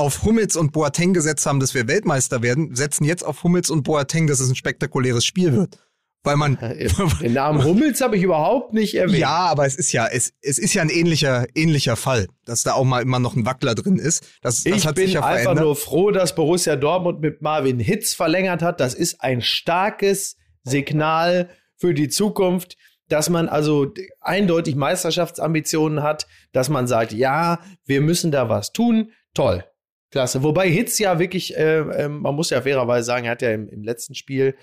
auf 0.00 0.24
Hummels 0.24 0.56
und 0.56 0.72
Boateng 0.72 1.12
gesetzt 1.12 1.46
haben, 1.46 1.60
dass 1.60 1.74
wir 1.74 1.86
Weltmeister 1.86 2.42
werden, 2.42 2.74
setzen 2.74 3.04
jetzt 3.04 3.24
auf 3.24 3.42
Hummels 3.42 3.70
und 3.70 3.82
Boateng, 3.82 4.26
dass 4.26 4.40
es 4.40 4.48
ein 4.48 4.56
spektakuläres 4.56 5.24
Spiel 5.24 5.52
wird. 5.54 5.78
weil 6.22 6.36
man 6.36 6.58
Den 7.20 7.32
Namen 7.32 7.64
Hummels 7.64 8.00
habe 8.00 8.16
ich 8.16 8.22
überhaupt 8.22 8.72
nicht 8.72 8.94
erwähnt. 8.94 9.18
ja, 9.18 9.46
aber 9.46 9.66
es 9.66 9.76
ist 9.76 9.92
ja 9.92 10.06
es, 10.06 10.32
es 10.42 10.58
ist 10.58 10.74
ja 10.74 10.82
ein 10.82 10.90
ähnlicher 10.90 11.46
ähnlicher 11.54 11.96
Fall, 11.96 12.28
dass 12.44 12.62
da 12.62 12.72
auch 12.74 12.84
mal 12.84 13.02
immer 13.02 13.18
noch 13.20 13.36
ein 13.36 13.46
Wackler 13.46 13.74
drin 13.74 13.96
ist. 13.96 14.26
Das, 14.42 14.62
das 14.64 14.76
ich 14.76 14.86
hat 14.86 14.96
bin 14.96 15.06
sich 15.06 15.14
ja 15.14 15.20
einfach 15.20 15.42
verändert. 15.42 15.64
nur 15.64 15.76
froh, 15.76 16.10
dass 16.10 16.34
Borussia 16.34 16.76
Dortmund 16.76 17.20
mit 17.20 17.42
Marvin 17.42 17.78
Hitz 17.78 18.14
verlängert 18.14 18.62
hat. 18.62 18.80
Das 18.80 18.94
ist 18.94 19.20
ein 19.22 19.40
starkes 19.42 20.36
Signal 20.64 21.48
für 21.76 21.94
die 21.94 22.08
Zukunft, 22.08 22.76
dass 23.08 23.28
man 23.28 23.48
also 23.48 23.92
eindeutig 24.20 24.76
Meisterschaftsambitionen 24.76 26.02
hat, 26.02 26.26
dass 26.52 26.68
man 26.68 26.86
sagt, 26.86 27.12
ja, 27.12 27.60
wir 27.84 28.00
müssen 28.00 28.30
da 28.30 28.48
was 28.48 28.72
tun. 28.72 29.12
Toll. 29.34 29.64
Klasse. 30.10 30.42
Wobei 30.42 30.68
Hitz 30.68 30.98
ja 30.98 31.18
wirklich, 31.18 31.56
äh, 31.56 31.78
ähm, 31.78 32.20
man 32.20 32.34
muss 32.34 32.50
ja 32.50 32.62
fairerweise 32.62 33.06
sagen, 33.06 33.26
er 33.26 33.32
hat 33.32 33.42
ja 33.42 33.52
im, 33.52 33.68
im 33.68 33.84
letzten 33.84 34.14
Spiel, 34.14 34.56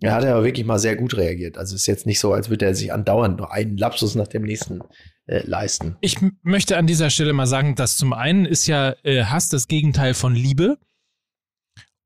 er 0.00 0.14
hat 0.14 0.24
ja 0.24 0.42
wirklich 0.42 0.66
mal 0.66 0.78
sehr 0.78 0.96
gut 0.96 1.16
reagiert. 1.16 1.56
Also 1.56 1.76
ist 1.76 1.86
jetzt 1.86 2.06
nicht 2.06 2.18
so, 2.18 2.32
als 2.32 2.50
würde 2.50 2.66
er 2.66 2.74
sich 2.74 2.92
andauernd 2.92 3.38
nur 3.38 3.52
einen 3.52 3.76
Lapsus 3.76 4.16
nach 4.16 4.26
dem 4.26 4.42
nächsten 4.42 4.80
äh, 5.26 5.46
leisten. 5.46 5.96
Ich 6.00 6.16
möchte 6.42 6.76
an 6.76 6.86
dieser 6.86 7.10
Stelle 7.10 7.32
mal 7.32 7.46
sagen, 7.46 7.76
dass 7.76 7.96
zum 7.96 8.12
einen 8.12 8.44
ist 8.44 8.66
ja 8.66 8.96
äh, 9.04 9.24
Hass 9.24 9.48
das 9.48 9.68
Gegenteil 9.68 10.14
von 10.14 10.34
Liebe. 10.34 10.78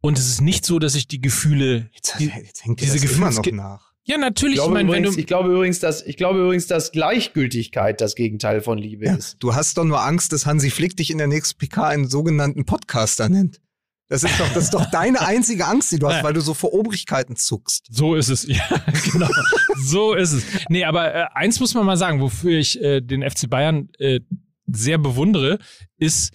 Und 0.02 0.18
es 0.18 0.28
ist 0.28 0.40
nicht 0.40 0.66
so, 0.66 0.78
dass 0.78 0.94
ich 0.94 1.06
die 1.06 1.20
Gefühle. 1.20 1.88
jetzt, 1.94 2.18
die, 2.18 2.26
jetzt 2.26 2.64
hängt 2.64 2.80
diese 2.80 3.00
das 3.00 3.12
immer 3.12 3.30
noch 3.30 3.46
nach. 3.52 3.91
Ja, 4.04 4.18
natürlich. 4.18 4.54
Ich 4.54 4.58
Ich 4.58 4.64
glaube, 4.64 4.74
meine, 4.74 4.90
wenn 4.90 4.98
übrigens, 5.00 5.14
du. 5.16 5.20
ich 5.20 5.26
glaube 5.26 5.50
übrigens, 5.52 5.78
dass 5.80 6.02
ich 6.02 6.16
glaube 6.16 6.40
übrigens, 6.40 6.66
dass 6.66 6.92
Gleichgültigkeit 6.92 8.00
das 8.00 8.14
Gegenteil 8.14 8.60
von 8.60 8.78
Liebe 8.78 9.06
Ja, 9.06 9.14
ist. 9.14 9.36
du 9.40 9.54
hast 9.54 9.78
doch 9.78 9.84
nur 9.84 10.02
Angst, 10.02 10.32
dass 10.32 10.46
Hansi 10.46 10.70
Flick 10.70 10.96
dich 10.96 11.10
in 11.10 11.18
der 11.18 11.26
nächsten 11.28 11.58
PK 11.58 11.84
einen 11.88 12.08
sogenannten 12.08 12.64
Podcaster 12.64 13.28
nennt. 13.28 13.60
Das 14.08 14.24
ist 14.24 14.38
doch, 14.38 14.52
das 14.52 14.64
ist 14.64 14.74
doch 14.74 14.90
deine 14.90 15.20
einzige 15.26 15.66
Angst, 15.66 15.90
die 15.92 15.98
du 15.98 16.06
hast, 16.08 16.22
weil 16.22 16.34
du 16.34 16.40
so 16.42 16.52
vor 16.52 16.74
Obrigkeiten 16.74 17.34
zuckst. 17.36 17.86
So 17.90 18.14
ist 18.14 18.28
es, 18.28 18.42
ja, 18.46 18.62
genau. 19.10 19.28
so 19.82 20.12
ist 20.14 20.32
es. 20.32 20.44
Nee, 20.68 20.84
aber 20.84 21.14
äh, 21.14 21.24
eins 21.32 21.60
muss 21.60 21.72
man 21.72 21.86
mal 21.86 21.96
sagen, 21.96 22.20
wofür 22.20 22.58
ich 22.58 22.78
äh, 22.82 23.00
den 23.00 23.22
FC 23.22 23.48
Bayern 23.48 23.88
äh, 23.98 24.20
sehr 24.66 24.98
bewundere, 24.98 25.58
ist, 25.96 26.32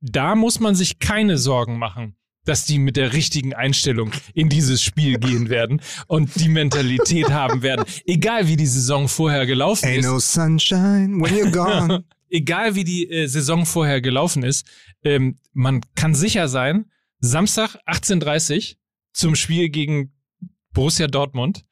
da 0.00 0.34
muss 0.34 0.58
man 0.58 0.74
sich 0.74 0.98
keine 0.98 1.38
Sorgen 1.38 1.78
machen, 1.78 2.16
dass 2.44 2.64
die 2.64 2.78
mit 2.78 2.96
der 2.96 3.12
richtigen 3.12 3.54
Einstellung 3.54 4.10
in 4.34 4.48
dieses 4.48 4.82
Spiel 4.82 5.18
gehen 5.18 5.48
werden 5.48 5.80
und 6.06 6.30
die 6.40 6.48
Mentalität 6.48 7.30
haben 7.32 7.62
werden. 7.62 7.84
Egal 8.04 8.48
wie 8.48 8.56
die 8.56 8.66
Saison 8.66 9.08
vorher 9.08 9.46
gelaufen 9.46 9.86
Ain't 9.86 9.98
ist. 10.00 10.06
no 10.06 10.18
sunshine 10.18 11.20
when 11.20 11.34
you're 11.34 11.50
gone. 11.50 12.04
egal 12.30 12.74
wie 12.74 12.84
die 12.84 13.08
äh, 13.10 13.26
Saison 13.26 13.66
vorher 13.66 14.00
gelaufen 14.00 14.42
ist, 14.42 14.66
ähm, 15.04 15.38
man 15.52 15.80
kann 15.94 16.14
sicher 16.14 16.48
sein, 16.48 16.86
Samstag 17.20 17.76
18.30 17.86 18.76
zum 19.12 19.36
Spiel 19.36 19.68
gegen 19.68 20.12
Borussia 20.72 21.06
Dortmund 21.06 21.64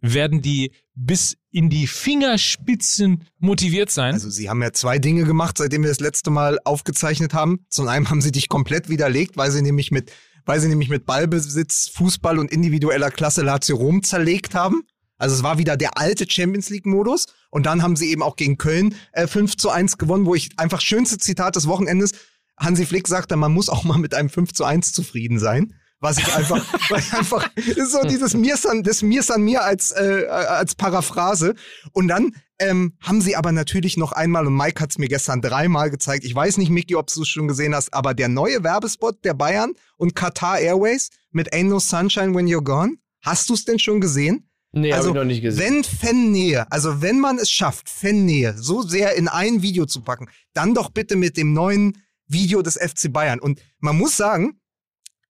werden 0.00 0.40
die 0.40 0.72
bis 0.94 1.36
in 1.50 1.70
die 1.70 1.86
Fingerspitzen 1.86 3.24
motiviert 3.38 3.90
sein. 3.90 4.14
Also 4.14 4.30
sie 4.30 4.48
haben 4.48 4.62
ja 4.62 4.72
zwei 4.72 4.98
Dinge 4.98 5.24
gemacht, 5.24 5.58
seitdem 5.58 5.82
wir 5.82 5.88
das 5.88 6.00
letzte 6.00 6.30
Mal 6.30 6.58
aufgezeichnet 6.64 7.34
haben. 7.34 7.64
Zum 7.68 7.88
einen 7.88 8.10
haben 8.10 8.20
sie 8.20 8.32
dich 8.32 8.48
komplett 8.48 8.88
widerlegt, 8.88 9.36
weil 9.36 9.50
sie 9.50 9.62
nämlich 9.62 9.90
mit, 9.90 10.12
weil 10.44 10.60
sie 10.60 10.68
nämlich 10.68 10.88
mit 10.88 11.04
Ballbesitz, 11.04 11.90
Fußball 11.94 12.38
und 12.38 12.52
individueller 12.52 13.10
Klasse 13.10 13.42
Lazio 13.42 13.76
Rom 13.76 14.02
zerlegt 14.02 14.54
haben. 14.54 14.82
Also 15.18 15.36
es 15.36 15.42
war 15.42 15.58
wieder 15.58 15.76
der 15.76 15.98
alte 15.98 16.28
Champions 16.28 16.70
League 16.70 16.86
Modus. 16.86 17.26
Und 17.50 17.66
dann 17.66 17.82
haben 17.82 17.96
sie 17.96 18.10
eben 18.10 18.22
auch 18.22 18.36
gegen 18.36 18.58
Köln 18.58 18.94
äh, 19.12 19.26
5 19.26 19.56
zu 19.56 19.70
1 19.70 19.98
gewonnen, 19.98 20.26
wo 20.26 20.34
ich 20.34 20.50
einfach 20.58 20.80
schönste 20.80 21.18
Zitat 21.18 21.56
des 21.56 21.66
Wochenendes, 21.66 22.12
Hansi 22.56 22.86
Flick 22.86 23.08
sagte, 23.08 23.36
man 23.36 23.52
muss 23.52 23.68
auch 23.68 23.84
mal 23.84 23.98
mit 23.98 24.14
einem 24.14 24.28
5 24.28 24.52
zu 24.52 24.64
1 24.64 24.92
zufrieden 24.92 25.38
sein. 25.38 25.74
Was 26.04 26.18
ich 26.18 26.34
einfach, 26.34 26.62
weil 26.90 27.00
ich 27.00 27.14
einfach, 27.14 27.48
ist 27.56 27.92
so 27.92 28.02
dieses 28.02 28.34
Mir 28.34 28.58
san, 28.58 28.82
das 28.82 29.00
Mir 29.00 29.22
san 29.22 29.40
mir 29.40 29.64
als, 29.64 29.90
äh, 29.90 30.26
als 30.28 30.74
Paraphrase. 30.74 31.54
Und 31.92 32.08
dann 32.08 32.34
ähm, 32.58 32.92
haben 33.00 33.22
sie 33.22 33.36
aber 33.36 33.52
natürlich 33.52 33.96
noch 33.96 34.12
einmal, 34.12 34.46
und 34.46 34.54
Mike 34.54 34.82
hat 34.82 34.90
es 34.90 34.98
mir 34.98 35.08
gestern 35.08 35.40
dreimal 35.40 35.88
gezeigt, 35.88 36.24
ich 36.24 36.34
weiß 36.34 36.58
nicht, 36.58 36.68
Micky, 36.68 36.94
ob 36.94 37.06
du 37.06 37.22
es 37.22 37.28
schon 37.28 37.48
gesehen 37.48 37.74
hast, 37.74 37.94
aber 37.94 38.12
der 38.12 38.28
neue 38.28 38.62
Werbespot 38.62 39.24
der 39.24 39.32
Bayern 39.32 39.72
und 39.96 40.14
Qatar 40.14 40.58
Airways 40.58 41.08
mit 41.30 41.54
Ain't 41.54 41.68
No 41.68 41.78
Sunshine 41.78 42.34
When 42.34 42.48
You're 42.48 42.62
Gone, 42.62 42.96
hast 43.22 43.48
du 43.48 43.54
es 43.54 43.64
denn 43.64 43.78
schon 43.78 44.02
gesehen? 44.02 44.50
Nee, 44.72 44.92
also, 44.92 45.08
habe 45.08 45.18
ich 45.18 45.22
noch 45.22 45.28
nicht 45.28 45.40
gesehen. 45.40 45.64
Wenn 45.64 45.84
Fannähe, 45.84 46.70
also 46.70 47.00
wenn 47.00 47.18
man 47.18 47.38
es 47.38 47.50
schafft, 47.50 47.88
Fannähe 47.88 48.54
so 48.58 48.82
sehr 48.82 49.16
in 49.16 49.26
ein 49.26 49.62
Video 49.62 49.86
zu 49.86 50.02
packen, 50.02 50.28
dann 50.52 50.74
doch 50.74 50.90
bitte 50.90 51.16
mit 51.16 51.38
dem 51.38 51.54
neuen 51.54 51.96
Video 52.26 52.60
des 52.60 52.74
FC 52.74 53.10
Bayern. 53.10 53.40
Und 53.40 53.62
man 53.78 53.96
muss 53.96 54.18
sagen, 54.18 54.60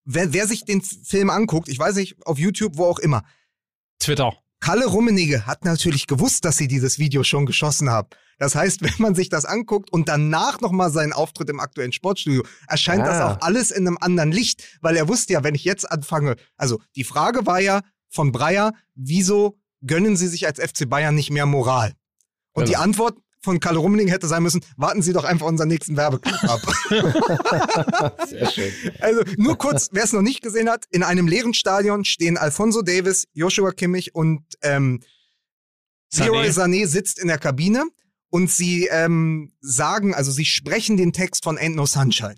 wer, 0.05 0.33
wer 0.33 0.47
sich 0.47 0.65
den 0.65 0.83
Film 0.83 1.31
anguckt, 1.31 1.69
ich 1.69 1.79
weiß 1.79 1.97
nicht, 1.97 2.17
auf 2.27 2.39
YouTube, 2.39 2.77
wo 2.77 2.87
auch 2.87 2.99
immer, 2.99 3.23
Twitter. 3.99 4.35
Kalle 4.61 4.87
Rummenigge 4.87 5.47
hat 5.47 5.65
natürlich 5.65 6.07
gewusst, 6.07 6.45
dass 6.45 6.57
sie 6.57 6.69
dieses 6.69 6.99
Video 6.99 7.23
schon 7.23 7.45
geschossen 7.45 7.91
haben. 7.91 8.09
Das 8.39 8.55
heißt, 8.55 8.83
wenn 8.83 8.95
man 8.99 9.15
sich 9.15 9.29
das 9.29 9.45
anguckt 9.45 9.93
und 9.93 10.09
danach 10.09 10.61
nochmal 10.61 10.91
seinen 10.91 11.13
Auftritt 11.13 11.51
im 11.51 11.61
aktuellen 11.61 11.93
Sportstudio, 11.93 12.45
erscheint 12.67 13.07
das 13.07 13.19
Ah. 13.21 13.33
auch 13.33 13.41
alles 13.43 13.71
in 13.71 13.87
einem 13.87 13.99
anderen 14.01 14.33
Licht, 14.33 14.79
weil 14.81 14.97
er 14.97 15.07
wusste 15.09 15.35
ja, 15.35 15.45
wenn 15.45 15.55
ich 15.55 15.65
jetzt 15.65 15.91
anfange, 15.91 16.37
also 16.57 16.81
die 16.97 17.05
Frage 17.05 17.45
war 17.47 17.61
ja 17.61 17.83
von 18.09 18.33
Breyer, 18.33 18.73
wieso 18.95 19.59
gönnen 19.87 20.17
Sie 20.17 20.29
sich 20.29 20.47
als 20.47 20.59
FC 20.59 20.89
Bayern 20.89 21.15
nicht 21.15 21.31
mehr 21.31 21.47
Moral? 21.47 21.93
Und 22.53 22.69
die 22.69 22.73
Genau. 22.73 22.85
Antwort 22.85 23.19
von 23.45 23.61
Kalle 23.61 23.79
Rummenigge 23.79 24.11
hätte 24.11 24.27
sein 24.27 24.43
müssen, 24.43 24.65
warten 24.77 25.03
Sie 25.03 25.13
doch 25.13 25.25
einfach 25.25 25.47
unseren 25.47 25.69
nächsten 25.69 25.97
Werbeclip 25.97 26.43
ab. 26.45 26.61
Sehr 28.29 28.51
schön. 28.51 28.73
Also 29.01 29.23
nur 29.37 29.57
kurz, 29.57 29.91
wer 29.93 30.05
es 30.05 30.13
noch 30.13 30.23
nicht 30.23 30.43
gesehen 30.43 30.69
hat, 30.69 30.87
in 30.91 31.03
einem 31.03 31.29
leeren 31.29 31.55
Stadion 31.55 32.05
stehen 32.05 32.37
Alfonso 32.37 32.83
Davis, 32.83 33.27
Joshua 33.33 33.71
Kimmich 33.71 34.15
und 34.15 34.43
ähm, 34.63 35.03
Leroy 36.17 36.49
Sané 36.49 36.87
sitzt 36.87 37.19
in 37.19 37.29
der 37.29 37.39
Kabine 37.39 37.85
und 38.31 38.51
sie 38.51 38.89
ähm, 38.91 39.53
sagen, 39.61 40.15
also 40.15 40.31
sie 40.31 40.45
sprechen 40.45 40.97
den 40.97 41.13
Text 41.13 41.45
von 41.45 41.59
Ain't 41.59 41.75
No 41.75 41.87
Sunshine. 41.87 42.37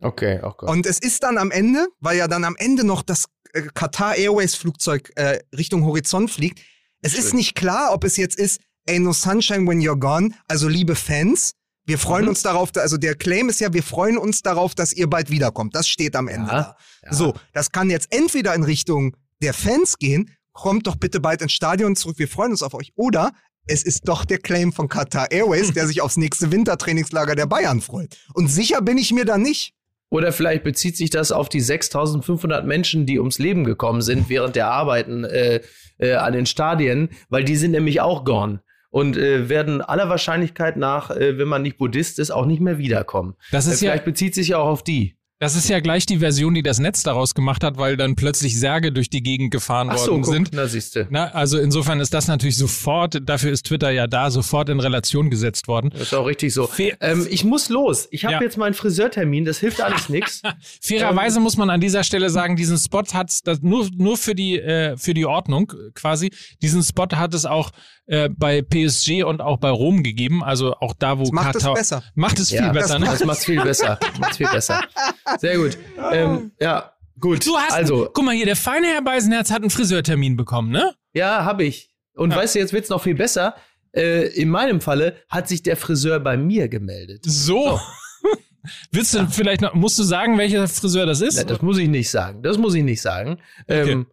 Okay, 0.00 0.40
oh 0.42 0.52
Gott. 0.56 0.70
Und 0.70 0.86
es 0.86 0.98
ist 0.98 1.22
dann 1.22 1.38
am 1.38 1.50
Ende, 1.50 1.86
weil 2.00 2.16
ja 2.16 2.28
dann 2.28 2.44
am 2.44 2.56
Ende 2.56 2.84
noch 2.84 3.02
das 3.02 3.26
äh, 3.52 3.62
Qatar 3.74 4.16
Airways 4.16 4.54
Flugzeug 4.54 5.10
äh, 5.16 5.40
Richtung 5.56 5.84
Horizont 5.84 6.30
fliegt, 6.30 6.60
es 7.04 7.12
ist 7.12 7.30
Schön. 7.30 7.36
nicht 7.36 7.54
klar, 7.54 7.92
ob 7.92 8.04
es 8.04 8.16
jetzt 8.16 8.38
ist 8.38 8.60
Ain't 8.88 9.00
No 9.04 9.12
Sunshine 9.12 9.66
When 9.66 9.80
You're 9.80 9.98
Gone, 9.98 10.34
also 10.48 10.68
liebe 10.68 10.94
Fans, 10.94 11.52
wir 11.86 11.98
freuen 11.98 12.24
Mhm. 12.24 12.28
uns 12.30 12.42
darauf, 12.42 12.72
da- 12.72 12.80
also 12.80 12.96
der 12.96 13.14
Claim 13.14 13.48
ist 13.48 13.60
ja, 13.60 13.72
wir 13.72 13.82
freuen 13.82 14.16
uns 14.18 14.42
darauf, 14.42 14.74
dass 14.74 14.92
ihr 14.92 15.08
bald 15.08 15.30
wiederkommt. 15.30 15.74
Das 15.74 15.86
steht 15.88 16.16
am 16.16 16.28
Ende 16.28 16.48
Ja, 16.50 16.60
da. 16.62 16.76
ja. 17.04 17.12
So, 17.12 17.34
das 17.52 17.70
kann 17.72 17.90
jetzt 17.90 18.08
entweder 18.10 18.54
in 18.54 18.62
Richtung 18.62 19.16
der 19.42 19.52
Fans 19.54 19.98
gehen, 19.98 20.30
kommt 20.52 20.86
doch 20.86 20.96
bitte 20.96 21.20
bald 21.20 21.42
ins 21.42 21.52
Stadion 21.52 21.96
zurück, 21.96 22.18
wir 22.18 22.28
freuen 22.28 22.52
uns 22.52 22.62
auf 22.62 22.74
euch, 22.74 22.92
oder 22.96 23.32
es 23.66 23.82
ist 23.82 24.08
doch 24.08 24.24
der 24.24 24.38
Claim 24.38 24.72
von 24.72 24.88
Qatar 24.88 25.30
Airways, 25.30 25.72
der 25.72 25.86
sich 25.86 26.00
aufs 26.02 26.16
nächste 26.16 26.52
Wintertrainingslager 26.52 27.34
der 27.34 27.46
Bayern 27.46 27.80
freut. 27.80 28.16
Und 28.34 28.48
sicher 28.48 28.80
bin 28.82 28.98
ich 28.98 29.12
mir 29.12 29.24
da 29.24 29.38
nicht. 29.38 29.72
Oder 30.10 30.32
vielleicht 30.32 30.62
bezieht 30.64 30.96
sich 30.96 31.10
das 31.10 31.32
auf 31.32 31.48
die 31.48 31.60
6500 31.60 32.64
Menschen, 32.66 33.04
die 33.06 33.18
ums 33.18 33.38
Leben 33.38 33.64
gekommen 33.64 34.00
sind 34.02 34.28
während 34.28 34.54
der 34.54 34.68
Arbeiten 34.70 35.24
äh, 35.24 35.60
äh, 35.98 36.14
an 36.14 36.34
den 36.34 36.46
Stadien, 36.46 37.08
weil 37.30 37.44
die 37.44 37.56
sind 37.56 37.72
nämlich 37.72 38.00
auch 38.00 38.24
gone 38.24 38.62
und 38.94 39.16
äh, 39.16 39.48
werden 39.48 39.80
aller 39.82 40.08
Wahrscheinlichkeit 40.08 40.76
nach, 40.76 41.10
äh, 41.10 41.36
wenn 41.36 41.48
man 41.48 41.62
nicht 41.62 41.78
Buddhist 41.78 42.20
ist, 42.20 42.30
auch 42.30 42.46
nicht 42.46 42.60
mehr 42.60 42.78
wiederkommen. 42.78 43.34
Das 43.50 43.66
Äh, 43.66 43.72
ist 43.72 43.80
ja, 43.80 43.90
vielleicht 43.90 44.04
bezieht 44.04 44.34
sich 44.36 44.48
ja 44.48 44.58
auch 44.58 44.68
auf 44.68 44.84
die. 44.84 45.16
das 45.40 45.56
ist 45.56 45.68
ja 45.68 45.80
gleich 45.80 46.06
die 46.06 46.18
Version, 46.18 46.54
die 46.54 46.62
das 46.62 46.78
Netz 46.78 47.02
daraus 47.02 47.34
gemacht 47.34 47.64
hat, 47.64 47.76
weil 47.76 47.96
dann 47.96 48.14
plötzlich 48.14 48.58
Särge 48.58 48.92
durch 48.92 49.10
die 49.10 49.22
Gegend 49.22 49.50
gefahren 49.50 49.88
Ach 49.90 49.98
so, 49.98 50.12
worden 50.12 50.22
guck, 50.22 50.32
sind. 50.34 50.50
na 50.52 50.66
siehste. 50.68 51.06
Na, 51.10 51.24
also 51.32 51.58
insofern 51.58 51.98
ist 52.00 52.14
das 52.14 52.28
natürlich 52.28 52.56
sofort, 52.56 53.18
dafür 53.28 53.50
ist 53.50 53.66
Twitter 53.66 53.90
ja 53.90 54.06
da, 54.06 54.30
sofort 54.30 54.68
in 54.70 54.78
Relation 54.80 55.28
gesetzt 55.28 55.66
worden. 55.68 55.90
Das 55.90 56.02
ist 56.02 56.14
auch 56.14 56.26
richtig 56.26 56.54
so. 56.54 56.66
Fe- 56.68 56.96
Ähm, 57.00 57.26
ich 57.28 57.44
muss 57.44 57.68
los. 57.68 58.06
Ich 58.12 58.24
habe 58.24 58.34
Ja. 58.34 58.42
jetzt 58.42 58.56
meinen 58.56 58.74
Friseurtermin. 58.74 59.44
Das 59.44 59.58
hilft 59.58 59.80
alles 59.82 60.08
nichts. 60.16 60.40
Fairerweise 60.80 61.40
muss 61.40 61.56
man 61.56 61.68
an 61.68 61.80
dieser 61.80 62.04
Stelle 62.04 62.30
sagen, 62.30 62.54
diesen 62.56 62.78
Spot 62.78 63.02
hat 63.12 63.32
das 63.44 63.60
nur 63.60 63.88
nur 63.96 64.16
für 64.16 64.34
die 64.36 64.58
äh, 64.60 64.96
für 64.96 65.14
die 65.14 65.26
Ordnung 65.26 65.72
äh, 65.72 65.90
quasi. 65.94 66.30
Diesen 66.62 66.82
Spot 66.84 67.08
hat 67.12 67.34
es 67.34 67.44
auch 67.44 67.70
äh, 68.06 68.28
bei 68.28 68.62
PSG 68.62 69.24
und 69.24 69.40
auch 69.40 69.58
bei 69.58 69.70
Rom 69.70 70.02
gegeben, 70.02 70.42
also 70.44 70.74
auch 70.74 70.94
da, 70.98 71.18
wo 71.18 71.22
Das 71.22 71.32
macht 71.32 71.54
es 71.56 71.62
Katar 71.62 71.74
besser. 71.74 72.02
macht 72.14 72.38
es 72.38 72.50
viel 72.50 72.58
Ja, 72.58 72.72
besser. 72.72 72.98
Ne? 72.98 73.06
Das 73.06 73.24
macht's 73.24 73.44
viel 73.44 73.62
besser. 73.62 73.98
Macht's 74.18 74.36
viel 74.36 74.48
besser. 74.48 74.80
Sehr 75.38 75.56
gut. 75.56 75.78
Ähm, 76.12 76.52
ja, 76.60 76.92
gut. 77.18 77.46
Du 77.46 77.56
hast, 77.56 77.72
also, 77.72 78.10
guck 78.12 78.24
mal 78.24 78.34
hier, 78.34 78.46
der 78.46 78.56
feine 78.56 78.86
Herr 78.88 79.02
Beisenherz 79.02 79.50
hat 79.50 79.62
einen 79.62 79.70
Friseurtermin 79.70 80.36
bekommen, 80.36 80.70
ne? 80.70 80.94
ja, 81.14 81.44
habe 81.44 81.64
ich. 81.64 81.90
Und 82.14 82.30
Ja. 82.32 82.36
weißt 82.36 82.54
du, 82.54 82.58
jetzt 82.60 82.72
wird's 82.72 82.88
noch 82.90 83.02
viel 83.02 83.14
besser. 83.14 83.54
Äh, 83.92 84.26
in 84.40 84.48
meinem 84.50 84.80
Falle 84.80 85.16
hat 85.28 85.48
sich 85.48 85.62
der 85.62 85.76
Friseur 85.76 86.18
bei 86.20 86.36
mir 86.36 86.68
gemeldet. 86.68 87.22
So. 87.24 87.80
Willst 88.92 89.12
du 89.14 89.26
vielleicht 89.28 89.60
noch, 89.60 89.74
musst 89.74 89.98
du 89.98 90.02
sagen, 90.02 90.38
welcher 90.38 90.66
Friseur 90.68 91.04
das 91.06 91.20
ist? 91.20 91.36
Na, 91.36 91.44
das 91.44 91.60
muss 91.60 91.76
ich 91.78 91.88
nicht 91.88 92.10
sagen. 92.10 92.42
Das 92.42 92.56
muss 92.56 92.74
ich 92.74 92.82
nicht 92.82 93.02
sagen. 93.02 93.38
Ähm, 93.68 94.06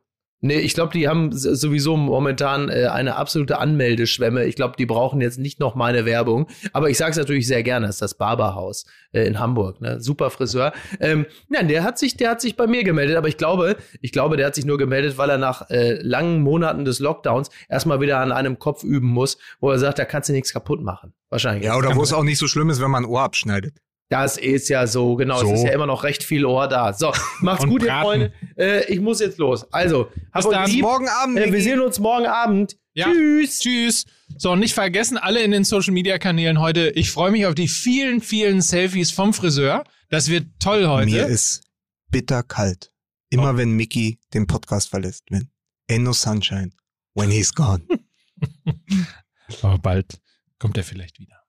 Nee, 0.43 0.59
ich 0.59 0.73
glaube, 0.73 0.91
die 0.91 1.07
haben 1.07 1.31
sowieso 1.31 1.95
momentan 1.95 2.69
äh, 2.69 2.87
eine 2.87 3.15
absolute 3.15 3.59
Anmeldeschwemme. 3.59 4.45
Ich 4.45 4.55
glaube, 4.55 4.75
die 4.75 4.87
brauchen 4.87 5.21
jetzt 5.21 5.37
nicht 5.37 5.59
noch 5.59 5.75
meine 5.75 6.03
Werbung. 6.05 6.47
Aber 6.73 6.89
ich 6.89 6.97
sage 6.97 7.11
es 7.11 7.17
natürlich 7.17 7.45
sehr 7.45 7.61
gerne, 7.61 7.85
das 7.85 7.97
ist 7.97 8.01
das 8.01 8.15
Barberhaus 8.15 8.85
äh, 9.11 9.23
in 9.27 9.39
Hamburg. 9.39 9.81
Ne? 9.81 10.01
Super 10.01 10.31
Friseur. 10.31 10.73
Ähm, 10.99 11.27
ja, 11.51 11.61
der 11.61 11.83
hat 11.83 11.99
sich, 11.99 12.17
der 12.17 12.31
hat 12.31 12.41
sich 12.41 12.57
bei 12.57 12.65
mir 12.65 12.83
gemeldet, 12.83 13.17
aber 13.17 13.27
ich 13.27 13.37
glaube, 13.37 13.77
ich 14.01 14.11
glaube, 14.11 14.35
der 14.35 14.47
hat 14.47 14.55
sich 14.55 14.65
nur 14.65 14.79
gemeldet, 14.79 15.19
weil 15.19 15.29
er 15.29 15.37
nach 15.37 15.69
äh, 15.69 16.01
langen 16.01 16.41
Monaten 16.41 16.85
des 16.85 16.99
Lockdowns 16.99 17.49
erstmal 17.69 18.01
wieder 18.01 18.17
an 18.19 18.31
einem 18.31 18.57
Kopf 18.57 18.83
üben 18.83 19.09
muss, 19.09 19.37
wo 19.59 19.69
er 19.69 19.77
sagt, 19.77 19.99
da 19.99 20.05
kannst 20.05 20.29
du 20.29 20.33
nichts 20.33 20.51
kaputt 20.53 20.81
machen. 20.81 21.13
Wahrscheinlich. 21.29 21.65
Ja, 21.65 21.77
oder 21.77 21.95
wo 21.95 22.01
es 22.01 22.13
auch 22.13 22.23
nicht 22.23 22.39
so 22.39 22.47
schlimm 22.47 22.71
ist, 22.71 22.81
wenn 22.81 22.89
man 22.89 23.05
ein 23.05 23.09
Ohr 23.09 23.21
abschneidet. 23.21 23.75
Das 24.11 24.35
ist 24.35 24.67
ja 24.67 24.87
so, 24.87 25.15
genau. 25.15 25.39
So. 25.39 25.53
Es 25.53 25.59
ist 25.59 25.65
ja 25.65 25.71
immer 25.71 25.85
noch 25.85 26.03
recht 26.03 26.21
viel 26.21 26.43
Ohr 26.43 26.67
da. 26.67 26.91
So, 26.91 27.13
macht's 27.39 27.63
Und 27.63 27.69
gut, 27.69 27.83
ihr. 27.83 27.93
Freunde. 28.01 28.33
Äh, 28.57 28.91
ich 28.91 28.99
muss 28.99 29.21
jetzt 29.21 29.37
los. 29.37 29.65
Also, 29.71 30.11
habt 30.33 30.45
euch 30.47 30.51
dann. 30.51 30.69
lieb. 30.69 30.81
Morgen 30.81 31.07
Abend. 31.07 31.37
Äh, 31.37 31.53
wir 31.53 31.61
sehen 31.61 31.79
uns 31.79 31.97
morgen 31.97 32.25
Abend. 32.25 32.77
Ja. 32.93 33.05
Tschüss. 33.05 33.59
Tschüss. 33.59 34.05
So, 34.37 34.51
und 34.51 34.59
nicht 34.59 34.73
vergessen, 34.73 35.17
alle 35.17 35.41
in 35.41 35.51
den 35.51 35.63
Social 35.63 35.93
Media 35.93 36.17
Kanälen 36.17 36.59
heute. 36.59 36.89
Ich 36.89 37.09
freue 37.09 37.31
mich 37.31 37.45
auf 37.45 37.55
die 37.55 37.69
vielen, 37.69 38.19
vielen 38.19 38.61
Selfies 38.61 39.11
vom 39.11 39.33
Friseur. 39.33 39.85
Das 40.09 40.27
wird 40.27 40.47
toll 40.59 40.85
heute. 40.87 41.09
Mir 41.09 41.27
ist 41.27 41.61
bitter 42.09 42.43
kalt. 42.43 42.91
Immer 43.29 43.55
wenn 43.55 43.71
Mickey 43.71 44.19
den 44.33 44.45
Podcast 44.45 44.89
verlässt. 44.89 45.23
Wenn 45.29 45.49
Ain't 45.89 46.03
no 46.03 46.11
sunshine 46.11 46.71
when 47.15 47.31
he's 47.31 47.53
gone. 47.53 47.87
Aber 49.61 49.77
bald 49.77 50.19
kommt 50.59 50.75
er 50.75 50.83
vielleicht 50.83 51.17
wieder. 51.17 51.45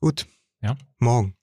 Gut. 0.00 0.26
Ja. 0.60 0.76
Morgen. 0.98 1.37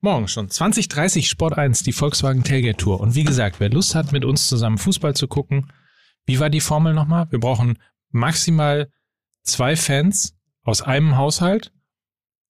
Morgen 0.00 0.28
schon. 0.28 0.48
2030 0.48 1.28
Sport 1.28 1.58
1, 1.58 1.82
die 1.82 1.92
Volkswagen 1.92 2.44
Tailgate 2.44 2.76
Tour. 2.76 3.00
Und 3.00 3.16
wie 3.16 3.24
gesagt, 3.24 3.58
wer 3.58 3.70
Lust 3.70 3.96
hat, 3.96 4.12
mit 4.12 4.24
uns 4.24 4.46
zusammen 4.46 4.78
Fußball 4.78 5.14
zu 5.14 5.26
gucken, 5.26 5.72
wie 6.24 6.38
war 6.38 6.50
die 6.50 6.60
Formel 6.60 6.94
nochmal? 6.94 7.26
Wir 7.30 7.40
brauchen 7.40 7.78
maximal 8.10 8.92
zwei 9.42 9.74
Fans 9.74 10.36
aus 10.62 10.82
einem 10.82 11.16
Haushalt 11.16 11.72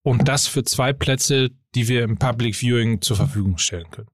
und 0.02 0.28
das 0.28 0.46
für 0.46 0.64
zwei 0.64 0.92
Plätze, 0.92 1.50
die 1.74 1.88
wir 1.88 2.02
im 2.02 2.18
Public 2.18 2.54
Viewing 2.54 3.00
zur 3.00 3.16
Verfügung 3.16 3.56
stellen 3.56 3.90
können. 3.90 4.10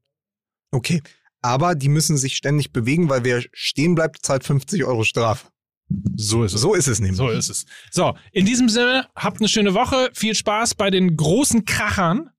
Okay. 0.70 1.03
Aber 1.43 1.74
die 1.74 1.89
müssen 1.89 2.16
sich 2.16 2.37
ständig 2.37 2.72
bewegen, 2.72 3.09
weil 3.09 3.24
wer 3.24 3.43
stehen 3.53 3.95
bleibt, 3.95 4.24
zahlt 4.24 4.45
50 4.45 4.85
Euro 4.85 5.05
Strafe. 5.05 5.49
So 6.16 6.45
ist 6.45 6.55
es. 6.55 6.61
So 6.61 6.74
ist 6.74 6.87
es 6.87 7.01
nämlich. 7.01 7.18
So 7.18 7.28
ist 7.28 7.51
es. 7.51 7.66
So, 7.91 8.16
in 8.32 8.47
diesem 8.47 8.68
Sinne, 8.68 9.09
habt 9.14 9.41
eine 9.41 9.49
schöne 9.49 9.74
Woche. 9.74 10.11
Viel 10.14 10.35
Spaß 10.35 10.74
bei 10.74 10.91
den 10.91 11.16
großen 11.16 11.64
Krachern, 11.64 12.30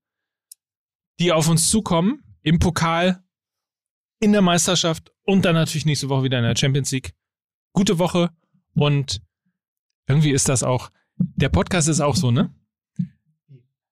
die 1.18 1.32
auf 1.32 1.48
uns 1.48 1.68
zukommen. 1.70 2.22
Im 2.42 2.58
Pokal, 2.60 3.24
in 4.20 4.32
der 4.32 4.42
Meisterschaft 4.42 5.12
und 5.24 5.44
dann 5.44 5.54
natürlich 5.54 5.84
nächste 5.84 6.08
Woche 6.08 6.22
wieder 6.24 6.38
in 6.38 6.44
der 6.44 6.56
Champions 6.56 6.92
League. 6.92 7.12
Gute 7.72 7.98
Woche 7.98 8.30
und 8.74 9.20
irgendwie 10.06 10.30
ist 10.30 10.48
das 10.48 10.62
auch, 10.62 10.90
der 11.16 11.48
Podcast 11.48 11.88
ist 11.88 12.00
auch 12.00 12.14
so, 12.14 12.30
ne? 12.30 12.54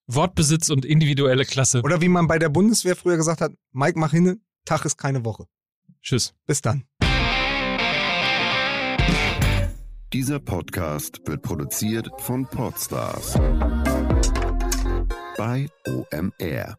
Wortbesitz 0.07 0.71
und 0.71 0.85
individuelle 0.85 1.45
Klasse. 1.45 1.83
Oder 1.83 2.01
wie 2.01 2.09
man 2.09 2.27
bei 2.27 2.39
der 2.39 2.49
Bundeswehr 2.51 2.95
früher 2.95 3.17
gesagt 3.17 3.41
hat, 3.41 3.53
Mike, 3.73 3.99
mach 3.99 4.13
hin, 4.13 4.41
Tag 4.65 4.85
ist 4.85 4.97
keine 4.97 5.25
Woche. 5.25 5.47
Tschüss. 6.03 6.35
Bis 6.47 6.61
dann. 6.61 6.85
Dieser 10.13 10.39
Podcast 10.39 11.21
wird 11.27 11.43
produziert 11.43 12.09
von 12.19 12.47
Podstars 12.47 13.35
bei 15.37 15.69
OMR. 15.87 16.79